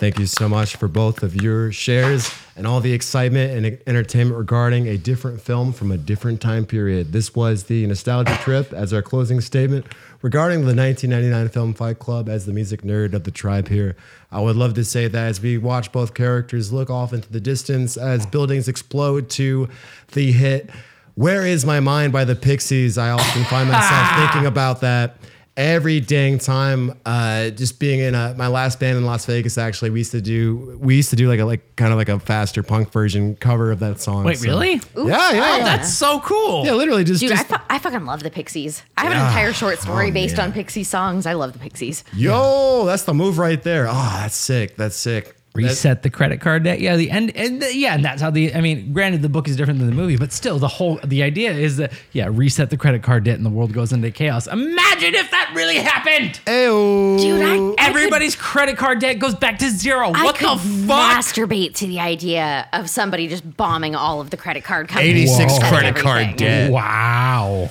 Thank 0.00 0.18
you 0.18 0.24
so 0.24 0.48
much 0.48 0.76
for 0.76 0.88
both 0.88 1.22
of 1.22 1.42
your 1.42 1.70
shares 1.72 2.32
and 2.56 2.66
all 2.66 2.80
the 2.80 2.94
excitement 2.94 3.52
and 3.52 3.78
entertainment 3.86 4.38
regarding 4.38 4.88
a 4.88 4.96
different 4.96 5.42
film 5.42 5.74
from 5.74 5.92
a 5.92 5.98
different 5.98 6.40
time 6.40 6.64
period. 6.64 7.12
This 7.12 7.34
was 7.34 7.64
the 7.64 7.86
nostalgia 7.86 8.34
trip 8.36 8.72
as 8.72 8.94
our 8.94 9.02
closing 9.02 9.42
statement 9.42 9.84
regarding 10.22 10.60
the 10.60 10.74
1999 10.74 11.50
film 11.50 11.74
Fight 11.74 11.98
Club. 11.98 12.30
As 12.30 12.46
the 12.46 12.52
music 12.54 12.80
nerd 12.80 13.12
of 13.12 13.24
the 13.24 13.30
tribe 13.30 13.68
here, 13.68 13.94
I 14.32 14.40
would 14.40 14.56
love 14.56 14.72
to 14.76 14.86
say 14.86 15.06
that 15.06 15.28
as 15.28 15.42
we 15.42 15.58
watch 15.58 15.92
both 15.92 16.14
characters 16.14 16.72
look 16.72 16.88
off 16.88 17.12
into 17.12 17.30
the 17.30 17.38
distance 17.38 17.98
as 17.98 18.24
buildings 18.24 18.68
explode 18.68 19.28
to 19.32 19.68
the 20.12 20.32
hit 20.32 20.70
"Where 21.14 21.44
Is 21.44 21.66
My 21.66 21.80
Mind" 21.80 22.10
by 22.10 22.24
the 22.24 22.36
Pixies, 22.36 22.96
I 22.96 23.10
often 23.10 23.44
find 23.44 23.68
myself 23.68 23.84
ah. 23.84 24.30
thinking 24.32 24.46
about 24.46 24.80
that 24.80 25.18
every 25.56 26.00
dang 26.00 26.38
time 26.38 26.92
uh 27.04 27.50
just 27.50 27.78
being 27.80 27.98
in 28.00 28.14
a, 28.14 28.34
my 28.38 28.46
last 28.46 28.78
band 28.80 28.96
in 28.96 29.04
las 29.04 29.26
vegas 29.26 29.58
actually 29.58 29.90
we 29.90 29.98
used 30.00 30.12
to 30.12 30.20
do 30.20 30.78
we 30.80 30.94
used 30.96 31.10
to 31.10 31.16
do 31.16 31.28
like 31.28 31.40
a 31.40 31.44
like 31.44 31.76
kind 31.76 31.92
of 31.92 31.98
like 31.98 32.08
a 32.08 32.18
faster 32.20 32.62
punk 32.62 32.90
version 32.92 33.34
cover 33.36 33.70
of 33.72 33.78
that 33.80 34.00
song 34.00 34.24
Wait, 34.24 34.38
so- 34.38 34.48
really? 34.48 34.74
yeah 34.96 35.32
yeah, 35.32 35.56
yeah. 35.58 35.64
That's 35.64 35.92
so 35.92 36.20
cool. 36.20 36.64
yeah 36.64 36.72
literally 36.72 37.04
just, 37.04 37.20
Dude, 37.20 37.32
I, 37.32 37.42
fu- 37.42 37.56
I 37.68 37.78
fucking 37.78 38.06
love 38.06 38.22
the 38.22 38.30
Pixies. 38.30 38.82
I 38.96 39.02
have 39.04 39.12
an 39.12 39.18
entire 39.18 39.52
short 39.52 39.78
story 39.80 40.08
Oh, 40.10 40.12
based 40.12 40.36
man. 40.36 40.46
on 40.48 40.52
Pixie 40.52 40.84
songs. 40.84 41.26
I 41.26 41.32
love 41.34 41.52
the 41.52 41.58
Pixies. 41.58 42.04
yo 42.14 42.84
that's 42.86 43.02
the 43.02 43.12
move 43.14 43.36
right 43.38 43.62
there 43.62 43.86
oh 43.88 44.16
that's 44.20 44.36
sick 44.36 44.76
that's 44.76 44.96
sick 44.96 45.36
That- 45.52 45.62
reset 45.62 46.02
the 46.04 46.10
credit 46.10 46.40
card 46.40 46.62
debt. 46.62 46.80
Yeah, 46.80 46.96
the 46.96 47.10
end, 47.10 47.34
and 47.34 47.60
the, 47.60 47.74
yeah, 47.76 47.94
and 47.94 48.04
that's 48.04 48.22
how 48.22 48.30
the. 48.30 48.54
I 48.54 48.60
mean, 48.60 48.92
granted, 48.92 49.22
the 49.22 49.28
book 49.28 49.48
is 49.48 49.56
different 49.56 49.80
than 49.80 49.88
the 49.88 49.94
movie, 49.94 50.16
but 50.16 50.32
still, 50.32 50.60
the 50.60 50.68
whole 50.68 51.00
the 51.04 51.24
idea 51.24 51.50
is 51.52 51.76
that 51.78 51.92
yeah, 52.12 52.28
reset 52.30 52.70
the 52.70 52.76
credit 52.76 53.02
card 53.02 53.24
debt, 53.24 53.34
and 53.36 53.44
the 53.44 53.50
world 53.50 53.72
goes 53.72 53.92
into 53.92 54.10
chaos. 54.12 54.46
Imagine 54.46 55.14
if 55.16 55.30
that 55.32 55.52
really 55.54 55.78
happened. 55.78 56.40
Ayo. 56.46 57.18
Dude, 57.20 57.42
I, 57.78 57.84
I 57.84 57.88
Everybody's 57.88 58.36
credit 58.36 58.76
card 58.76 59.00
debt 59.00 59.18
goes 59.18 59.34
back 59.34 59.58
to 59.58 59.70
zero. 59.70 60.12
could, 60.12 60.22
what 60.24 60.36
I 60.36 60.54
the 60.54 60.60
could 60.60 60.86
fuck? 60.86 61.16
masturbate 61.16 61.74
to 61.76 61.86
the 61.88 61.98
idea 61.98 62.68
of 62.72 62.88
somebody 62.88 63.26
just 63.26 63.56
bombing 63.56 63.96
all 63.96 64.20
of 64.20 64.30
the 64.30 64.36
credit 64.36 64.62
card 64.62 64.86
companies. 64.88 65.32
86 65.40 65.58
credit 65.68 65.96
card 65.96 66.36
debt. 66.36 66.70
Wow. 66.70 67.70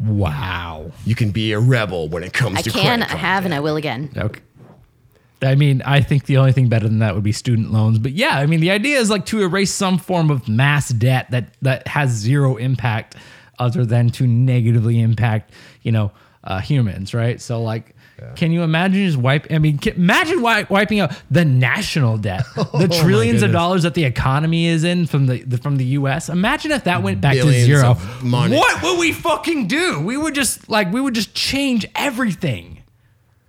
Wow. 0.00 0.90
you 1.04 1.14
can 1.14 1.30
be 1.30 1.52
a 1.52 1.60
rebel 1.60 2.08
when 2.08 2.24
it 2.24 2.32
comes 2.32 2.58
I 2.58 2.62
to 2.62 2.70
can, 2.70 3.00
credit 3.00 3.04
I 3.04 3.08
card 3.08 3.20
have, 3.20 3.44
and. 3.44 3.54
I 3.54 3.60
will 3.60 3.76
again. 3.76 4.10
Okay. 4.16 4.40
I 5.42 5.54
mean, 5.54 5.82
I 5.84 6.00
think 6.00 6.26
the 6.26 6.36
only 6.36 6.52
thing 6.52 6.68
better 6.68 6.88
than 6.88 7.00
that 7.00 7.14
would 7.14 7.24
be 7.24 7.32
student 7.32 7.72
loans. 7.72 7.98
But 7.98 8.12
yeah, 8.12 8.38
I 8.38 8.46
mean, 8.46 8.60
the 8.60 8.70
idea 8.70 8.98
is 8.98 9.10
like 9.10 9.26
to 9.26 9.42
erase 9.42 9.72
some 9.72 9.98
form 9.98 10.30
of 10.30 10.48
mass 10.48 10.88
debt 10.90 11.30
that 11.30 11.54
that 11.62 11.88
has 11.88 12.10
zero 12.10 12.56
impact 12.56 13.16
other 13.58 13.84
than 13.84 14.10
to 14.10 14.26
negatively 14.26 15.00
impact, 15.00 15.52
you 15.82 15.92
know, 15.92 16.12
uh, 16.44 16.60
humans, 16.60 17.14
right? 17.14 17.40
So 17.40 17.62
like, 17.62 17.94
can 18.36 18.52
you 18.52 18.62
imagine 18.62 19.04
just 19.06 19.18
wipe? 19.18 19.50
I 19.50 19.58
mean, 19.58 19.78
can, 19.78 19.94
imagine 19.94 20.36
wi- 20.36 20.66
wiping 20.70 21.00
out 21.00 21.12
the 21.30 21.44
national 21.44 22.18
debt, 22.18 22.44
the 22.54 22.88
Oh 22.92 23.02
trillions 23.02 23.42
of 23.42 23.50
dollars 23.52 23.82
that 23.82 23.94
the 23.94 24.04
economy 24.04 24.66
is 24.66 24.84
in 24.84 25.06
from 25.06 25.26
the, 25.26 25.42
the 25.42 25.58
from 25.58 25.76
the 25.76 25.84
U.S. 25.86 26.28
Imagine 26.28 26.70
if 26.70 26.84
that 26.84 27.02
went 27.02 27.20
back 27.20 27.34
Billions 27.34 27.56
to 27.56 27.64
zero. 27.64 27.94
What 28.56 28.82
would 28.82 28.98
we 29.00 29.12
fucking 29.12 29.66
do? 29.66 30.00
We 30.00 30.16
would 30.16 30.34
just 30.34 30.68
like 30.68 30.92
we 30.92 31.00
would 31.00 31.14
just 31.14 31.34
change 31.34 31.86
everything. 31.96 32.81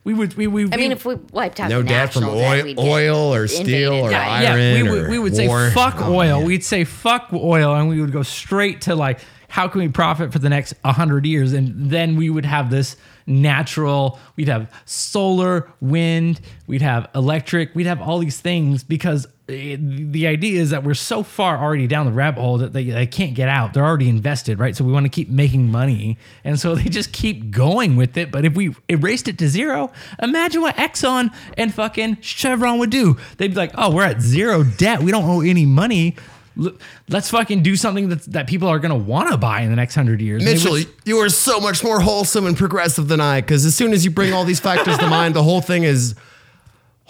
We 0.04 0.14
would 0.14 0.36
we 0.36 0.48
we. 0.48 0.64
I 0.66 0.76
mean, 0.76 0.90
we- 0.90 0.92
if 0.92 1.06
we 1.06 1.16
wiped 1.32 1.60
out 1.60 1.70
no 1.70 1.82
the 1.82 1.88
debt 1.88 2.12
from 2.14 2.24
national 2.24 2.40
debt, 2.40 2.78
oil, 2.78 2.90
oil 2.90 3.34
or 3.34 3.48
steel 3.48 3.94
or 3.94 4.12
Yeah, 4.12 4.42
yeah, 4.42 4.74
we 4.84 4.84
would 4.90 5.04
or 5.06 5.10
we 5.10 5.20
would 5.20 5.34
war. 5.48 5.70
say 5.70 5.74
fuck 5.74 5.96
Oh, 6.00 6.14
oil. 6.14 6.40
man. 6.40 6.46
We'd 6.48 6.64
say 6.64 6.84
fuck 6.84 7.30
oil, 7.34 7.74
and 7.76 7.88
we 7.88 8.02
would 8.02 8.12
go 8.12 8.24
straight 8.24 8.82
to 8.82 8.96
like 8.96 9.20
how 9.48 9.68
can 9.68 9.82
we 9.82 9.88
profit 9.88 10.34
for 10.34 10.40
the 10.40 10.50
next 10.50 10.74
hundred 10.84 11.26
years, 11.26 11.54
and 11.54 11.90
then 11.90 12.16
we 12.18 12.30
would 12.30 12.44
have 12.46 12.70
this 12.70 12.98
natural. 13.28 14.20
We'd 14.36 14.48
have 14.50 14.70
solar, 14.86 15.70
wind. 15.80 16.42
We'd 16.68 16.82
have 16.82 17.08
electric. 17.16 17.74
We'd 17.76 17.86
have 17.88 18.02
all 18.02 18.20
these 18.20 18.40
things 18.42 18.84
because 18.84 19.26
it, 19.48 20.12
the 20.14 20.28
idea 20.28 20.62
is 20.62 20.70
that 20.70 20.84
we're 20.86 20.94
so 20.94 21.22
far 21.22 21.58
already 21.62 21.86
down 21.86 22.06
the 22.06 22.14
rabbit 22.14 22.40
hole 22.40 22.60
that 22.60 22.72
they, 22.72 22.86
they 22.86 23.06
can't 23.06 23.34
get 23.36 23.50
out. 23.50 23.74
They're 23.74 23.84
already 23.86 24.08
invested, 24.08 24.58
right? 24.58 24.74
So 24.76 24.86
we 24.86 24.94
want 24.94 25.06
to 25.06 25.10
keep 25.10 25.28
making 25.30 25.70
money, 25.70 26.18
and 26.46 26.58
so 26.60 26.76
they 26.76 26.86
just 26.90 27.12
keep 27.12 27.52
going 27.52 27.98
with 27.98 28.16
it. 28.18 28.32
But 28.32 28.46
if 28.46 28.56
we 28.56 28.74
erased 28.88 29.28
it 29.28 29.38
to 29.40 29.50
zero, 29.50 29.92
imagine 30.22 30.62
what 30.62 30.76
Exxon 30.78 31.34
and 31.58 31.74
fucking 31.74 32.20
Chevron 32.22 32.80
would 32.80 32.90
do. 32.90 33.18
They'd 33.38 33.50
be 33.50 33.56
like, 33.56 33.72
"Oh, 33.76 33.94
we're 33.94 34.06
at 34.06 34.22
zero 34.22 34.64
debt. 34.64 35.04
We 35.04 35.12
don't 35.12 35.26
owe 35.26 35.42
any 35.42 35.66
money. 35.66 36.16
Let's 37.10 37.30
fucking 37.32 37.64
do 37.64 37.76
something 37.76 38.10
that 38.10 38.22
that 38.32 38.48
people 38.48 38.68
are 38.70 38.80
gonna 38.80 38.96
want 38.96 39.30
to 39.32 39.38
buy 39.38 39.62
in 39.62 39.70
the 39.70 39.76
next 39.76 39.96
hundred 39.96 40.22
years." 40.22 40.44
Mitchell, 40.46 40.74
would- 40.74 40.88
you 41.04 41.18
are 41.18 41.28
so 41.30 41.60
much 41.60 41.84
more 41.84 42.00
wholesome 42.00 42.46
and 42.46 42.56
progressive 42.56 43.10
than 43.10 43.20
I. 43.20 43.42
Because 43.42 43.66
as 43.66 43.76
soon 43.76 43.92
as 43.92 44.06
you 44.06 44.12
bring 44.12 44.32
all 44.32 44.46
these 44.46 44.60
factors 44.62 44.98
to 45.00 45.08
mind, 45.08 45.34
the 45.36 45.44
whole 45.44 45.62
thing 45.62 45.84
is, 45.84 46.16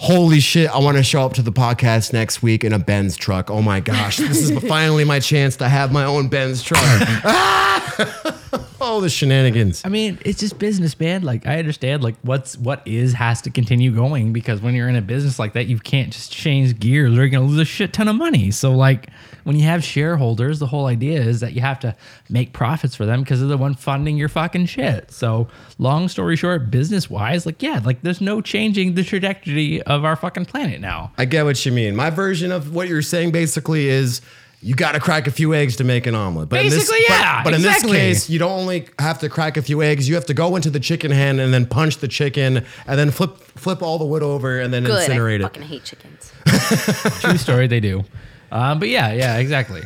holy 0.04 0.42
shit! 0.42 0.70
I 0.70 0.80
want 0.80 0.98
to 0.98 1.04
show 1.04 1.22
up 1.22 1.34
to 1.34 1.42
the 1.42 1.52
podcast 1.52 2.12
next 2.12 2.44
week 2.44 2.66
in 2.66 2.74
a 2.74 2.80
Benz 2.80 3.16
truck. 3.16 3.50
Oh 3.50 3.62
my 3.62 3.80
gosh, 3.80 4.18
this 4.18 4.50
is 4.50 4.52
finally 4.68 5.06
my 5.06 5.20
chance 5.20 5.56
to 5.58 5.70
have 5.70 5.94
my 5.94 6.04
own 6.04 6.28
Benz 6.28 6.62
truck. 6.62 6.82
Ah! 6.84 8.40
oh, 8.84 9.02
the 9.02 9.10
shenanigans. 9.10 9.82
I 9.86 9.90
mean, 9.90 10.20
it's 10.26 10.40
just 10.40 10.60
business, 10.60 11.00
man. 11.00 11.24
Like 11.24 11.48
I 11.48 11.58
understand, 11.58 12.04
like 12.04 12.16
what's 12.22 12.58
what 12.58 12.82
is 12.86 13.14
has 13.14 13.42
to 13.44 13.50
continue 13.50 13.92
going 13.92 14.34
because 14.34 14.62
when 14.62 14.76
you're 14.76 14.90
in 14.90 14.96
a 14.96 15.02
business 15.02 15.40
like 15.40 15.54
that, 15.54 15.68
you 15.68 15.80
can't 15.80 16.12
just 16.12 16.32
change 16.32 16.80
gears 16.80 17.12
or 17.12 17.16
you're 17.16 17.30
gonna 17.30 17.46
lose 17.46 17.60
a 17.60 17.66
shit 17.66 17.94
ton 17.94 18.08
of 18.08 18.16
money. 18.16 18.52
So 18.52 18.72
like 18.72 19.10
when 19.44 19.56
you 19.56 19.64
have 19.64 19.84
shareholders, 19.84 20.60
the 20.60 20.68
whole 20.68 20.86
idea 20.86 21.22
is 21.22 21.40
that 21.40 21.54
you 21.54 21.62
have 21.62 21.80
to 21.80 21.96
make 22.30 22.54
profits 22.54 22.96
for 22.96 23.06
them 23.06 23.22
because 23.22 23.40
they're 23.40 23.50
the 23.50 23.58
one 23.58 23.74
funding 23.74 24.18
your 24.18 24.30
fucking 24.30 24.66
shit. 24.66 25.12
So 25.12 25.48
long 25.78 26.08
story 26.10 26.36
short, 26.36 26.70
business 26.70 27.10
wise, 27.10 27.46
like 27.46 27.64
yeah, 27.64 27.82
like 27.84 28.02
there's 28.02 28.22
no 28.22 28.42
changing 28.42 28.96
the 28.96 29.04
trajectory 29.04 29.82
of 29.84 30.04
our 30.04 30.16
fucking 30.16 30.46
planet 30.46 30.82
now. 30.82 31.12
I 31.18 31.26
get 31.26 31.46
what 31.46 31.66
you 31.66 31.72
mean. 31.72 31.96
My 31.96 32.10
version 32.10 32.52
of 32.52 32.76
what 32.76 32.88
you're 32.88 33.02
saying 33.02 33.32
basically 33.32 33.88
is. 33.88 34.22
You 34.64 34.76
got 34.76 34.94
to 34.94 35.00
crack 35.00 35.28
a 35.28 35.32
few 35.32 35.54
eggs 35.54 35.76
to 35.78 35.84
make 35.84 36.08
an 36.08 36.16
omelet. 36.16 36.48
But 36.50 36.62
Basically, 36.62 36.98
in 37.00 37.04
this, 37.04 37.10
yeah, 37.10 37.44
But, 37.44 37.52
but 37.52 37.54
in 37.56 37.62
this 37.62 37.84
case, 37.84 38.30
you 38.30 38.40
don't 38.40 38.58
only 38.58 38.88
have 38.98 39.20
to 39.20 39.30
crack 39.30 39.58
a 39.58 39.62
few 39.62 39.82
eggs. 39.84 40.08
You 40.08 40.16
have 40.16 40.26
to 40.28 40.34
go 40.34 40.56
into 40.56 40.70
the 40.70 40.80
chicken 40.80 41.12
hen 41.12 41.40
and 41.40 41.54
then 41.54 41.66
punch 41.66 41.98
the 41.98 42.08
chicken 42.08 42.66
and 42.88 43.00
then 43.00 43.12
flip 43.12 43.38
flip 43.38 43.82
all 43.84 43.98
the 43.98 44.06
wood 44.06 44.24
over 44.24 44.60
and 44.60 44.74
then 44.74 44.84
Good. 44.86 45.10
incinerate 45.10 45.34
I 45.34 45.36
it. 45.36 45.42
fucking 45.44 45.64
hate 45.64 45.84
chickens. 45.84 46.32
True 47.22 47.38
story, 47.38 47.68
they 47.68 47.80
do. 47.82 48.06
Um, 48.52 48.80
but 48.80 48.88
yeah, 48.88 49.12
yeah, 49.12 49.38
exactly. 49.38 49.82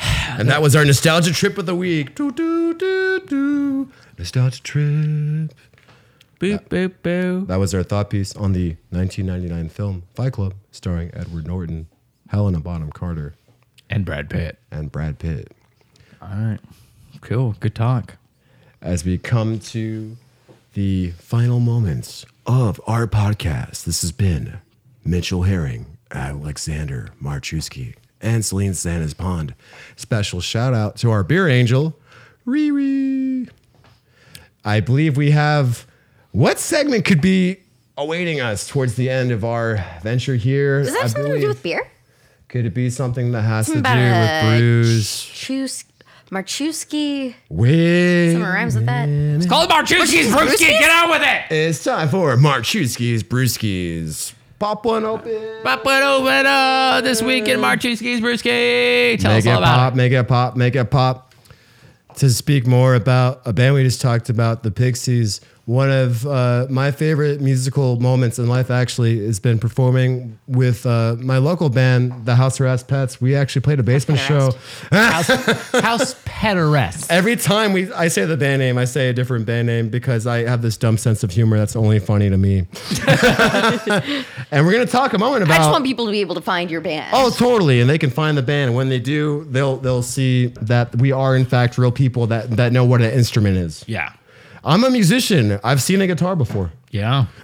And 0.00 0.48
that 0.48 0.62
was 0.62 0.76
our 0.76 0.84
nostalgia 0.84 1.32
trip 1.32 1.58
of 1.58 1.66
the 1.66 1.74
week. 1.74 2.14
Do, 2.14 2.30
do, 2.30 2.72
do, 2.74 3.20
do. 3.26 3.92
Nostalgia 4.16 4.62
trip. 4.62 5.52
Boop 6.40 6.68
boop 6.68 6.94
boo. 7.02 7.44
That 7.46 7.56
was 7.56 7.74
our 7.74 7.82
thought 7.82 8.10
piece 8.10 8.34
on 8.36 8.52
the 8.52 8.76
1999 8.90 9.68
film 9.70 10.04
Fight 10.14 10.32
Club, 10.32 10.54
starring 10.70 11.10
Edward 11.12 11.46
Norton, 11.48 11.88
Helena 12.28 12.60
Bonham 12.60 12.92
Carter, 12.92 13.34
And 13.90 14.04
Brad 14.04 14.28
Pitt. 14.30 14.58
and 14.70 14.92
Brad 14.92 15.18
Pitt. 15.18 15.52
All 16.20 16.28
right. 16.28 16.58
Cool. 17.20 17.56
Good 17.60 17.74
talk. 17.74 18.16
As 18.82 19.04
we 19.04 19.18
come 19.18 19.58
to 19.60 20.16
the 20.74 21.10
final 21.12 21.58
moments 21.58 22.24
of 22.46 22.80
our 22.86 23.06
podcast, 23.06 23.84
this 23.84 24.02
has 24.02 24.12
been 24.12 24.58
Mitchell 25.04 25.42
Herring, 25.42 25.86
Alexander 26.12 27.08
Marchewski, 27.22 27.94
and 28.20 28.44
Celine 28.44 28.74
Santa's 28.74 29.14
Pond. 29.14 29.54
Special 29.96 30.40
shout 30.40 30.74
out 30.74 30.96
to 30.98 31.10
our 31.10 31.24
beer 31.24 31.48
angel, 31.48 31.98
Riri. 32.46 33.48
I 34.64 34.80
believe 34.80 35.16
we 35.16 35.30
have 35.30 35.86
what 36.32 36.58
segment 36.58 37.04
could 37.04 37.20
be 37.20 37.58
awaiting 37.96 38.40
us 38.40 38.68
towards 38.68 38.94
the 38.94 39.08
end 39.10 39.32
of 39.32 39.44
our 39.44 39.84
venture 40.02 40.36
here. 40.36 40.82
Does 40.82 40.92
that 40.92 40.98
I 40.98 41.02
have 41.02 41.10
something 41.12 41.32
to 41.32 41.40
do 41.40 41.48
with 41.48 41.62
beer? 41.62 41.90
Could 42.48 42.64
it 42.64 42.74
be 42.74 42.88
something 42.90 43.32
that 43.32 43.42
has 43.42 43.66
to 43.66 43.74
do 43.74 43.78
with 43.80 43.86
a 43.86 44.56
brews? 44.58 45.22
Chus- 45.22 45.84
Marchewski. 46.30 47.34
Wait. 47.48 48.32
Something 48.32 48.48
rhymes 48.48 48.74
with 48.74 48.86
that. 48.86 49.08
It's 49.08 49.46
called 49.46 49.70
Marchewski's 49.70 50.32
Brewski. 50.32 50.68
Get 50.68 50.90
on 50.90 51.10
with 51.10 51.22
it. 51.22 51.54
It's 51.54 51.82
time 51.84 52.08
for 52.08 52.36
Marchewski's 52.36 53.22
Brewskis. 53.22 54.34
Pop 54.58 54.84
one 54.84 55.04
open. 55.04 55.62
Pop 55.62 55.80
it 55.86 56.02
open 56.02 56.46
uh, 56.46 57.00
this 57.02 57.22
week 57.22 57.48
in 57.48 57.60
Marchewski's 57.60 58.20
Brewski. 58.20 59.18
Tell 59.20 59.30
make 59.32 59.38
us 59.38 59.46
it 59.46 59.50
all 59.50 59.58
about 59.58 59.76
pop, 59.76 59.92
it. 59.92 59.96
make 59.96 60.12
it 60.12 60.24
pop, 60.28 60.56
make 60.56 60.74
it 60.76 60.90
pop. 60.90 61.34
To 62.16 62.28
speak 62.30 62.66
more 62.66 62.94
about 62.94 63.42
a 63.46 63.52
band 63.52 63.74
we 63.76 63.84
just 63.84 64.00
talked 64.00 64.28
about, 64.28 64.64
the 64.64 64.70
Pixies, 64.72 65.40
one 65.68 65.90
of 65.90 66.26
uh, 66.26 66.66
my 66.70 66.90
favorite 66.90 67.42
musical 67.42 68.00
moments 68.00 68.38
in 68.38 68.48
life 68.48 68.70
actually 68.70 69.26
has 69.26 69.38
been 69.38 69.58
performing 69.58 70.38
with 70.46 70.86
uh, 70.86 71.14
my 71.18 71.36
local 71.36 71.68
band, 71.68 72.24
the 72.24 72.34
House 72.34 72.58
Arrest 72.58 72.88
Pets. 72.88 73.20
We 73.20 73.36
actually 73.36 73.60
played 73.60 73.78
a 73.78 73.82
basement 73.82 74.18
show. 74.18 74.52
House, 74.90 75.26
House 75.72 76.16
Pet 76.24 76.56
Arrest. 76.56 77.12
Every 77.12 77.36
time 77.36 77.74
we 77.74 77.92
I 77.92 78.08
say 78.08 78.24
the 78.24 78.38
band 78.38 78.60
name, 78.60 78.78
I 78.78 78.86
say 78.86 79.10
a 79.10 79.12
different 79.12 79.44
band 79.44 79.66
name 79.66 79.90
because 79.90 80.26
I 80.26 80.48
have 80.48 80.62
this 80.62 80.78
dumb 80.78 80.96
sense 80.96 81.22
of 81.22 81.32
humor 81.32 81.58
that's 81.58 81.76
only 81.76 81.98
funny 81.98 82.30
to 82.30 82.38
me. 82.38 82.60
and 84.50 84.64
we're 84.64 84.72
gonna 84.72 84.86
talk 84.86 85.12
a 85.12 85.18
moment 85.18 85.42
about. 85.42 85.56
I 85.56 85.58
just 85.58 85.70
want 85.70 85.84
people 85.84 86.06
to 86.06 86.12
be 86.12 86.22
able 86.22 86.36
to 86.36 86.40
find 86.40 86.70
your 86.70 86.80
band. 86.80 87.10
Oh, 87.12 87.28
totally. 87.28 87.82
And 87.82 87.90
they 87.90 87.98
can 87.98 88.08
find 88.08 88.38
the 88.38 88.42
band. 88.42 88.68
And 88.68 88.74
when 88.74 88.88
they 88.88 89.00
do, 89.00 89.44
they'll 89.50 89.76
they'll 89.76 90.02
see 90.02 90.46
that 90.62 90.96
we 90.96 91.12
are 91.12 91.36
in 91.36 91.44
fact 91.44 91.76
real 91.76 91.92
people 91.92 92.26
that 92.28 92.52
that 92.52 92.72
know 92.72 92.86
what 92.86 93.02
an 93.02 93.10
instrument 93.10 93.58
is. 93.58 93.84
Yeah. 93.86 94.14
I'm 94.68 94.84
a 94.84 94.90
musician. 94.90 95.58
I've 95.64 95.80
seen 95.80 96.02
a 96.02 96.06
guitar 96.06 96.36
before. 96.36 96.70
Yeah. 96.90 97.26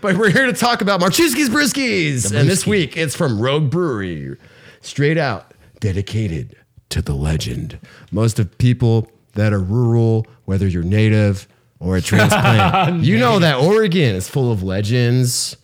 But 0.00 0.16
we're 0.16 0.30
here 0.30 0.46
to 0.46 0.54
talk 0.54 0.80
about 0.80 1.00
Marchewski's 1.00 1.50
Brewskis. 1.50 2.34
And 2.34 2.48
this 2.48 2.66
week 2.66 2.96
it's 2.96 3.14
from 3.14 3.40
Rogue 3.40 3.70
Brewery. 3.70 4.36
Straight 4.80 5.18
out, 5.18 5.52
dedicated 5.80 6.56
to 6.90 7.02
the 7.02 7.14
legend. 7.14 7.78
Most 8.10 8.38
of 8.38 8.56
people 8.56 9.10
that 9.34 9.52
are 9.52 9.60
rural, 9.60 10.26
whether 10.46 10.66
you're 10.66 10.82
native 10.82 11.46
or 11.78 11.96
a 11.96 12.00
transplant, 12.00 13.04
you 13.04 13.18
know 13.18 13.38
that 13.38 13.56
Oregon 13.56 14.14
is 14.14 14.28
full 14.28 14.50
of 14.50 14.62
legends 14.62 15.56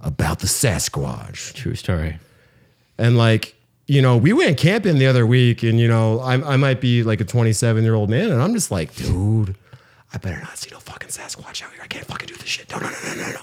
about 0.00 0.40
the 0.40 0.48
Sasquatch. 0.48 1.54
True 1.54 1.76
story. 1.76 2.18
And 2.98 3.16
like, 3.16 3.54
you 3.86 4.02
know, 4.02 4.16
we 4.16 4.32
went 4.32 4.58
camping 4.58 4.98
the 4.98 5.06
other 5.06 5.26
week, 5.26 5.62
and 5.62 5.78
you 5.78 5.86
know, 5.86 6.18
I, 6.20 6.54
I 6.54 6.56
might 6.56 6.80
be 6.80 7.02
like 7.04 7.20
a 7.20 7.24
27 7.24 7.84
year 7.84 7.94
old 7.94 8.10
man, 8.10 8.30
and 8.30 8.42
I'm 8.42 8.54
just 8.54 8.70
like, 8.70 8.94
dude, 8.96 9.56
I 10.14 10.18
better 10.18 10.40
not 10.40 10.56
see 10.56 10.70
no 10.72 10.78
fucking 10.78 11.08
Sasquatch 11.08 11.62
out 11.64 11.72
here. 11.72 11.82
I 11.82 11.88
can't 11.88 12.06
fucking 12.06 12.28
do 12.28 12.34
this 12.36 12.46
shit. 12.46 12.70
No, 12.70 12.78
no, 12.78 12.88
no, 12.88 12.96
no, 13.08 13.14
no, 13.22 13.32
no. 13.32 13.40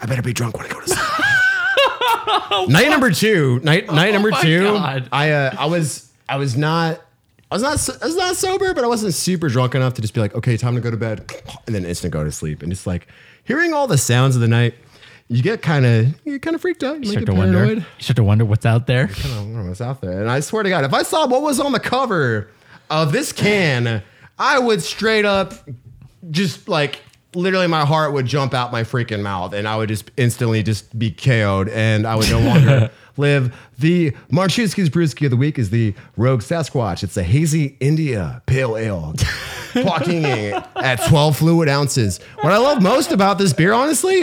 I 0.00 0.06
better 0.06 0.22
be 0.22 0.32
drunk 0.32 0.56
when 0.56 0.66
I 0.66 0.68
go 0.68 0.80
to 0.80 0.86
sleep. 0.86 2.68
night 2.68 2.88
number 2.88 3.10
two, 3.10 3.60
night 3.64 3.86
night 3.92 4.12
number 4.12 4.30
my 4.30 4.40
two. 4.40 4.62
God. 4.62 5.08
I 5.10 5.30
uh, 5.30 5.56
I 5.58 5.66
was 5.66 6.12
I 6.28 6.36
was 6.36 6.56
not. 6.56 7.00
I 7.50 7.54
was 7.56 7.62
not. 7.62 7.80
so- 7.80 7.94
I 8.00 8.06
was 8.06 8.16
not 8.16 8.36
sober, 8.36 8.72
but 8.72 8.84
I 8.84 8.86
wasn't 8.86 9.14
super 9.14 9.48
drunk 9.48 9.74
enough 9.74 9.94
to 9.94 10.00
just 10.02 10.14
be 10.14 10.20
like, 10.20 10.34
okay, 10.34 10.56
time 10.56 10.74
to 10.76 10.80
go 10.80 10.90
to 10.90 10.96
bed, 10.96 11.30
and 11.66 11.74
then 11.74 11.84
instant 11.84 12.12
go 12.12 12.22
to 12.24 12.30
sleep. 12.32 12.62
And 12.62 12.70
just 12.70 12.86
like 12.86 13.08
hearing 13.44 13.74
all 13.74 13.86
the 13.88 13.98
sounds 13.98 14.36
of 14.36 14.40
the 14.40 14.48
night, 14.48 14.74
you 15.28 15.42
get 15.42 15.60
kind 15.60 15.84
of 15.84 16.06
you 16.24 16.32
get 16.34 16.42
kind 16.42 16.54
of 16.54 16.60
freaked 16.62 16.84
out. 16.84 16.94
You, 16.94 17.00
might 17.00 17.06
start 17.08 17.26
get 17.26 17.32
to 17.32 17.38
wonder. 17.38 17.58
paranoid. 17.58 17.78
You 17.78 18.02
start 18.04 18.16
to 18.16 18.24
wonder 18.24 18.44
what's 18.44 18.64
out 18.64 18.86
there. 18.86 19.10
I 19.12 19.28
don't 19.28 19.54
know 19.54 19.64
what's 19.68 19.80
out 19.80 20.00
there. 20.00 20.20
And 20.20 20.30
I 20.30 20.38
swear 20.40 20.62
to 20.62 20.68
God, 20.68 20.84
if 20.84 20.94
I 20.94 21.02
saw 21.02 21.26
what 21.26 21.42
was 21.42 21.58
on 21.58 21.72
the 21.72 21.80
cover 21.80 22.48
of 22.88 23.10
this 23.12 23.32
can, 23.32 24.02
I 24.38 24.58
would 24.58 24.82
straight 24.82 25.24
up 25.24 25.52
just 26.30 26.68
like 26.68 27.00
literally 27.34 27.66
my 27.66 27.84
heart 27.84 28.12
would 28.12 28.26
jump 28.26 28.54
out 28.54 28.72
my 28.72 28.82
freaking 28.82 29.22
mouth 29.22 29.54
and 29.54 29.66
I 29.66 29.76
would 29.76 29.88
just 29.88 30.10
instantly 30.16 30.62
just 30.62 30.96
be 30.98 31.10
KO'd 31.10 31.68
and 31.68 32.06
I 32.06 32.14
would 32.14 32.30
no 32.30 32.40
longer 32.40 32.90
live. 33.16 33.54
The 33.78 34.10
Marchewski's 34.30 34.90
Brewski 34.90 35.26
of 35.26 35.30
the 35.30 35.36
week 35.36 35.58
is 35.58 35.70
the 35.70 35.94
Rogue 36.16 36.40
Sasquatch. 36.40 37.02
It's 37.02 37.16
a 37.16 37.22
hazy 37.22 37.76
India 37.80 38.42
pale 38.46 38.76
ale. 38.76 39.14
Clocking 39.72 40.66
at 40.76 40.96
12 41.08 41.38
fluid 41.38 41.68
ounces. 41.68 42.20
What 42.42 42.52
I 42.52 42.58
love 42.58 42.82
most 42.82 43.10
about 43.10 43.38
this 43.38 43.54
beer, 43.54 43.72
honestly, 43.72 44.20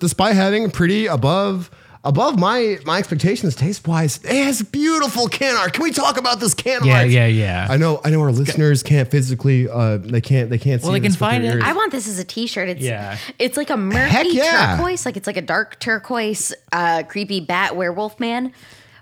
despite 0.00 0.34
having 0.34 0.68
pretty 0.70 1.06
above 1.06 1.70
above 2.04 2.38
my 2.38 2.78
my 2.86 2.98
expectations 2.98 3.54
taste 3.54 3.86
wise, 3.86 4.18
it 4.24 4.44
has 4.44 4.62
beautiful 4.62 5.28
can 5.28 5.56
art. 5.56 5.72
Can 5.74 5.82
we 5.82 5.90
talk 5.92 6.16
about 6.18 6.40
this 6.40 6.54
can 6.54 6.84
Yeah, 6.84 7.00
art? 7.00 7.08
yeah, 7.10 7.26
yeah. 7.26 7.66
I 7.68 7.76
know 7.76 8.00
I 8.04 8.10
know 8.10 8.20
our 8.22 8.32
listeners 8.32 8.82
can't 8.82 9.10
physically 9.10 9.68
uh 9.68 9.98
they 9.98 10.20
can't 10.20 10.48
they 10.50 10.58
can't 10.58 10.80
see 10.80 10.86
Well, 10.86 10.92
they 10.94 11.00
this 11.00 11.16
can 11.16 11.24
with 11.26 11.30
find 11.30 11.44
their 11.44 11.52
it. 11.52 11.54
ears. 11.56 11.64
I 11.66 11.72
want 11.74 11.92
this 11.92 12.08
as 12.08 12.18
a 12.18 12.24
T-shirt. 12.24 12.68
It's 12.70 12.80
Yeah. 12.80 13.18
it's 13.38 13.56
like 13.56 13.70
a 13.70 13.76
murky 13.76 14.10
Heck 14.10 14.26
yeah. 14.32 14.76
turquoise, 14.76 15.04
like 15.04 15.16
it's 15.16 15.26
like 15.26 15.36
a 15.36 15.42
dark 15.42 15.78
turquoise, 15.78 16.52
uh, 16.72 17.02
creepy 17.08 17.40
bat 17.40 17.76
werewolf 17.76 18.18
man 18.18 18.52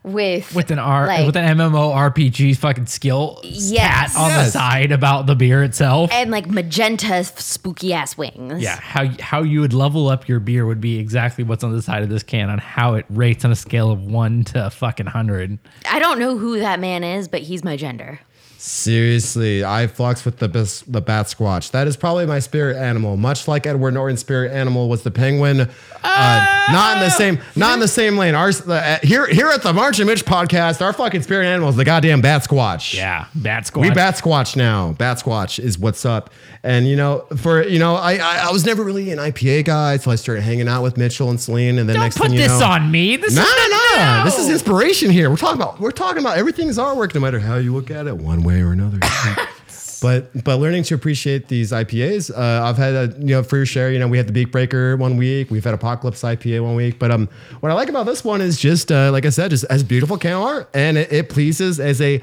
with 0.02 0.54
with 0.54 0.70
an 0.70 0.78
R 0.78 1.06
like- 1.06 1.26
with 1.26 1.36
an 1.36 1.56
MMO 1.58 1.92
RPG 1.94 2.56
fucking 2.56 2.86
skill 2.86 3.40
Yes. 3.44 4.16
on 4.16 4.30
the 4.32 4.44
side 4.50 4.92
about 4.92 5.26
the 5.26 5.34
beer 5.34 5.62
itself. 5.62 6.10
and 6.12 6.30
like 6.30 6.48
magenta 6.48 7.24
spooky 7.24 7.92
ass 7.92 8.16
wings. 8.16 8.62
yeah, 8.62 8.78
how 8.80 9.06
how 9.20 9.42
you 9.42 9.60
would 9.60 9.72
level 9.74 10.08
up 10.08 10.28
your 10.28 10.40
beer 10.40 10.66
would 10.66 10.80
be 10.80 10.98
exactly 10.98 11.44
what's 11.44 11.64
on 11.64 11.72
the 11.72 11.82
side 11.82 12.02
of 12.02 12.08
this 12.08 12.22
can 12.22 12.48
on 12.50 12.58
how 12.58 12.94
it 12.94 13.04
rates 13.10 13.44
on 13.44 13.50
a 13.52 13.56
scale 13.56 13.90
of 13.90 14.02
one 14.04 14.44
to 14.44 14.70
fucking 14.70 15.06
hundred. 15.06 15.58
I 15.90 15.98
don't 15.98 16.18
know 16.18 16.38
who 16.38 16.58
that 16.60 16.80
man 16.80 17.02
is, 17.04 17.28
but 17.28 17.40
he's 17.42 17.64
my 17.64 17.76
gender. 17.76 18.20
Seriously, 18.60 19.64
I 19.64 19.86
flux 19.86 20.24
with 20.24 20.38
the 20.38 20.48
the 20.48 21.00
bat 21.00 21.26
squatch. 21.26 21.70
That 21.70 21.86
is 21.86 21.96
probably 21.96 22.26
my 22.26 22.40
spirit 22.40 22.76
animal. 22.76 23.16
Much 23.16 23.46
like 23.46 23.66
Edward 23.66 23.94
Norton's 23.94 24.18
spirit 24.18 24.50
animal 24.50 24.88
was 24.88 25.04
the 25.04 25.12
penguin. 25.12 25.68
Uh, 26.02 26.66
not 26.72 26.96
in 26.96 27.04
the 27.04 27.10
same 27.10 27.38
not 27.54 27.74
in 27.74 27.80
the 27.80 27.86
same 27.86 28.16
lane. 28.16 28.34
Ours 28.34 28.66
uh, 28.68 28.98
here 29.00 29.28
here 29.28 29.46
at 29.46 29.62
the 29.62 29.72
March 29.72 30.00
and 30.00 30.08
Mitch 30.08 30.24
podcast, 30.24 30.82
our 30.84 30.92
fucking 30.92 31.22
spirit 31.22 31.46
animal 31.46 31.68
is 31.68 31.76
the 31.76 31.84
goddamn 31.84 32.20
bat 32.20 32.42
squatch. 32.48 32.94
Yeah, 32.94 33.26
bat 33.36 33.68
squad. 33.68 33.82
We 33.82 33.90
bat 33.90 34.16
squatch 34.16 34.56
now. 34.56 34.90
Bat 34.94 35.18
squatch 35.18 35.60
is 35.60 35.78
what's 35.78 36.04
up. 36.04 36.32
And 36.64 36.88
you 36.88 36.96
know, 36.96 37.26
for 37.36 37.62
you 37.62 37.78
know, 37.78 37.94
I 37.94 38.14
I, 38.14 38.48
I 38.48 38.50
was 38.50 38.66
never 38.66 38.82
really 38.82 39.12
an 39.12 39.18
IPA 39.18 39.66
guy 39.66 39.92
until 39.92 40.10
I 40.10 40.16
started 40.16 40.42
hanging 40.42 40.66
out 40.66 40.82
with 40.82 40.96
Mitchell 40.96 41.30
and 41.30 41.40
Celine, 41.40 41.78
and 41.78 41.88
then 41.88 41.94
Don't 41.94 42.02
next 42.02 42.18
put 42.18 42.24
thing 42.26 42.34
you 42.34 42.40
this 42.40 42.58
know, 42.58 42.66
on 42.66 42.90
me. 42.90 43.16
This 43.16 43.36
no, 43.36 43.42
is 43.42 43.48
no, 43.70 43.96
no, 43.96 44.24
This 44.24 44.36
is 44.36 44.48
inspiration 44.48 45.12
here. 45.12 45.30
We're 45.30 45.36
talking 45.36 45.62
about 45.62 45.78
we're 45.78 45.92
talking 45.92 46.22
about 46.22 46.38
everything 46.38 46.66
is 46.66 46.76
artwork, 46.76 47.14
no 47.14 47.20
matter 47.20 47.38
how 47.38 47.54
you 47.54 47.72
look 47.72 47.92
at 47.92 48.08
it, 48.08 48.16
one 48.16 48.42
way 48.42 48.47
or 48.54 48.72
another. 48.72 48.98
but 50.02 50.44
but 50.44 50.56
learning 50.56 50.84
to 50.84 50.94
appreciate 50.94 51.48
these 51.48 51.72
IPAs, 51.72 52.30
uh, 52.30 52.64
I've 52.64 52.76
had 52.76 52.94
a 52.94 53.14
you 53.18 53.34
know 53.34 53.42
fair 53.42 53.66
share. 53.66 53.90
You 53.90 53.98
know, 53.98 54.08
we 54.08 54.16
had 54.16 54.26
the 54.26 54.32
Beak 54.32 54.50
Breaker 54.50 54.96
one 54.96 55.16
week, 55.16 55.50
we've 55.50 55.64
had 55.64 55.74
Apocalypse 55.74 56.22
IPA 56.22 56.62
one 56.62 56.74
week. 56.74 56.98
But 56.98 57.10
um, 57.10 57.28
what 57.60 57.70
I 57.70 57.74
like 57.74 57.88
about 57.88 58.06
this 58.06 58.24
one 58.24 58.40
is 58.40 58.58
just 58.58 58.90
uh, 58.92 59.10
like 59.12 59.26
I 59.26 59.30
said, 59.30 59.50
just 59.50 59.64
as 59.64 59.82
beautiful 59.82 60.18
can 60.18 60.34
art, 60.34 60.70
and 60.74 60.98
it, 60.98 61.12
it 61.12 61.28
pleases 61.28 61.80
as 61.80 62.00
a 62.00 62.22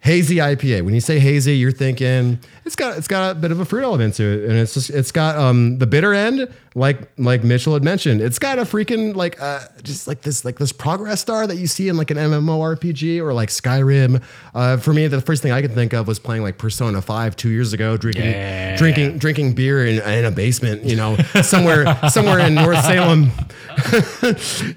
hazy 0.00 0.36
IPA. 0.36 0.82
When 0.84 0.94
you 0.94 1.00
say 1.00 1.18
hazy, 1.18 1.56
you're 1.56 1.72
thinking 1.72 2.38
it's 2.64 2.76
got 2.76 2.96
it's 2.98 3.08
got 3.08 3.32
a 3.32 3.34
bit 3.38 3.50
of 3.52 3.60
a 3.60 3.64
fruit 3.64 3.82
element 3.84 4.14
to 4.14 4.24
it, 4.24 4.48
and 4.48 4.58
it's 4.58 4.74
just 4.74 4.90
it's 4.90 5.10
got 5.12 5.36
um 5.36 5.78
the 5.78 5.86
bitter 5.86 6.12
end, 6.14 6.48
like 6.74 7.08
like 7.18 7.42
Mitchell 7.44 7.74
had 7.74 7.82
mentioned. 7.84 8.20
It's 8.20 8.38
got 8.38 8.58
a 8.58 8.62
freaking 8.62 9.14
like 9.14 9.40
uh 9.40 9.60
just 9.82 10.06
like 10.06 10.22
this 10.22 10.44
like 10.44 10.58
this 10.58 10.72
progress 10.72 11.20
star 11.20 11.46
that 11.46 11.56
you 11.56 11.66
see 11.66 11.88
in 11.88 11.96
like 11.96 12.10
an 12.10 12.16
MMORPG 12.16 13.20
or 13.20 13.32
like 13.32 13.48
Skyrim. 13.48 14.22
Uh, 14.54 14.76
for 14.76 14.92
me, 14.92 15.06
the 15.08 15.20
first 15.20 15.42
thing 15.42 15.52
I 15.52 15.60
could 15.62 15.74
think 15.74 15.92
of 15.92 16.06
was 16.08 16.18
playing 16.18 16.42
like 16.42 16.58
Persona 16.58 17.02
Five 17.02 17.36
two 17.36 17.50
years 17.50 17.72
ago, 17.72 17.96
drinking 17.96 18.24
Yeah. 18.24 18.76
drinking 18.76 19.18
drinking 19.18 19.54
beer 19.54 19.86
in, 19.86 20.00
in 20.02 20.24
a 20.24 20.30
basement, 20.30 20.84
you 20.84 20.96
know, 20.96 21.16
somewhere 21.42 21.96
somewhere 22.10 22.38
in 22.40 22.54
North 22.54 22.80
Salem, 22.84 23.30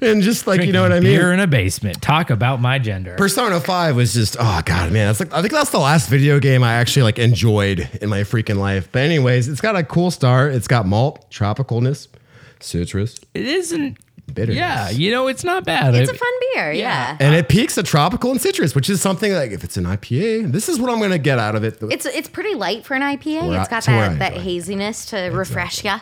and 0.02 0.22
just 0.22 0.48
like 0.48 0.62
you 0.64 0.72
know 0.74 0.82
what 0.82 0.92
I 0.92 1.00
mean. 1.00 1.18
Beer 1.18 1.32
in 1.34 1.40
a 1.40 1.48
basement. 1.48 2.02
Talk 2.02 2.30
about 2.30 2.62
my 2.62 2.80
gender. 2.80 3.16
Persona 3.16 3.60
5 3.60 3.96
was 3.96 4.14
just 4.14 4.38
oh 4.40 4.62
god 4.66 4.92
man 4.92 5.09
that's 5.10 5.20
like 5.20 5.34
I 5.34 5.42
think 5.42 5.52
that's 5.54 5.72
the 5.72 5.80
last 5.80 6.10
video 6.10 6.40
game 6.40 6.64
I 6.64 6.74
actually 6.76 7.04
like 7.04 7.20
enjoyed 7.20 7.90
in 8.02 8.10
my 8.10 8.22
freaking 8.22 8.58
life. 8.58 8.90
But 8.92 9.00
anyways, 9.04 9.48
it's 9.48 9.62
got 9.62 9.76
a 9.76 9.84
cool 9.84 10.12
start. 10.12 10.54
It's 10.54 10.68
got 10.68 10.86
malt, 10.86 11.30
tropicalness, 11.32 12.08
citrus, 12.60 13.20
it 13.34 13.46
isn't. 13.46 13.98
bitterness. 14.34 14.58
Yeah, 14.58 14.90
you 14.92 15.10
know 15.12 15.28
it's 15.28 15.44
not 15.44 15.66
bad. 15.66 15.96
It's 15.96 16.10
I- 16.10 16.14
a 16.14 16.18
fun 16.18 16.30
beer, 16.54 16.72
yeah. 16.72 17.18
And 17.20 17.34
it 17.36 17.50
peaks 17.50 17.78
at 17.78 17.86
tropical 17.86 18.30
and 18.32 18.40
citrus, 18.40 18.76
which 18.76 18.90
is 18.90 19.02
something 19.02 19.34
like 19.34 19.52
if 19.52 19.64
it's 19.64 19.76
an 19.78 19.86
IPA, 19.86 20.52
this 20.52 20.70
is 20.70 20.80
what 20.80 20.92
I'm 20.92 21.00
gonna 21.00 21.18
get 21.18 21.40
out 21.40 21.56
of 21.56 21.64
it. 21.64 21.80
It's 21.82 22.06
it's 22.06 22.30
pretty 22.30 22.54
light 22.56 22.86
for 22.86 22.94
an 22.94 23.02
IPA. 23.02 23.48
Where 23.48 23.58
I- 23.58 23.62
it's 23.62 23.70
got 23.70 23.84
to 23.84 23.92
where 23.92 24.06
I 24.06 24.10
that, 24.10 24.20
that 24.20 24.32
enjoy. 24.34 24.44
haziness 24.44 25.06
to 25.08 25.18
refresh 25.34 25.84
ya. 25.84 26.00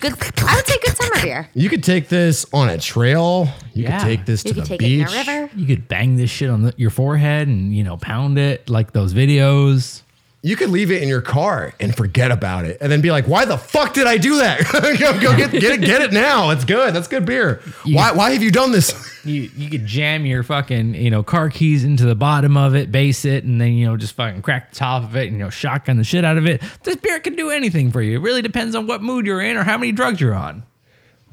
Good, 0.00 0.14
I 0.42 0.56
would 0.56 0.66
say 0.66 0.76
good 0.82 0.96
summer 0.96 1.22
beer. 1.22 1.48
you 1.54 1.68
could 1.68 1.84
take 1.84 2.08
this 2.08 2.46
on 2.52 2.68
a 2.70 2.78
trail. 2.78 3.48
You 3.74 3.84
Yeah. 3.84 3.98
could 3.98 4.06
take 4.06 4.24
this 4.26 4.44
You 4.44 4.50
to 4.50 4.54
could 4.54 4.64
the 4.64 4.68
take 4.68 4.78
beach. 4.80 5.06
it 5.06 5.12
in 5.12 5.28
a 5.28 5.32
river. 5.42 5.50
You 5.56 5.66
could 5.66 5.88
bang 5.88 6.16
this 6.16 6.30
shit 6.30 6.48
on 6.50 6.62
the, 6.62 6.74
your 6.76 6.90
forehead 6.90 7.48
and 7.48 7.74
you 7.74 7.84
know 7.84 7.96
pound 7.98 8.38
it 8.38 8.68
like 8.70 8.92
those 8.92 9.12
videos. 9.14 10.02
You 10.42 10.56
could 10.56 10.70
leave 10.70 10.90
it 10.90 11.02
in 11.02 11.08
your 11.08 11.20
car 11.20 11.74
and 11.78 11.94
forget 11.94 12.30
about 12.30 12.64
it, 12.64 12.78
and 12.80 12.90
then 12.90 13.02
be 13.02 13.10
like, 13.10 13.26
"Why 13.26 13.44
the 13.44 13.58
fuck 13.58 13.92
did 13.92 14.06
I 14.06 14.16
do 14.16 14.36
that? 14.38 14.60
go 14.98 15.20
go 15.20 15.36
get, 15.36 15.52
get 15.52 15.72
it 15.72 15.80
get 15.82 16.00
it 16.00 16.12
now. 16.12 16.48
It's 16.48 16.64
good. 16.64 16.94
That's 16.94 17.08
good 17.08 17.26
beer. 17.26 17.60
Why 17.84 18.12
why 18.12 18.30
have 18.30 18.42
you 18.42 18.50
done 18.50 18.72
this?" 18.72 18.94
You 19.22 19.50
you 19.54 19.68
could 19.68 19.84
jam 19.84 20.24
your 20.24 20.42
fucking 20.42 20.94
you 20.94 21.10
know 21.10 21.22
car 21.22 21.50
keys 21.50 21.84
into 21.84 22.06
the 22.06 22.14
bottom 22.14 22.56
of 22.56 22.74
it, 22.74 22.90
base 22.90 23.26
it, 23.26 23.44
and 23.44 23.60
then 23.60 23.74
you 23.74 23.84
know 23.84 23.98
just 23.98 24.14
fucking 24.14 24.40
crack 24.40 24.70
the 24.70 24.76
top 24.76 25.02
of 25.02 25.14
it, 25.14 25.26
and 25.26 25.36
you 25.36 25.44
know 25.44 25.50
shotgun 25.50 25.98
the 25.98 26.04
shit 26.04 26.24
out 26.24 26.38
of 26.38 26.46
it. 26.46 26.62
This 26.84 26.96
beer 26.96 27.20
can 27.20 27.36
do 27.36 27.50
anything 27.50 27.92
for 27.92 28.00
you. 28.00 28.16
It 28.18 28.22
really 28.22 28.40
depends 28.40 28.74
on 28.74 28.86
what 28.86 29.02
mood 29.02 29.26
you're 29.26 29.42
in 29.42 29.58
or 29.58 29.64
how 29.64 29.76
many 29.76 29.92
drugs 29.92 30.22
you're 30.22 30.34
on. 30.34 30.62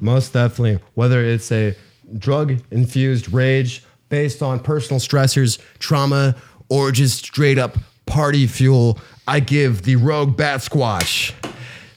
Most 0.00 0.34
definitely. 0.34 0.80
Whether 0.94 1.24
it's 1.24 1.50
a 1.50 1.74
drug 2.18 2.60
infused 2.70 3.32
rage 3.32 3.84
based 4.10 4.42
on 4.42 4.60
personal 4.60 5.00
stressors, 5.00 5.58
trauma, 5.78 6.36
or 6.68 6.92
just 6.92 7.24
straight 7.24 7.58
up 7.58 7.78
party 8.08 8.46
fuel, 8.46 8.98
I 9.26 9.40
give 9.40 9.82
the 9.82 9.96
Rogue 9.96 10.36
Bat 10.36 10.60
Squatch 10.60 11.32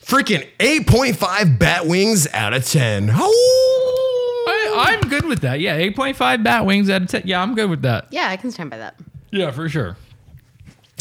freaking 0.05 0.45
8.5 0.59 1.57
bat 1.57 1.87
wings 1.87 2.27
out 2.33 2.53
of 2.53 2.65
10. 2.67 3.09
Oh! 3.13 4.73
I, 4.77 4.93
I'm 4.93 5.07
good 5.09 5.25
with 5.25 5.39
that. 5.41 5.59
Yeah, 5.59 5.79
8.5 5.79 6.43
bat 6.43 6.65
wings 6.65 6.89
out 6.89 7.01
of 7.03 7.07
10. 7.09 7.23
Yeah, 7.25 7.41
I'm 7.41 7.55
good 7.55 7.69
with 7.69 7.83
that. 7.83 8.07
Yeah, 8.11 8.27
I 8.29 8.37
can 8.37 8.51
stand 8.51 8.69
by 8.69 8.77
that. 8.79 8.95
Yeah, 9.31 9.51
for 9.51 9.69
sure. 9.69 9.95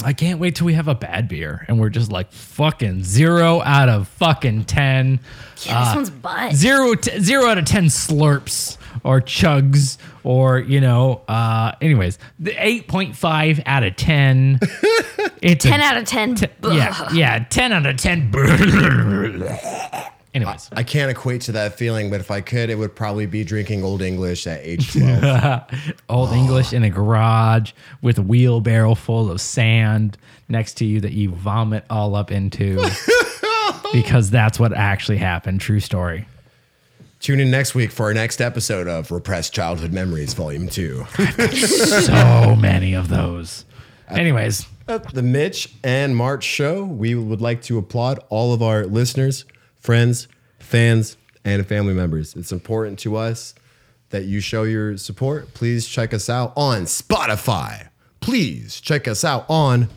I 0.02 0.12
can't 0.14 0.38
wait 0.40 0.54
till 0.56 0.64
we 0.66 0.72
have 0.74 0.88
a 0.88 0.94
bad 0.94 1.28
beer 1.28 1.64
and 1.68 1.78
we're 1.78 1.90
just 1.90 2.10
like 2.10 2.32
fucking 2.32 3.04
zero 3.04 3.60
out 3.62 3.88
of 3.90 4.08
fucking 4.08 4.64
10. 4.64 5.20
Yeah, 5.66 5.80
this 5.80 5.88
Uh, 5.88 5.92
one's 5.94 6.10
butt. 6.10 6.54
Zero, 6.54 6.94
t- 6.94 7.18
zero 7.20 7.46
out 7.46 7.58
of 7.58 7.64
10 7.66 7.86
slurps 7.86 8.78
or 9.04 9.20
chugs 9.20 9.98
or, 10.24 10.58
you 10.58 10.80
know, 10.80 11.22
uh, 11.28 11.72
anyways, 11.80 12.18
the 12.38 12.52
8.5 12.52 13.62
out 13.66 13.82
of 13.82 13.96
10. 13.96 14.60
It's 15.42 15.64
10 15.64 15.80
a, 15.80 15.82
out 15.82 15.96
of 15.96 16.04
10. 16.04 16.36
Yeah, 16.64 17.12
yeah, 17.14 17.46
10 17.48 17.72
out 17.72 17.86
of 17.86 17.96
10. 17.96 18.30
anyways. 20.34 20.68
I 20.72 20.82
can't 20.82 21.10
equate 21.10 21.42
to 21.42 21.52
that 21.52 21.74
feeling, 21.74 22.10
but 22.10 22.20
if 22.20 22.30
I 22.30 22.40
could, 22.40 22.70
it 22.70 22.76
would 22.76 22.94
probably 22.94 23.26
be 23.26 23.44
drinking 23.44 23.84
Old 23.84 24.02
English 24.02 24.46
at 24.46 24.60
age 24.62 24.92
12. 24.92 25.62
Old 26.08 26.32
English 26.32 26.72
in 26.72 26.82
a 26.82 26.90
garage 26.90 27.72
with 28.02 28.18
a 28.18 28.22
wheelbarrow 28.22 28.94
full 28.94 29.30
of 29.30 29.40
sand 29.40 30.16
next 30.48 30.74
to 30.74 30.84
you 30.84 31.00
that 31.00 31.12
you 31.12 31.30
vomit 31.30 31.84
all 31.90 32.14
up 32.14 32.30
into 32.30 32.86
because 33.92 34.30
that's 34.30 34.58
what 34.58 34.72
actually 34.72 35.18
happened. 35.18 35.60
True 35.60 35.80
story. 35.80 36.26
Tune 37.20 37.38
in 37.38 37.50
next 37.50 37.74
week 37.74 37.90
for 37.90 38.04
our 38.06 38.14
next 38.14 38.40
episode 38.40 38.88
of 38.88 39.10
Repressed 39.10 39.52
Childhood 39.52 39.92
Memories, 39.92 40.32
Volume 40.32 40.68
2. 40.68 41.04
So 41.50 42.56
many 42.56 42.94
of 42.94 43.08
those. 43.08 43.66
Anyways, 44.08 44.66
At 44.88 45.12
the 45.12 45.22
Mitch 45.22 45.74
and 45.84 46.16
March 46.16 46.44
show, 46.44 46.82
we 46.82 47.14
would 47.14 47.42
like 47.42 47.60
to 47.62 47.76
applaud 47.76 48.20
all 48.30 48.54
of 48.54 48.62
our 48.62 48.86
listeners, 48.86 49.44
friends, 49.78 50.28
fans, 50.60 51.18
and 51.44 51.66
family 51.66 51.92
members. 51.92 52.34
It's 52.36 52.52
important 52.52 52.98
to 53.00 53.16
us 53.16 53.54
that 54.08 54.24
you 54.24 54.40
show 54.40 54.62
your 54.62 54.96
support. 54.96 55.52
Please 55.52 55.86
check 55.86 56.14
us 56.14 56.30
out 56.30 56.54
on 56.56 56.84
Spotify. 56.84 57.88
Please 58.20 58.80
check 58.80 59.06
us 59.06 59.24
out 59.24 59.44
on 59.50 59.88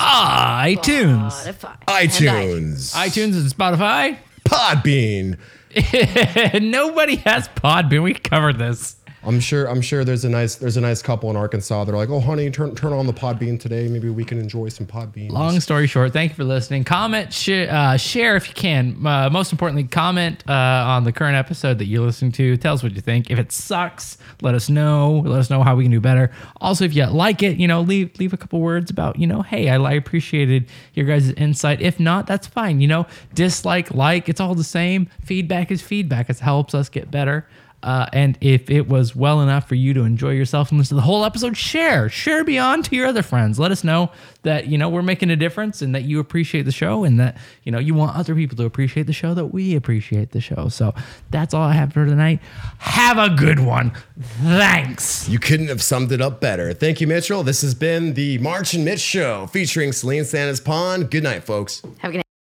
iTunes, 0.00 1.30
Spotify. 1.30 1.76
iTunes, 1.86 2.94
iTunes 2.94 3.34
and 3.36 3.48
Spotify. 3.52 4.18
Podbean. 4.44 5.38
Nobody 6.60 7.16
has 7.16 7.48
Podbean. 7.48 8.02
We 8.02 8.14
covered 8.14 8.58
this. 8.58 8.96
I'm 9.22 9.38
sure. 9.40 9.66
I'm 9.66 9.82
sure 9.82 10.04
there's 10.04 10.24
a 10.24 10.28
nice 10.30 10.54
there's 10.56 10.76
a 10.76 10.80
nice 10.80 11.02
couple 11.02 11.28
in 11.30 11.36
Arkansas. 11.36 11.84
They're 11.84 11.96
like, 11.96 12.08
oh, 12.08 12.20
honey, 12.20 12.50
turn 12.50 12.74
turn 12.74 12.92
on 12.92 13.06
the 13.06 13.12
Podbean 13.12 13.60
today. 13.60 13.86
Maybe 13.88 14.08
we 14.08 14.24
can 14.24 14.38
enjoy 14.38 14.68
some 14.70 14.86
Podbean. 14.86 15.30
Long 15.30 15.60
story 15.60 15.86
short, 15.86 16.12
thank 16.12 16.32
you 16.32 16.36
for 16.36 16.44
listening. 16.44 16.84
Comment, 16.84 17.32
sh- 17.32 17.68
uh, 17.68 17.96
share 17.96 18.36
if 18.36 18.48
you 18.48 18.54
can. 18.54 19.06
Uh, 19.06 19.28
most 19.30 19.52
importantly, 19.52 19.84
comment 19.84 20.42
uh, 20.48 20.52
on 20.52 21.04
the 21.04 21.12
current 21.12 21.36
episode 21.36 21.78
that 21.78 21.84
you're 21.84 22.04
listening 22.04 22.32
to. 22.32 22.56
Tell 22.56 22.74
us 22.74 22.82
what 22.82 22.92
you 22.92 23.00
think. 23.00 23.30
If 23.30 23.38
it 23.38 23.52
sucks, 23.52 24.16
let 24.40 24.54
us 24.54 24.70
know. 24.70 25.22
Let 25.26 25.40
us 25.40 25.50
know 25.50 25.62
how 25.62 25.76
we 25.76 25.84
can 25.84 25.90
do 25.90 26.00
better. 26.00 26.30
Also, 26.60 26.84
if 26.84 26.94
you 26.94 27.04
like 27.06 27.42
it, 27.42 27.58
you 27.58 27.68
know, 27.68 27.82
leave 27.82 28.18
leave 28.18 28.32
a 28.32 28.38
couple 28.38 28.60
words 28.60 28.90
about, 28.90 29.18
you 29.18 29.26
know, 29.26 29.42
hey, 29.42 29.68
I, 29.68 29.76
I 29.76 29.92
appreciated 29.92 30.66
your 30.94 31.04
guys' 31.06 31.30
insight. 31.32 31.82
If 31.82 32.00
not, 32.00 32.26
that's 32.26 32.46
fine. 32.46 32.80
You 32.80 32.88
know, 32.88 33.06
dislike, 33.34 33.90
like, 33.92 34.28
it's 34.28 34.40
all 34.40 34.54
the 34.54 34.64
same. 34.64 35.08
Feedback 35.22 35.70
is 35.70 35.82
feedback. 35.82 36.30
It 36.30 36.38
helps 36.38 36.74
us 36.74 36.88
get 36.88 37.10
better. 37.10 37.46
Uh, 37.82 38.06
and 38.12 38.36
if 38.40 38.70
it 38.70 38.88
was 38.88 39.16
well 39.16 39.40
enough 39.40 39.68
for 39.68 39.74
you 39.74 39.94
to 39.94 40.02
enjoy 40.02 40.30
yourself 40.30 40.70
and 40.70 40.78
listen 40.78 40.90
to 40.90 40.96
the 40.96 41.06
whole 41.06 41.24
episode, 41.24 41.56
share, 41.56 42.08
share 42.08 42.44
beyond 42.44 42.84
to 42.86 42.96
your 42.96 43.06
other 43.06 43.22
friends. 43.22 43.58
Let 43.58 43.70
us 43.72 43.82
know 43.82 44.10
that 44.42 44.66
you 44.66 44.78
know 44.78 44.88
we're 44.88 45.02
making 45.02 45.30
a 45.30 45.36
difference 45.36 45.82
and 45.82 45.94
that 45.94 46.04
you 46.04 46.18
appreciate 46.18 46.62
the 46.62 46.72
show 46.72 47.04
and 47.04 47.20
that 47.20 47.36
you 47.64 47.72
know 47.72 47.78
you 47.78 47.94
want 47.94 48.16
other 48.16 48.34
people 48.34 48.56
to 48.56 48.64
appreciate 48.64 49.06
the 49.06 49.12
show 49.12 49.34
that 49.34 49.46
we 49.46 49.74
appreciate 49.76 50.30
the 50.30 50.40
show. 50.40 50.68
So 50.68 50.94
that's 51.30 51.54
all 51.54 51.62
I 51.62 51.72
have 51.72 51.92
for 51.92 52.04
tonight. 52.04 52.40
Have 52.78 53.18
a 53.18 53.30
good 53.30 53.60
one. 53.60 53.92
Thanks. 54.42 55.28
You 55.28 55.38
couldn't 55.38 55.68
have 55.68 55.82
summed 55.82 56.12
it 56.12 56.20
up 56.20 56.40
better. 56.40 56.72
Thank 56.72 57.00
you, 57.00 57.06
Mitchell. 57.06 57.42
This 57.42 57.62
has 57.62 57.74
been 57.74 58.14
the 58.14 58.38
March 58.38 58.74
and 58.74 58.84
Mitch 58.84 59.00
Show 59.00 59.46
featuring 59.46 59.92
Celine 59.92 60.24
Santa's 60.24 60.60
Pond. 60.60 61.10
Good 61.10 61.22
night, 61.22 61.44
folks. 61.44 61.82
Have 61.98 62.10
a 62.10 62.12
good 62.12 62.18
night. 62.18 62.29